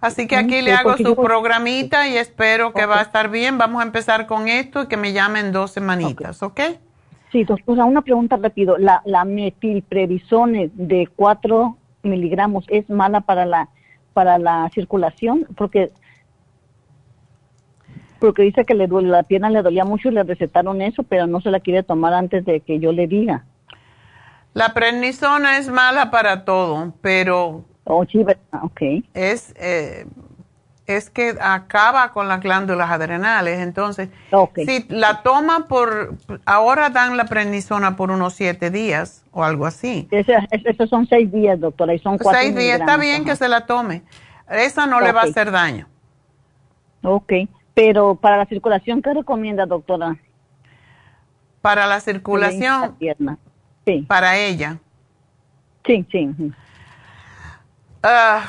Así 0.00 0.26
que 0.26 0.36
aquí 0.36 0.62
le 0.62 0.72
hago 0.72 0.96
su 0.96 1.14
programita 1.14 2.08
y 2.08 2.16
espero 2.16 2.72
que 2.72 2.86
va 2.86 3.00
a 3.00 3.02
estar 3.02 3.28
bien. 3.28 3.58
Vamos 3.58 3.82
a 3.82 3.86
empezar 3.86 4.26
con 4.26 4.48
esto 4.48 4.84
y 4.84 4.86
que 4.86 4.96
me 4.96 5.12
llamen 5.12 5.52
dos 5.52 5.72
semanitas, 5.72 6.42
¿ok? 6.42 6.60
Sí, 7.30 7.44
doctora, 7.44 7.84
una 7.84 8.02
pregunta 8.02 8.36
rápido. 8.36 8.78
¿La, 8.78 9.02
la 9.04 9.24
metilprevisone 9.24 10.70
de 10.74 11.08
4 11.14 11.76
miligramos 12.02 12.64
es 12.68 12.88
mala 12.88 13.20
para 13.20 13.44
la, 13.44 13.68
para 14.14 14.38
la 14.38 14.70
circulación? 14.74 15.46
Porque 15.56 15.92
porque 18.20 18.42
dice 18.42 18.66
que 18.66 18.74
le 18.74 18.86
duele, 18.86 19.08
la 19.08 19.22
pierna 19.22 19.48
le 19.48 19.62
dolía 19.62 19.84
mucho 19.84 20.08
y 20.08 20.12
le 20.12 20.22
recetaron 20.22 20.82
eso, 20.82 21.02
pero 21.02 21.26
no 21.26 21.40
se 21.40 21.50
la 21.50 21.58
quiere 21.58 21.82
tomar 21.82 22.12
antes 22.12 22.44
de 22.44 22.60
que 22.60 22.78
yo 22.78 22.92
le 22.92 23.06
diga. 23.06 23.46
La 24.52 24.74
prednisona 24.74 25.56
es 25.56 25.68
mala 25.68 26.10
para 26.10 26.44
todo, 26.44 26.92
pero 27.00 27.64
Oh, 27.92 28.04
sí. 28.04 28.24
Es, 29.14 29.52
eh, 29.56 30.06
es 30.86 31.10
que 31.10 31.36
acaba 31.40 32.12
con 32.12 32.28
las 32.28 32.40
glándulas 32.40 32.88
adrenales. 32.88 33.58
Entonces, 33.58 34.10
si 34.54 34.86
la 34.88 35.22
toma 35.22 35.66
por, 35.66 36.14
ahora 36.46 36.90
dan 36.90 37.16
la 37.16 37.24
prednisona 37.24 37.96
por 37.96 38.12
unos 38.12 38.34
siete 38.34 38.70
días 38.70 39.24
o 39.32 39.42
algo 39.42 39.66
así. 39.66 40.08
Esos 40.12 40.88
son 40.88 41.08
seis 41.08 41.32
días, 41.32 41.58
doctora, 41.58 41.92
y 41.92 41.98
son 41.98 42.16
cuatro 42.16 42.40
Seis 42.40 42.54
días, 42.54 42.78
está 42.78 42.96
bien 42.96 43.24
que 43.24 43.34
se 43.34 43.48
la 43.48 43.66
tome. 43.66 44.02
Esa 44.48 44.86
no 44.86 45.00
le 45.00 45.10
va 45.10 45.22
a 45.22 45.24
hacer 45.24 45.50
daño. 45.50 45.88
Ok, 47.02 47.32
pero 47.74 48.14
para 48.14 48.36
la 48.36 48.46
circulación, 48.46 49.02
¿qué 49.02 49.14
recomienda, 49.14 49.66
doctora? 49.66 50.16
Para 51.60 51.86
la 51.86 51.98
circulación, 51.98 52.96
sí. 53.84 54.04
para 54.06 54.36
ella. 54.36 54.78
Sí, 55.84 56.06
sí. 56.12 56.52
Ah, 58.02 58.42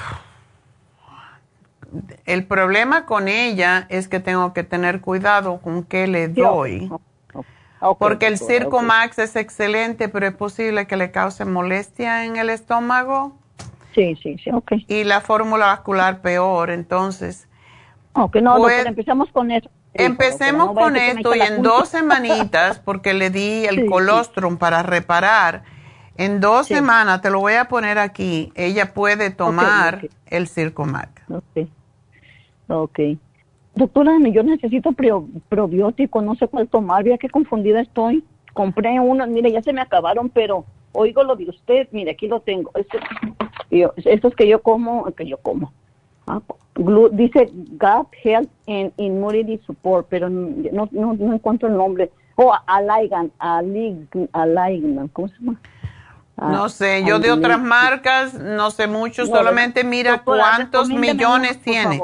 el 2.26 2.46
problema 2.46 3.06
con 3.06 3.28
ella 3.28 3.86
es 3.90 4.08
que 4.08 4.20
tengo 4.20 4.54
que 4.54 4.64
tener 4.64 5.02
cuidado 5.02 5.60
con 5.60 5.84
qué 5.84 6.08
le 6.08 6.28
doy. 6.30 6.90
porque 8.00 8.28
el 8.28 8.38
Circo 8.38 8.82
Max 8.82 9.20
es 9.20 9.36
excelente, 9.36 10.08
pero 10.08 10.28
es 10.28 10.36
posible 10.36 10.88
que 10.88 10.96
le 10.96 11.12
cause 11.12 11.44
molestia 11.46 12.26
en 12.26 12.38
el 12.38 12.50
estómago. 12.50 13.36
Sí, 13.94 14.16
sí, 14.24 14.38
sí, 14.42 14.50
ok. 14.52 14.74
Y 14.88 15.04
la 15.04 15.20
fórmula 15.20 15.66
vascular 15.66 16.22
peor, 16.22 16.70
entonces. 16.70 17.48
Ok, 18.14 18.38
no, 18.38 18.58
pues, 18.58 18.86
empezamos 18.86 19.30
con 19.32 19.52
eso. 19.52 19.70
Empecemos 19.94 20.74
con 20.74 20.96
esto 20.96 21.36
y 21.36 21.42
en 21.42 21.62
dos 21.62 21.90
semanitas, 21.90 22.80
porque 22.80 23.14
le 23.14 23.30
di 23.30 23.66
el 23.66 23.86
colostrum 23.90 24.58
para 24.58 24.84
reparar 24.84 25.64
en 26.18 26.40
dos 26.40 26.68
semanas, 26.68 27.22
te 27.22 27.30
lo 27.30 27.40
voy 27.40 27.54
a 27.54 27.66
poner 27.66 27.98
aquí, 27.98 28.52
ella 28.56 28.94
puede 28.94 29.30
tomar 29.32 30.08
el 30.28 30.48
Circomac. 30.48 31.24
Ok. 31.30 31.68
Ok. 32.68 33.00
Doctora, 33.76 34.18
yo 34.32 34.44
necesito 34.44 34.92
probiótico, 35.50 36.22
no 36.22 36.36
sé 36.36 36.48
cuál 36.48 36.68
tomar, 36.68 37.04
vea 37.04 37.18
qué 37.18 37.30
confundida 37.30 37.82
estoy. 37.82 38.24
Compré 38.54 39.00
uno, 39.00 39.26
mire, 39.28 39.52
ya 39.52 39.62
se 39.62 39.72
me 39.72 39.82
acabaron, 39.82 40.30
pero 40.30 40.66
oigo 40.92 41.24
lo 41.24 41.36
de 41.36 41.50
usted, 41.50 41.88
mire, 41.92 42.12
aquí 42.12 42.28
lo 42.28 42.42
tengo. 42.42 42.72
Estos, 42.76 43.02
estos 44.06 44.36
que 44.36 44.48
yo 44.48 44.62
como, 44.62 45.06
que 45.12 45.26
yo 45.26 45.38
como. 45.38 45.72
Ah, 46.28 46.42
dice 47.14 47.50
Gut 47.54 48.08
Health 48.24 48.50
and 48.68 48.92
Immunity 48.98 49.58
Support, 49.66 50.08
pero 50.10 50.30
no, 50.30 50.90
no, 50.92 51.14
no 51.14 51.34
encuentro 51.34 51.70
el 51.70 51.78
nombre. 51.78 52.12
O 52.36 52.48
oh, 52.48 52.56
Aligan, 52.68 53.32
Aligan, 53.40 55.08
¿cómo 55.14 55.28
se 55.30 55.36
llama? 55.40 55.60
No 56.42 56.70
sé, 56.70 57.04
yo 57.06 57.20
de 57.20 57.32
otras 57.32 57.62
marcas 57.62 58.34
no 58.34 58.72
sé 58.72 58.88
mucho, 58.88 59.26
solamente 59.26 59.84
mira 59.84 60.24
cuántos 60.24 60.90
millones 60.90 61.62
tiene. 61.62 62.02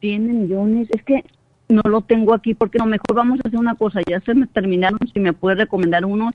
Tiene 0.00 0.32
millones, 0.32 0.88
es 0.90 1.02
que 1.02 1.24
no 1.68 1.82
lo 1.84 2.00
tengo 2.02 2.34
aquí 2.34 2.54
porque 2.54 2.78
lo 2.78 2.86
mejor 2.86 3.14
vamos 3.14 3.40
a 3.42 3.48
hacer 3.48 3.58
una 3.58 3.74
cosa, 3.74 4.00
ya 4.06 4.20
se 4.20 4.34
me 4.34 4.46
terminaron, 4.46 4.98
si 5.12 5.20
me 5.20 5.32
puede 5.32 5.56
recomendar 5.56 6.04
unos, 6.04 6.34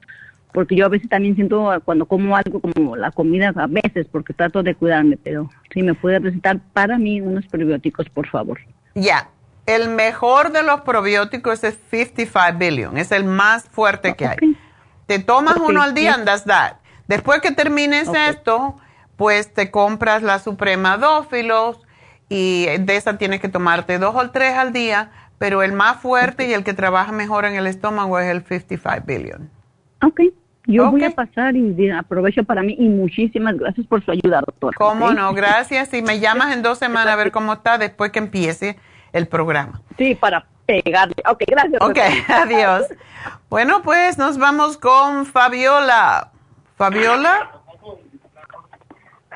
porque 0.53 0.75
yo 0.75 0.85
a 0.85 0.89
veces 0.89 1.09
también 1.09 1.35
siento 1.35 1.71
cuando 1.83 2.05
como 2.05 2.35
algo 2.35 2.59
como 2.59 2.95
la 2.95 3.11
comida 3.11 3.53
a 3.55 3.67
veces, 3.67 4.07
porque 4.11 4.33
trato 4.33 4.63
de 4.63 4.73
cuidarme, 4.75 5.17
pero 5.21 5.49
si 5.73 5.83
me 5.83 5.93
puede 5.93 6.19
recetar 6.19 6.59
para 6.73 6.97
mí 6.97 7.21
unos 7.21 7.45
probióticos, 7.47 8.09
por 8.09 8.27
favor. 8.27 8.59
Ya, 8.95 9.29
el 9.65 9.89
mejor 9.89 10.51
de 10.51 10.63
los 10.63 10.81
probióticos 10.81 11.63
es 11.63 11.77
55 11.91 12.57
billion, 12.57 12.97
es 12.97 13.11
el 13.11 13.25
más 13.25 13.67
fuerte 13.69 14.15
que 14.15 14.27
hay. 14.27 14.37
Te 15.06 15.19
tomas 15.19 15.57
uno 15.57 15.82
al 15.82 15.94
día 15.94 16.14
and 16.14 16.26
that's 16.26 16.45
that. 16.45 16.73
Después 17.07 17.41
que 17.41 17.52
termines 17.52 18.10
esto, 18.14 18.76
pues 19.15 19.53
te 19.53 19.72
compras 19.72 20.23
la 20.23 20.40
Suprema 20.40 20.98
Dófilos 20.98 21.80
y 22.30 22.65
de 22.80 22.95
esa 22.95 23.18
tienes 23.18 23.40
que 23.40 23.49
tomarte 23.49 23.99
dos 23.99 24.15
o 24.15 24.32
tres 24.32 24.56
al 24.56 24.73
día, 24.73 25.11
pero 25.38 25.61
el 25.61 25.73
más 25.73 25.98
fuerte 25.98 26.48
y 26.48 26.53
el 26.53 26.64
que 26.64 26.73
trabaja 26.73 27.11
mejor 27.11 27.45
en 27.45 27.56
el 27.56 27.68
estómago 27.68 28.18
es 28.19 28.30
el 28.30 28.44
55 28.44 29.03
billion. 29.06 29.49
Ok. 30.02 30.22
Yo 30.68 30.90
voy 30.90 31.03
a 31.03 31.11
pasar 31.11 31.56
y 31.56 31.91
aprovecho 31.91 32.44
para 32.44 32.64
mí 32.64 32.76
y 32.80 32.90
muchísimas 32.90 33.56
gracias 33.56 33.86
por 33.86 34.03
su 34.03 34.10
ayuda, 34.10 34.41
doctor. 34.44 34.73
¿Cómo 34.76 35.11
no? 35.11 35.32
Gracias. 35.34 35.94
Y 35.94 36.02
me 36.02 36.19
llamas 36.19 36.56
en 36.56 36.64
dos 36.64 36.80
semanas 36.80 37.14
a 37.14 37.15
ver 37.15 37.32
cómo 37.32 37.53
está 37.53 37.77
después 37.77 38.11
que 38.11 38.18
empiece 38.18 38.77
el 39.15 39.27
programa. 39.27 39.81
Sí, 39.97 40.13
para 40.13 40.45
pegarle. 40.65 41.15
Ok, 41.25 41.43
gracias. 41.47 41.81
Ok, 41.81 41.97
adiós. 42.27 42.87
Bueno, 43.49 43.81
pues 43.81 44.17
nos 44.17 44.37
vamos 44.37 44.77
con 44.77 45.25
Fabiola. 45.25 46.31
Fabiola. 46.77 47.51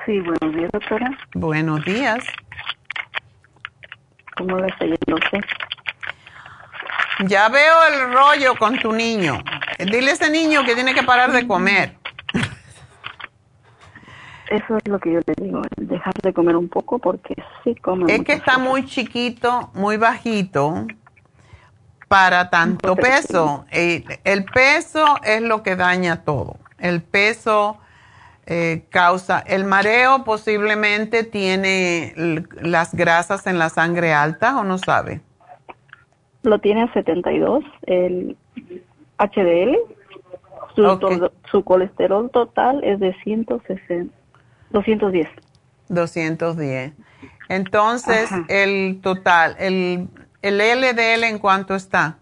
Sí, 0.05 0.19
buenos 0.19 0.55
días, 0.55 0.69
doctora. 0.73 1.17
Buenos 1.33 1.85
días. 1.85 2.25
¿Cómo 4.35 4.57
le 4.57 4.67
está 4.67 4.85
yendo 4.85 5.15
usted? 5.15 5.39
Ya 7.25 7.47
veo 7.47 7.75
el 7.93 8.13
rollo 8.13 8.55
con 8.57 8.77
tu 8.79 8.91
niño. 8.91 9.41
Dile 9.77 10.11
a 10.11 10.13
ese 10.13 10.29
niño 10.29 10.65
que 10.65 10.75
tiene 10.75 10.93
que 10.93 11.03
parar 11.03 11.31
de 11.31 11.47
comer. 11.47 11.95
Eso 14.49 14.77
es 14.77 14.87
lo 14.87 14.99
que 14.99 15.13
yo 15.13 15.19
le 15.25 15.33
digo, 15.45 15.61
dejar 15.77 16.13
de 16.23 16.33
comer 16.33 16.55
un 16.55 16.69
poco 16.69 16.97
porque 16.97 17.35
sí 17.63 17.75
come. 17.75 18.11
Es 18.13 18.23
que 18.23 18.33
está 18.33 18.57
muy 18.57 18.85
chiquito, 18.85 19.69
muy 19.75 19.97
bajito 19.97 20.87
para 22.07 22.49
tanto 22.49 22.95
peso. 22.95 23.65
El 23.71 24.45
peso 24.45 25.05
es 25.23 25.41
lo 25.41 25.61
que 25.61 25.75
daña 25.75 26.23
todo. 26.23 26.57
El 26.79 27.03
peso 27.03 27.77
eh, 28.47 28.85
causa 28.89 29.39
el 29.45 29.65
mareo, 29.65 30.23
posiblemente 30.23 31.23
tiene 31.23 32.13
las 32.59 32.95
grasas 32.95 33.45
en 33.45 33.59
la 33.59 33.69
sangre 33.69 34.11
alta 34.13 34.57
o 34.57 34.63
no 34.63 34.79
sabe. 34.79 35.21
Lo 36.41 36.57
tiene 36.57 36.81
a 36.81 36.93
72, 36.93 37.63
el 37.85 38.35
HDL. 39.19 39.77
Su, 40.75 41.29
su 41.51 41.63
colesterol 41.63 42.31
total 42.31 42.83
es 42.83 42.99
de 42.99 43.13
160, 43.23 44.11
210. 44.71 45.27
210. 45.89 46.93
Entonces, 47.47 48.29
el 48.47 48.99
total, 49.01 49.55
el, 49.59 50.07
el 50.41 50.57
LDL 50.57 51.23
en 51.23 51.39
cuánto 51.39 51.75
está? 51.75 52.17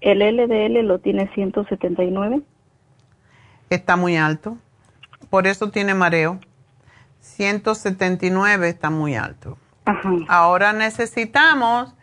El 0.00 0.20
LDL 0.20 0.86
lo 0.86 0.98
tiene 0.98 1.28
179. 1.34 2.40
Está 3.70 3.96
muy 3.96 4.16
alto 4.16 4.58
por 5.32 5.46
eso 5.46 5.70
tiene 5.70 5.94
mareo. 5.94 6.38
179 7.20 8.68
está 8.68 8.90
muy 8.90 9.14
alto. 9.14 9.56
Ahora 10.28 10.74
necesitamos, 10.74 11.94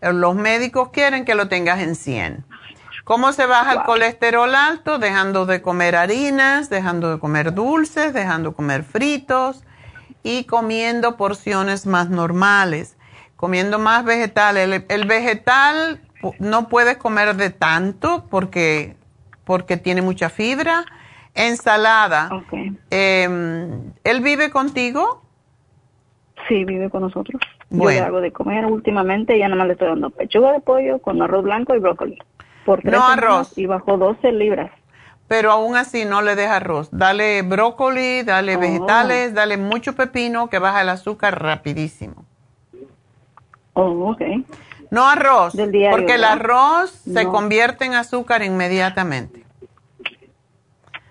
eh, 0.00 0.14
los 0.14 0.34
médicos 0.34 0.88
quieren 0.88 1.26
que 1.26 1.34
lo 1.34 1.46
tengas 1.48 1.80
en 1.80 1.94
100. 1.94 2.42
¿Cómo 3.10 3.32
se 3.32 3.44
baja 3.44 3.72
el 3.72 3.82
colesterol 3.82 4.54
alto? 4.54 5.00
Dejando 5.00 5.44
de 5.44 5.60
comer 5.60 5.96
harinas, 5.96 6.70
dejando 6.70 7.10
de 7.10 7.18
comer 7.18 7.52
dulces, 7.54 8.14
dejando 8.14 8.50
de 8.50 8.54
comer 8.54 8.84
fritos 8.84 9.64
y 10.22 10.44
comiendo 10.44 11.16
porciones 11.16 11.86
más 11.86 12.08
normales, 12.08 12.96
comiendo 13.34 13.80
más 13.80 14.04
vegetales. 14.04 14.84
El, 14.88 15.06
vegetal 15.06 16.00
no 16.38 16.68
puedes 16.68 16.98
comer 16.98 17.34
de 17.34 17.50
tanto 17.50 18.26
porque, 18.30 18.94
porque 19.42 19.76
tiene 19.76 20.02
mucha 20.02 20.30
fibra 20.30 20.84
ensalada. 21.34 22.30
Em, 22.90 23.92
¿Él 24.04 24.20
vive 24.20 24.50
contigo? 24.52 25.24
Sí, 26.46 26.64
vive 26.64 26.88
con 26.90 27.02
nosotros. 27.02 27.42
Yo 27.70 27.90
le 27.90 27.98
hago 27.98 28.20
de 28.20 28.30
comer 28.30 28.66
últimamente, 28.66 29.36
ya 29.36 29.48
nada 29.48 29.58
más 29.58 29.66
le 29.66 29.72
estoy 29.72 29.88
dando 29.88 30.10
pechuga 30.10 30.52
de 30.52 30.60
pollo 30.60 31.00
con 31.00 31.20
arroz 31.20 31.42
blanco 31.42 31.74
y 31.74 31.80
brócoli. 31.80 32.16
Por 32.64 32.80
tres 32.80 32.92
no 32.92 33.04
arroz. 33.04 33.56
Y 33.56 33.66
bajó 33.66 33.96
12 33.96 34.32
libras. 34.32 34.70
Pero 35.28 35.52
aún 35.52 35.76
así 35.76 36.04
no 36.04 36.22
le 36.22 36.34
deja 36.34 36.56
arroz. 36.56 36.88
Dale 36.90 37.42
brócoli, 37.42 38.22
dale 38.22 38.56
oh. 38.56 38.60
vegetales, 38.60 39.32
dale 39.34 39.56
mucho 39.56 39.94
pepino 39.94 40.50
que 40.50 40.58
baja 40.58 40.82
el 40.82 40.88
azúcar 40.88 41.40
rapidísimo. 41.40 42.24
Oh, 43.74 44.10
ok. 44.10 44.22
No 44.90 45.08
arroz, 45.08 45.54
porque 45.90 46.14
el 46.16 46.24
arroz 46.24 46.90
se 46.90 47.24
convierte 47.26 47.84
en 47.84 47.94
azúcar 47.94 48.42
inmediatamente. 48.42 49.44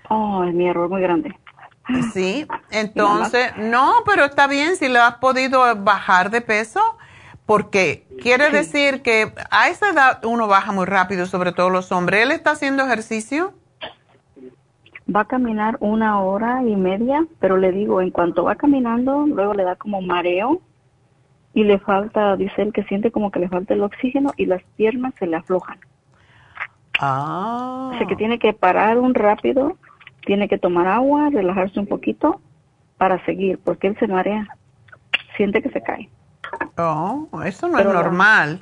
Oh, 0.10 0.44
es 0.44 0.54
mi 0.54 0.68
error 0.68 0.90
muy 0.90 1.02
grande. 1.02 1.38
Sí, 2.14 2.46
entonces, 2.72 3.54
no, 3.58 4.04
pero 4.06 4.26
está 4.26 4.48
bien 4.48 4.76
si 4.76 4.90
le 4.90 5.00
has 5.00 5.16
podido 5.16 5.64
bajar 5.78 6.30
de 6.30 6.42
peso, 6.42 6.82
porque 7.50 8.06
quiere 8.22 8.52
decir 8.52 9.02
que 9.02 9.34
a 9.50 9.70
esa 9.70 9.90
edad 9.90 10.24
uno 10.24 10.48
baja 10.48 10.72
muy 10.72 10.86
rápido, 10.86 11.26
sobre 11.26 11.52
todo 11.52 11.72
los 11.72 11.92
hombres. 11.92 12.22
¿Él 12.22 12.32
está 12.32 12.52
haciendo 12.52 12.84
ejercicio? 12.84 13.54
Va 15.14 15.22
a 15.22 15.26
caminar 15.26 15.76
una 15.80 16.22
hora 16.22 16.62
y 16.62 16.76
media, 16.76 17.26
pero 17.40 17.58
le 17.58 17.72
digo, 17.72 18.04
en 18.04 18.12
cuanto 18.12 18.44
va 18.44 18.54
caminando, 18.54 19.26
luego 19.26 19.56
le 19.56 19.64
da 19.64 19.76
como 19.78 20.00
mareo 20.00 20.62
y 21.56 21.64
le 21.64 21.80
falta, 21.80 22.36
dice 22.36 22.62
él 22.62 22.72
que 22.72 22.84
siente 22.84 23.10
como 23.10 23.32
que 23.32 23.40
le 23.40 23.50
falta 23.50 23.74
el 23.74 23.82
oxígeno 23.82 24.32
y 24.38 24.46
las 24.46 24.62
piernas 24.78 25.16
se 25.18 25.26
le 25.26 25.38
aflojan. 25.38 25.80
Ah. 27.00 27.94
O 27.96 27.98
sea 27.98 28.06
que 28.06 28.16
tiene 28.16 28.38
que 28.38 28.54
parar 28.54 29.00
un 29.00 29.16
rápido 29.16 29.76
tiene 30.24 30.48
que 30.48 30.60
tomar 30.60 30.86
agua, 30.86 31.32
relajarse 31.32 31.80
un 31.80 31.88
poquito 31.88 32.42
para 33.00 33.26
seguir, 33.26 33.58
porque 33.64 33.88
él 33.88 33.98
se 33.98 34.08
marea, 34.08 34.48
siente 35.36 35.64
que 35.64 35.72
se 35.72 35.82
cae. 35.82 36.10
Oh, 36.78 37.28
eso 37.46 37.68
no 37.68 37.80
es 37.80 37.86
normal. 37.86 38.62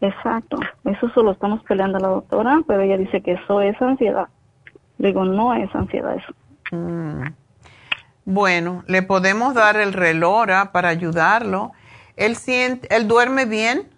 exacto, 0.00 0.58
eso 0.84 1.08
solo 1.10 1.32
estamos 1.32 1.62
peleando 1.64 1.98
a 1.98 2.00
la 2.00 2.08
doctora, 2.08 2.60
pero 2.66 2.82
ella 2.82 2.96
dice 2.96 3.22
que 3.22 3.32
eso 3.32 3.60
es 3.60 3.80
ansiedad. 3.80 4.28
digo, 4.98 5.24
no 5.24 5.54
es 5.54 5.74
ansiedad 5.74 6.16
eso. 6.16 6.32
Mm. 6.72 7.22
Bueno, 8.24 8.82
le 8.88 9.02
podemos 9.02 9.54
dar 9.54 9.76
el 9.76 9.92
relora 9.92 10.72
para 10.72 10.88
ayudarlo. 10.88 11.72
¿Él, 12.16 12.34
siente, 12.34 12.94
¿Él 12.94 13.06
duerme 13.06 13.44
bien? 13.44 13.88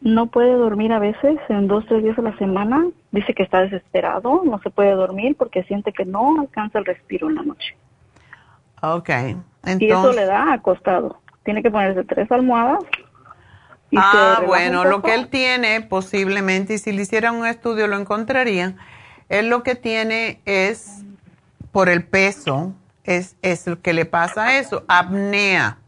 No 0.00 0.26
puede 0.26 0.54
dormir 0.54 0.92
a 0.92 0.98
veces, 0.98 1.38
en 1.48 1.68
dos, 1.68 1.84
tres 1.86 2.02
días 2.02 2.18
a 2.18 2.22
la 2.22 2.36
semana. 2.36 2.86
Dice 3.12 3.34
que 3.34 3.42
está 3.42 3.60
desesperado, 3.60 4.42
no 4.44 4.58
se 4.60 4.70
puede 4.70 4.92
dormir 4.92 5.36
porque 5.36 5.62
siente 5.64 5.92
que 5.92 6.04
no 6.04 6.40
alcanza 6.40 6.78
el 6.78 6.84
respiro 6.84 7.28
en 7.28 7.36
la 7.36 7.42
noche. 7.42 7.76
Ok. 8.82 9.10
Entonces... 9.68 9.88
Y 9.88 9.90
eso 9.90 10.12
le 10.12 10.24
da 10.24 10.52
acostado. 10.52 11.20
Tiene 11.44 11.62
que 11.62 11.70
ponerse 11.70 12.04
tres 12.04 12.30
almohadas. 12.30 12.84
ah, 13.96 14.42
bueno, 14.46 14.84
lo 14.84 15.02
que 15.02 15.14
él 15.14 15.28
tiene 15.28 15.80
posiblemente, 15.80 16.74
y 16.74 16.78
si 16.78 16.92
le 16.92 17.02
hicieran 17.02 17.36
un 17.36 17.46
estudio 17.46 17.86
lo 17.86 17.96
encontraría, 17.96 18.74
él 19.28 19.48
lo 19.48 19.62
que 19.62 19.74
tiene 19.74 20.40
es, 20.44 21.04
por 21.72 21.88
el 21.88 22.04
peso, 22.04 22.72
es, 23.04 23.36
es 23.42 23.66
lo 23.66 23.80
que 23.80 23.92
le 23.92 24.04
pasa 24.04 24.58
eso, 24.58 24.84
apnea. 24.88 25.78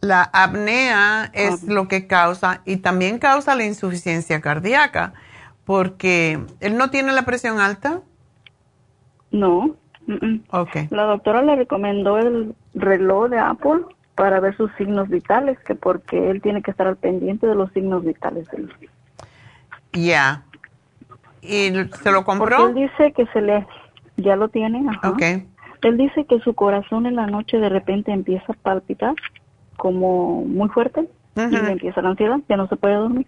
La 0.00 0.30
apnea 0.32 1.30
es 1.34 1.64
lo 1.64 1.86
que 1.86 2.06
causa 2.06 2.62
y 2.64 2.78
también 2.78 3.18
causa 3.18 3.54
la 3.54 3.64
insuficiencia 3.64 4.40
cardíaca, 4.40 5.12
porque 5.64 6.40
él 6.60 6.76
no 6.76 6.90
tiene 6.90 7.12
la 7.12 7.22
presión 7.22 7.60
alta. 7.60 8.00
No. 9.30 9.76
Okay. 10.50 10.88
La 10.90 11.04
doctora 11.04 11.42
le 11.42 11.54
recomendó 11.56 12.18
el 12.18 12.54
reloj 12.74 13.30
de 13.30 13.38
Apple 13.38 13.82
para 14.14 14.40
ver 14.40 14.56
sus 14.56 14.70
signos 14.76 15.08
vitales, 15.08 15.58
que 15.60 15.74
porque 15.74 16.30
él 16.30 16.42
tiene 16.42 16.62
que 16.62 16.70
estar 16.70 16.86
al 16.86 16.96
pendiente 16.96 17.46
de 17.46 17.54
los 17.54 17.72
signos 17.72 18.04
vitales 18.04 18.48
de 18.50 18.58
él. 18.58 18.74
Ya. 19.92 20.42
¿Y 21.42 21.72
se 22.02 22.10
lo 22.10 22.24
compró? 22.24 22.68
él 22.68 22.74
dice 22.74 23.12
que 23.12 23.26
se 23.26 23.40
le, 23.40 23.66
ya 24.16 24.36
lo 24.36 24.48
tiene, 24.48 24.84
ajá. 24.88 25.10
Okay. 25.10 25.48
Él 25.82 25.96
dice 25.96 26.26
que 26.26 26.38
su 26.40 26.54
corazón 26.54 27.06
en 27.06 27.16
la 27.16 27.26
noche 27.26 27.58
de 27.58 27.68
repente 27.68 28.12
empieza 28.12 28.52
a 28.52 28.56
palpitar 28.56 29.14
como 29.76 30.44
muy 30.44 30.68
fuerte 30.68 31.08
y 31.36 31.40
le 31.40 31.72
empieza 31.72 32.02
la 32.02 32.10
ansiedad, 32.10 32.38
ya 32.48 32.56
no 32.56 32.68
se 32.68 32.76
puede 32.76 32.94
dormir. 32.94 33.26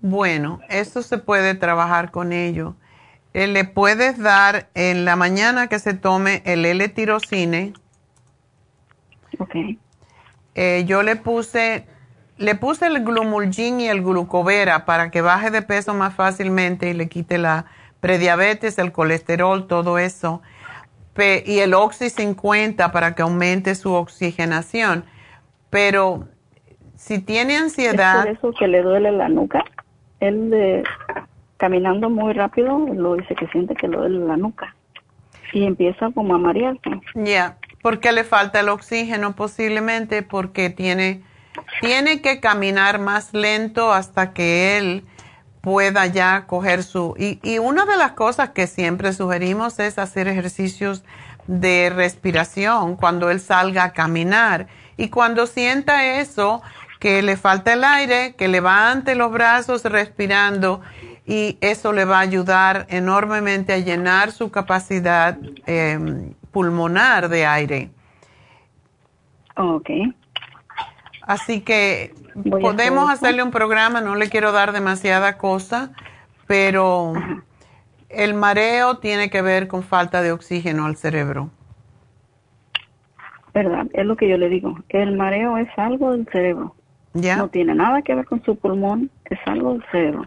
Bueno, 0.00 0.60
esto 0.68 1.02
se 1.02 1.18
puede 1.18 1.54
trabajar 1.54 2.10
con 2.10 2.32
ello. 2.32 2.76
Eh, 3.34 3.46
le 3.46 3.64
puedes 3.64 4.18
dar 4.18 4.68
en 4.74 5.04
la 5.04 5.16
mañana 5.16 5.66
que 5.66 5.78
se 5.78 5.94
tome 5.94 6.42
el 6.46 6.64
L-tirocine. 6.64 7.74
Ok. 9.40 9.56
Eh, 10.54 10.84
yo 10.86 11.02
le 11.02 11.16
puse, 11.16 11.86
le 12.36 12.54
puse 12.54 12.86
el 12.86 13.02
glumulgin 13.02 13.80
y 13.80 13.88
el 13.88 14.02
glucovera 14.02 14.84
para 14.84 15.10
que 15.10 15.22
baje 15.22 15.50
de 15.50 15.62
peso 15.62 15.94
más 15.94 16.14
fácilmente 16.14 16.90
y 16.90 16.92
le 16.92 17.08
quite 17.08 17.38
la 17.38 17.66
prediabetes, 18.00 18.78
el 18.78 18.92
colesterol, 18.92 19.66
todo 19.66 19.98
eso. 19.98 20.42
y 21.46 21.58
el 21.58 21.74
Oxy 21.74 22.08
50 22.08 22.92
para 22.92 23.14
que 23.14 23.22
aumente 23.22 23.74
su 23.74 23.92
oxigenación. 23.92 25.04
Pero 25.68 26.28
si 26.96 27.18
tiene 27.18 27.56
ansiedad... 27.56 28.26
¿Es 28.26 28.38
por 28.38 28.50
eso 28.50 28.58
que 28.58 28.68
le 28.68 28.82
duele 28.82 29.12
la 29.12 29.28
nuca? 29.28 29.64
Él 30.20 30.50
de, 30.50 30.82
caminando 31.56 32.10
muy 32.10 32.32
rápido 32.32 32.78
lo 32.78 33.16
dice 33.16 33.34
que 33.34 33.46
siente 33.48 33.74
que 33.74 33.88
le 33.88 33.96
duele 33.96 34.18
la 34.18 34.36
nuca. 34.36 34.74
Y 35.52 35.64
empieza 35.64 36.10
como 36.12 36.34
a 36.34 36.38
marearse. 36.38 36.90
Ya, 37.14 37.58
porque 37.82 38.12
le 38.12 38.24
falta 38.24 38.60
el 38.60 38.68
oxígeno 38.68 39.34
posiblemente 39.34 40.22
porque 40.22 40.70
tiene, 40.70 41.22
tiene 41.80 42.20
que 42.20 42.40
caminar 42.40 42.98
más 42.98 43.32
lento 43.32 43.92
hasta 43.92 44.32
que 44.32 44.78
él 44.78 45.04
pueda 45.60 46.06
ya 46.06 46.46
coger 46.46 46.82
su... 46.82 47.14
Y, 47.18 47.38
y 47.42 47.58
una 47.58 47.84
de 47.84 47.96
las 47.96 48.12
cosas 48.12 48.50
que 48.50 48.66
siempre 48.66 49.12
sugerimos 49.12 49.78
es 49.78 49.98
hacer 49.98 50.28
ejercicios 50.28 51.04
de 51.46 51.90
respiración 51.94 52.96
cuando 52.96 53.30
él 53.30 53.40
salga 53.40 53.84
a 53.84 53.92
caminar. 53.92 54.68
Y 54.96 55.08
cuando 55.08 55.46
sienta 55.46 56.20
eso, 56.20 56.62
que 57.00 57.22
le 57.22 57.36
falta 57.36 57.72
el 57.72 57.82
aire, 57.82 58.34
que 58.36 58.46
levante 58.46 59.14
los 59.14 59.32
brazos 59.32 59.82
respirando 59.84 60.82
y 61.26 61.58
eso 61.60 61.92
le 61.92 62.04
va 62.04 62.18
a 62.18 62.20
ayudar 62.20 62.86
enormemente 62.90 63.72
a 63.72 63.78
llenar 63.78 64.32
su 64.32 64.50
capacidad 64.50 65.38
em, 65.66 66.34
pulmonar 66.50 67.28
de 67.28 67.46
aire. 67.46 67.90
Ok. 69.56 69.90
Así 71.22 71.60
que 71.60 72.14
podemos 72.50 73.10
hacerle 73.10 73.42
un 73.42 73.50
programa, 73.50 74.00
no 74.00 74.14
le 74.16 74.28
quiero 74.28 74.52
dar 74.52 74.72
demasiada 74.72 75.38
cosa, 75.38 75.92
pero 76.46 77.12
el 78.08 78.34
mareo 78.34 78.98
tiene 78.98 79.30
que 79.30 79.42
ver 79.42 79.68
con 79.68 79.82
falta 79.82 80.22
de 80.22 80.32
oxígeno 80.32 80.86
al 80.86 80.96
cerebro. 80.96 81.50
Verdad, 83.52 83.86
es 83.92 84.06
lo 84.06 84.16
que 84.16 84.28
yo 84.28 84.36
le 84.36 84.48
digo. 84.48 84.78
El 84.88 85.16
mareo 85.16 85.56
es 85.56 85.68
algo 85.76 86.12
del 86.12 86.26
cerebro. 86.32 86.74
Ya. 87.14 87.36
No 87.36 87.48
tiene 87.48 87.74
nada 87.74 88.02
que 88.02 88.14
ver 88.14 88.24
con 88.24 88.42
su 88.44 88.56
pulmón, 88.56 89.10
es 89.24 89.38
algo 89.46 89.72
del 89.72 89.84
cerebro. 89.90 90.24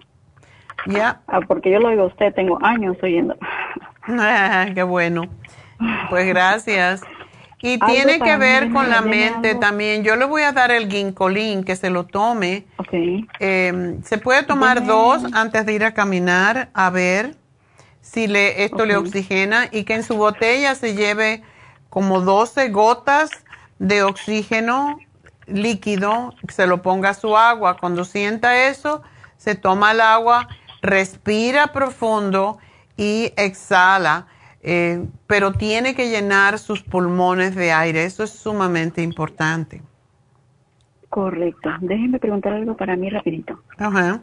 Ya. 0.88 1.22
Ah, 1.28 1.40
porque 1.42 1.72
yo 1.72 1.80
lo 1.80 1.88
oigo 1.90 2.04
a 2.04 2.08
usted, 2.08 2.34
tengo 2.34 2.58
años 2.64 2.98
oyendo. 3.02 3.36
Ah, 4.06 4.66
qué 4.76 4.84
bueno. 4.84 5.30
Pues 6.10 6.28
gracias. 6.28 7.02
Y 7.62 7.80
tiene 7.80 8.20
que 8.20 8.36
ver 8.36 8.74
con 8.74 8.90
la 8.90 9.02
mente 9.02 9.56
también. 9.56 10.04
Yo 10.04 10.18
le 10.18 10.26
voy 10.26 10.42
a 10.42 10.52
dar 10.52 10.70
el 10.70 10.92
ginkolín, 10.92 11.64
que 11.64 11.78
se 11.78 11.90
lo 11.90 12.06
tome. 12.06 12.66
Em, 13.40 14.04
se 14.04 14.18
puede 14.18 14.44
tomar 14.44 14.86
dos 14.86 15.24
antes 15.34 15.66
de 15.66 15.72
ir 15.74 15.86
a 15.86 15.94
caminar, 15.94 16.70
a 16.74 16.90
ver 16.90 17.38
si 18.02 18.28
le, 18.28 18.66
esto 18.66 18.86
le 18.86 18.98
oxigena 18.98 19.70
y 19.72 19.86
que 19.86 19.94
en 19.94 20.04
su 20.04 20.18
botella 20.18 20.76
se 20.76 20.94
lleve 20.94 21.42
como 21.90 22.20
12 22.20 22.68
gotas 22.68 23.30
de 23.80 24.04
oxígeno 24.04 24.98
líquido, 25.46 26.36
se 26.50 26.68
lo 26.68 26.82
ponga 26.82 27.12
a 27.12 27.14
su 27.14 27.38
agua. 27.38 27.78
Cuando 27.78 28.04
sienta 28.04 28.66
eso, 28.68 29.04
se 29.38 29.56
toma 29.56 29.92
el 29.94 30.02
agua, 30.02 30.50
respira 30.82 31.68
profundo 31.68 32.58
y 32.98 33.32
exhala 33.38 34.28
eh, 34.64 35.06
pero 35.28 35.52
tiene 35.52 35.94
que 35.94 36.10
llenar 36.10 36.58
sus 36.58 36.82
pulmones 36.82 37.54
de 37.54 37.74
aire. 37.74 38.06
Eso 38.06 38.24
es 38.24 38.32
sumamente 38.32 39.02
importante. 39.02 39.82
Correcto. 41.10 41.70
Déjenme 41.82 42.18
preguntar 42.18 42.54
algo 42.54 42.78
para 42.78 42.96
mí 42.96 43.10
rapidito. 43.10 43.60
Ajá. 43.78 44.22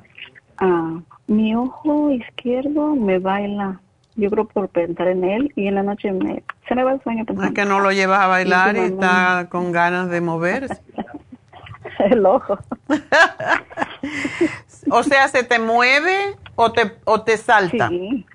Ah, 0.57 0.99
mi 1.27 1.55
ojo 1.55 2.11
izquierdo 2.11 2.97
me 2.97 3.19
baila. 3.19 3.81
Yo 4.17 4.31
creo 4.31 4.47
por 4.47 4.69
pensar 4.71 5.09
en 5.09 5.25
él 5.25 5.53
y 5.57 5.67
en 5.67 5.77
la 5.77 5.83
noche 5.83 6.11
me, 6.11 6.43
se 6.67 6.75
me 6.75 6.85
va 6.85 6.95
el 6.95 7.03
sueño 7.03 7.25
Es 7.45 7.53
que 7.53 7.65
no 7.65 7.81
lo 7.81 7.93
llevas 7.93 8.21
a 8.21 8.27
bailar 8.27 8.77
y, 8.77 8.81
está 8.81 9.47
con 9.51 9.73
ganas 9.73 10.11
de 10.11 10.21
moverse. 10.21 10.83
el 11.99 12.27
ojo. 12.27 12.59
o 14.91 15.03
sea, 15.03 15.29
¿se 15.29 15.45
te 15.45 15.59
mueve 15.59 16.37
o 16.57 16.73
te, 16.73 16.93
o 17.05 17.23
te 17.23 17.37
salta? 17.37 17.89
Sí 17.89 18.27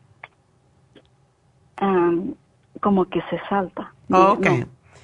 como 2.81 3.05
que 3.05 3.21
se 3.29 3.39
salta. 3.49 3.93
Ok. 4.11 4.47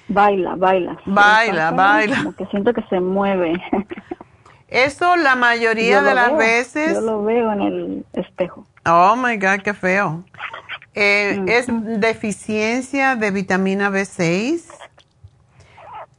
baila, 0.08 0.56
baila. 0.56 0.98
Baila, 1.06 1.72
baila. 1.72 2.18
Como 2.18 2.36
que 2.36 2.46
siento 2.48 2.74
que 2.74 2.84
se 2.84 3.00
mueve. 3.00 3.54
Eso 4.68 5.18
la 5.18 5.36
mayoría 5.36 6.02
de 6.02 6.14
las 6.16 6.38
veces. 6.38 6.94
Yo 6.94 7.02
lo 7.02 7.24
veo 7.24 7.52
en 7.52 7.62
el 7.62 8.06
espejo. 8.14 8.66
Oh 8.86 9.16
my 9.18 9.36
God, 9.36 9.62
qué 9.64 9.74
feo. 9.74 10.24
Eh, 10.96 11.44
es 11.48 11.68
deficiencia 12.00 13.16
de 13.16 13.32
vitamina 13.32 13.90
B6. 13.90 14.64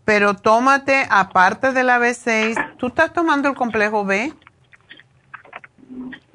Pero 0.04 0.34
tómate, 0.34 1.06
aparte 1.10 1.72
de 1.72 1.84
la 1.84 1.98
B6, 1.98 2.76
¿tú 2.76 2.88
estás 2.88 3.12
tomando 3.12 3.48
el 3.48 3.54
complejo 3.54 4.04
B? 4.04 4.32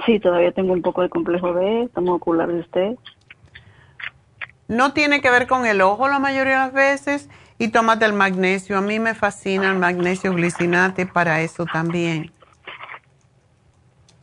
Sí, 0.05 0.19
todavía 0.19 0.51
tengo 0.53 0.73
un 0.73 0.81
poco 0.81 1.01
de 1.01 1.09
complejo 1.09 1.53
B, 1.53 1.89
tomo 1.93 2.13
ocular 2.13 2.47
de 2.47 2.59
usted. 2.61 2.95
No 4.67 4.93
tiene 4.93 5.21
que 5.21 5.29
ver 5.29 5.47
con 5.47 5.65
el 5.65 5.81
ojo 5.81 6.07
la 6.07 6.19
mayoría 6.19 6.53
de 6.53 6.59
las 6.59 6.73
veces 6.73 7.29
y 7.57 7.69
tómate 7.69 8.05
el 8.05 8.13
magnesio. 8.13 8.77
A 8.77 8.81
mí 8.81 8.99
me 8.99 9.15
fascina 9.15 9.71
el 9.71 9.77
magnesio 9.77 10.33
glicinate 10.33 11.05
para 11.05 11.41
eso 11.41 11.65
también. 11.65 12.31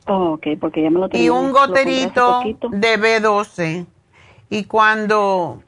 Oh, 0.06 0.34
ok, 0.34 0.46
porque 0.60 0.82
ya 0.82 0.90
me 0.90 1.00
lo 1.00 1.08
tengo. 1.08 1.24
Y 1.24 1.30
un 1.30 1.50
goterito 1.50 2.42
de 2.70 2.98
B12. 2.98 3.86
Y 4.50 4.64
cuando 4.64 5.62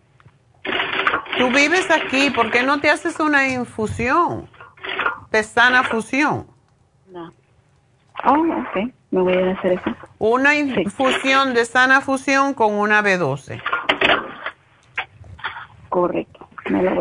tú 1.39 1.49
vives 1.49 1.91
aquí, 1.91 2.31
¿por 2.31 2.51
qué 2.51 2.63
no 2.63 2.79
te 2.81 2.91
haces 2.91 3.19
una 3.19 3.49
infusión 3.49 4.49
de 5.31 5.43
sana 5.43 5.85
fusión? 5.85 6.47
No. 7.11 7.33
Oh, 8.25 8.33
ok, 8.33 8.93
me 9.11 9.23
voy 9.23 9.37
a 9.37 9.53
hacer 9.53 9.73
eso. 9.73 9.97
Una 10.19 10.55
infusión 10.55 11.55
de 11.55 11.65
sana 11.65 12.03
fusión 12.03 12.53
con 12.53 12.75
una 12.75 13.03
B12. 13.03 13.63
Correcto. 15.97 16.47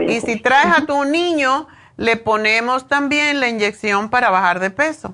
y 0.07 0.21
si 0.21 0.39
traes 0.39 0.67
a 0.67 0.85
tu 0.85 1.03
niño, 1.03 1.67
le 1.97 2.15
ponemos 2.15 2.87
también 2.87 3.41
la 3.41 3.49
inyección 3.49 4.09
para 4.09 4.29
bajar 4.29 4.61
de 4.61 4.69
peso. 4.69 5.13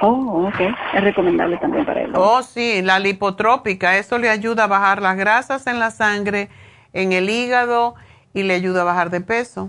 Oh, 0.00 0.48
ok. 0.48 0.74
Es 0.94 1.04
recomendable 1.04 1.58
también 1.58 1.84
para 1.84 2.00
él. 2.00 2.12
Oh, 2.14 2.42
sí, 2.42 2.80
la 2.80 2.98
lipotrópica. 2.98 3.98
Eso 3.98 4.16
le 4.16 4.30
ayuda 4.30 4.64
a 4.64 4.68
bajar 4.68 5.02
las 5.02 5.18
grasas 5.18 5.66
en 5.66 5.78
la 5.78 5.90
sangre, 5.90 6.48
en 6.94 7.12
el 7.12 7.28
hígado 7.28 7.94
y 8.32 8.44
le 8.44 8.54
ayuda 8.54 8.80
a 8.80 8.84
bajar 8.84 9.10
de 9.10 9.20
peso. 9.20 9.68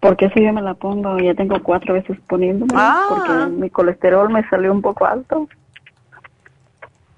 Porque 0.00 0.30
si 0.30 0.42
yo 0.42 0.50
me 0.54 0.62
la 0.62 0.72
pongo, 0.72 1.18
ya 1.18 1.34
tengo 1.34 1.62
cuatro 1.62 1.92
veces 1.92 2.18
poniéndome, 2.26 2.72
ah. 2.74 3.04
porque 3.10 3.52
mi 3.52 3.68
colesterol 3.68 4.30
me 4.30 4.48
salió 4.48 4.72
un 4.72 4.80
poco 4.80 5.04
alto. 5.04 5.46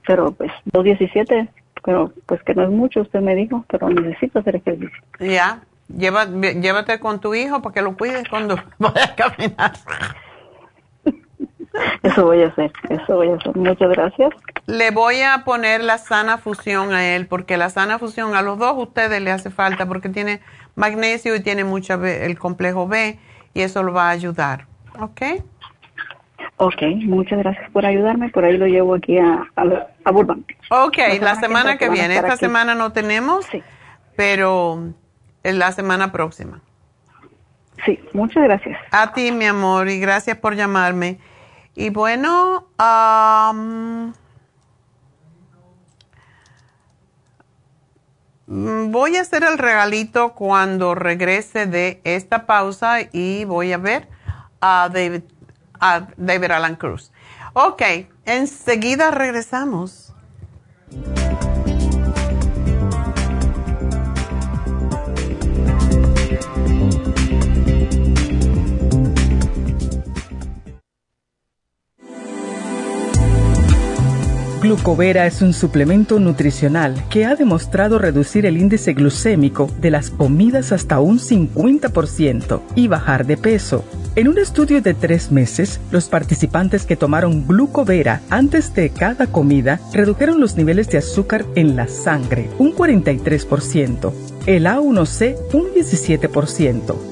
Pero 0.05 0.33
pues 0.33 0.51
217 0.65 1.62
pero 1.85 2.13
pues 2.27 2.43
que 2.43 2.55
no 2.55 2.65
es 2.65 2.71
mucho, 2.71 3.01
usted 3.01 3.21
me 3.21 3.35
dijo, 3.35 3.65
pero 3.69 3.89
necesito 3.89 4.39
hacer 4.39 4.57
ejercicio. 4.57 4.99
Ya, 5.19 5.63
Lleva, 5.97 6.25
llévate 6.27 6.99
con 7.01 7.21
tu 7.21 7.35
hijo 7.35 7.61
para 7.61 7.75
que 7.75 7.83
lo 7.83 7.97
cuides 7.97 8.29
cuando 8.29 8.57
vaya 8.79 9.05
a 9.05 9.15
caminar. 9.15 9.73
Eso 12.03 12.25
voy 12.27 12.43
a 12.43 12.49
hacer, 12.49 12.71
eso 12.91 13.17
voy 13.17 13.31
a 13.31 13.37
hacer. 13.37 13.57
Muchas 13.57 13.89
gracias. 13.89 14.31
Le 14.67 14.91
voy 14.91 15.23
a 15.23 15.43
poner 15.43 15.83
la 15.83 15.97
sana 15.97 16.37
fusión 16.37 16.93
a 16.93 17.15
él, 17.15 17.27
porque 17.27 17.57
la 17.57 17.71
sana 17.71 17.99
fusión 17.99 18.35
a 18.35 18.43
los 18.43 18.59
dos 18.59 18.75
ustedes 18.77 19.23
le 19.23 19.31
hace 19.31 19.51
falta, 19.51 19.87
porque 19.87 20.11
tiene 20.11 20.41
magnesio 20.75 21.35
y 21.35 21.41
tiene 21.41 21.65
mucha 21.65 21.95
el 21.95 22.39
complejo 22.39 22.87
B, 22.87 23.19
y 23.55 23.63
eso 23.63 23.83
lo 23.83 23.95
va 23.95 24.09
a 24.09 24.11
ayudar. 24.11 24.67
¿Ok? 25.01 25.23
Ok, 26.63 26.81
muchas 27.07 27.41
gracias 27.41 27.69
por 27.73 27.85
ayudarme. 27.85 28.29
Por 28.29 28.45
ahí 28.45 28.57
lo 28.57 28.67
llevo 28.67 28.95
aquí 28.95 29.19
a, 29.19 29.51
a, 29.57 29.65
a 30.05 30.11
Burbank. 30.13 30.53
Ok, 30.71 30.97
la, 31.21 31.35
semana, 31.35 31.77
que, 31.77 31.89
viene. 31.89 32.15
Esta 32.15 32.37
semana 32.37 32.77
no 32.77 32.93
tenemos, 32.93 33.47
sí. 33.47 33.61
pero 34.15 34.95
en 35.43 35.59
la 35.59 35.73
semana 35.73 36.13
próxima. 36.13 36.61
Sí, 37.85 37.99
muchas 38.13 38.45
gracias. 38.45 38.79
A 38.93 39.13
ti, 39.13 39.33
mi 39.33 39.45
amor, 39.45 39.89
y 39.89 39.99
gracias 39.99 40.39
por 40.39 40.55
llamarme. 40.55 41.19
Y 41.75 41.91
bueno, 41.91 42.69
um, 42.79 44.13
voy 48.47 49.17
a 49.17 49.23
hacer 49.23 49.43
el 49.43 49.59
regalito 49.59 50.35
cuando 50.35 50.95
regrese 50.95 51.67
de 51.67 52.01
esta 52.05 52.47
pausa 52.47 52.99
y 53.11 53.47
voy 53.47 53.73
a 53.73 53.79
ver 53.79 54.07
a 54.61 54.89
David, 54.93 55.23
a 55.83 56.07
David 56.17 56.53
Alan 56.53 56.77
Cruz. 56.77 57.13
Ok, 57.53 57.83
enseguida 58.25 59.11
regresamos. 59.11 60.15
Glucovera 74.63 75.27
es 75.27 75.43
un 75.43 75.53
suplemento 75.53 76.21
nutricional 76.21 77.03
que 77.11 77.25
ha 77.25 77.35
demostrado 77.35 77.99
reducir 77.99 78.47
el 78.47 78.57
índice 78.57 78.93
glucémico 78.93 79.69
de 79.81 79.91
las 79.91 80.11
comidas 80.11 80.71
hasta 80.71 81.01
un 81.01 81.19
50% 81.19 82.63
y 82.77 82.87
bajar 82.87 83.27
de 83.27 83.37
peso. 83.37 83.85
En 84.15 84.29
un 84.29 84.37
estudio 84.37 84.83
de 84.83 84.93
tres 84.93 85.33
meses, 85.33 85.81
los 85.91 86.11
participantes 86.11 86.85
que 86.85 86.97
tomaron 86.97 87.47
glucovera 87.47 88.21
antes 88.29 88.75
de 88.75 88.91
cada 88.91 89.27
comida 89.27 89.81
redujeron 89.95 90.39
los 90.39 90.55
niveles 90.55 90.91
de 90.91 90.99
azúcar 90.99 91.47
en 91.55 91.77
la 91.77 91.89
sangre 91.89 92.51
un 92.59 92.75
43%, 92.75 94.13
el 94.45 94.67
A1C 94.67 95.39
un 95.55 95.65
17%, 95.75 97.12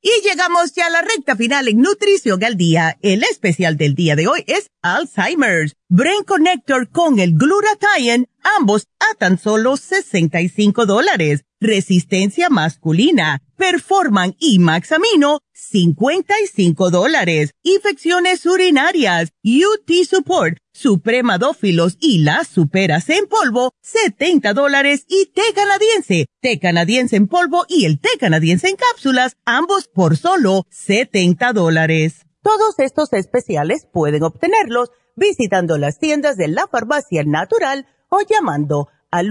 Y 0.00 0.10
llegamos 0.22 0.74
ya 0.74 0.86
a 0.86 0.90
la 0.90 1.02
recta 1.02 1.34
final 1.34 1.66
en 1.66 1.80
Nutrición 1.80 2.44
al 2.44 2.56
Día. 2.56 2.96
El 3.02 3.24
especial 3.24 3.76
del 3.76 3.96
día 3.96 4.14
de 4.14 4.28
hoy 4.28 4.44
es 4.46 4.70
Alzheimer's. 4.80 5.74
Brain 5.88 6.22
Connector 6.22 6.88
con 6.90 7.18
el 7.18 7.32
Glutathione, 7.36 8.28
ambos 8.58 8.86
a 9.00 9.14
tan 9.16 9.38
solo 9.38 9.76
65 9.76 10.86
dólares. 10.86 11.44
Resistencia 11.60 12.48
masculina, 12.48 13.42
Performan 13.56 14.36
y 14.38 14.60
Maxamino, 14.60 15.40
55 15.70 16.90
dólares. 16.90 17.50
Infecciones 17.62 18.46
urinarias, 18.46 19.32
UT 19.42 19.90
Support, 20.08 20.58
Supremadófilos 20.72 21.96
y 22.00 22.18
las 22.18 22.48
superas 22.48 23.10
en 23.10 23.26
polvo, 23.26 23.72
70 23.82 24.54
dólares. 24.54 25.04
Y 25.08 25.26
té 25.26 25.42
canadiense, 25.54 26.26
té 26.40 26.58
canadiense 26.58 27.16
en 27.16 27.26
polvo 27.26 27.66
y 27.68 27.84
el 27.84 28.00
té 28.00 28.10
canadiense 28.18 28.68
en 28.68 28.76
cápsulas, 28.76 29.36
ambos 29.44 29.88
por 29.88 30.16
solo 30.16 30.66
70 30.70 31.52
dólares. 31.52 32.24
Todos 32.42 32.78
estos 32.78 33.12
especiales 33.12 33.86
pueden 33.92 34.22
obtenerlos 34.22 34.90
visitando 35.16 35.76
las 35.76 35.98
tiendas 35.98 36.36
de 36.36 36.48
la 36.48 36.66
farmacia 36.68 37.24
natural 37.24 37.86
o 38.08 38.20
llamando 38.20 38.88
al 39.10 39.28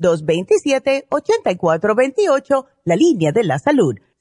1-800-227-8428, 0.00 2.66
la 2.84 2.96
línea 2.96 3.32
de 3.32 3.44
la 3.44 3.58
salud. 3.58 3.96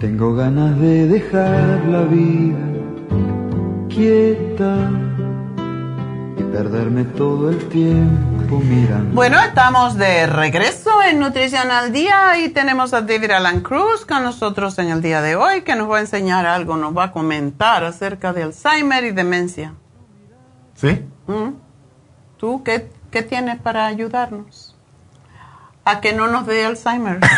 Tengo 0.00 0.34
ganas 0.34 0.78
de 0.80 1.06
dejar 1.06 1.84
la 1.84 2.00
vida 2.00 2.56
quieta 3.90 4.90
y 6.38 6.42
perderme 6.42 7.04
todo 7.04 7.50
el 7.50 7.68
tiempo 7.68 8.60
mirando. 8.60 9.14
Bueno, 9.14 9.38
estamos 9.42 9.98
de 9.98 10.26
regreso 10.26 11.02
en 11.02 11.20
Nutrición 11.20 11.70
al 11.70 11.92
Día 11.92 12.38
y 12.38 12.48
tenemos 12.48 12.94
a 12.94 13.02
David 13.02 13.32
Alan 13.32 13.60
Cruz 13.60 14.06
con 14.06 14.22
nosotros 14.22 14.78
en 14.78 14.88
el 14.88 15.02
día 15.02 15.20
de 15.20 15.36
hoy 15.36 15.60
que 15.64 15.76
nos 15.76 15.90
va 15.90 15.98
a 15.98 16.00
enseñar 16.00 16.46
algo, 16.46 16.78
nos 16.78 16.96
va 16.96 17.04
a 17.04 17.12
comentar 17.12 17.84
acerca 17.84 18.32
de 18.32 18.44
Alzheimer 18.44 19.04
y 19.04 19.10
demencia. 19.10 19.74
¿Sí? 20.76 21.04
¿Mm? 21.26 21.50
¿Tú 22.38 22.62
qué, 22.64 22.90
qué 23.10 23.20
tienes 23.20 23.60
para 23.60 23.84
ayudarnos? 23.84 24.74
A 25.84 26.00
que 26.00 26.14
no 26.14 26.26
nos 26.26 26.46
dé 26.46 26.64
Alzheimer. 26.64 27.20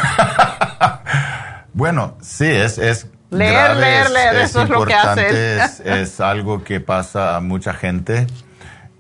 Bueno, 1.75 2.17
sí, 2.21 2.47
es, 2.47 2.79
es 2.79 3.07
Leer, 3.31 3.53
grave, 3.53 3.81
leer, 3.81 4.11
leer, 4.11 4.37
eso 4.37 4.63
es 4.63 4.69
lo 4.69 4.85
que 4.85 4.93
hacen. 4.93 5.35
Es, 5.35 5.81
es 5.81 6.21
algo 6.21 6.65
que 6.65 6.81
pasa 6.81 7.35
a 7.35 7.41
mucha 7.41 7.73
gente 7.73 8.27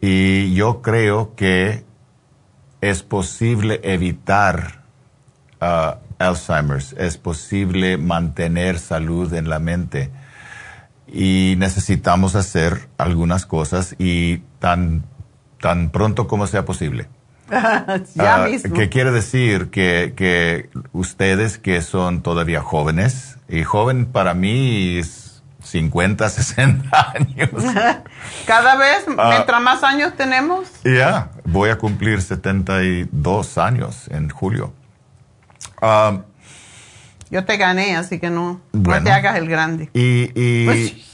y 0.00 0.54
yo 0.54 0.80
creo 0.80 1.34
que 1.36 1.84
es 2.80 3.02
posible 3.02 3.80
evitar 3.84 4.82
ah, 5.60 5.98
Alzheimer's, 6.18 6.94
es 6.98 7.18
posible 7.18 7.98
mantener 7.98 8.78
salud 8.78 9.32
en 9.34 9.50
la 9.50 9.58
mente 9.58 10.10
y 11.06 11.54
necesitamos 11.58 12.34
hacer 12.34 12.88
algunas 12.96 13.44
cosas 13.44 13.94
y 13.98 14.38
tan, 14.58 15.04
tan 15.60 15.90
pronto 15.90 16.26
como 16.26 16.46
sea 16.46 16.64
posible. 16.64 17.08
ya 18.14 18.34
Ah, 18.44 18.46
mismo. 18.48 18.74
¿Qué 18.74 18.88
quiere 18.88 19.10
decir? 19.10 19.70
Que, 19.70 20.14
que 20.16 20.70
ustedes 20.92 21.58
que 21.58 21.82
son 21.82 22.22
todavía 22.22 22.62
jóvenes, 22.62 23.36
y 23.48 23.62
joven 23.64 24.06
para 24.06 24.34
mí 24.34 24.98
es 24.98 25.42
50, 25.62 26.28
60 26.28 27.12
años. 27.14 27.50
Cada 28.46 28.76
vez, 28.76 29.04
Ah. 29.18 29.28
mientras 29.30 29.60
más 29.62 29.82
años 29.84 30.14
tenemos, 30.16 30.68
Ya, 30.84 31.30
voy 31.44 31.70
a 31.70 31.76
cumplir 31.78 32.22
72 32.22 33.58
años 33.58 34.08
en 34.10 34.28
julio. 34.30 34.72
Ah, 35.80 36.22
yo 37.30 37.44
te 37.44 37.56
gané, 37.56 37.96
así 37.96 38.18
que 38.18 38.30
no, 38.30 38.60
no 38.72 38.80
Bueno. 38.80 39.04
te 39.04 39.12
hagas 39.12 39.36
el 39.36 39.48
grande. 39.48 39.90
y, 39.94 40.30
y- 40.40 41.04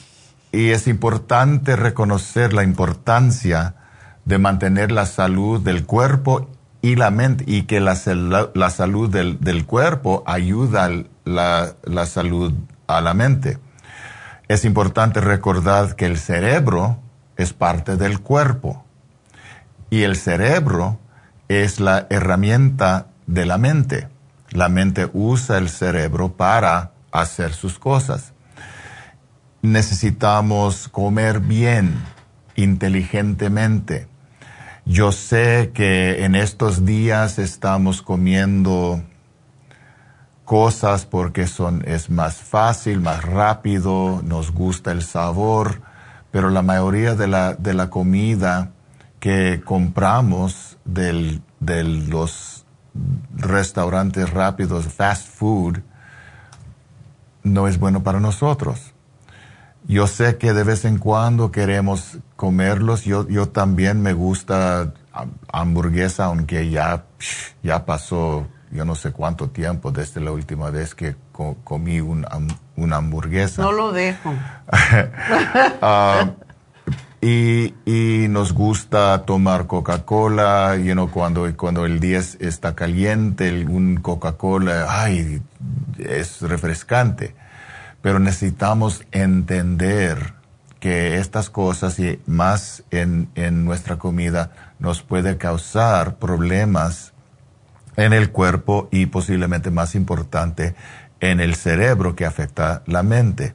y 0.50 0.70
es 0.70 0.86
importante 0.88 1.76
reconocer 1.76 2.54
la 2.54 2.62
importancia 2.64 3.74
de 4.28 4.36
mantener 4.36 4.92
la 4.92 5.06
salud 5.06 5.58
del 5.58 5.86
cuerpo 5.86 6.50
y 6.82 6.96
la 6.96 7.10
mente, 7.10 7.44
y 7.46 7.62
que 7.62 7.80
la, 7.80 7.96
la 8.54 8.70
salud 8.70 9.08
del, 9.10 9.40
del 9.40 9.64
cuerpo 9.64 10.22
ayuda 10.26 10.90
la, 11.24 11.72
la 11.82 12.04
salud 12.04 12.52
a 12.86 13.00
la 13.00 13.14
mente. 13.14 13.58
Es 14.46 14.66
importante 14.66 15.22
recordar 15.22 15.96
que 15.96 16.04
el 16.04 16.18
cerebro 16.18 16.98
es 17.38 17.54
parte 17.54 17.96
del 17.96 18.20
cuerpo 18.20 18.84
y 19.88 20.02
el 20.02 20.14
cerebro 20.14 21.00
es 21.48 21.80
la 21.80 22.06
herramienta 22.10 23.06
de 23.26 23.46
la 23.46 23.56
mente. 23.56 24.08
La 24.50 24.68
mente 24.68 25.08
usa 25.14 25.56
el 25.56 25.70
cerebro 25.70 26.34
para 26.34 26.92
hacer 27.12 27.54
sus 27.54 27.78
cosas. 27.78 28.34
Necesitamos 29.62 30.88
comer 30.88 31.40
bien, 31.40 31.94
inteligentemente. 32.56 34.06
Yo 34.88 35.12
sé 35.12 35.70
que 35.74 36.24
en 36.24 36.34
estos 36.34 36.86
días 36.86 37.38
estamos 37.38 38.00
comiendo 38.00 39.02
cosas 40.46 41.04
porque 41.04 41.46
son, 41.46 41.84
es 41.86 42.08
más 42.08 42.36
fácil, 42.36 43.02
más 43.02 43.22
rápido, 43.22 44.22
nos 44.24 44.50
gusta 44.50 44.90
el 44.90 45.02
sabor, 45.02 45.82
pero 46.30 46.48
la 46.48 46.62
mayoría 46.62 47.14
de 47.14 47.28
la, 47.28 47.52
de 47.52 47.74
la 47.74 47.90
comida 47.90 48.70
que 49.20 49.60
compramos 49.62 50.78
del, 50.86 51.42
de 51.60 51.84
los 51.84 52.64
restaurantes 53.36 54.30
rápidos, 54.30 54.86
fast 54.86 55.28
food, 55.28 55.80
no 57.42 57.68
es 57.68 57.78
bueno 57.78 58.02
para 58.02 58.20
nosotros. 58.20 58.94
Yo 59.88 60.06
sé 60.06 60.36
que 60.36 60.52
de 60.52 60.64
vez 60.64 60.84
en 60.84 60.98
cuando 60.98 61.50
queremos 61.50 62.18
comerlos. 62.36 63.04
Yo, 63.04 63.26
yo 63.26 63.48
también 63.48 64.02
me 64.02 64.12
gusta 64.12 64.92
hamburguesa, 65.50 66.26
aunque 66.26 66.70
ya, 66.70 67.06
ya 67.62 67.84
pasó 67.84 68.46
yo 68.70 68.84
no 68.84 68.94
sé 68.94 69.12
cuánto 69.12 69.48
tiempo 69.48 69.90
desde 69.90 70.20
la 70.20 70.30
última 70.30 70.70
vez 70.70 70.94
que 70.94 71.16
comí 71.64 72.00
una 72.00 72.96
hamburguesa. 72.96 73.62
No 73.62 73.72
lo 73.72 73.92
dejo. 73.92 74.32
Ah, 75.80 76.32
y, 77.20 77.74
y, 77.84 78.28
nos 78.28 78.52
gusta 78.52 79.24
tomar 79.24 79.66
Coca-Cola, 79.66 80.76
you 80.76 80.92
know, 80.92 81.10
cuando, 81.10 81.52
cuando 81.56 81.84
el 81.84 81.98
día 81.98 82.18
está 82.18 82.76
caliente, 82.76 83.64
un 83.64 83.96
Coca-Cola, 83.96 84.86
ay, 84.88 85.42
es 85.98 86.42
refrescante. 86.42 87.34
Pero 88.02 88.18
necesitamos 88.18 89.04
entender 89.12 90.34
que 90.80 91.18
estas 91.18 91.50
cosas 91.50 91.98
y 91.98 92.20
más 92.26 92.84
en, 92.90 93.30
en 93.34 93.64
nuestra 93.64 93.96
comida 93.96 94.74
nos 94.78 95.02
puede 95.02 95.36
causar 95.36 96.16
problemas 96.16 97.12
en 97.96 98.12
el 98.12 98.30
cuerpo 98.30 98.88
y 98.92 99.06
posiblemente 99.06 99.72
más 99.72 99.96
importante 99.96 100.76
en 101.20 101.40
el 101.40 101.56
cerebro 101.56 102.14
que 102.14 102.26
afecta 102.26 102.82
la 102.86 103.02
mente. 103.02 103.54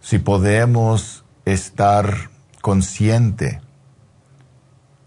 Si 0.00 0.18
podemos 0.18 1.24
estar 1.46 2.28
consciente 2.60 3.60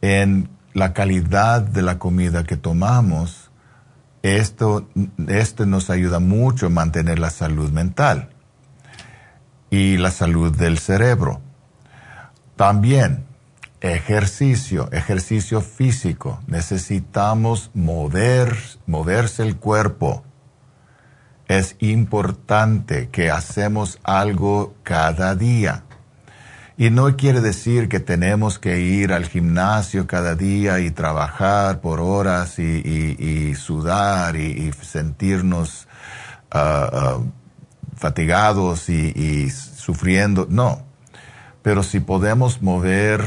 en 0.02 0.50
la 0.74 0.94
calidad 0.94 1.62
de 1.62 1.84
la 1.84 2.00
comida 2.00 2.44
que 2.44 2.58
tomamos, 2.58 3.43
esto, 4.24 4.90
esto 5.28 5.68
nos 5.68 5.92
ayuda 5.92 6.20
mucho 6.20 6.66
a 6.66 6.70
mantener 6.70 7.20
la 7.20 7.30
salud 7.30 7.72
mental 7.72 8.30
y 9.70 9.98
la 9.98 10.10
salud 10.10 10.56
del 10.56 10.80
cerebro. 10.80 11.42
También 12.56 13.26
Ejercicio, 13.84 14.90
ejercicio 14.94 15.60
físico. 15.60 16.40
Necesitamos 16.48 17.70
mover, 17.74 18.58
moverse 18.86 19.44
el 19.44 19.58
cuerpo. 19.58 20.24
Es 21.50 21.76
importante 21.80 23.10
que 23.10 23.30
hacemos 23.30 24.00
algo 24.04 24.74
cada 24.84 25.36
día. 25.36 25.83
Y 26.84 26.90
no 26.90 27.16
quiere 27.16 27.40
decir 27.40 27.88
que 27.88 28.02
tenemos 28.02 28.60
que 28.60 28.82
ir 28.82 29.14
al 29.14 29.26
gimnasio 29.26 30.06
cada 30.06 30.36
día 30.36 30.82
y 30.82 30.92
trabajar 30.92 31.80
por 31.80 32.02
horas 32.02 32.60
y, 32.60 33.56
sudar 33.56 34.36
y, 34.36 34.70
sentirnos 34.74 35.88
ah, 36.52 36.90
ah, 36.92 37.18
fatigados 37.96 38.90
y 38.90 39.50
sufriendo. 39.50 40.46
No. 40.50 40.84
Pero 41.62 41.84
si 41.84 42.02
podemos 42.02 42.62
mover 42.62 43.24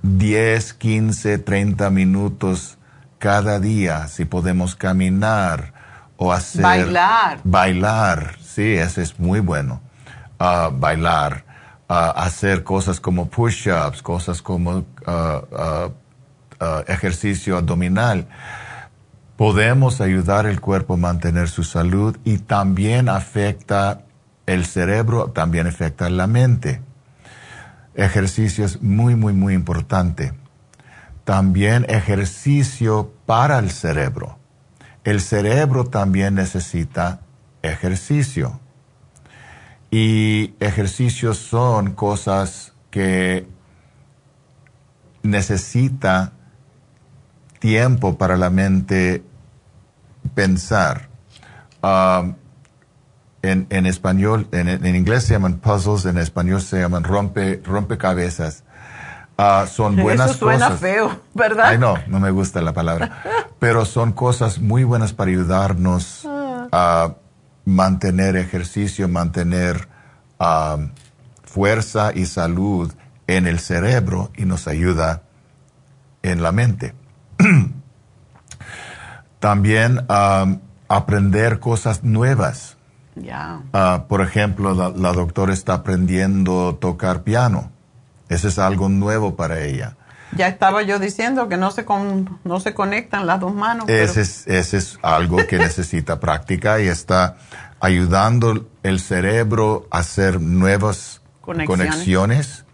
10, 0.00 0.72
15, 0.72 1.36
30 1.40 1.90
minutos 1.90 2.78
cada 3.18 3.60
día, 3.60 4.08
si 4.08 4.24
podemos 4.24 4.74
caminar 4.74 5.74
o 6.16 6.32
hacer... 6.32 6.62
Bailar. 6.62 7.40
Bailar, 7.44 8.36
sí, 8.42 8.72
eso 8.76 9.02
es 9.02 9.18
muy 9.18 9.40
bueno. 9.40 9.82
Ah, 10.38 10.70
bailar, 10.72 11.44
hacer 11.88 12.64
cosas 12.64 13.00
como 13.00 13.28
push-ups, 13.28 14.02
cosas 14.02 14.42
como 14.42 14.84
ah, 15.06 15.90
ejercicio 16.86 17.56
abdominal. 17.56 18.28
Podemos 19.36 20.00
ayudar 20.00 20.46
el 20.46 20.60
cuerpo 20.60 20.94
a 20.94 20.96
mantener 20.96 21.48
su 21.48 21.64
salud 21.64 22.16
y 22.24 22.38
también 22.38 23.08
afecta 23.08 24.02
el 24.46 24.64
cerebro, 24.64 25.30
también 25.30 25.66
afecta 25.66 26.08
la 26.08 26.26
mente 26.26 26.80
ejercicio 27.94 28.64
es 28.64 28.82
muy, 28.82 29.14
muy, 29.14 29.32
muy 29.32 29.54
importante. 29.54 30.32
También 31.24 31.86
ejercicio 31.88 33.12
para 33.26 33.58
el 33.58 33.70
cerebro. 33.70 34.38
El 35.04 35.20
cerebro 35.20 35.84
también 35.84 36.34
necesita 36.34 37.20
ejercicio. 37.62 38.60
Y 39.96 40.56
ejercicios 40.58 41.38
son 41.38 41.92
cosas 41.92 42.72
que 42.90 43.46
necesita 45.22 46.32
tiempo 47.60 48.18
para 48.18 48.36
la 48.36 48.50
mente 48.50 49.22
pensar. 50.34 51.10
Ah, 51.80 52.32
en, 53.42 53.86
español, 53.86 54.48
en, 54.50 54.96
inglés 54.96 55.26
se 55.26 55.34
llaman 55.34 55.58
puzzles, 55.58 56.06
en 56.06 56.18
español 56.18 56.60
se 56.60 56.80
llaman 56.80 57.04
rompe, 57.04 57.62
rompecabezas. 57.64 58.64
Uh, 59.38 59.64
son 59.68 59.94
buenas 60.02 60.30
Eso 60.30 60.38
suena 60.40 60.72
feo, 60.72 61.20
¿verdad? 61.34 61.66
Ay, 61.66 61.78
no, 61.78 61.94
no 62.08 62.18
me 62.18 62.32
gusta 62.32 62.60
la 62.62 62.72
palabra. 62.72 63.22
Pero 63.60 63.84
son 63.84 64.10
cosas 64.10 64.58
muy 64.58 64.82
buenas 64.82 65.12
para 65.12 65.30
ayudarnos 65.30 66.26
ah. 66.26 66.66
a 66.72 67.14
mantener 67.64 68.36
ejercicio, 68.36 69.08
mantener 69.08 69.88
ah, 70.38 70.78
fuerza 71.42 72.12
y 72.14 72.26
salud 72.26 72.92
en 73.26 73.46
el 73.46 73.58
cerebro 73.58 74.30
y 74.36 74.44
nos 74.44 74.68
ayuda 74.68 75.22
en 76.22 76.42
la 76.42 76.52
mente. 76.52 76.94
También 79.40 80.06
aprender 80.88 81.60
cosas 81.60 82.02
nuevas 82.02 82.74
Ah, 83.72 84.04
por 84.08 84.20
ejemplo, 84.20 84.74
la, 84.74 85.12
doctora 85.12 85.52
está 85.52 85.74
aprendiendo 85.74 86.70
a 86.70 86.76
tocar 86.80 87.22
piano. 87.22 87.70
Ese 88.28 88.48
es 88.48 88.58
algo 88.58 88.88
nuevo 88.88 89.36
para 89.36 89.60
ella. 89.60 89.96
Ya 90.36 90.48
estaba 90.48 90.82
yo 90.82 90.98
diciendo 90.98 91.48
que 91.48 91.56
no 91.56 91.70
se, 91.70 91.84
no 92.44 92.60
se 92.60 92.74
conectan 92.74 93.26
las 93.26 93.40
dos 93.40 93.54
manos. 93.54 93.88
Ese, 93.88 94.22
es, 94.22 94.46
ese 94.46 94.76
es 94.78 94.98
algo 95.02 95.38
que 95.46 95.58
necesita 95.58 96.20
práctica 96.20 96.80
y 96.80 96.88
está 96.88 97.36
ayudando 97.80 98.66
el 98.82 99.00
cerebro 99.00 99.86
a 99.90 99.98
hacer 99.98 100.40
nuevas 100.40 101.20
conexiones. 101.40 102.64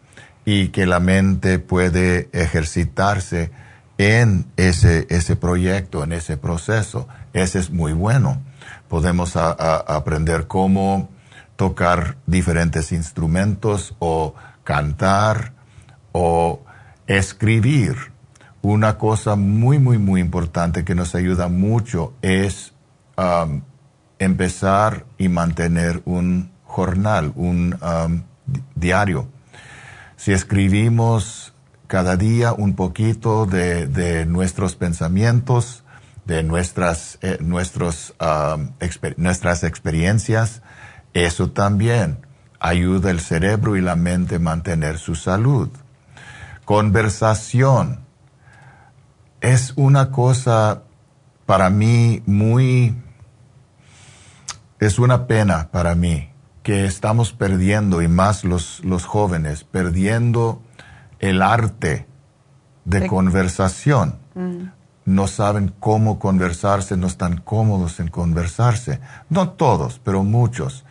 y 0.45 0.69
que 0.69 0.87
la 0.87 1.01
mente 1.01 1.59
puede 1.59 2.31
ejercitarse 2.33 3.51
en 3.99 4.47
ese, 4.57 5.07
ese 5.11 5.37
proyecto, 5.37 6.03
en 6.03 6.13
ese 6.13 6.37
proceso. 6.37 7.07
Ese 7.35 7.59
es 7.59 7.71
muy 7.71 7.93
bueno 7.93 8.41
podemos 8.91 9.37
aprender 9.37 10.49
cómo 10.49 11.09
tocar 11.55 12.17
diferentes 12.27 12.91
instrumentos 12.91 13.95
o 14.01 14.35
cantar 14.65 15.53
o 16.11 16.61
escribir. 17.07 17.97
Una 18.63 18.99
cosa 18.99 19.37
muy, 19.37 19.79
muy, 19.79 19.99
muy 19.99 20.21
importante 20.21 20.85
que 20.85 20.95
nos 20.95 21.15
ayuda 21.15 21.49
mucho 21.49 22.13
es 22.21 22.75
um, 23.17 23.63
empezar 24.19 25.07
y 25.17 25.29
mantener 25.29 26.03
un 26.05 26.51
jornal, 26.65 27.33
un 27.37 27.77
um, 27.83 28.23
diario. 28.75 29.29
Si 30.17 30.33
escribimos 30.33 31.55
cada 31.87 32.17
día 32.17 32.53
un 32.53 32.77
poquito 32.77 33.47
de 33.47 34.27
nuestros 34.27 34.77
pensamientos, 34.77 35.83
de 36.31 36.45
nuestras, 36.45 37.19
eh, 37.23 37.39
nuestros, 37.41 38.15
um, 38.21 38.71
nuestras 39.17 39.65
experiencias, 39.65 40.63
eso 41.13 41.51
también 41.51 42.19
ayuda 42.61 43.11
el 43.11 43.19
cerebro 43.19 43.77
y 43.77 43.81
la 43.81 43.97
mente 43.97 44.37
a 44.37 44.39
mantener 44.39 44.99
su 44.99 45.17
salud. 45.17 45.71
Conversación 46.71 47.99
es 49.41 49.73
una 49.75 50.13
cosa 50.13 50.85
para 51.45 51.69
mí 51.69 52.23
muy, 52.27 52.95
es 54.79 55.01
una 55.01 55.27
pena 55.27 55.73
para 55.73 55.97
mí 55.97 56.31
que 56.63 56.85
estamos 56.85 57.33
perdiendo, 57.33 58.03
y 58.03 58.07
más 58.07 58.45
los, 58.45 58.85
los 58.85 59.05
jóvenes, 59.05 59.65
perdiendo 59.65 60.63
el 61.19 61.43
arte 61.43 62.07
de, 62.85 63.09
conversación. 63.09 64.21
Mm 64.37 64.69
no 65.11 65.27
saben 65.27 65.75
cómo 65.81 66.19
conversarse, 66.19 66.97
no 66.97 67.07
están 67.07 67.39
cómodos 67.39 68.01
en 68.01 68.09
conversarse. 68.09 69.01
No 69.29 69.51
todos, 69.51 70.01
pero 70.05 70.23
muchos. 70.23 70.85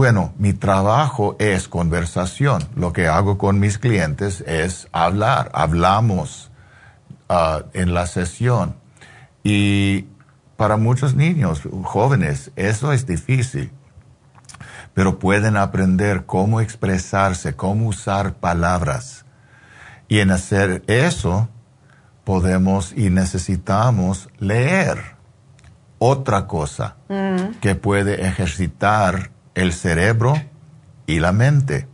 Bueno, 0.00 0.32
mi 0.38 0.54
trabajo 0.54 1.36
es 1.38 1.68
conversación. 1.68 2.66
Lo 2.74 2.94
que 2.94 3.06
hago 3.06 3.36
con 3.36 3.60
mis 3.60 3.76
clientes 3.76 4.42
es 4.46 4.88
hablar. 4.92 5.50
Hablamos 5.52 6.50
ah, 7.28 7.64
en 7.74 7.92
la 7.92 8.06
sesión. 8.06 8.76
Y 9.44 10.06
para 10.56 10.78
muchos 10.78 11.14
niños, 11.16 11.60
jóvenes, 11.82 12.50
eso 12.56 12.94
es 12.94 13.04
difícil. 13.04 13.72
Pero 14.94 15.18
pueden 15.18 15.58
aprender 15.58 16.24
cómo 16.24 16.62
expresarse, 16.62 17.54
cómo 17.54 17.86
usar 17.86 18.36
palabras. 18.36 19.26
Y 20.08 20.20
en 20.20 20.30
hacer 20.30 20.82
eso, 20.86 21.50
podemos 22.24 22.94
y 22.96 23.10
necesitamos 23.10 24.30
leer. 24.38 25.16
Otra 25.98 26.46
cosa 26.46 26.96
mm. 27.10 27.58
que 27.60 27.74
puede 27.74 28.26
ejercitar 28.26 29.28
el 29.54 29.72
cerebro 29.72 30.34
y 31.06 31.18
la 31.18 31.32
mente 31.32 31.88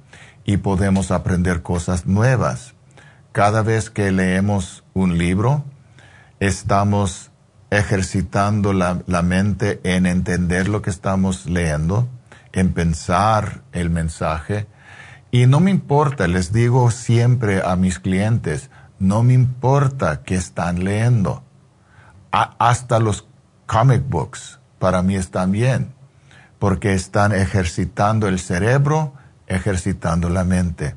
y 0.44 0.58
podemos 0.58 1.10
aprender 1.10 1.62
cosas 1.62 2.06
nuevas. 2.06 2.74
Cada 3.32 3.62
vez 3.62 3.90
que 3.90 4.12
leemos 4.12 4.84
un 4.94 5.18
libro, 5.18 5.64
estamos 6.40 7.30
ejercitando 7.70 8.72
la, 8.72 9.02
la, 9.06 9.22
mente 9.22 9.80
en 9.82 10.06
entender 10.06 10.68
lo 10.68 10.82
que 10.82 10.90
estamos 10.90 11.46
leyendo, 11.46 12.08
en 12.52 12.72
pensar 12.72 13.62
el 13.72 13.90
mensaje. 13.90 14.66
Y 15.32 15.46
no 15.46 15.58
me 15.60 15.72
importa, 15.72 16.28
les 16.28 16.52
digo 16.52 16.90
siempre 16.92 17.60
a 17.64 17.74
mis 17.74 17.98
clientes, 17.98 18.70
no 18.98 19.22
me 19.22 19.34
importa 19.34 20.22
qué 20.22 20.36
están 20.36 20.84
leyendo. 20.84 21.42
hasta 22.30 23.00
los 23.00 23.26
comic 23.66 24.08
books 24.08 24.60
para 24.78 25.02
mí 25.02 25.16
están 25.16 25.50
bien 25.50 25.95
porque 26.58 26.94
están 26.94 27.32
ejercitando 27.32 28.28
el 28.28 28.38
cerebro, 28.38 29.14
ejercitando 29.46 30.28
la 30.28 30.44
mente 30.44 30.94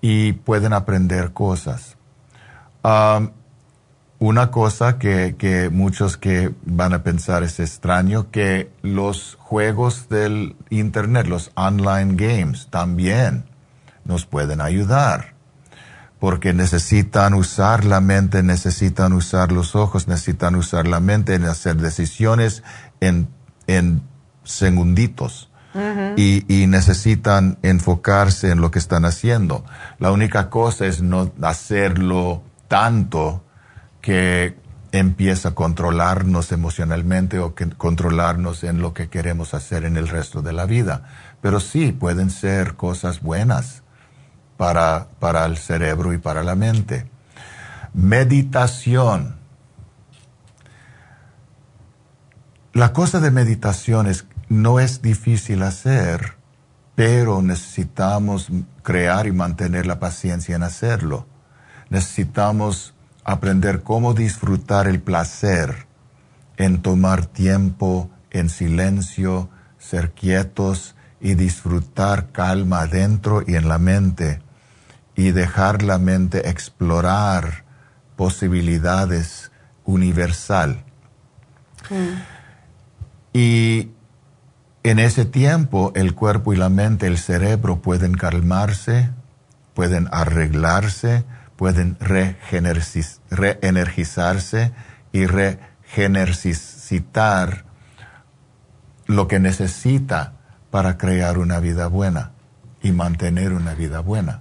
y 0.00 0.32
pueden 0.32 0.72
aprender 0.72 1.32
cosas. 1.32 1.96
Una 4.18 4.50
cosa 4.50 4.98
que, 4.98 5.34
que, 5.38 5.70
muchos 5.70 6.18
que 6.18 6.54
van 6.66 6.92
a 6.92 7.02
pensar 7.02 7.42
es 7.42 7.58
extraño, 7.58 8.30
que 8.30 8.70
los 8.82 9.38
juegos 9.40 10.10
del 10.10 10.56
Internet, 10.68 11.26
los 11.26 11.52
online 11.54 12.16
games, 12.16 12.68
también 12.68 13.44
nos 14.04 14.26
pueden 14.26 14.60
ayudar, 14.60 15.32
porque 16.18 16.52
necesitan 16.52 17.32
usar 17.32 17.86
la 17.86 18.02
mente, 18.02 18.42
necesitan 18.42 19.14
usar 19.14 19.52
los 19.52 19.74
ojos, 19.74 20.06
necesitan 20.06 20.54
usar 20.54 20.86
la 20.86 21.00
mente 21.00 21.34
en 21.34 21.44
hacer 21.44 21.76
decisiones 21.76 22.62
en, 23.00 23.26
en 23.66 24.02
segunditos. 24.44 25.48
y, 26.16 26.66
necesitan 26.66 27.58
enfocarse 27.62 28.50
en 28.50 28.60
lo 28.60 28.72
que 28.72 28.80
están 28.80 29.04
haciendo. 29.04 29.64
La 30.00 30.10
única 30.10 30.50
cosa 30.50 30.86
es 30.86 31.00
no 31.00 31.30
hacerlo 31.42 32.42
tanto 32.66 33.44
que 34.00 34.56
empieza 34.92 35.50
a 35.50 35.54
controlarnos 35.54 36.52
emocionalmente 36.52 37.38
o 37.38 37.54
que 37.54 37.68
controlarnos 37.70 38.64
en 38.64 38.80
lo 38.80 38.94
que 38.94 39.08
queremos 39.08 39.54
hacer 39.54 39.84
en 39.84 39.96
el 39.96 40.08
resto 40.08 40.42
de 40.42 40.52
la 40.52 40.66
vida. 40.66 41.04
Pero 41.40 41.60
sí, 41.60 41.92
pueden 41.92 42.30
ser 42.30 42.74
cosas 42.74 43.20
buenas 43.20 43.82
para, 44.56 45.08
para 45.18 45.46
el 45.46 45.56
cerebro 45.56 46.12
y 46.12 46.18
para 46.18 46.42
la 46.42 46.54
mente. 46.54 47.06
Meditación. 47.94 49.39
La 52.72 52.92
cosa 52.92 53.18
de 53.18 53.32
meditación 53.32 54.06
es 54.06 54.26
no 54.48 54.78
es 54.78 55.02
difícil 55.02 55.62
hacer, 55.62 56.34
pero 56.94 57.42
necesitamos 57.42 58.48
crear 58.82 59.26
y 59.26 59.32
mantener 59.32 59.86
la 59.86 59.98
paciencia 59.98 60.54
en 60.54 60.62
hacerlo. 60.62 61.26
Necesitamos 61.88 62.94
aprender 63.24 63.82
cómo 63.82 64.14
disfrutar 64.14 64.86
el 64.86 65.00
placer 65.00 65.86
en 66.56 66.82
tomar 66.82 67.26
tiempo 67.26 68.10
en 68.30 68.48
silencio, 68.48 69.50
ser 69.78 70.12
quietos 70.12 70.94
y 71.20 71.34
disfrutar 71.34 72.30
calma 72.30 72.82
adentro 72.82 73.42
y 73.46 73.56
en 73.56 73.68
la 73.68 73.78
mente 73.78 74.42
y 75.16 75.32
dejar 75.32 75.82
la 75.82 75.98
mente 75.98 76.48
explorar 76.48 77.64
posibilidades 78.16 79.50
universal. 79.84 80.84
Mm. 81.90 82.39
Y 83.32 83.90
en 84.82 84.98
ese 84.98 85.24
tiempo 85.24 85.92
el 85.94 86.14
cuerpo 86.14 86.52
y 86.52 86.56
la 86.56 86.68
mente, 86.68 87.06
el 87.06 87.16
cerebro 87.18 87.80
pueden 87.82 88.14
calmarse, 88.14 89.10
pueden 89.74 90.08
arreglarse, 90.10 91.24
pueden 91.56 91.96
reenergizarse 92.00 94.72
y 95.12 95.26
regenercitar 95.26 97.66
lo 99.06 99.28
que 99.28 99.38
necesita 99.38 100.32
para 100.70 100.96
crear 100.96 101.36
una 101.38 101.60
vida 101.60 101.86
buena 101.88 102.32
y 102.82 102.92
mantener 102.92 103.52
una 103.52 103.74
vida 103.74 104.00
buena. 104.00 104.40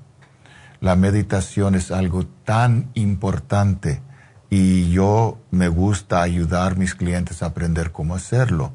La 0.79 0.95
meditación 0.95 1.75
es 1.75 1.91
algo 1.91 2.25
tan 2.25 2.91
importante 2.93 4.01
y 4.49 4.89
yo 4.91 5.41
me 5.51 5.67
gusta 5.67 6.21
ayudar 6.21 6.71
a 6.71 6.75
mis 6.75 6.95
clientes 6.95 7.43
a 7.43 7.47
aprender 7.47 7.91
cómo 7.91 8.15
hacerlo 8.15 8.71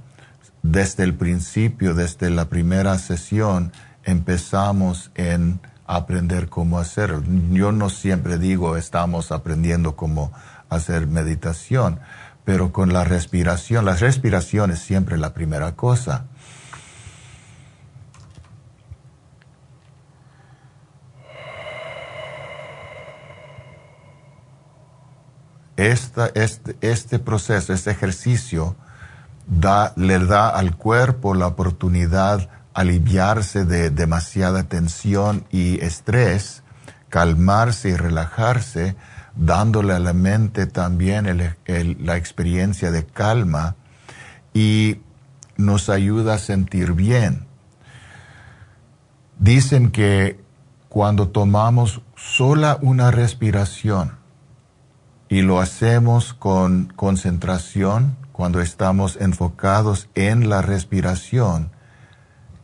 desde 0.64 1.04
el 1.04 1.12
principio, 1.14 1.92
desde 1.92 2.30
la 2.30 2.46
primera 2.46 2.96
sesión, 2.98 3.70
empezamos 4.02 5.10
en 5.14 5.60
aprender 5.86 6.48
cómo 6.48 6.78
hacerlo. 6.78 7.22
Yo 7.50 7.70
no 7.70 7.90
siempre 7.90 8.38
digo 8.38 8.78
estamos 8.78 9.30
aprendiendo 9.30 9.94
cómo 9.94 10.32
hacer 10.70 11.06
meditación, 11.06 12.00
pero 12.46 12.72
con 12.72 12.94
la 12.94 13.04
respiración, 13.04 13.84
la 13.84 13.94
respiración 13.94 14.70
es 14.70 14.78
siempre 14.78 15.18
la 15.18 15.34
primera 15.34 15.72
cosa. 15.72 16.24
este, 25.76 26.76
este 26.80 27.18
proceso, 27.18 27.74
este 27.74 27.90
ejercicio, 27.90 28.76
le 29.96 30.18
da 30.26 30.48
al 30.48 30.76
cuerpo 30.76 31.34
la 31.34 31.46
oportunidad 31.46 32.48
aliviarse 32.72 33.64
de 33.64 33.90
demasiada 33.90 34.64
tensión 34.64 35.44
y 35.50 35.80
estrés, 35.80 36.62
calmarse 37.08 37.90
y 37.90 37.96
relajarse, 37.96 38.96
dándole 39.36 39.94
a 39.94 39.98
la 39.98 40.12
mente 40.12 40.66
también 40.66 41.54
la 41.66 42.16
experiencia 42.16 42.90
de 42.90 43.04
calma 43.04 43.76
y 44.52 45.00
nos 45.56 45.88
ayuda 45.88 46.34
a 46.34 46.38
sentir 46.38 46.92
bien. 46.92 47.46
Dicen 49.38 49.90
que 49.90 50.40
cuando 50.88 51.28
tomamos 51.28 52.02
sola 52.16 52.78
una 52.80 53.10
respiración 53.10 54.16
y 55.28 55.42
lo 55.42 55.60
hacemos 55.60 56.34
con 56.34 56.92
concentración, 56.94 58.16
cuando 58.34 58.60
estamos 58.60 59.16
enfocados 59.20 60.08
en 60.16 60.48
la 60.48 60.60
respiración, 60.60 61.70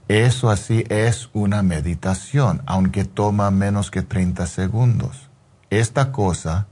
eso 0.09 0.51
así 0.51 0.83
es 0.89 1.31
una 1.33 1.63
meditación, 1.63 2.63
aunque 2.67 3.05
toma 3.05 3.53
menos 3.53 3.93
que 3.93 4.03
30 4.03 4.49
segundos. 4.49 5.31
Esta 5.71 6.11
cosa 6.11 6.67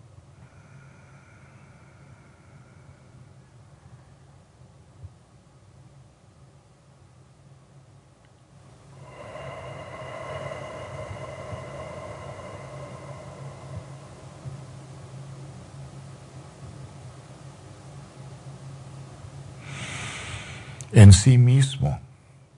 en 20.92 21.12
sí 21.12 21.38
mismo 21.38 22.00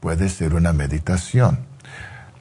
puede 0.01 0.29
ser 0.29 0.55
una 0.55 0.73
meditación. 0.73 1.61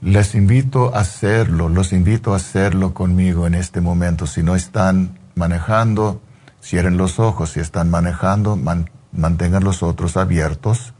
Les 0.01 0.33
invito 0.33 0.95
a 0.95 0.99
hacerlo, 0.99 1.67
los 1.67 1.91
invito 1.91 2.33
a 2.33 2.37
hacerlo 2.37 2.93
conmigo 2.93 3.47
en 3.47 3.53
este 3.53 3.81
momento. 3.81 4.27
Si 4.27 4.43
no 4.43 4.55
están 4.55 5.19
manejando, 5.35 6.21
cierren 6.61 6.97
los 6.97 7.19
ojos. 7.19 7.51
Si 7.51 7.59
están 7.59 7.89
manejando, 7.89 8.57
mantengan 9.11 9.63
los 9.63 9.83
otros 9.83 10.15
abiertos. 10.15 10.93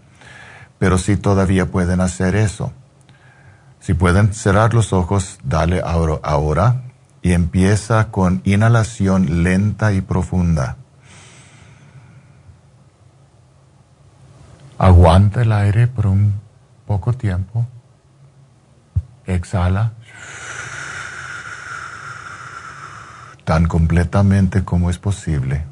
Pero 0.80 0.98
si 0.98 1.16
todavía 1.16 1.68
pueden 1.68 2.02
hacer 2.02 2.36
eso. 2.36 2.74
Si 3.80 3.94
pueden 3.94 4.34
cerrar 4.34 4.74
los 4.74 4.92
ojos, 4.92 5.40
dale 5.44 5.82
ahora, 5.84 6.20
ahora 6.22 6.84
y 7.22 7.34
empieza 7.34 8.12
con 8.12 8.42
inhalación 8.46 9.44
lenta 9.44 9.94
y 9.94 10.02
profunda. 10.02 10.78
Aguanta 14.82 15.42
el 15.42 15.52
aire 15.52 15.88
por 15.88 16.08
un 16.08 16.40
poco 16.88 17.12
tiempo. 17.12 17.68
Exhala. 19.26 19.92
Tan 23.44 23.68
completamente 23.68 24.64
como 24.64 24.90
es 24.90 24.98
posible. 24.98 25.66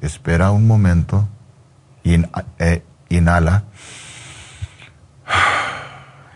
Espera 0.00 0.52
un 0.52 0.66
momento. 0.66 1.28
Eh, 2.02 2.82
inhala. 3.10 3.64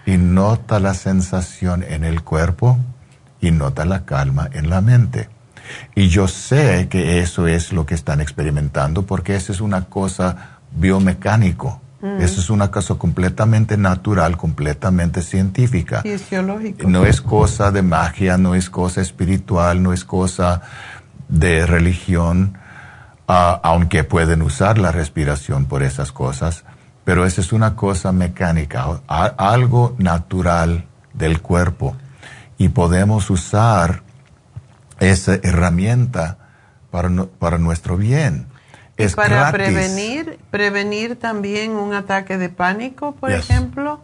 Y 0.05 0.18
nota 0.18 0.78
la 0.78 0.92
sensación 0.92 1.82
en 1.82 2.05
el 2.05 2.22
cuerpo 2.22 2.78
y 3.40 3.51
nota 3.51 3.86
la 3.86 4.05
calma 4.05 4.51
en 4.52 4.68
la 4.68 4.82
mente. 4.82 5.30
Y 5.94 6.09
yo 6.09 6.28
sé 6.28 6.88
que 6.90 7.20
eso 7.20 7.47
es 7.47 7.72
lo 7.72 7.86
que 7.86 7.94
están 7.94 8.20
experimentando 8.20 9.06
porque 9.06 9.36
eso 9.36 9.52
es 9.52 9.62
una 9.62 9.86
cosa 9.86 10.59
biomecánico. 10.70 11.80
Mm. 12.02 12.20
Eso 12.20 12.40
es 12.40 12.51
una 12.51 12.70
cosa 12.70 12.94
completamente 12.94 13.77
natural, 13.77 14.36
completamente 14.36 15.22
científica. 15.22 16.02
Fisiológico. 16.02 16.89
No 16.89 17.05
es 17.05 17.20
cosa 17.20 17.70
de 17.70 17.82
magia, 17.82 18.39
no 18.39 18.55
es 18.55 18.70
cosa 18.70 19.01
espiritual, 19.01 19.82
no 19.82 19.93
es 19.93 20.05
cosa 20.05 20.62
de 21.28 21.66
religión, 21.66 22.59
ah, 23.28 23.60
aunque 23.62 24.05
pueden 24.05 24.43
usar 24.43 24.78
la 24.78 24.93
respiración 24.93 25.66
por 25.66 25.82
esas 25.82 26.10
cosas, 26.10 26.64
pero 27.05 27.27
eso 27.27 27.40
es 27.40 27.52
una 27.52 27.77
cosa 27.77 28.12
mecánica, 28.12 29.01
algo 29.06 29.94
natural 29.98 30.86
del 31.12 31.40
cuerpo. 31.40 31.97
Y 32.59 32.68
podemos 32.68 33.31
usar 33.31 34.02
esa 34.98 35.35
herramienta 35.35 36.39
para, 36.90 37.10
para 37.39 37.59
nuestro 37.59 37.97
bien. 37.97 38.47
Es 39.05 39.14
para 39.14 39.51
prevenir 39.52 40.39
prevenir 40.51 41.16
también 41.16 41.72
un 41.72 41.94
ataque 41.94 42.39
de 42.39 42.48
pánico, 42.48 43.12
por 43.12 43.32
ejemplo, 43.32 44.01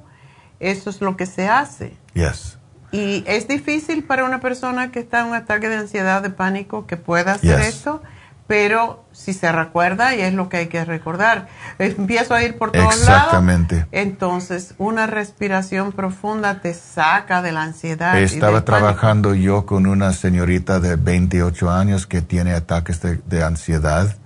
eso 0.60 0.90
es 0.90 1.00
lo 1.00 1.16
que 1.16 1.26
se 1.26 1.48
hace. 1.48 1.96
Yes. 2.14 2.58
Y 2.92 3.24
es 3.26 3.48
difícil 3.48 4.04
para 4.04 4.24
una 4.24 4.40
persona 4.40 4.90
que 4.90 5.00
está 5.00 5.20
en 5.20 5.26
un 5.26 5.34
ataque 5.34 5.68
de 5.68 5.76
ansiedad, 5.76 6.22
de 6.22 6.30
pánico, 6.30 6.86
que 6.86 6.96
pueda 6.96 7.32
hacer 7.32 7.60
esto, 7.60 8.00
pero 8.46 9.04
si 9.12 9.32
se 9.32 9.50
recuerda, 9.50 10.14
y 10.14 10.20
es 10.20 10.32
lo 10.32 10.48
que 10.48 10.58
hay 10.58 10.66
que 10.68 10.84
recordar, 10.84 11.48
empiezo 11.78 12.34
a 12.34 12.42
ir 12.42 12.56
por 12.56 12.70
todos 12.70 12.94
Exactamente. 12.94 13.76
lados. 13.76 13.88
Entonces, 13.92 14.74
una 14.78 15.06
respiración 15.06 15.92
profunda 15.92 16.60
te 16.60 16.74
saca 16.74 17.42
de 17.42 17.52
la 17.52 17.62
ansiedad. 17.62 18.16
Estaba 18.18 18.64
trabajando 18.64 19.34
yo 19.34 19.66
con 19.66 19.86
una 19.86 20.12
señorita 20.12 20.78
de 20.80 20.96
28 20.96 21.70
años 21.70 22.06
que 22.06 22.22
tiene 22.22 22.52
ataques 22.52 23.00
de, 23.02 23.44
ansiedad 23.44 24.16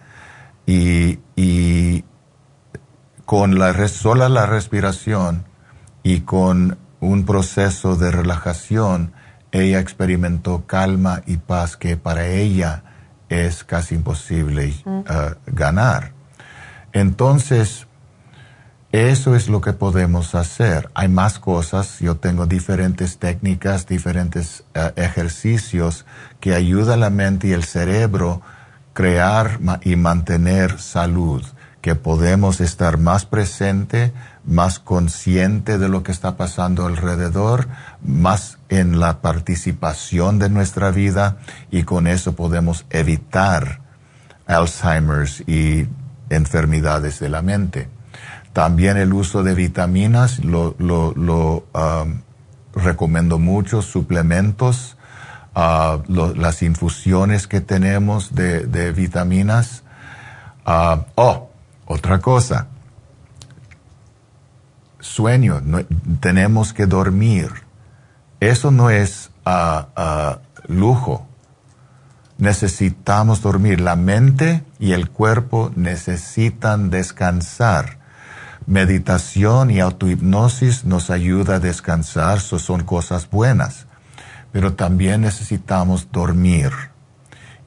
y, 0.71 1.19
y, 1.35 2.05
con 3.25 3.59
la 3.59 3.89
sola 3.89 4.29
la 4.29 4.47
respiración 4.47 5.45
y 6.05 6.21
con 6.21 6.79
un 7.01 7.25
proceso 7.25 7.97
de 7.97 8.13
relajación, 8.13 9.13
ella 9.51 9.81
experimentó 9.81 10.67
calma 10.67 11.23
y 11.27 11.39
paz 11.39 11.77
que 11.77 11.97
para 11.97 12.29
ella 12.29 12.85
es 13.29 13.65
casi 13.65 13.97
imposible 13.97 14.73
uh, 14.85 15.03
ganar. 15.47 16.13
Entonces, 16.93 17.89
eso 18.93 19.35
es 19.35 19.49
lo 19.49 19.61
que 19.61 19.73
podemos 19.73 20.37
hacer. 20.37 20.91
Hay 20.95 21.09
más 21.09 21.41
cosas. 21.41 21.99
Yo 21.99 22.17
tengo 22.17 22.47
diferentes 22.47 23.19
técnicas, 23.19 23.87
diferentes 23.87 24.65
uh, 24.77 24.91
ejercicios 24.95 26.07
que 26.39 26.55
ayudan 26.55 26.95
a 26.95 27.03
la 27.03 27.11
mente 27.11 27.49
y 27.49 27.53
el 27.53 27.65
cerebro 27.65 28.43
crear 28.93 29.61
y 29.83 29.97
mantener 29.97 30.79
salud, 30.79 31.43
que 31.81 31.95
podemos 31.95 32.61
estar 32.61 32.99
más 32.99 33.25
presente, 33.25 34.12
más 34.45 34.79
consciente 34.79 35.79
de 35.79 35.89
lo 35.89 36.03
que 36.03 36.12
está 36.12 36.37
pasando 36.37 36.87
alrededor, 36.87 37.69
más 38.03 38.59
en 38.69 39.01
la 39.01 39.21
participación 39.21 40.39
de 40.39 40.51
nuestra 40.51 40.91
vida 40.91 41.39
y 41.71 41.85
con 41.85 42.07
eso 42.07 42.35
podemos 42.35 42.85
evitar 42.91 43.81
Alzheimer's 44.47 45.43
y 45.47 45.87
enfermedades 46.29 47.19
de 47.21 47.29
la 47.29 47.43
mente. 47.43 47.89
También 48.53 48.97
el 48.97 49.12
uso 49.12 49.43
de 49.43 49.55
vitaminas 49.55 50.45
lo, 50.45 50.75
um, 50.79 52.23
recomiendo 52.75 53.39
mucho, 53.39 53.83
suplementos, 53.83 54.97
las 55.55 56.63
infusiones 56.63 57.47
que 57.47 57.61
tenemos 57.61 58.35
de, 58.35 58.93
vitaminas. 58.93 59.83
Uh, 60.67 61.03
oh, 61.17 61.51
otra 61.87 62.21
cosa, 62.21 62.69
sueño, 65.01 65.61
tenemos 66.21 66.73
que 66.73 66.87
dormir. 66.87 67.51
Eso 68.39 68.71
no 68.71 68.91
es 68.91 69.31
ah, 69.45 69.89
ah, 69.97 70.39
lujo. 70.69 71.27
Necesitamos 72.39 73.43
dormir. 73.43 73.81
La 73.81 73.97
mente 73.97 74.65
y 74.79 74.93
el 74.93 75.11
cuerpo 75.11 75.73
necesitan 75.77 76.91
descansar. 76.91 77.99
Meditación 78.67 79.71
y 79.71 79.81
autohipnosis 79.81 80.85
nos 80.85 81.11
ayuda 81.11 81.57
a 81.57 81.61
descansar, 81.61 82.41
son 82.41 82.85
cosas 82.85 83.29
buenas. 83.29 83.87
Pero 84.53 84.75
también 84.75 85.21
necesitamos 85.23 86.09
dormir. 86.11 86.71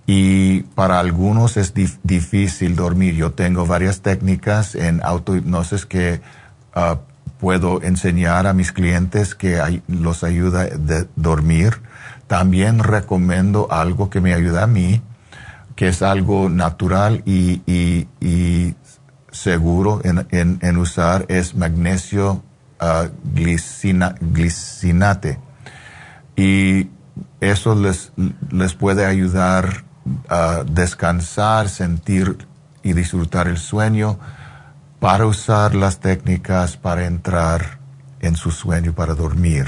Y 0.05 0.63
para 0.75 0.99
algunos 0.99 1.55
es 1.57 1.73
difícil 2.03 2.75
dormir. 2.75 3.15
Yo 3.15 3.31
tengo 3.31 3.65
varias 3.65 4.01
técnicas 4.01 4.75
en 4.75 5.01
autohipnosis 5.03 5.85
que 5.85 6.21
uh, 6.75 6.97
puedo 7.39 7.81
enseñar 7.81 8.47
a 8.47 8.53
mis 8.53 8.71
clientes 8.73 9.35
que 9.35 9.81
los 9.87 10.23
ayuda 10.23 10.63
a 10.63 10.69
dormir. 11.15 11.81
También 12.27 12.79
recomiendo 12.79 13.67
algo 13.71 14.09
que 14.09 14.19
me 14.19 14.33
ayuda 14.33 14.63
a 14.63 14.67
mí, 14.67 15.01
que 15.75 15.89
es 15.89 16.01
algo 16.01 16.49
natural 16.49 17.23
y, 17.25 18.07
seguro 19.31 20.01
en, 20.03 20.77
usar, 20.77 21.25
es 21.29 21.55
magnesio 21.55 22.43
uh, 22.81 23.07
glicinate. 24.21 25.39
Y 26.35 26.89
eso 27.39 27.75
les, 27.75 28.11
les 28.51 28.73
puede 28.73 29.05
ayudar 29.05 29.83
a 30.29 30.63
descansar, 30.65 31.69
sentir 31.69 32.47
y 32.81 32.93
disfrutar 32.93 33.47
el 33.47 33.57
sueño 33.57 34.19
para 34.99 35.25
usar 35.25 35.75
las 35.75 35.99
técnicas 35.99 36.77
para 36.77 37.05
entrar 37.05 37.79
en 38.19 38.35
su 38.35 38.51
sueño, 38.51 38.93
para 38.93 39.15
dormir. 39.15 39.65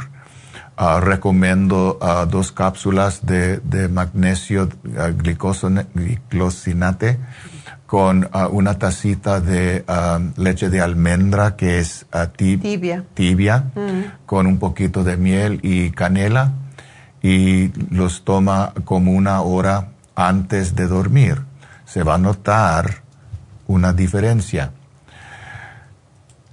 Ah, 0.78 1.00
recomiendo 1.02 1.98
ah, 2.02 2.26
dos 2.30 2.52
cápsulas 2.52 3.26
de, 3.26 3.90
magnesio 3.90 4.64
uh, 4.64 4.70
glucosinate 6.30 7.20
con 7.86 8.30
una 8.52 8.80
tacita 8.80 9.40
de 9.40 9.86
leche 10.38 10.70
de 10.70 10.82
almendra 10.82 11.56
que 11.56 11.80
es 11.80 12.06
tibia, 12.36 13.04
tibia 13.14 13.66
mm. 13.76 14.26
con 14.26 14.48
un 14.48 14.58
poquito 14.58 15.04
de 15.04 15.18
miel 15.18 15.60
y 15.62 15.92
canela 15.92 16.54
y 17.22 17.72
los 17.94 18.24
toma 18.24 18.74
como 18.84 19.12
una 19.12 19.42
hora 19.42 19.90
antes 20.16 20.76
de 20.76 20.88
dormir. 20.88 21.42
Se 21.86 22.04
va 22.04 22.16
a 22.16 22.18
notar 22.18 23.02
una 23.68 23.94
diferencia. 23.94 24.72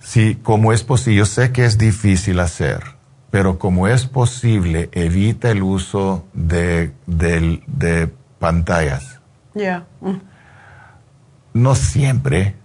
Sí, 0.01 0.39
como 0.43 0.73
es 0.73 0.83
posible, 0.83 1.19
yo 1.19 1.27
sé 1.27 1.53
que 1.53 1.65
es 1.65 1.79
difícil 1.79 2.41
hacer, 2.41 2.83
pero 3.31 3.59
como 3.59 3.87
es 3.87 4.07
posible, 4.07 4.91
evita 4.93 5.51
el 5.51 5.63
uso 5.63 6.27
de, 6.35 6.93
pantallas. 8.39 9.21
Ya. 9.55 9.87
No 11.55 11.75
siempre, 11.75 12.57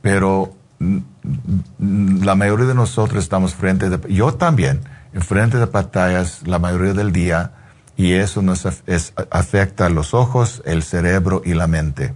pero 0.00 0.54
la 0.78 2.34
mayoría 2.34 2.66
de 2.66 2.74
nosotros 2.74 3.22
estamos 3.22 3.54
frente 3.54 3.90
de, 3.90 4.12
yo 4.12 4.34
también, 4.34 4.80
frente 5.20 5.58
de 5.58 5.66
pantallas 5.66 6.46
la 6.46 6.58
mayoría 6.58 6.94
del 6.94 7.12
día 7.12 7.52
y 7.96 8.12
eso 8.12 8.42
nos 8.42 8.64
afecta 8.64 9.88
los 9.88 10.14
ojos, 10.14 10.62
el 10.64 10.84
cerebro 10.84 11.42
y 11.44 11.54
la 11.54 11.66
mente. 11.66 12.14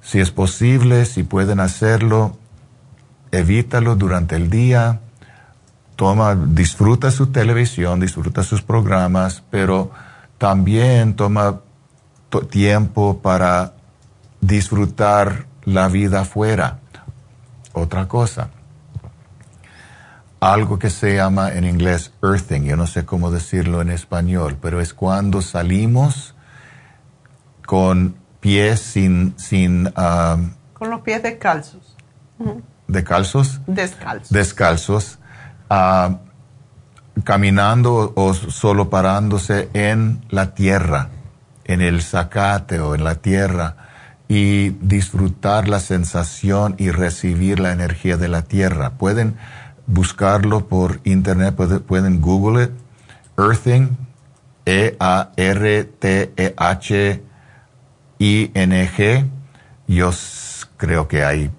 Si 0.00 0.20
es 0.20 0.30
posible, 0.30 1.04
si 1.04 1.22
pueden 1.22 1.60
hacerlo, 1.60 2.38
evítalo 3.30 3.94
durante 3.94 4.36
el 4.36 4.48
día, 4.48 5.00
toma, 5.96 6.34
disfruta 6.34 7.10
su 7.10 7.26
televisión, 7.26 8.00
disfruta 8.00 8.42
sus 8.42 8.62
programas, 8.62 9.42
pero 9.50 9.90
también 10.38 11.14
toma 11.14 11.60
tiempo 12.48 13.20
para 13.20 13.74
disfrutar 14.40 15.46
la 15.64 15.88
vida 15.88 16.22
afuera. 16.22 16.78
Otra 17.72 18.08
cosa, 18.08 18.50
algo 20.40 20.78
que 20.78 20.90
se 20.90 21.16
llama 21.16 21.52
en 21.52 21.64
inglés 21.64 22.12
earthing, 22.22 22.62
yo 22.62 22.76
no 22.76 22.86
sé 22.86 23.04
cómo 23.04 23.30
decirlo 23.30 23.80
en 23.80 23.90
español, 23.90 24.56
pero 24.60 24.80
es 24.80 24.94
cuando 24.94 25.42
salimos 25.42 26.34
con 27.64 28.16
pies 28.40 28.80
sin... 28.80 29.34
sin 29.38 29.90
con 30.72 30.90
los 30.90 31.02
pies 31.02 31.22
descalzos. 31.22 31.96
¿De 32.88 33.04
calzos? 33.04 33.60
Descalzos. 33.66 34.30
Descalzos. 34.30 35.18
ah, 35.68 36.18
caminando 37.22 38.12
o 38.16 38.32
solo 38.32 38.88
parándose 38.88 39.68
en 39.74 40.24
la 40.30 40.54
tierra, 40.54 41.10
en 41.64 41.82
el 41.82 42.02
zacate 42.02 42.80
o 42.80 42.94
en 42.94 43.04
la 43.04 43.16
tierra 43.16 43.89
y 44.30 44.70
disfrutar 44.80 45.68
la 45.68 45.80
sensación 45.80 46.76
y 46.78 46.92
recibir 46.92 47.58
la 47.58 47.72
energía 47.72 48.16
de 48.16 48.28
la 48.28 48.42
tierra. 48.42 48.90
Pueden 48.90 49.36
buscarlo 49.88 50.68
por 50.68 51.00
internet, 51.02 51.56
pueden, 51.56 52.20
Google 52.20 52.62
it, 52.62 52.70
Earthing, 53.36 53.96
E-A-R-T-E-H-I-N-G. 54.66 55.34
Yo 59.88 60.10
creo 60.76 61.08
que 61.08 61.24
hay 61.24 61.50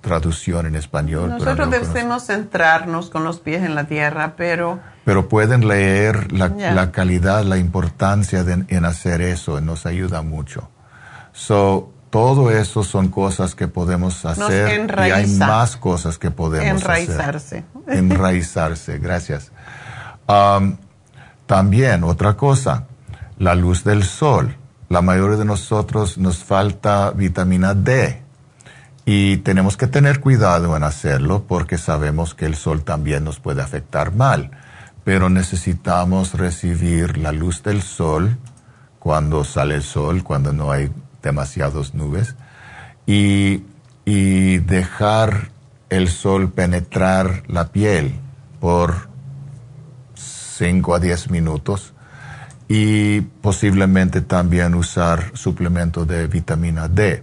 traducción 0.00 0.66
en 0.66 0.74
español. 0.74 1.30
Nosotros 1.30 1.70
debemos 1.70 2.26
centrarnos 2.26 3.08
con 3.08 3.22
los 3.22 3.38
pies 3.38 3.62
en 3.62 3.76
la 3.76 3.84
tierra, 3.84 4.34
pero... 4.36 4.80
Pero 5.04 5.28
pueden 5.28 5.68
leer 5.68 6.32
la, 6.32 6.90
calidad, 6.90 7.44
la 7.44 7.56
importancia 7.56 8.42
de, 8.42 8.64
en 8.66 8.84
hacer 8.84 9.20
eso, 9.20 9.60
nos 9.60 9.86
ayuda 9.86 10.22
mucho. 10.22 10.68
So, 11.38 11.92
todo 12.10 12.50
eso 12.50 12.82
son 12.82 13.08
cosas 13.08 13.54
que 13.54 13.68
podemos 13.68 14.24
hacer 14.24 14.90
y 15.06 15.10
hay 15.10 15.26
más 15.28 15.76
cosas 15.76 16.18
que 16.18 16.32
podemos 16.32 16.82
Enraizarse. 16.82 17.64
hacer. 17.86 17.96
Enraizarse. 17.96 18.98
gracias. 18.98 19.52
Um, 20.26 20.76
también 21.46 22.02
otra 22.02 22.36
cosa, 22.36 22.86
la 23.38 23.54
luz 23.54 23.84
del 23.84 24.02
sol. 24.02 24.56
La 24.88 25.00
mayoría 25.00 25.36
de 25.36 25.44
nosotros 25.44 26.18
nos 26.18 26.42
falta 26.42 27.12
vitamina 27.12 27.72
D 27.72 28.20
y 29.04 29.36
tenemos 29.38 29.76
que 29.76 29.86
tener 29.86 30.18
cuidado 30.20 30.76
en 30.76 30.82
hacerlo 30.82 31.44
porque 31.46 31.78
sabemos 31.78 32.34
que 32.34 32.46
el 32.46 32.56
sol 32.56 32.82
también 32.82 33.22
nos 33.22 33.38
puede 33.38 33.62
afectar 33.62 34.12
mal. 34.12 34.50
Pero 35.04 35.30
necesitamos 35.30 36.34
recibir 36.34 37.16
la 37.16 37.30
luz 37.30 37.62
del 37.62 37.82
sol 37.82 38.36
cuando 38.98 39.44
sale 39.44 39.76
el 39.76 39.84
sol, 39.84 40.24
cuando 40.24 40.52
no 40.52 40.72
hay 40.72 40.90
demasiadas 41.28 41.92
nubes, 41.92 42.36
y, 43.06 43.64
y 44.06 44.58
dejar 44.58 45.50
el 45.90 46.08
sol 46.08 46.50
penetrar 46.52 47.42
la 47.48 47.68
piel 47.68 48.14
por 48.60 49.08
5 50.14 50.94
a 50.94 50.98
10 51.00 51.30
minutos 51.30 51.92
y 52.66 53.20
posiblemente 53.20 54.22
también 54.22 54.74
usar 54.74 55.32
suplemento 55.34 56.06
de 56.06 56.26
vitamina 56.26 56.88
D. 56.88 57.22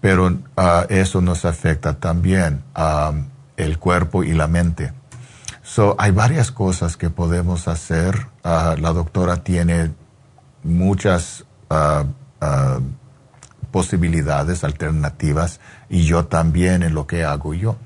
Pero 0.00 0.38
ah, 0.56 0.86
eso 0.88 1.20
nos 1.20 1.44
afecta 1.44 1.94
también 1.94 2.62
a 2.74 3.12
el 3.56 3.78
cuerpo 3.78 4.24
y 4.24 4.32
la 4.32 4.48
mente. 4.48 4.92
So, 5.62 5.94
hay 5.98 6.10
varias 6.10 6.50
cosas 6.50 6.96
que 6.96 7.10
podemos 7.10 7.68
hacer. 7.68 8.26
Ah, 8.42 8.74
la 8.78 8.92
doctora 8.92 9.42
tiene 9.42 9.92
muchas 10.62 11.44
uh, 11.70 12.04
posibilidades 13.74 14.62
alternativas 14.62 15.58
y 15.88 16.04
yo 16.04 16.26
también 16.26 16.84
en 16.84 16.94
lo 16.94 17.08
que 17.08 17.24
hago 17.24 17.54
yo. 17.54 17.76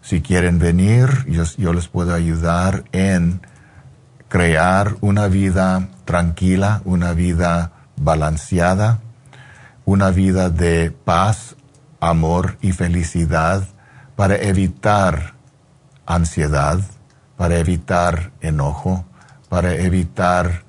Si 0.00 0.20
quieren 0.20 0.58
venir, 0.58 1.10
yo, 1.28 1.72
les 1.72 1.86
puedo 1.86 2.12
ayudar 2.12 2.82
en 2.90 3.40
crear 4.26 4.96
una 5.00 5.28
vida 5.28 5.90
tranquila, 6.04 6.82
una 6.84 7.12
vida 7.12 7.70
balanceada, 7.94 8.98
una 9.84 10.10
vida 10.10 10.50
de 10.50 10.90
paz, 10.90 11.54
amor 12.00 12.56
y 12.60 12.72
felicidad 12.72 13.62
para 14.16 14.34
evitar 14.34 15.34
ansiedad, 16.04 16.80
para 17.36 17.60
evitar 17.60 18.32
enojo, 18.40 19.04
para 19.48 19.76
evitar 19.76 20.64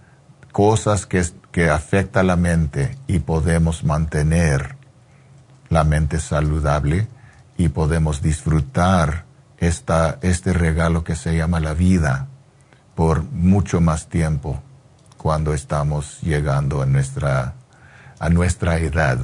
cosas 0.51 1.07
que 1.07 1.23
que 1.53 1.69
afecta 1.69 2.23
la 2.23 2.35
mente 2.35 2.97
y 3.07 3.19
podemos 3.19 3.84
mantener 3.84 4.75
la 5.69 5.84
mente 5.84 6.19
saludable 6.19 7.07
y 7.57 7.69
podemos 7.69 8.23
disfrutar 8.23 9.25
esta, 9.59 10.17
este 10.23 10.51
regalo 10.51 11.03
que 11.03 11.15
se 11.15 11.38
llama 11.38 11.59
la 11.59 11.75
vida 11.75 12.27
por 12.95 13.23
mucho 13.23 13.81
más 13.81 14.07
tiempo 14.07 14.61
cuando 15.17 15.53
estamos 15.53 16.19
llegando 16.21 16.81
a 16.81 16.88
nuestra, 16.88 17.53
a 18.17 18.30
nuestra 18.30 18.80
edad. 18.80 19.19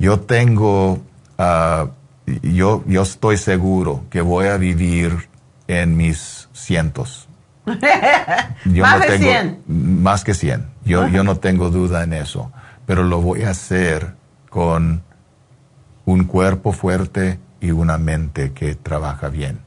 Yo 0.00 0.18
tengo, 0.18 1.00
ah, 1.38 1.90
yo, 2.42 2.82
yo 2.88 3.02
estoy 3.02 3.36
seguro 3.36 4.04
que 4.10 4.20
voy 4.20 4.48
a 4.48 4.56
vivir 4.56 5.28
en 5.68 5.96
mis 5.96 6.48
cientos. 6.52 7.29
más 8.64 9.00
de 9.00 9.18
100. 9.18 9.62
Más 9.66 10.24
que 10.24 10.34
100. 10.34 10.66
Yo, 10.84 11.08
yo 11.08 11.24
no 11.24 11.36
tengo 11.36 11.70
duda 11.70 12.04
en 12.04 12.12
eso. 12.12 12.50
Pero 12.86 13.02
lo 13.02 13.20
voy 13.20 13.42
a 13.42 13.50
hacer 13.50 14.14
con 14.48 15.02
un 16.04 16.24
cuerpo 16.24 16.72
fuerte 16.72 17.38
y 17.60 17.70
una 17.70 17.98
mente 17.98 18.52
que 18.52 18.74
trabaja 18.74 19.28
bien. 19.28 19.60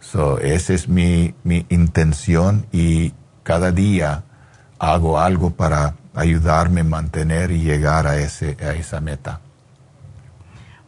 So, 0.00 0.38
esa 0.38 0.74
es 0.74 0.88
mi, 0.88 1.34
mi 1.44 1.64
intención 1.68 2.66
y 2.72 3.14
cada 3.42 3.70
día 3.70 4.24
hago 4.78 5.18
algo 5.18 5.50
para 5.50 5.94
ayudarme 6.14 6.80
a 6.80 6.84
mantener 6.84 7.52
y 7.52 7.60
llegar 7.60 8.06
a, 8.06 8.16
ese, 8.16 8.56
a 8.60 8.72
esa 8.72 9.00
meta. 9.00 9.40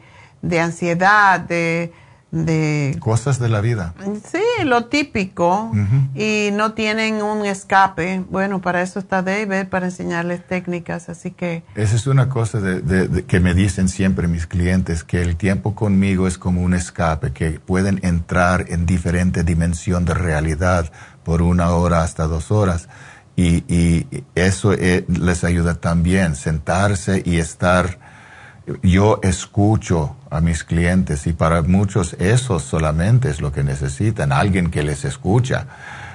ansiedad, 0.61 1.39
de 1.39 1.93
de 2.45 2.97
cosas 3.01 3.39
de 3.39 3.49
la 3.49 3.61
vida. 3.61 3.95
Sí, 4.31 4.65
lo 4.65 4.87
típico 4.87 5.71
y 6.15 6.51
no 6.53 6.73
tienen 6.73 7.23
un 7.23 7.47
escape. 7.47 8.25
Bueno, 8.31 8.61
para 8.61 8.83
eso 8.83 8.99
está 8.99 9.23
David, 9.23 9.69
para 9.69 9.87
enseñarles 9.87 10.47
técnicas, 10.47 11.09
así 11.09 11.31
que... 11.31 11.63
Esa 11.75 11.97
es 11.97 12.07
una 12.07 12.29
cosa 12.29 12.61
de, 12.61 13.25
que 13.25 13.41
me 13.41 13.55
dicen 13.55 13.89
siempre 13.89 14.29
mis 14.29 14.47
clientes, 14.47 15.05
que 15.05 15.23
el 15.23 15.37
tiempo 15.37 15.75
conmigo 15.75 16.27
es 16.27 16.39
como 16.39 16.63
un 16.63 16.75
escape, 16.75 17.33
que 17.33 17.61
pueden 17.61 18.01
entrar 18.03 18.67
en 18.69 18.87
diferente 18.87 19.43
dimensión 19.43 20.05
de 20.05 20.15
realidad 20.15 20.93
por 21.25 21.43
una 21.43 21.71
hora 21.71 22.03
hasta 22.03 22.27
dos 22.27 22.51
horas. 22.51 22.89
Y, 23.37 23.65
y 23.73 24.25
eso 24.35 24.73
eh, 24.73 25.05
les 25.09 25.45
ayuda 25.45 25.75
también, 25.75 26.37
sentarse 26.37 27.23
y 27.25 27.37
estar 27.37 27.99
yo 28.83 29.21
escucho 29.23 30.17
a 30.37 30.41
mis 30.41 30.65
clientes 30.65 31.27
y 31.27 31.33
para 31.33 31.63
muchos 31.63 32.15
eso 32.15 32.59
solamente 32.59 33.31
es 33.31 33.41
lo 33.41 33.53
que 33.53 33.63
necesitan, 33.63 34.33
alguien 34.33 34.71
que 34.71 34.83
les 34.83 35.05
escucha. 35.05 35.67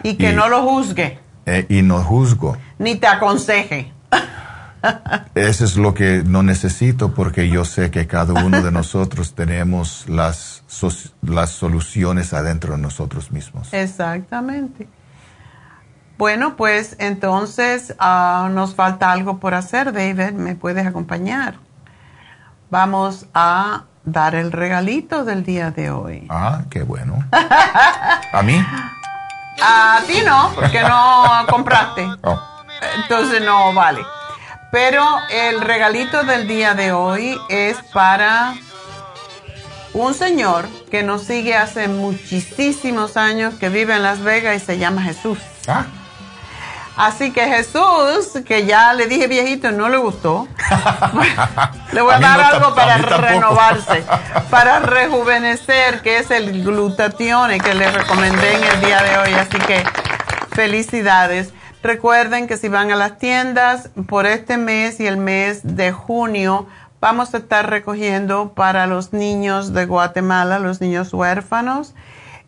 Y 0.03 0.15
que 0.15 0.33
no 0.33 0.47
lo 0.49 0.63
juzgue. 0.63 1.19
Eh, 1.45 1.65
y 1.69 1.81
no 1.81 2.03
juzgo. 2.03 2.57
Ni 2.79 2.95
te 2.95 3.07
aconseje. 3.07 3.91
Eso 5.35 5.65
es 5.65 5.77
lo 5.77 5.93
que 5.93 6.23
no 6.25 6.41
necesito 6.41 7.13
porque 7.13 7.49
yo 7.49 7.65
sé 7.65 7.91
que 7.91 8.07
cada 8.07 8.43
uno 8.43 8.63
de 8.63 8.71
nosotros 8.71 9.33
tenemos 9.35 10.09
las, 10.09 10.63
las 11.21 11.51
soluciones 11.51 12.33
adentro 12.33 12.75
de 12.75 12.81
nosotros 12.81 13.31
mismos. 13.31 13.73
Exactamente. 13.73 14.87
Bueno, 16.17 16.55
pues 16.55 16.95
entonces 16.99 17.95
ah, 17.99 18.49
nos 18.51 18.73
falta 18.73 19.11
algo 19.11 19.39
por 19.39 19.53
hacer, 19.53 19.93
David. 19.93 20.33
¿Me 20.33 20.55
puedes 20.55 20.85
acompañar? 20.85 21.55
vamos 22.71 23.27
a 23.33 23.83
dar 24.03 24.35
el 24.35 24.51
regalito 24.51 25.23
del 25.23 25.43
día 25.43 25.71
de 25.71 25.91
hoy. 25.91 26.27
Ah, 26.29 26.61
qué 26.69 26.83
bueno. 26.83 27.23
¿A 27.31 28.41
mí? 28.41 28.65
A 29.61 30.01
ti 30.07 30.21
no, 30.25 30.51
porque 30.55 30.81
no 30.81 31.45
compraste. 31.47 32.07
Oh. 32.23 32.39
Entonces 32.95 33.43
no 33.43 33.73
vale. 33.73 34.01
Pero 34.71 35.05
el 35.29 35.61
regalito 35.61 36.23
del 36.23 36.47
día 36.47 36.73
de 36.73 36.93
hoy 36.93 37.37
es 37.49 37.77
para 37.93 38.55
un 39.93 40.13
señor 40.13 40.67
que 40.89 41.03
nos 41.03 41.23
sigue 41.23 41.55
hace 41.55 41.87
muchísimos 41.87 43.17
años, 43.17 43.55
que 43.55 43.69
vive 43.69 43.95
en 43.95 44.03
Las 44.03 44.21
Vegas 44.21 44.55
y 44.55 44.65
se 44.65 44.77
llama 44.77 45.03
Jesús. 45.03 45.37
Ah. 45.67 45.85
Así 46.97 47.31
que 47.31 47.47
Jesús, 47.47 48.43
que 48.45 48.65
ya 48.65 48.93
le 48.93 49.07
dije 49.07 49.27
viejito, 49.27 49.71
no 49.71 49.89
le 49.89 49.97
gustó, 49.97 50.47
le 51.93 52.01
voy 52.01 52.13
a, 52.13 52.19
dar 52.19 52.39
algo 52.39 52.75
para 52.75 52.97
renovarse, 52.97 54.03
para 54.49 54.79
rejuvenecer, 54.79 56.01
que 56.01 56.17
es 56.17 56.31
el 56.31 56.63
glutatión 56.63 57.49
que 57.59 57.73
le 57.73 57.89
recomendé 57.89 58.55
en 58.55 58.63
el 58.63 58.81
día 58.81 59.01
de 59.03 59.17
hoy. 59.17 59.33
Así 59.33 59.57
que 59.59 59.83
felicidades. 60.53 61.53
Recuerden 61.81 62.47
que 62.47 62.57
si 62.57 62.67
van 62.67 62.91
a 62.91 62.95
las 62.95 63.17
tiendas 63.17 63.89
por 64.07 64.27
este 64.27 64.57
mes 64.57 64.99
y 64.99 65.07
el 65.07 65.17
mes 65.17 65.61
de 65.63 65.91
junio, 65.91 66.67
vamos 66.99 67.33
a 67.33 67.37
estar 67.39 67.69
recogiendo 67.69 68.53
para 68.53 68.85
los 68.85 69.13
niños 69.13 69.73
de 69.73 69.85
Guatemala, 69.85 70.59
los 70.59 70.81
niños 70.81 71.13
huérfanos. 71.13 71.95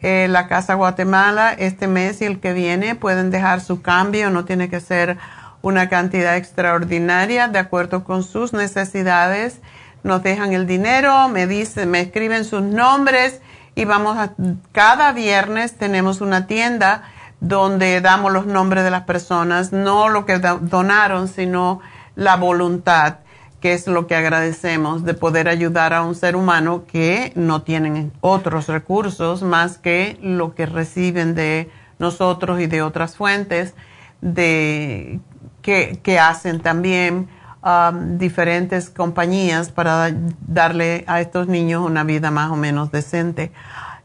Eh, 0.03 0.27
la 0.30 0.49
Casa 0.49 0.73
Guatemala 0.73 1.53
este 1.53 1.88
mes 1.88 2.21
y 2.21 2.25
el 2.25 2.41
que 2.41 2.51
viene 2.51 2.93
pueden 2.93 3.31
dejar 3.31 3.61
su 3.61 3.81
cambio, 3.81 4.30
no 4.30 4.43
tiene 4.43 4.69
que 4.69 4.81
ser 4.81 5.17
una 5.61 5.88
cantidad 5.88 6.35
extraordinaria 6.35 7.47
de 7.47 7.59
acuerdo 7.59 8.03
con 8.03 8.23
sus 8.23 8.51
necesidades. 8.51 9.59
Nos 10.03 10.21
dejan 10.21 10.51
el 10.51 10.67
dinero, 10.67 11.30
me 11.30 11.47
dicen, 11.47 11.89
me 11.89 12.01
escriben 12.01 12.43
sus 12.43 12.61
nombres 12.61 13.39
y 13.75 13.85
vamos 13.85 14.17
a 14.17 14.34
cada 14.73 15.13
viernes 15.13 15.77
tenemos 15.77 16.19
una 16.19 16.47
tienda 16.47 17.03
donde 17.39 18.01
damos 18.01 18.34
los 18.34 18.45
nombres 18.45 18.84
de 18.84 18.91
las 18.91 19.03
personas, 19.03 19.71
no 19.71 20.09
lo 20.09 20.25
que 20.25 20.38
donaron, 20.38 21.30
sino 21.30 21.80
la 22.15 22.35
voluntad, 22.35 23.19
que 23.64 23.72
es 23.72 23.88
lo 23.88 24.07
que 24.07 24.15
agradecemos 24.15 25.06
de 25.06 25.14
poder 25.14 25.48
ayudar 25.48 25.94
a 25.94 26.02
un 26.02 26.15
ser 26.15 26.35
humano 26.35 26.84
que 26.85 27.31
no 27.35 27.61
tienen 27.61 28.11
otros 28.19 28.68
recursos 28.68 29.41
más 29.41 29.77
que 29.77 30.19
lo 30.22 30.53
que 30.53 30.65
reciben 30.65 31.34
de 31.34 31.69
nosotros 31.98 32.60
y 32.60 32.68
de 32.68 32.81
otras 32.81 33.15
fuentes 33.15 33.73
de, 34.19 35.22
que, 35.61 35.98
que 36.03 36.19
hacen 36.19 36.60
también 36.60 37.30
um, 37.64 38.18
diferentes 38.18 38.90
compañías 38.90 39.72
para 39.72 40.14
darle 40.45 41.06
a 41.07 41.22
estos 41.22 41.48
niños 41.48 41.85
una 41.85 42.03
vida 42.03 42.31
más 42.31 42.52
o 42.52 42.57
menos 42.57 42.91
decente. 42.91 43.53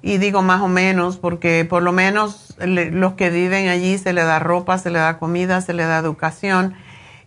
Y 0.03 0.19
digo 0.19 0.41
más 0.41 0.61
o 0.61 0.69
menos 0.69 1.17
porque 1.17 1.67
por 1.69 1.83
lo 1.83 1.91
menos 1.91 2.55
los 2.61 3.15
que 3.15 3.31
viven 3.31 3.67
allí 3.67 3.99
se 3.99 4.13
le 4.13 4.23
da 4.23 4.39
ropa, 4.39 4.79
se 4.79 4.91
le 4.91 5.01
da 5.01 5.19
comida, 5.19 5.61
se 5.63 5.73
le 5.73 5.83
da 5.83 5.99
educación 5.99 6.75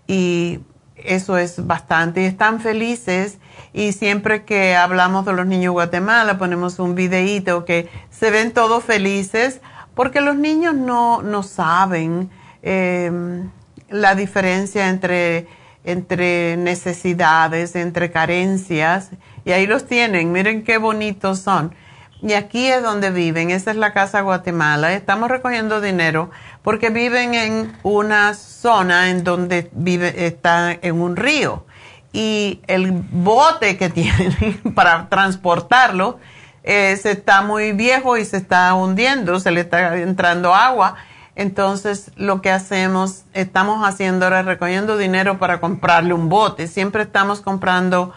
y 0.08 0.62
eso 1.06 1.38
es 1.38 1.66
bastante. 1.66 2.22
Y 2.22 2.26
están 2.26 2.60
felices 2.60 3.38
y 3.74 3.94
siempre 3.94 4.44
que 4.44 4.76
hablamos 4.76 5.26
de 5.26 5.34
los 5.34 5.46
niños 5.46 5.64
de 5.64 5.70
Guatemala 5.70 6.38
ponemos 6.38 6.80
un 6.80 6.96
videíto 6.96 7.66
que 7.66 7.90
se 8.10 8.32
ven 8.32 8.52
todos 8.52 8.84
felices 8.84 9.62
porque 9.96 10.22
los 10.22 10.36
niños 10.36 10.76
no, 10.76 11.22
no 11.22 11.44
saben 11.44 12.30
em, 12.62 13.50
la 13.90 14.16
diferencia 14.16 14.90
entre, 14.90 15.48
entre 15.84 16.58
necesidades, 16.58 17.76
entre 17.76 18.12
carencias 18.12 19.12
y 19.46 19.52
ahí 19.52 19.68
los 19.68 19.86
tienen. 19.86 20.32
Miren 20.32 20.64
qué 20.64 20.78
bonitos 20.78 21.40
son. 21.40 21.74
Y 22.22 22.34
aquí 22.34 22.68
es 22.68 22.84
donde 22.84 23.10
viven, 23.10 23.50
esa 23.50 23.72
es 23.72 23.78
la 23.78 23.94
Casa 23.94 24.22
Guatemala. 24.22 24.94
Estamos 24.94 25.30
recogiendo 25.30 25.82
dinero 25.82 26.30
porque 26.64 26.90
viven 26.90 27.34
en 27.34 27.78
una 27.84 28.34
zona 28.34 29.10
en 29.10 29.24
donde 29.24 29.70
vive, 29.74 30.26
está 30.28 30.72
en 30.72 31.02
un 31.02 31.16
río. 31.16 31.66
Y 32.14 32.62
el 32.68 32.92
bote 32.92 33.78
que 33.78 33.90
tienen 33.90 34.62
para 34.76 35.08
transportarlo 35.10 36.20
eh, 36.64 36.96
se 37.02 37.12
está 37.12 37.42
muy 37.42 37.72
viejo 37.72 38.18
y 38.18 38.26
se 38.26 38.38
está 38.38 38.74
hundiendo, 38.74 39.40
se 39.40 39.52
le 39.52 39.62
está 39.62 39.98
entrando 39.98 40.54
agua. 40.54 40.96
Entonces, 41.36 42.12
lo 42.18 42.42
que 42.42 42.52
hacemos, 42.52 43.24
estamos 43.34 43.88
haciendo 43.88 44.26
ahora 44.26 44.44
recogiendo 44.44 44.98
dinero 44.98 45.40
para 45.40 45.60
comprarle 45.60 46.14
un 46.14 46.30
bote. 46.30 46.68
Siempre 46.68 47.04
estamos 47.04 47.42
comprando, 47.42 48.14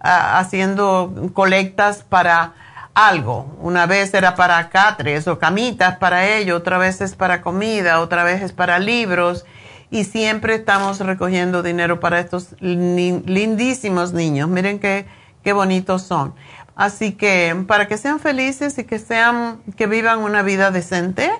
ah, 0.00 0.38
haciendo 0.38 1.30
colectas 1.32 2.02
para 2.02 2.52
algo. 2.96 3.54
Una 3.60 3.84
vez 3.84 4.14
era 4.14 4.34
para 4.34 4.70
catres 4.70 5.28
o 5.28 5.38
camitas 5.38 5.98
para 5.98 6.26
ello, 6.26 6.56
otra 6.56 6.78
vez 6.78 7.02
es 7.02 7.14
para 7.14 7.42
comida, 7.42 8.00
otra 8.00 8.24
vez 8.24 8.40
es 8.40 8.52
para 8.52 8.78
libros 8.78 9.44
y 9.90 10.04
siempre 10.04 10.54
estamos 10.54 10.98
recogiendo 11.00 11.62
dinero 11.62 12.00
para 12.00 12.18
estos 12.18 12.56
lindísimos 12.60 14.14
niños. 14.14 14.48
Miren 14.48 14.78
qué, 14.78 15.04
qué 15.44 15.52
bonitos 15.52 16.02
son. 16.02 16.34
Así 16.74 17.12
que 17.12 17.64
para 17.68 17.86
que 17.86 17.98
sean 17.98 18.18
felices 18.18 18.78
y 18.78 18.84
que 18.84 18.98
sean, 18.98 19.58
que 19.76 19.86
vivan 19.86 20.20
una 20.20 20.40
vida 20.40 20.70
decente, 20.70 21.30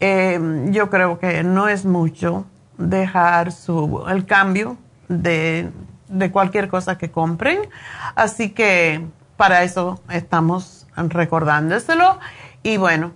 eh, 0.00 0.40
yo 0.70 0.88
creo 0.88 1.18
que 1.18 1.42
no 1.42 1.68
es 1.68 1.84
mucho 1.84 2.46
dejar 2.78 3.52
su, 3.52 4.06
el 4.08 4.24
cambio 4.24 4.78
de, 5.08 5.70
de 6.08 6.30
cualquier 6.30 6.68
cosa 6.68 6.96
que 6.96 7.10
compren. 7.10 7.58
Así 8.14 8.50
que 8.50 9.04
para 9.36 9.64
eso 9.64 10.00
estamos 10.08 10.83
recordándoselo. 10.96 12.18
Y 12.62 12.76
bueno, 12.76 13.12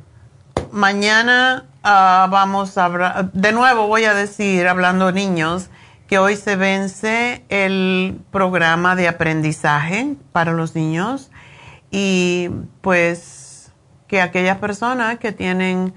mañana 0.73 1.65
ah, 1.82 2.28
vamos 2.31 2.76
a 2.78 2.84
hablar, 2.84 3.32
de 3.32 3.52
nuevo 3.52 3.86
voy 3.86 4.05
a 4.05 4.15
decir, 4.15 4.66
hablando 4.68 5.12
niños, 5.12 5.70
que 6.07 6.18
hoy 6.18 6.36
se 6.36 6.57
vence 6.57 7.44
el 7.50 8.18
programa 8.31 8.97
de 8.97 9.08
aprendizaje 9.08 10.16
para 10.32 10.52
los 10.52 10.74
niños 10.74 11.31
y 11.90 12.50
pues 12.81 13.73
que 14.07 14.23
aquellas 14.23 14.57
personas 14.57 15.18
que 15.18 15.32
tienen 15.32 15.94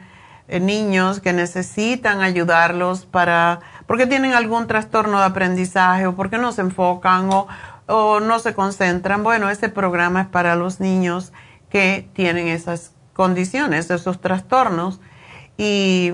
eh, 0.50 0.60
niños 0.60 1.22
que 1.22 1.32
necesitan 1.32 2.22
ayudarlos 2.22 3.06
para, 3.06 3.62
porque 3.88 4.06
tienen 4.06 4.34
algún 4.34 4.68
trastorno 4.68 5.20
de 5.20 5.26
aprendizaje 5.26 6.08
o 6.08 6.16
porque 6.16 6.38
no 6.38 6.52
se 6.52 6.62
enfocan 6.62 7.30
o, 7.32 7.48
no 8.20 8.40
se 8.40 8.54
concentran, 8.54 9.24
bueno, 9.24 9.50
este 9.50 9.68
programa 9.68 10.22
es 10.22 10.28
para 10.28 10.56
los 10.56 10.80
niños 10.80 11.34
que 11.72 12.08
tienen 12.14 12.48
esas 12.48 12.94
condiciones, 13.14 13.90
esos 13.90 14.22
trastornos. 14.22 15.00
Y 15.58 16.12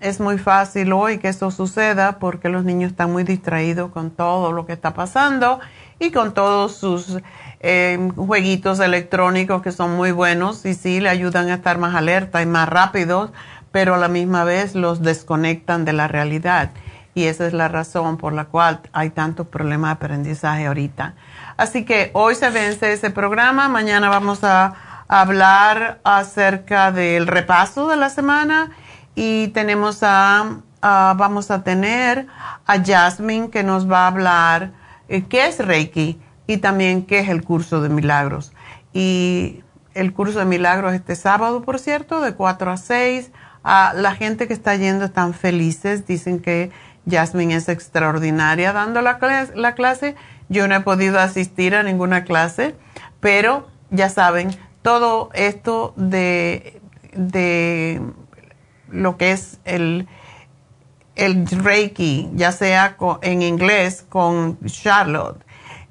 es 0.00 0.20
muy 0.20 0.38
fácil 0.38 0.92
hoy 0.92 1.18
que 1.18 1.28
eso 1.28 1.50
suceda 1.50 2.18
porque 2.18 2.48
los 2.48 2.64
niños 2.64 2.92
están 2.92 3.12
muy 3.12 3.24
distraídos 3.24 3.90
con 3.90 4.10
todo 4.10 4.52
lo 4.52 4.66
que 4.66 4.72
está 4.72 4.94
pasando 4.94 5.60
y 5.98 6.10
con 6.10 6.32
todos 6.32 6.76
sus 6.76 7.18
eh, 7.60 8.10
jueguitos 8.16 8.80
electrónicos 8.80 9.60
que 9.60 9.72
son 9.72 9.96
muy 9.96 10.12
buenos 10.12 10.64
y 10.64 10.74
sí 10.74 11.00
le 11.00 11.10
ayudan 11.10 11.50
a 11.50 11.54
estar 11.54 11.76
más 11.78 11.94
alerta 11.94 12.40
y 12.40 12.46
más 12.46 12.68
rápidos, 12.68 13.30
pero 13.70 13.94
a 13.94 13.98
la 13.98 14.08
misma 14.08 14.44
vez 14.44 14.74
los 14.74 15.02
desconectan 15.02 15.84
de 15.84 15.92
la 15.92 16.08
realidad. 16.08 16.70
Y 17.14 17.24
esa 17.24 17.46
es 17.46 17.52
la 17.52 17.68
razón 17.68 18.16
por 18.16 18.32
la 18.32 18.46
cual 18.46 18.80
hay 18.92 19.10
tantos 19.10 19.48
problemas 19.48 19.90
de 19.90 19.92
aprendizaje 19.92 20.66
ahorita. 20.66 21.14
Así 21.56 21.84
que 21.84 22.10
hoy 22.14 22.34
se 22.34 22.48
vence 22.48 22.92
ese 22.92 23.10
programa, 23.10 23.68
mañana 23.68 24.08
vamos 24.08 24.44
a 24.44 24.89
hablar 25.10 26.00
acerca 26.04 26.92
del 26.92 27.26
repaso 27.26 27.88
de 27.88 27.96
la 27.96 28.10
semana 28.10 28.70
y 29.16 29.48
tenemos 29.48 30.04
a, 30.04 30.60
vamos 30.80 31.50
a 31.50 31.64
tener 31.64 32.28
a 32.64 32.80
Jasmine 32.80 33.50
que 33.50 33.64
nos 33.64 33.90
va 33.90 34.04
a 34.04 34.06
hablar 34.06 34.70
eh, 35.08 35.24
qué 35.28 35.48
es 35.48 35.58
Reiki 35.58 36.20
y 36.46 36.58
también 36.58 37.06
qué 37.06 37.18
es 37.18 37.28
el 37.28 37.42
curso 37.42 37.82
de 37.82 37.88
milagros. 37.88 38.52
Y 38.92 39.64
el 39.94 40.12
curso 40.12 40.38
de 40.38 40.44
milagros 40.44 40.94
este 40.94 41.16
sábado, 41.16 41.62
por 41.62 41.80
cierto, 41.80 42.20
de 42.20 42.34
4 42.34 42.70
a 42.70 42.76
6. 42.76 43.32
a 43.64 43.92
la 43.96 44.14
gente 44.14 44.46
que 44.46 44.54
está 44.54 44.76
yendo 44.76 45.06
están 45.06 45.34
felices, 45.34 46.06
dicen 46.06 46.38
que 46.38 46.70
Jasmine 47.10 47.56
es 47.56 47.68
extraordinaria 47.68 48.72
dando 48.72 49.02
la 49.02 49.18
la 49.56 49.74
clase. 49.74 50.14
Yo 50.48 50.68
no 50.68 50.76
he 50.76 50.80
podido 50.80 51.18
asistir 51.18 51.74
a 51.74 51.82
ninguna 51.82 52.22
clase, 52.22 52.76
pero 53.18 53.68
ya 53.90 54.08
saben, 54.08 54.50
todo 54.82 55.30
esto 55.34 55.92
de, 55.96 56.80
de 57.12 58.00
lo 58.88 59.16
que 59.16 59.32
es 59.32 59.58
el, 59.64 60.08
el 61.16 61.46
Reiki, 61.46 62.30
ya 62.34 62.52
sea 62.52 62.96
en 63.22 63.42
inglés 63.42 64.04
con 64.08 64.58
Charlotte, 64.66 65.42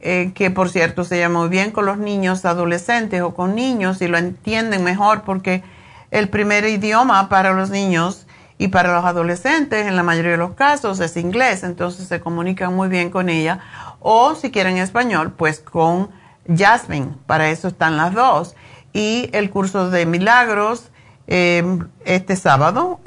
eh, 0.02 0.32
que 0.34 0.50
por 0.50 0.70
cierto 0.70 1.04
se 1.04 1.20
llama 1.20 1.40
muy 1.40 1.50
bien 1.50 1.72
con 1.72 1.86
los 1.86 1.98
niños 1.98 2.46
adolescentes 2.46 3.22
o 3.22 3.34
con 3.34 3.54
niños 3.54 4.02
y 4.02 4.08
lo 4.08 4.18
entienden 4.18 4.84
mejor 4.84 5.24
porque 5.24 5.62
el 6.10 6.30
primer 6.30 6.66
idioma 6.66 7.30
para 7.30 7.54
los 7.54 7.70
niños 7.70 8.26
y 8.58 8.70
para 8.70 8.94
los 8.94 9.06
adolescentes 9.06 9.88
en 9.88 9.96
la 9.96 10.04
mayoría 10.04 10.32
de 10.32 10.38
los 10.38 10.54
casos 10.54 11.00
es 11.00 11.16
inglés, 11.16 11.64
entonces 11.64 12.08
se 12.08 12.20
comunican 12.20 12.76
muy 12.76 12.90
bien 12.90 13.10
con 13.10 13.30
ella. 13.30 13.60
O 14.02 14.36
si 14.36 14.52
quieren 14.52 14.78
español, 14.78 15.32
pues 15.32 15.60
con 15.60 16.10
Jasmine, 16.54 17.14
para 17.26 17.50
eso 17.50 17.68
están 17.68 17.96
las 17.96 18.14
dos 18.14 18.56
y 18.94 19.30
el 19.34 19.50
curso 19.50 19.90
de 19.90 20.06
milagros 20.06 20.92
em, 21.28 21.88
este 22.06 22.36
sábado. 22.36 23.00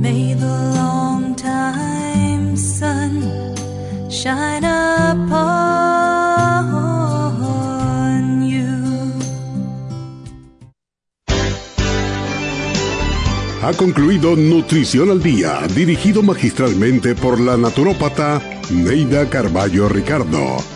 May 0.00 0.34
the 0.34 0.72
long 0.74 1.34
time 1.36 2.56
sun 2.56 3.54
shine 4.10 4.64
upon 4.64 5.56
you. 8.48 8.66
Ha 13.62 13.72
concluido 13.76 14.36
Nutrición 14.36 15.10
al 15.10 15.22
Día, 15.22 15.60
dirigido 15.74 16.22
magistralmente 16.22 17.14
por 17.14 17.40
la 17.40 17.56
naturópata 17.56 18.40
Neida 18.70 19.28
Carballo 19.28 19.88
Ricardo. 19.88 20.75